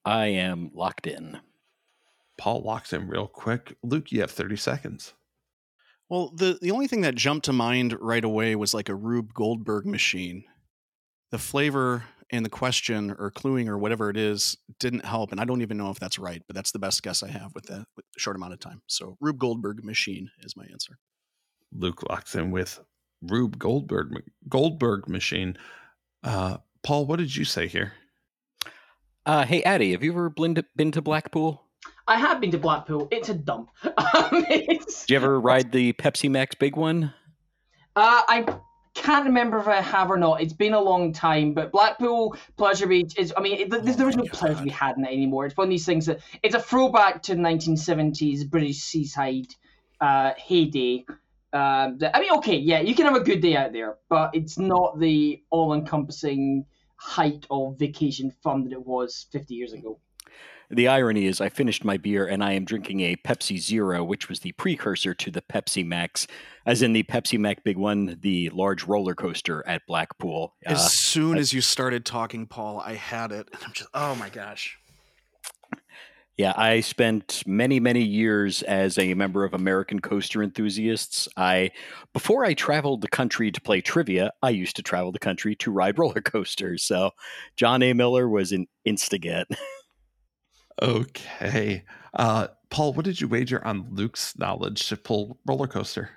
I 0.04 0.26
am 0.26 0.72
locked 0.74 1.06
in. 1.06 1.40
Paul 2.36 2.60
locks 2.64 2.92
in 2.92 3.08
real 3.08 3.28
quick. 3.28 3.78
Luc, 3.82 4.12
you 4.12 4.20
have 4.20 4.30
30 4.30 4.56
seconds. 4.56 5.14
Well, 6.08 6.32
the 6.34 6.58
the 6.60 6.70
only 6.70 6.86
thing 6.86 7.02
that 7.02 7.14
jumped 7.14 7.44
to 7.46 7.52
mind 7.52 7.96
right 8.00 8.24
away 8.24 8.56
was 8.56 8.74
like 8.74 8.88
a 8.88 8.94
Rube 8.94 9.34
Goldberg 9.34 9.86
machine. 9.86 10.44
The 11.30 11.38
flavor 11.38 12.04
and 12.30 12.44
the 12.44 12.50
question 12.50 13.14
or 13.18 13.30
cluing 13.30 13.68
or 13.68 13.78
whatever 13.78 14.10
it 14.10 14.16
is 14.16 14.56
didn't 14.78 15.04
help, 15.04 15.32
and 15.32 15.40
I 15.40 15.44
don't 15.44 15.62
even 15.62 15.76
know 15.76 15.90
if 15.90 15.98
that's 15.98 16.18
right, 16.18 16.42
but 16.46 16.56
that's 16.56 16.72
the 16.72 16.78
best 16.78 17.02
guess 17.02 17.22
I 17.22 17.28
have 17.28 17.54
with 17.54 17.66
that 17.66 17.86
with 17.96 18.06
the 18.14 18.20
short 18.20 18.36
amount 18.36 18.54
of 18.54 18.60
time. 18.60 18.82
So 18.86 19.16
Rube 19.20 19.38
Goldberg 19.38 19.84
machine 19.84 20.30
is 20.42 20.56
my 20.56 20.64
answer. 20.70 20.98
Luc 21.72 22.08
locks 22.08 22.34
in 22.34 22.50
with 22.50 22.80
Rube 23.22 23.58
Goldberg 23.58 24.22
Goldberg 24.48 25.08
machine. 25.08 25.58
Uh, 26.22 26.58
Paul, 26.82 27.06
what 27.06 27.18
did 27.18 27.34
you 27.34 27.44
say 27.44 27.66
here? 27.66 27.92
Uh, 29.26 29.44
hey, 29.44 29.62
Addy, 29.62 29.92
have 29.92 30.02
you 30.02 30.12
ever 30.12 30.30
been 30.30 30.54
to, 30.54 30.64
been 30.74 30.90
to 30.92 31.02
Blackpool? 31.02 31.67
I 32.08 32.16
have 32.16 32.40
been 32.40 32.50
to 32.52 32.58
Blackpool. 32.58 33.06
It's 33.10 33.28
a 33.28 33.34
dump. 33.34 33.70
Um, 33.84 34.44
it's, 34.48 35.04
Did 35.04 35.10
you 35.12 35.16
ever 35.16 35.38
ride 35.38 35.70
the 35.70 35.92
Pepsi 35.92 36.30
Max 36.30 36.54
big 36.54 36.76
one? 36.76 37.12
Uh, 37.94 38.22
I 38.26 38.46
can't 38.94 39.26
remember 39.26 39.58
if 39.58 39.68
I 39.68 39.80
have 39.80 40.10
or 40.10 40.16
not. 40.16 40.40
It's 40.40 40.54
been 40.54 40.72
a 40.72 40.80
long 40.80 41.12
time, 41.12 41.52
but 41.52 41.70
Blackpool 41.70 42.36
Pleasure 42.56 42.86
Beach 42.86 43.14
is. 43.18 43.32
I 43.36 43.40
mean, 43.42 43.60
it, 43.60 43.70
there's, 43.70 43.96
there 43.96 44.08
is 44.08 44.16
no 44.16 44.24
my 44.24 44.28
pleasure 44.30 44.62
we 44.64 44.70
had 44.70 44.96
in 44.96 45.04
it 45.04 45.08
anymore. 45.12 45.44
It's 45.46 45.56
one 45.56 45.66
of 45.66 45.70
these 45.70 45.84
things 45.84 46.06
that 46.06 46.20
it's 46.42 46.54
a 46.54 46.60
throwback 46.60 47.22
to 47.24 47.34
the 47.34 47.40
1970s 47.42 48.48
British 48.48 48.78
seaside 48.78 49.46
uh, 50.00 50.32
heyday. 50.38 51.04
Um, 51.52 51.98
that- 51.98 52.16
I 52.16 52.20
mean, 52.20 52.32
okay, 52.38 52.56
yeah, 52.56 52.80
you 52.80 52.94
can 52.94 53.04
have 53.04 53.16
a 53.16 53.20
good 53.24 53.40
day 53.40 53.56
out 53.56 53.72
there, 53.72 53.96
but 54.08 54.30
it's 54.32 54.58
not 54.58 54.98
the 54.98 55.42
all-encompassing 55.50 56.64
height 56.96 57.46
of 57.50 57.78
vacation 57.78 58.30
fun 58.42 58.64
that 58.64 58.72
it 58.72 58.84
was 58.86 59.26
50 59.32 59.54
years 59.54 59.72
ago. 59.72 60.00
The 60.70 60.88
irony 60.88 61.24
is, 61.24 61.40
I 61.40 61.48
finished 61.48 61.82
my 61.82 61.96
beer 61.96 62.26
and 62.26 62.44
I 62.44 62.52
am 62.52 62.66
drinking 62.66 63.00
a 63.00 63.16
Pepsi 63.16 63.58
Zero, 63.58 64.04
which 64.04 64.28
was 64.28 64.40
the 64.40 64.52
precursor 64.52 65.14
to 65.14 65.30
the 65.30 65.40
Pepsi 65.40 65.84
Max, 65.84 66.26
as 66.66 66.82
in 66.82 66.92
the 66.92 67.04
Pepsi 67.04 67.38
Max 67.38 67.62
Big 67.64 67.78
One, 67.78 68.18
the 68.20 68.50
large 68.50 68.84
roller 68.84 69.14
coaster 69.14 69.66
at 69.66 69.86
Blackpool. 69.86 70.54
As 70.66 70.78
Uh, 70.78 70.88
soon 70.88 71.38
as 71.38 71.54
you 71.54 71.62
started 71.62 72.04
talking, 72.04 72.46
Paul, 72.46 72.80
I 72.80 72.94
had 72.94 73.32
it, 73.32 73.48
and 73.52 73.62
I'm 73.64 73.72
just, 73.72 73.88
oh 73.94 74.14
my 74.16 74.28
gosh. 74.28 74.78
Yeah, 76.36 76.52
I 76.56 76.80
spent 76.80 77.42
many, 77.46 77.80
many 77.80 78.02
years 78.04 78.62
as 78.62 78.96
a 78.96 79.14
member 79.14 79.44
of 79.44 79.54
American 79.54 79.98
Coaster 80.00 80.40
Enthusiasts. 80.40 81.26
I 81.36 81.72
before 82.12 82.44
I 82.44 82.54
traveled 82.54 83.00
the 83.00 83.08
country 83.08 83.50
to 83.50 83.60
play 83.60 83.80
trivia, 83.80 84.30
I 84.40 84.50
used 84.50 84.76
to 84.76 84.82
travel 84.82 85.10
the 85.10 85.18
country 85.18 85.56
to 85.56 85.72
ride 85.72 85.98
roller 85.98 86.20
coasters. 86.20 86.84
So 86.84 87.10
John 87.56 87.82
A. 87.82 87.92
Miller 87.92 88.28
was 88.28 88.52
an 88.52 88.68
insta-get. 88.86 89.48
Okay. 90.80 91.84
Uh, 92.14 92.48
Paul, 92.70 92.92
what 92.92 93.04
did 93.04 93.20
you 93.20 93.28
wager 93.28 93.64
on 93.64 93.88
Luc's 93.90 94.38
knowledge 94.38 94.88
to 94.88 94.96
pull 94.96 95.38
roller 95.46 95.66
coaster 95.66 96.10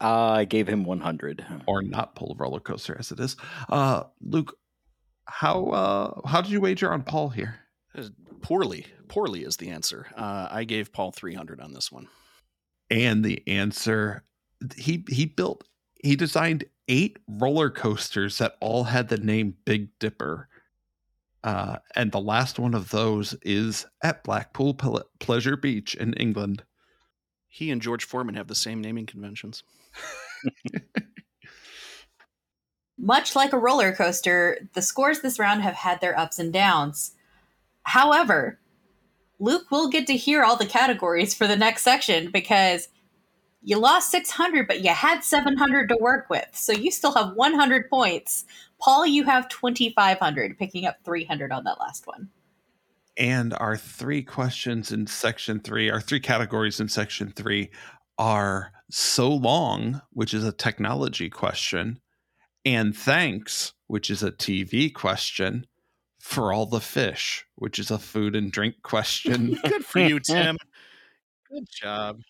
I 0.00 0.44
gave 0.44 0.68
him 0.68 0.84
100. 0.84 1.44
or 1.66 1.82
not 1.82 2.14
pull 2.14 2.36
roller 2.38 2.60
coaster 2.60 2.96
as 2.98 3.10
it 3.12 3.20
is? 3.20 3.36
Uh, 3.68 4.04
Luc, 4.20 4.56
how 5.26 5.66
uh, 5.66 6.28
how 6.28 6.40
did 6.40 6.50
you 6.50 6.60
wager 6.60 6.92
on 6.92 7.02
Paul 7.02 7.30
here? 7.30 7.60
Poorly, 8.42 8.86
poorly 9.08 9.44
is 9.44 9.56
the 9.56 9.70
answer. 9.70 10.06
Uh, 10.16 10.48
I 10.50 10.64
gave 10.64 10.92
Paul 10.92 11.12
300 11.12 11.60
on 11.60 11.72
this 11.72 11.90
one. 11.90 12.08
And 12.90 13.24
the 13.24 13.42
answer 13.46 14.24
he 14.76 15.04
he 15.08 15.26
built 15.26 15.64
he 16.02 16.16
designed 16.16 16.64
eight 16.88 17.18
roller 17.26 17.70
coasters 17.70 18.38
that 18.38 18.56
all 18.60 18.84
had 18.84 19.08
the 19.08 19.16
name 19.16 19.56
Big 19.64 19.98
Dipper. 19.98 20.48
Uh, 21.44 21.76
and 21.94 22.10
the 22.10 22.20
last 22.20 22.58
one 22.58 22.72
of 22.72 22.90
those 22.90 23.34
is 23.42 23.84
at 24.02 24.24
Blackpool 24.24 24.72
Ple- 24.72 25.04
Pleasure 25.20 25.58
Beach 25.58 25.94
in 25.94 26.14
England. 26.14 26.64
He 27.46 27.70
and 27.70 27.82
George 27.82 28.04
Foreman 28.04 28.34
have 28.34 28.48
the 28.48 28.54
same 28.54 28.80
naming 28.80 29.04
conventions. 29.04 29.62
Much 32.98 33.36
like 33.36 33.52
a 33.52 33.58
roller 33.58 33.94
coaster, 33.94 34.66
the 34.72 34.80
scores 34.80 35.20
this 35.20 35.38
round 35.38 35.62
have 35.62 35.74
had 35.74 36.00
their 36.00 36.18
ups 36.18 36.38
and 36.38 36.50
downs. 36.50 37.12
However, 37.82 38.58
Luc 39.38 39.70
will 39.70 39.90
get 39.90 40.06
to 40.06 40.16
hear 40.16 40.42
all 40.42 40.56
the 40.56 40.64
categories 40.64 41.34
for 41.34 41.46
the 41.46 41.56
next 41.56 41.82
section 41.82 42.30
because 42.30 42.88
you 43.64 43.78
lost 43.78 44.10
600, 44.10 44.68
but 44.68 44.84
you 44.84 44.90
had 44.90 45.24
700 45.24 45.88
to 45.88 45.96
work 46.00 46.28
with. 46.28 46.48
So 46.52 46.72
you 46.72 46.90
still 46.90 47.12
have 47.12 47.34
100 47.34 47.88
points. 47.88 48.44
Paul, 48.80 49.06
you 49.06 49.24
have 49.24 49.48
2,500, 49.48 50.58
picking 50.58 50.84
up 50.84 50.96
300 51.04 51.50
on 51.50 51.64
that 51.64 51.80
last 51.80 52.06
one. 52.06 52.28
And 53.16 53.54
our 53.54 53.76
three 53.76 54.22
questions 54.22 54.92
in 54.92 55.06
section 55.06 55.60
three, 55.60 55.90
our 55.90 56.00
three 56.00 56.20
categories 56.20 56.80
in 56.80 56.88
section 56.88 57.32
three 57.34 57.70
are 58.18 58.72
so 58.90 59.32
long, 59.32 60.02
which 60.12 60.34
is 60.34 60.44
a 60.44 60.52
technology 60.52 61.30
question, 61.30 62.00
and 62.64 62.96
thanks, 62.96 63.72
which 63.86 64.10
is 64.10 64.22
a 64.22 64.32
TV 64.32 64.92
question, 64.92 65.66
for 66.18 66.52
all 66.52 66.66
the 66.66 66.80
fish, 66.80 67.46
which 67.54 67.78
is 67.78 67.90
a 67.90 67.98
food 67.98 68.34
and 68.34 68.50
drink 68.50 68.76
question. 68.82 69.58
Good 69.68 69.84
for 69.84 70.00
you, 70.00 70.20
Tim. 70.20 70.56
Good 71.50 71.68
job. 71.70 72.20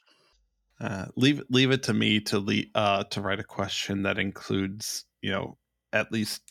Uh, 0.84 1.06
leave 1.16 1.42
leave 1.48 1.70
it 1.70 1.82
to 1.84 1.94
me 1.94 2.20
to 2.20 2.38
le- 2.38 2.70
uh, 2.74 3.04
to 3.04 3.22
write 3.22 3.40
a 3.40 3.44
question 3.44 4.02
that 4.02 4.18
includes, 4.18 5.06
you 5.22 5.30
know, 5.30 5.56
at 5.94 6.12
least 6.12 6.42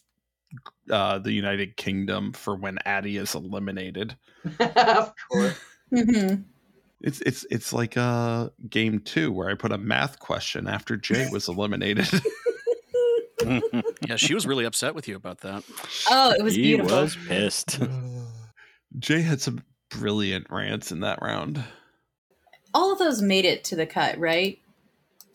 uh, 0.90 1.20
the 1.20 1.32
United 1.32 1.78
Kingdom 1.78 2.34
for 2.34 2.56
when 2.56 2.80
Addy 2.86 3.18
is 3.18 3.36
eliminated. 3.36 4.18
of 4.60 5.14
course. 5.32 5.60
Mm-hmm. 5.94 6.42
It's 7.02 7.22
it's 7.22 7.46
it's 7.52 7.74
like 7.74 7.96
uh 7.96 8.50
game 8.70 9.02
two 9.02 9.32
where 9.32 9.50
I 9.50 9.54
put 9.54 9.72
a 9.72 9.78
math 9.78 10.18
question 10.18 10.68
after 10.68 10.98
Jay 10.98 11.30
was 11.32 11.48
eliminated. 11.48 12.10
Yeah, 14.08 14.16
she 14.16 14.34
was 14.34 14.48
really 14.48 14.64
upset 14.64 14.96
with 14.96 15.08
you 15.08 15.18
about 15.18 15.42
that. 15.42 15.64
Oh, 16.10 16.32
it 16.32 16.42
was 16.42 16.56
he 16.56 16.62
beautiful. 16.62 16.96
was 17.02 17.18
pissed. 17.28 17.78
Jay 19.00 19.22
had 19.22 19.42
some 19.42 19.62
brilliant 19.90 20.48
rants 20.50 20.94
in 20.94 21.02
that 21.02 21.22
round. 21.22 21.62
All 22.74 22.92
of 22.92 23.00
those 23.00 23.22
made 23.22 23.46
it 23.46 23.64
to 23.66 23.76
the 23.76 23.86
cut, 23.86 24.18
right? 24.18 24.60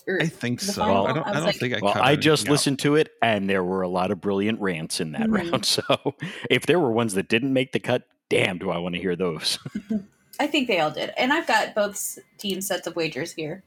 Or 0.07 0.21
I 0.23 0.27
think 0.27 0.61
so. 0.61 0.73
final? 0.83 1.07
I 1.07 1.13
don't. 1.13 1.23
I 1.23 1.27
I 1.27 1.31
was 1.31 1.35
don't 1.37 1.45
like- 1.47 1.57
think 1.57 1.75
I. 1.75 1.79
well, 1.83 1.93
cut 1.93 2.03
I 2.03 2.17
just 2.17 2.43
anything 2.43 2.49
out. 2.49 2.53
listened 2.53 2.79
to 2.81 2.95
it, 2.97 3.11
and 3.23 3.49
there 3.51 3.63
were 3.63 3.83
a 3.83 3.89
lot 3.89 4.11
of 4.11 4.21
brilliant 4.21 4.61
rants 4.61 5.01
in 5.01 5.13
that 5.13 5.29
Mhm. 5.29 5.51
round. 5.53 5.65
So 5.67 6.15
if 6.51 6.67
there 6.67 6.79
were 6.81 6.91
ones 6.91 7.15
that 7.15 7.29
didn't 7.29 7.53
make 7.53 7.73
the 7.73 7.81
cut, 7.81 8.05
damn, 8.31 8.59
do 8.59 8.71
I 8.71 8.79
want 8.79 8.95
to 8.95 9.01
hear 9.01 9.17
those. 9.17 9.59
I 10.41 10.47
think 10.47 10.69
they 10.69 10.79
all 10.81 10.91
did. 10.91 11.13
And 11.19 11.33
I've 11.33 11.47
got 11.47 11.75
both 11.75 12.19
team 12.39 12.61
sets 12.61 12.87
of 12.87 12.95
wagers 12.97 13.33
here. 13.33 13.65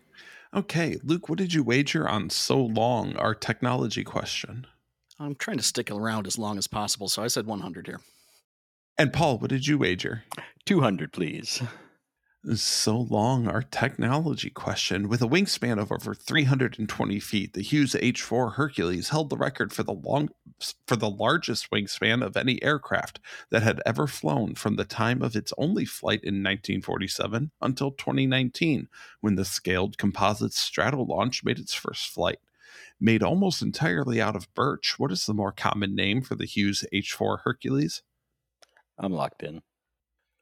Okay, 0.54 0.98
Luc, 1.04 1.30
what 1.30 1.38
did 1.38 1.54
you 1.54 1.64
wager 1.64 2.08
on 2.10 2.30
so 2.30 2.58
long? 2.60 3.16
Our 3.18 3.36
technology 3.36 4.04
question. 4.04 4.66
I'm 5.20 5.36
trying 5.36 5.58
to 5.58 5.64
stick 5.64 5.92
around 5.92 6.28
as 6.28 6.38
long 6.38 6.58
as 6.58 6.66
possible, 6.68 7.08
so 7.08 7.24
I 7.24 7.28
said 7.28 7.46
100 7.46 7.88
here. 7.88 8.00
And 8.98 9.14
Paul, 9.14 9.38
what 9.38 9.50
did 9.50 9.68
you 9.68 9.78
wager? 9.78 10.24
200, 10.66 11.14
please. 11.14 11.62
So 12.56 12.98
long, 12.98 13.48
our 13.48 13.62
technology 13.62 14.50
question. 14.50 15.08
With 15.08 15.22
a 15.22 15.28
wingspan 15.28 15.80
of 15.80 15.92
over 15.92 16.16
320 16.16 17.20
feet, 17.20 17.54
the 17.54 17.62
Hughes 17.62 17.94
H4 17.94 18.56
Hercules 18.56 19.10
held 19.10 19.30
the 19.30 19.38
record 19.38 19.72
for 19.72 19.84
the 19.84 19.94
long 19.94 20.30
for 20.88 20.96
the 20.96 21.10
largest 21.10 21.70
wingspan 21.70 22.26
of 22.26 22.36
any 22.36 22.62
aircraft 22.64 23.20
that 23.52 23.62
had 23.62 23.80
ever 23.86 24.08
flown 24.08 24.56
from 24.56 24.76
the 24.76 24.86
time 24.86 25.22
of 25.22 25.36
its 25.36 25.54
only 25.56 25.86
flight 25.86 26.24
in 26.24 26.42
1947 26.42 27.52
until 27.62 27.92
2019, 27.92 28.88
when 29.20 29.36
the 29.36 29.46
scaled 29.46 30.00
composite 30.00 30.54
Stratolaunch 30.54 31.46
made 31.46 31.60
its 31.60 31.76
first 31.76 32.10
flight. 32.10 32.40
Made 33.00 33.22
almost 33.22 33.62
entirely 33.62 34.20
out 34.20 34.36
of 34.36 34.52
birch, 34.56 34.98
what 34.98 35.12
is 35.12 35.28
the 35.28 35.36
more 35.36 35.52
common 35.52 35.94
name 35.94 36.24
for 36.24 36.34
the 36.34 36.46
Hughes 36.46 36.86
H4 36.92 37.42
Hercules? 37.44 38.02
I'm 38.98 39.14
locked 39.14 39.44
in. 39.44 39.62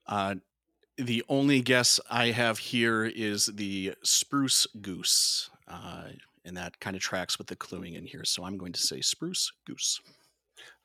Uh, 0.07 0.35
the 0.99 1.23
only 1.29 1.61
guess 1.61 1.99
I 2.09 2.27
have 2.27 2.57
here 2.59 3.05
is 3.05 3.47
the 3.47 3.93
spruce 4.03 4.67
goose, 4.81 5.49
uh, 5.67 6.09
and 6.43 6.57
that 6.57 6.79
kind 6.79 6.95
of 6.95 7.01
tracks 7.01 7.37
with 7.37 7.47
the 7.47 7.55
cluing 7.55 7.95
in 7.95 8.05
here. 8.05 8.25
So 8.25 8.43
I'm 8.43 8.57
going 8.57 8.73
to 8.73 8.79
say 8.79 9.01
spruce 9.01 9.51
goose. 9.65 10.01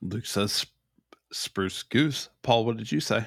Luc 0.01 0.27
says 0.27 0.53
sp- 0.65 0.71
spruce 1.33 1.83
goose. 1.83 2.29
Paul, 2.43 2.65
what 2.65 2.77
did 2.77 2.93
you 2.93 3.01
say? 3.01 3.27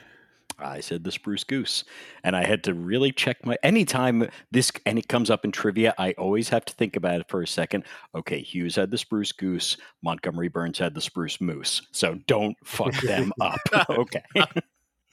I 0.59 0.80
said 0.80 1.03
the 1.03 1.11
spruce 1.11 1.43
goose. 1.43 1.84
And 2.23 2.35
I 2.35 2.45
had 2.45 2.64
to 2.64 2.73
really 2.73 3.11
check 3.11 3.45
my 3.45 3.57
anytime 3.64 4.27
this 4.51 4.72
and 4.85 4.97
it 4.97 5.07
comes 5.07 5.30
up 5.30 5.45
in 5.45 5.51
trivia, 5.51 5.93
I 5.97 6.14
always 6.14 6.49
have 6.49 6.65
to 6.65 6.73
think 6.73 6.95
about 6.95 7.22
it 7.22 7.30
for 7.30 7.41
a 7.41 7.47
second. 7.47 7.84
Okay, 8.15 8.41
Hughes 8.41 8.76
had 8.76 8.89
the 8.89 8.97
spruce 8.97 9.31
goose, 9.31 9.77
Montgomery 10.01 10.47
Burns 10.47 10.80
had 10.80 10.95
the 10.95 11.01
spruce 11.01 11.39
moose. 11.39 11.84
So 11.91 12.15
don't 12.27 12.57
fuck 12.64 12.95
them 13.01 13.31
up. 13.41 13.59
Okay. 13.89 14.23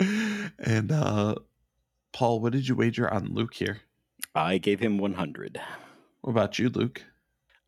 and 0.59 0.90
uh 0.90 1.34
Paul, 2.15 2.41
what 2.41 2.53
did 2.53 2.66
you 2.69 2.74
wager 2.74 3.12
on 3.12 3.35
Luc 3.35 3.55
here? 3.55 3.82
I 4.35 4.57
gave 4.59 4.81
him 4.81 4.97
100. 4.97 5.61
What 6.23 6.31
about 6.31 6.59
you, 6.59 6.70
Luc? 6.70 7.03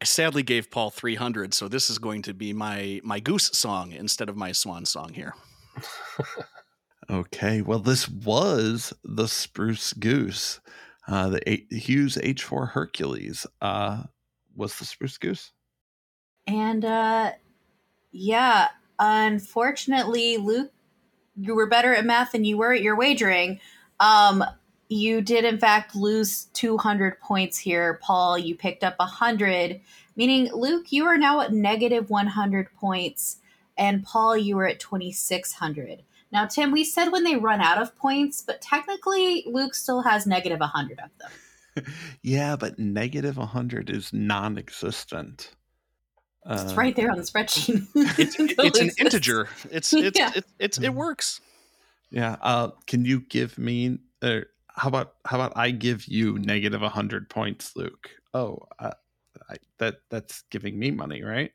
I 0.01 0.05
sadly 0.05 0.43
gave 0.43 0.71
Paul 0.71 0.91
300, 0.91 1.53
so 1.53 1.69
this 1.69 1.91
is 1.91 1.99
going 1.99 2.23
to 2.23 2.33
be 2.33 2.53
my 2.53 3.01
my 3.03 3.21
goose 3.21 3.51
song 3.53 3.93
instead 3.93 4.29
of 4.29 4.37
my 4.37 4.53
swan 4.53 4.87
song 4.87 5.13
here. 5.13 5.35
Okay, 7.09 7.63
well, 7.63 7.79
this 7.79 8.09
was 8.09 8.93
the 9.05 9.29
Spruce 9.29 9.93
Goose. 9.93 10.59
Uh, 11.07 11.29
the 11.29 11.49
A- 11.49 11.67
Hughes 11.73 12.17
H4 12.17 12.71
Hercules 12.71 13.47
uh, 13.61 14.03
was 14.57 14.77
the 14.77 14.85
Spruce 14.85 15.17
Goose. 15.17 15.53
And 16.49 16.85
uh 16.85 17.33
yeah, 18.11 18.69
unfortunately, 18.99 20.37
Luc, 20.37 20.73
you 21.37 21.55
were 21.55 21.69
better 21.69 21.95
at 21.95 22.05
math 22.05 22.33
than 22.33 22.45
you 22.45 22.57
were 22.59 22.73
at 22.73 22.83
your 22.83 22.97
wagering. 22.97 23.61
Um 24.01 24.45
you 24.89 25.21
did 25.21 25.45
in 25.45 25.59
fact 25.59 25.97
lose 25.97 26.45
200 26.53 27.21
points 27.21 27.59
here. 27.59 27.99
Paul, 28.03 28.39
you 28.39 28.55
picked 28.55 28.85
up 28.85 28.97
100, 28.99 29.81
meaning 30.15 30.49
Luc, 30.53 30.93
you 30.93 31.07
are 31.07 31.19
now 31.19 31.41
at 31.41 31.53
negative 31.53 32.09
100 32.09 32.69
points 32.77 33.39
and 33.77 34.05
Paul, 34.05 34.37
you 34.37 34.57
were 34.57 34.67
at 34.67 34.81
2600. 34.81 36.03
Now, 36.33 36.47
Tim, 36.47 36.73
we 36.73 36.85
said 36.85 37.11
when 37.11 37.25
they 37.25 37.37
run 37.37 37.61
out 37.61 37.81
of 37.81 37.97
points, 37.97 38.43
but 38.43 38.61
technically 38.61 39.45
Luc 39.47 39.75
still 39.75 40.03
has 40.03 40.27
negative 40.27 40.61
100 40.61 40.99
of 41.01 41.11
them. 41.19 41.85
yeah, 42.23 42.57
but 42.57 42.79
negative 42.79 43.37
100 43.37 43.91
is 43.91 44.13
non 44.13 44.59
existent. 44.59 45.55
It's 46.49 46.75
right 46.75 46.95
there 46.95 47.11
on 47.11 47.17
the 47.17 47.25
spreadsheet. 47.25 47.87
It's, 48.19 48.37
it's 48.39 48.79
an 48.79 48.91
integer. 48.99 49.49
It's 49.71 49.93
it's 49.93 50.19
Yeah. 50.19 50.31
it, 50.35 50.45
it's 50.61 50.79
it 50.79 50.95
works. 50.95 51.41
Yeah. 52.11 52.37
Uh, 52.41 52.71
can 52.87 53.05
you 53.05 53.21
give 53.21 53.59
me, 53.59 53.99
uh, 54.23 54.41
how 54.69 54.89
about, 54.89 55.15
how 55.25 55.37
about 55.41 55.53
I 55.57 55.71
give 55.71 56.07
you 56.07 56.39
negative 56.39 56.81
100 56.83 57.29
points, 57.29 57.75
Luc? 57.77 58.11
Oh, 58.35 58.61
uh, 58.79 58.93
I, 59.51 59.57
that 59.79 59.97
that's 60.11 60.43
giving 60.51 60.79
me 60.79 60.91
money, 60.91 61.23
right? 61.23 61.53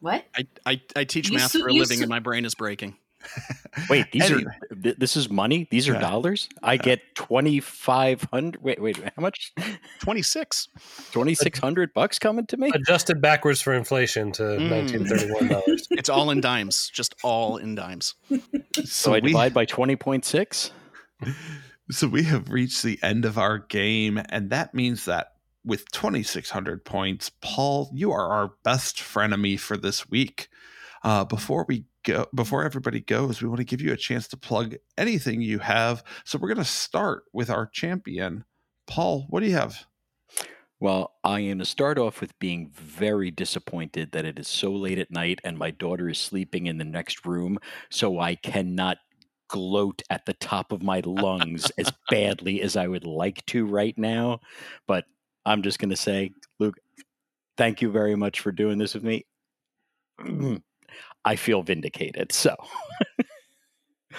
What? 0.00 0.24
I 0.36 0.46
I, 0.66 0.80
I 0.96 1.04
teach 1.04 1.30
You 1.30 1.38
math 1.38 1.52
su- 1.52 1.60
for 1.60 1.68
a 1.68 1.72
living, 1.72 1.98
su- 1.98 2.02
and 2.04 2.10
my 2.10 2.18
brain 2.18 2.44
is 2.44 2.54
breaking. 2.54 2.96
Wait, 3.88 4.10
these 4.12 4.30
Anyway. 4.30 4.44
are 4.70 4.76
th- 4.82 4.96
this 4.98 5.16
is 5.16 5.30
money? 5.30 5.66
These 5.70 5.88
are 5.88 5.94
Yeah. 5.94 6.00
dollars? 6.00 6.48
I 6.62 6.76
get 6.76 7.00
2500 7.14 8.62
Wait, 8.62 8.80
wait, 8.82 8.96
how 8.98 9.22
much? 9.22 9.52
Twenty 10.00 10.22
six. 10.22 10.68
2600 11.12 11.92
bucks 11.94 12.18
coming 12.18 12.46
to 12.46 12.56
me? 12.56 12.70
Adjusted 12.74 13.20
backwards 13.20 13.60
for 13.62 13.72
inflation 13.72 14.32
to 14.32 14.42
Mm. 14.42 14.68
$1931. 14.68 15.86
It's 15.92 16.08
all 16.08 16.30
in 16.30 16.40
dimes. 16.40 16.90
Just 16.92 17.14
all 17.22 17.56
in 17.56 17.74
dimes. 17.74 18.14
So 18.84 19.12
I 19.12 19.20
we- 19.20 19.28
divide 19.32 19.54
by 19.54 19.66
20.6? 19.66 20.70
So 21.90 22.06
we 22.08 22.22
have 22.22 22.48
reached 22.50 22.82
the 22.84 22.98
end 23.02 23.24
of 23.26 23.36
our 23.36 23.58
game, 23.58 24.22
and 24.30 24.48
that 24.50 24.72
means 24.72 25.04
that 25.04 25.32
with 25.64 25.90
2,600 25.90 26.84
points, 26.86 27.30
Paul, 27.42 27.90
you 27.92 28.12
are 28.12 28.28
our 28.32 28.52
best 28.64 28.96
frenemy 28.96 29.58
for 29.60 29.76
this 29.76 30.08
week. 30.08 30.48
Uh, 31.04 31.24
before 31.24 31.64
we 31.68 31.84
go, 32.04 32.26
before 32.34 32.64
everybody 32.64 33.00
goes, 33.00 33.42
we 33.42 33.48
want 33.48 33.58
to 33.58 33.64
give 33.64 33.80
you 33.80 33.92
a 33.92 33.96
chance 33.96 34.28
to 34.28 34.36
plug 34.36 34.76
anything 34.96 35.40
you 35.40 35.58
have. 35.58 36.04
So 36.24 36.38
we're 36.38 36.48
going 36.48 36.58
to 36.58 36.64
start 36.64 37.24
with 37.32 37.50
our 37.50 37.66
champion, 37.66 38.44
Paul. 38.86 39.26
What 39.28 39.40
do 39.40 39.46
you 39.46 39.54
have? 39.56 39.86
Well, 40.80 41.14
I 41.22 41.40
am 41.40 41.60
to 41.60 41.64
start 41.64 41.96
off 41.96 42.20
with 42.20 42.36
being 42.40 42.72
very 42.74 43.30
disappointed 43.30 44.10
that 44.12 44.24
it 44.24 44.38
is 44.38 44.48
so 44.48 44.72
late 44.72 44.98
at 44.98 45.12
night 45.12 45.40
and 45.44 45.56
my 45.56 45.70
daughter 45.70 46.08
is 46.08 46.18
sleeping 46.18 46.66
in 46.66 46.78
the 46.78 46.84
next 46.84 47.24
room, 47.24 47.58
so 47.88 48.18
I 48.18 48.34
cannot 48.34 48.98
gloat 49.48 50.02
at 50.10 50.26
the 50.26 50.32
top 50.32 50.72
of 50.72 50.82
my 50.82 51.00
lungs 51.04 51.70
as 51.78 51.92
badly 52.10 52.62
as 52.62 52.76
I 52.76 52.88
would 52.88 53.04
like 53.04 53.46
to 53.46 53.64
right 53.64 53.96
now. 53.96 54.40
But 54.88 55.04
I'm 55.46 55.62
just 55.62 55.78
going 55.78 55.90
to 55.90 55.96
say, 55.96 56.32
Luc, 56.58 56.74
thank 57.56 57.80
you 57.80 57.90
very 57.90 58.16
much 58.16 58.40
for 58.40 58.50
doing 58.50 58.78
this 58.78 58.94
with 58.94 59.04
me. 59.04 59.24
I 61.24 61.36
feel 61.36 61.62
vindicated. 61.62 62.32
So, 62.32 62.56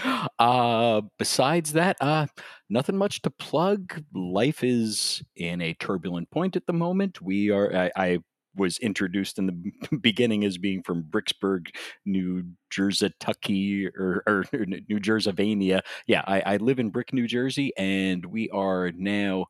uh, 0.39 1.01
besides 1.17 1.73
that, 1.73 1.97
uh, 2.01 2.27
nothing 2.69 2.97
much 2.97 3.21
to 3.23 3.30
plug. 3.30 4.03
Life 4.13 4.63
is 4.63 5.23
in 5.35 5.61
a 5.61 5.73
turbulent 5.75 6.30
point 6.31 6.55
at 6.55 6.65
the 6.65 6.73
moment. 6.73 7.21
We 7.21 7.51
are. 7.51 7.75
I, 7.75 7.91
I 7.95 8.19
was 8.55 8.77
introduced 8.80 9.39
in 9.39 9.47
the 9.47 9.97
beginning 10.01 10.43
as 10.45 10.57
being 10.57 10.84
from 10.84 11.03
Bricksburg, 11.03 11.67
New 12.05 12.43
Jersey, 12.69 13.11
Tucky, 13.19 13.88
or, 13.88 14.23
or 14.27 14.45
New 14.53 14.99
Jerseyvania. 14.99 15.81
Yeah, 16.07 16.23
I, 16.27 16.41
I 16.41 16.57
live 16.57 16.80
in 16.80 16.89
Brick, 16.89 17.13
New 17.13 17.27
Jersey, 17.27 17.73
and 17.77 18.25
we 18.25 18.49
are 18.49 18.91
now 18.91 19.47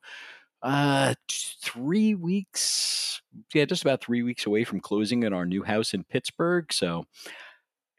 uh 0.64 1.14
three 1.62 2.14
weeks 2.14 3.22
yeah 3.54 3.64
just 3.64 3.82
about 3.82 4.02
three 4.02 4.22
weeks 4.22 4.46
away 4.46 4.64
from 4.64 4.80
closing 4.80 5.22
in 5.22 5.32
our 5.32 5.46
new 5.46 5.62
house 5.62 5.94
in 5.94 6.02
pittsburgh 6.02 6.72
so 6.72 7.04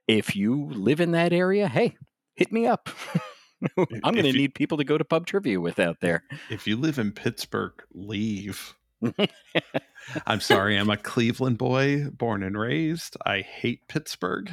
if 0.08 0.36
you 0.36 0.66
live 0.72 1.00
in 1.00 1.12
that 1.12 1.32
area 1.32 1.68
hey 1.68 1.96
hit 2.36 2.52
me 2.52 2.66
up 2.68 2.90
i'm 4.04 4.14
going 4.14 4.24
to 4.26 4.34
need 4.34 4.54
people 4.54 4.78
to 4.78 4.84
go 4.84 4.98
to 4.98 5.06
pub 5.06 5.26
trivia 5.26 5.60
with 5.60 5.80
out 5.80 5.98
there 6.02 6.24
If 6.50 6.68
you 6.68 6.76
live 6.78 7.00
in 7.00 7.12
Pittsburgh, 7.12 7.74
leave. 7.94 8.76
I'm 10.28 10.40
sorry, 10.40 10.78
I'm 10.78 10.90
a 10.90 10.98
Cleveland 10.98 11.58
boy, 11.58 12.10
born 12.10 12.44
and 12.44 12.58
raised. 12.58 13.18
I 13.26 13.42
hate 13.42 13.88
Pittsburgh. 13.88 14.52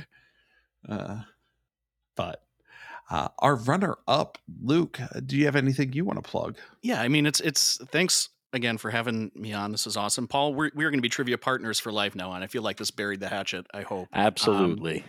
Uh, 0.89 1.23
but 2.17 2.43
uh, 3.13 3.29
our 3.41 3.57
runner 3.57 3.97
up, 4.09 4.39
Luc, 4.63 4.99
do 5.27 5.37
you 5.37 5.45
have 5.45 5.55
anything 5.55 5.93
you 5.93 6.05
want 6.05 6.23
to 6.23 6.29
plug? 6.29 6.57
Yeah, 6.81 7.01
I 7.01 7.09
mean 7.09 7.27
it's 7.27 7.41
it's 7.41 7.77
thanks 7.89 8.31
again 8.55 8.79
for 8.79 8.91
having 8.91 9.31
me 9.35 9.53
on. 9.53 9.71
This 9.71 9.87
is 9.87 9.97
awesome, 9.97 10.27
Paul. 10.27 10.55
We're 10.55 10.71
we're 10.75 10.91
going 10.91 10.99
to 10.99 11.03
be 11.03 11.11
trivia 11.11 11.37
partners 11.37 11.79
for 11.79 11.93
life 11.93 12.15
now, 12.15 12.33
and 12.33 12.43
I 12.43 12.47
feel 12.47 12.63
like 12.63 12.79
this 12.79 12.91
buried 12.91 13.21
the 13.21 13.29
hatchet. 13.29 13.67
I 13.75 13.83
hope 13.83 14.09
absolutely 14.15 15.05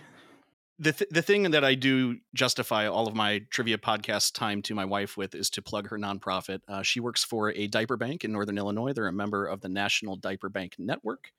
the 0.79 0.91
th- 0.91 1.09
the 1.11 1.21
thing 1.21 1.51
that 1.51 1.63
I 1.63 1.75
do 1.75 2.17
justify 2.33 2.87
all 2.87 3.07
of 3.07 3.15
my 3.15 3.39
trivia 3.49 3.77
podcast 3.77 4.33
time 4.33 4.61
to 4.63 4.75
my 4.75 4.85
wife 4.85 5.15
with 5.15 5.35
is 5.35 5.49
to 5.51 5.61
plug 5.61 5.89
her 5.89 5.97
nonprofit. 5.97 6.59
Uh, 6.67 6.81
she 6.81 6.99
works 6.99 7.23
for 7.23 7.51
a 7.51 7.67
diaper 7.67 7.95
bank 7.95 8.25
in 8.25 8.31
Northern 8.31 8.57
Illinois. 8.57 8.91
They're 8.93 9.07
a 9.07 9.13
member 9.13 9.45
of 9.45 9.61
the 9.61 9.69
National 9.69 10.15
Diaper 10.15 10.49
Bank 10.49 10.75
Network. 10.77 11.31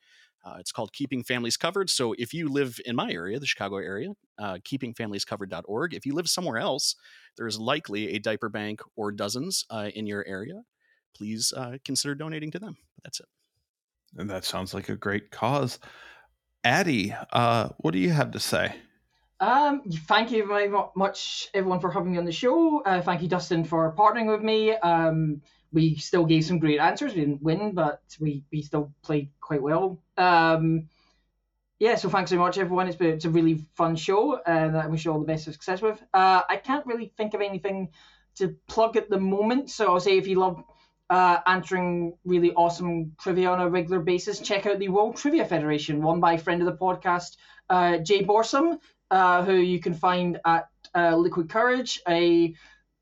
Uh, 0.44 0.56
it's 0.58 0.72
called 0.72 0.92
Keeping 0.92 1.24
Families 1.24 1.56
Covered. 1.56 1.88
So 1.88 2.14
if 2.18 2.34
you 2.34 2.48
live 2.48 2.78
in 2.84 2.94
my 2.94 3.10
area, 3.10 3.38
the 3.38 3.46
Chicago 3.46 3.76
area, 3.76 4.10
uh, 4.38 4.58
keepingfamiliescovered.org. 4.58 5.94
If 5.94 6.04
you 6.04 6.14
live 6.14 6.28
somewhere 6.28 6.58
else, 6.58 6.96
there's 7.36 7.58
likely 7.58 8.14
a 8.14 8.18
diaper 8.18 8.48
bank 8.48 8.80
or 8.94 9.10
dozens 9.10 9.64
uh, 9.70 9.90
in 9.94 10.06
your 10.06 10.26
area. 10.26 10.62
Please 11.16 11.52
uh, 11.56 11.78
consider 11.84 12.14
donating 12.14 12.50
to 12.50 12.58
them. 12.58 12.76
That's 13.02 13.20
it. 13.20 13.26
And 14.16 14.28
that 14.30 14.44
sounds 14.44 14.74
like 14.74 14.88
a 14.88 14.96
great 14.96 15.30
cause. 15.30 15.78
Addy, 16.62 17.14
uh, 17.32 17.70
what 17.78 17.92
do 17.92 17.98
you 17.98 18.10
have 18.10 18.30
to 18.32 18.40
say? 18.40 18.74
Um, 19.40 19.82
thank 20.06 20.30
you 20.30 20.46
very 20.46 20.72
much, 20.94 21.48
everyone, 21.52 21.80
for 21.80 21.90
having 21.90 22.12
me 22.12 22.18
on 22.18 22.24
the 22.24 22.32
show. 22.32 22.82
Uh, 22.82 23.02
thank 23.02 23.20
you, 23.20 23.28
Dustin, 23.28 23.64
for 23.64 23.94
partnering 23.94 24.30
with 24.30 24.42
me. 24.42 24.72
Um, 24.72 25.42
we 25.74 25.96
still 25.96 26.24
gave 26.24 26.44
some 26.44 26.60
great 26.60 26.78
answers. 26.78 27.14
We 27.14 27.20
didn't 27.20 27.42
win, 27.42 27.72
but 27.72 28.01
we, 28.20 28.44
we 28.52 28.62
still 28.62 28.94
played 29.02 29.30
quite 29.40 29.60
well. 29.60 30.01
Um, 30.16 30.88
yeah, 31.80 31.96
so 31.96 32.09
thanks 32.09 32.30
very 32.30 32.40
much, 32.40 32.56
everyone. 32.56 32.86
It's 32.86 32.96
been 32.96 33.14
it's 33.14 33.24
a 33.24 33.30
really 33.30 33.66
fun 33.74 33.96
show, 33.96 34.40
and 34.46 34.76
I 34.76 34.86
wish 34.86 35.05
you 35.05 35.12
all 35.12 35.18
the 35.18 35.26
best 35.26 35.48
of 35.48 35.55
success 35.55 35.82
with. 35.82 36.01
Uh, 36.14 36.42
I 36.48 36.56
can't 36.56 36.86
really 36.86 37.12
think 37.16 37.34
of 37.34 37.40
anything 37.40 37.90
to 38.36 38.56
plug 38.68 38.96
at 38.96 39.10
the 39.10 39.18
moment, 39.18 39.70
so 39.70 39.92
I'll 39.92 40.01
say 40.01 40.16
if 40.16 40.28
you 40.28 40.38
love 40.38 40.62
uh, 41.10 41.38
answering 41.46 42.16
really 42.24 42.52
awesome 42.55 43.16
trivia 43.20 43.51
on 43.51 43.60
a 43.60 43.68
regular 43.68 44.01
basis, 44.01 44.38
check 44.38 44.66
out 44.66 44.78
the 44.78 44.88
World 44.88 45.16
Trivia 45.16 45.44
Federation, 45.44 46.01
run 46.01 46.20
by 46.20 46.34
a 46.34 46.38
friend 46.38 46.62
of 46.62 46.66
the 46.66 46.76
podcast, 46.76 47.36
uh, 47.68 47.98
Jay 47.98 48.24
Borsum, 48.24 48.78
uh, 49.10 49.44
who 49.44 49.55
you 49.55 49.80
can 49.80 49.94
find 49.94 50.38
at 50.46 50.68
uh, 50.94 51.16
Liquid 51.16 51.48
Kourage. 51.48 51.98
A 52.09 52.55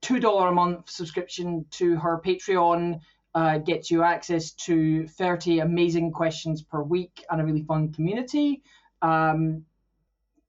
$2 0.03 0.49
a 0.49 0.53
month 0.53 0.91
subscription 0.91 1.65
to 1.71 1.97
her 1.97 2.21
Patreon 2.25 3.01
uh, 3.35 3.59
gets 3.59 3.91
you 3.91 4.03
access 4.03 4.53
to 4.53 5.07
30 5.07 5.61
amazing 5.61 6.13
questions 6.13 6.63
per 6.63 6.83
week 6.83 7.25
and 7.31 7.41
a 7.41 7.45
really 7.45 7.63
fun 7.63 7.93
community. 7.93 8.63
Um, 9.01 9.65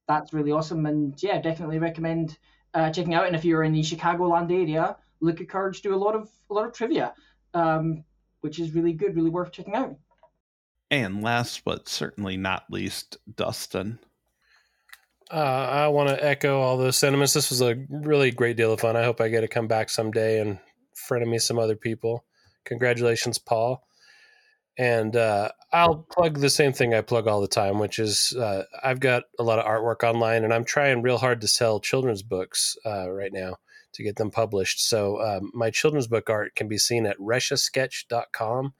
that's 0.07 0.33
really 0.33 0.51
awesome. 0.51 0.85
And 0.85 1.21
yeah, 1.21 1.39
definitely 1.39 1.79
recommend 1.79 2.37
uh, 2.73 2.89
checking 2.91 3.13
out. 3.13 3.27
And 3.27 3.35
if 3.35 3.45
you're 3.45 3.63
in 3.63 3.73
the 3.73 3.81
Chicagoland 3.81 4.51
area, 4.51 4.97
Liquid 5.21 5.47
Kourage 5.47 5.81
do 5.81 5.95
a 5.95 5.97
lot 5.97 6.15
of 6.15 6.29
a 6.49 6.53
lot 6.53 6.65
of 6.65 6.73
trivia, 6.73 7.13
um, 7.53 8.03
which 8.41 8.59
is 8.59 8.75
really 8.75 8.93
good, 8.93 9.15
really 9.15 9.29
worth 9.29 9.51
checking 9.51 9.75
out. 9.75 9.95
And 10.91 11.23
last 11.23 11.63
but 11.63 11.87
certainly 11.87 12.37
not 12.37 12.65
least, 12.69 13.17
Dustin. 13.35 13.99
Uh, 15.33 15.67
I 15.71 15.87
want 15.87 16.09
to 16.09 16.23
echo 16.23 16.61
all 16.61 16.77
those 16.77 16.95
sentiments. 16.95 17.33
This 17.33 17.49
was 17.49 17.59
a 17.59 17.75
really 17.89 18.29
great 18.29 18.55
deal 18.55 18.71
of 18.71 18.81
fun. 18.81 18.95
I 18.95 19.03
hope 19.03 19.19
I 19.19 19.29
get 19.29 19.41
to 19.41 19.47
come 19.47 19.67
back 19.67 19.89
someday 19.89 20.39
and 20.39 20.59
friend 20.93 21.27
me 21.27 21.39
some 21.39 21.57
other 21.57 21.75
people. 21.75 22.23
Congratulations, 22.65 23.39
Paul. 23.39 23.83
And 24.77 25.15
uh, 25.15 25.49
I'll 25.71 26.05
plug 26.11 26.37
the 26.37 26.51
same 26.51 26.71
thing 26.71 26.93
I 26.93 27.01
plug 27.01 27.27
all 27.27 27.41
the 27.41 27.47
time, 27.47 27.79
which 27.79 27.97
is 27.97 28.35
uh, 28.39 28.65
I've 28.83 28.99
got 28.99 29.23
a 29.39 29.43
lot 29.43 29.57
of 29.57 29.65
artwork 29.65 30.07
online, 30.07 30.43
and 30.43 30.53
I'm 30.53 30.63
trying 30.63 31.01
real 31.01 31.17
hard 31.17 31.41
to 31.41 31.47
sell 31.47 31.79
children's 31.79 32.21
books 32.21 32.77
uh, 32.85 33.09
right 33.09 33.33
now 33.33 33.55
to 33.93 34.03
get 34.03 34.17
them 34.17 34.29
published. 34.29 34.87
So 34.87 35.19
um, 35.19 35.49
my 35.51 35.71
children's 35.71 36.07
book 36.07 36.29
art 36.29 36.53
can 36.53 36.67
be 36.67 36.77
seen 36.77 37.07
at 37.07 37.17
reschasketch.com, 37.17 38.73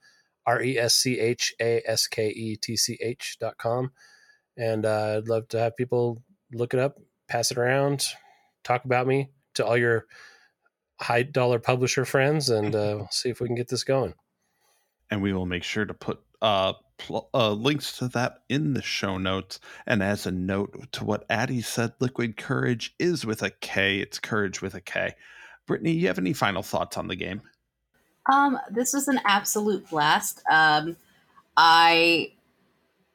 R 0.46 0.62
E 0.62 0.78
S 0.78 0.94
C 0.94 1.18
H 1.18 1.52
A 1.60 1.82
S 1.84 2.06
K 2.06 2.28
E 2.28 2.56
T 2.56 2.76
C 2.76 2.96
H.com. 3.00 3.90
And 4.56 4.86
uh, 4.86 5.16
I'd 5.18 5.28
love 5.28 5.48
to 5.48 5.58
have 5.58 5.76
people 5.76 6.22
look 6.54 6.74
it 6.74 6.80
up, 6.80 6.98
pass 7.28 7.50
it 7.50 7.58
around, 7.58 8.04
talk 8.62 8.84
about 8.84 9.06
me 9.06 9.30
to 9.54 9.64
all 9.64 9.76
your 9.76 10.06
high 11.00 11.22
dollar 11.22 11.58
publisher 11.58 12.04
friends, 12.04 12.48
and 12.48 12.74
uh, 12.74 13.06
see 13.10 13.30
if 13.30 13.40
we 13.40 13.46
can 13.46 13.56
get 13.56 13.68
this 13.68 13.84
going. 13.84 14.14
And 15.10 15.22
we 15.22 15.32
will 15.32 15.46
make 15.46 15.64
sure 15.64 15.84
to 15.84 15.94
put 15.94 16.20
uh, 16.40 16.72
pl- 16.98 17.28
uh, 17.34 17.52
links 17.52 17.98
to 17.98 18.08
that 18.08 18.42
in 18.48 18.74
the 18.74 18.82
show 18.82 19.18
notes. 19.18 19.60
And 19.86 20.02
as 20.02 20.26
a 20.26 20.32
note 20.32 20.92
to 20.92 21.04
what 21.04 21.24
Addy 21.28 21.62
said, 21.62 21.92
Liquid 22.00 22.36
Kourage 22.36 22.90
is 22.98 23.24
with 23.24 23.42
a 23.42 23.50
K. 23.50 23.98
It's 23.98 24.18
courage 24.18 24.62
with 24.62 24.74
a 24.74 24.80
K. 24.80 25.14
Brittany, 25.66 25.92
you 25.92 26.08
have 26.08 26.18
any 26.18 26.32
final 26.32 26.62
thoughts 26.62 26.96
on 26.96 27.08
the 27.08 27.16
game? 27.16 27.40
Um, 28.30 28.58
this 28.70 28.92
was 28.92 29.08
an 29.08 29.20
absolute 29.24 29.88
blast. 29.88 30.42
Um, 30.50 30.96
I 31.56 32.32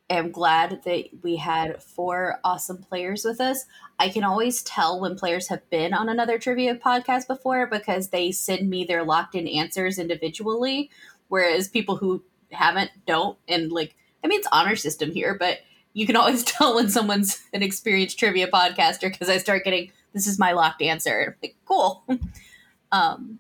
am 0.10 0.32
glad 0.32 0.82
that 0.84 1.06
we 1.22 1.36
had 1.36 1.82
four 1.82 2.40
awesome 2.44 2.78
players 2.78 3.24
with 3.24 3.40
us. 3.40 3.66
I 4.00 4.10
can 4.10 4.24
always 4.24 4.64
tell 4.64 5.00
when 5.00 5.16
players 5.16 5.48
have 5.50 5.70
been 5.70 5.94
on 5.94 6.10
another 6.10 6.40
trivia 6.40 6.76
podcast 6.76 7.28
before 7.28 7.68
because 7.68 8.10
they 8.10 8.32
send 8.32 8.70
me 8.70 8.84
their 8.86 9.04
locked 9.04 9.36
in 9.36 9.48
answers 9.48 10.00
individually, 10.00 10.90
whereas 11.28 11.68
people 11.68 11.98
who 11.98 12.24
haven't 12.52 12.92
don't. 13.06 13.38
And 13.48 13.72
like, 13.72 13.96
I 14.24 14.28
mean, 14.28 14.40
it's 14.40 14.48
honor 14.52 14.76
system 14.76 15.12
here, 15.12 15.36
but 15.38 15.60
you 15.94 16.06
can 16.06 16.16
always 16.16 16.44
tell 16.46 16.76
when 16.76 16.90
someone's 16.90 17.42
an 17.54 17.62
experienced 17.62 18.18
trivia 18.18 18.48
podcaster 18.48 19.10
because 19.12 19.30
I 19.30 19.38
start 19.38 19.64
getting 19.64 19.92
this 20.14 20.26
is 20.26 20.40
my 20.40 20.54
locked 20.54 20.82
answer. 20.82 21.38
Like, 21.42 21.56
cool. 21.66 22.04
um, 22.92 23.40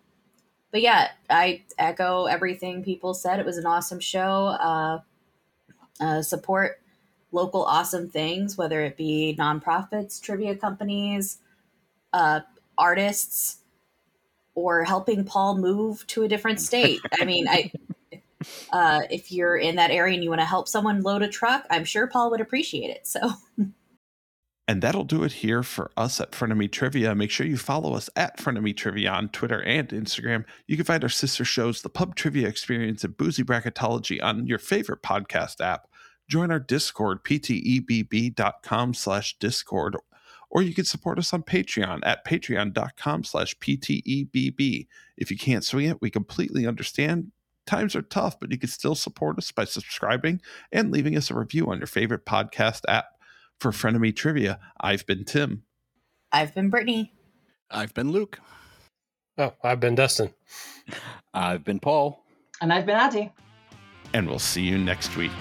but 0.72 0.82
yeah, 0.82 1.10
I 1.30 1.64
echo 1.80 2.26
everything 2.26 2.84
people 2.84 3.16
said. 3.16 3.40
It 3.40 3.46
was 3.46 3.58
an 3.58 3.66
awesome 3.66 4.00
show. 4.00 4.46
Uh, 4.48 5.00
uh, 6.00 6.22
support 6.22 6.82
local 7.32 7.64
awesome 7.64 8.10
things, 8.10 8.58
whether 8.58 8.82
it 8.82 8.98
be 8.98 9.36
nonprofits, 9.38 10.22
trivia 10.22 10.56
companies, 10.56 11.40
uh, 12.14 12.42
artists, 12.78 13.58
or 14.56 14.84
helping 14.84 15.24
Paul 15.24 15.58
move 15.58 16.06
to 16.08 16.24
a 16.24 16.28
different 16.28 16.60
state. 16.60 17.00
I 17.20 17.26
mean, 17.26 17.48
I 17.48 17.72
uh, 18.72 19.02
if 19.10 19.32
you're 19.32 19.58
in 19.58 19.76
that 19.76 19.92
area 19.92 20.16
and 20.16 20.24
you 20.24 20.30
want 20.30 20.42
to 20.42 20.46
help 20.46 20.68
someone 20.68 21.02
load 21.02 21.22
a 21.22 21.28
truck, 21.28 21.66
I'm 21.70 21.86
sure 21.86 22.08
Paul 22.08 22.32
would 22.32 22.42
appreciate 22.42 22.90
it. 22.90 23.08
So. 23.08 23.32
And 24.70 24.84
that'll 24.84 25.04
do 25.04 25.24
it 25.24 25.32
here 25.32 25.64
for 25.64 25.90
us 25.98 26.22
at 26.22 26.30
Frenemy 26.30 26.72
Trivia. 26.72 27.16
Make 27.16 27.32
sure 27.32 27.48
you 27.48 27.58
follow 27.58 27.96
us 27.96 28.08
at 28.16 28.38
Frenemy 28.38 28.78
Trivia 28.78 29.10
on 29.10 29.30
Twitter 29.30 29.64
and 29.64 29.90
Instagram. 29.90 30.46
You 30.68 30.76
can 30.76 30.86
find 30.86 31.02
our 31.02 31.10
sister 31.10 31.44
shows, 31.44 31.82
The 31.82 31.90
Pub 31.90 32.14
Trivia 32.14 32.48
Experience 32.48 33.04
and 33.04 33.18
Boozy 33.18 33.44
Bracketology 33.44 34.22
on 34.22 34.46
your 34.46 34.60
favorite 34.60 35.02
podcast 35.02 35.60
app. 35.60 35.88
Join 36.28 36.52
our 36.52 36.60
Discord, 36.60 37.24
ptebb.com 37.24 38.94
slash 38.94 39.40
Discord, 39.40 39.98
or 40.52 40.62
you 40.62 40.76
can 40.76 40.86
support 40.86 41.18
us 41.18 41.34
on 41.34 41.42
Patreon 41.42 42.02
at 42.04 42.24
patreon.com 42.24 43.24
slash 43.24 43.58
ptebb. 43.58 44.88
If 45.18 45.32
you 45.32 45.38
can't 45.38 45.66
swing 45.66 45.90
it, 45.90 46.00
we 46.00 46.12
completely 46.12 46.68
understand. 46.68 47.32
Times 47.66 47.96
are 47.96 48.04
tough, 48.04 48.40
but 48.40 48.52
you 48.52 48.60
can 48.60 48.70
still 48.70 48.94
support 48.94 49.40
us 49.40 49.52
by 49.52 49.66
subscribing 49.66 50.42
and 50.72 50.92
leaving 50.92 51.18
us 51.18 51.32
a 51.32 51.34
review 51.34 51.72
on 51.72 51.80
your 51.80 51.88
favorite 51.88 52.28
podcast 52.28 52.82
app. 52.88 53.19
For 53.60 53.72
Frenemy 53.72 54.16
Trivia, 54.16 54.60
I've 54.80 55.06
been 55.06 55.26
Tim. 55.26 55.64
I've 56.32 56.56
been 56.56 56.70
Brittany. 56.70 57.14
I've 57.70 57.94
been 57.94 58.12
Luc. 58.12 58.40
Oh, 59.38 59.54
I've 59.64 59.80
been 59.80 59.96
Dustin. 59.96 60.34
I've 61.34 61.64
been 61.64 61.80
Paul. 61.80 62.24
And 62.62 62.72
I've 62.72 62.86
been 62.86 62.96
Addy. 62.96 63.32
And 64.14 64.28
we'll 64.28 64.40
see 64.40 64.62
you 64.62 64.78
next 64.78 65.16
week. 65.18 65.32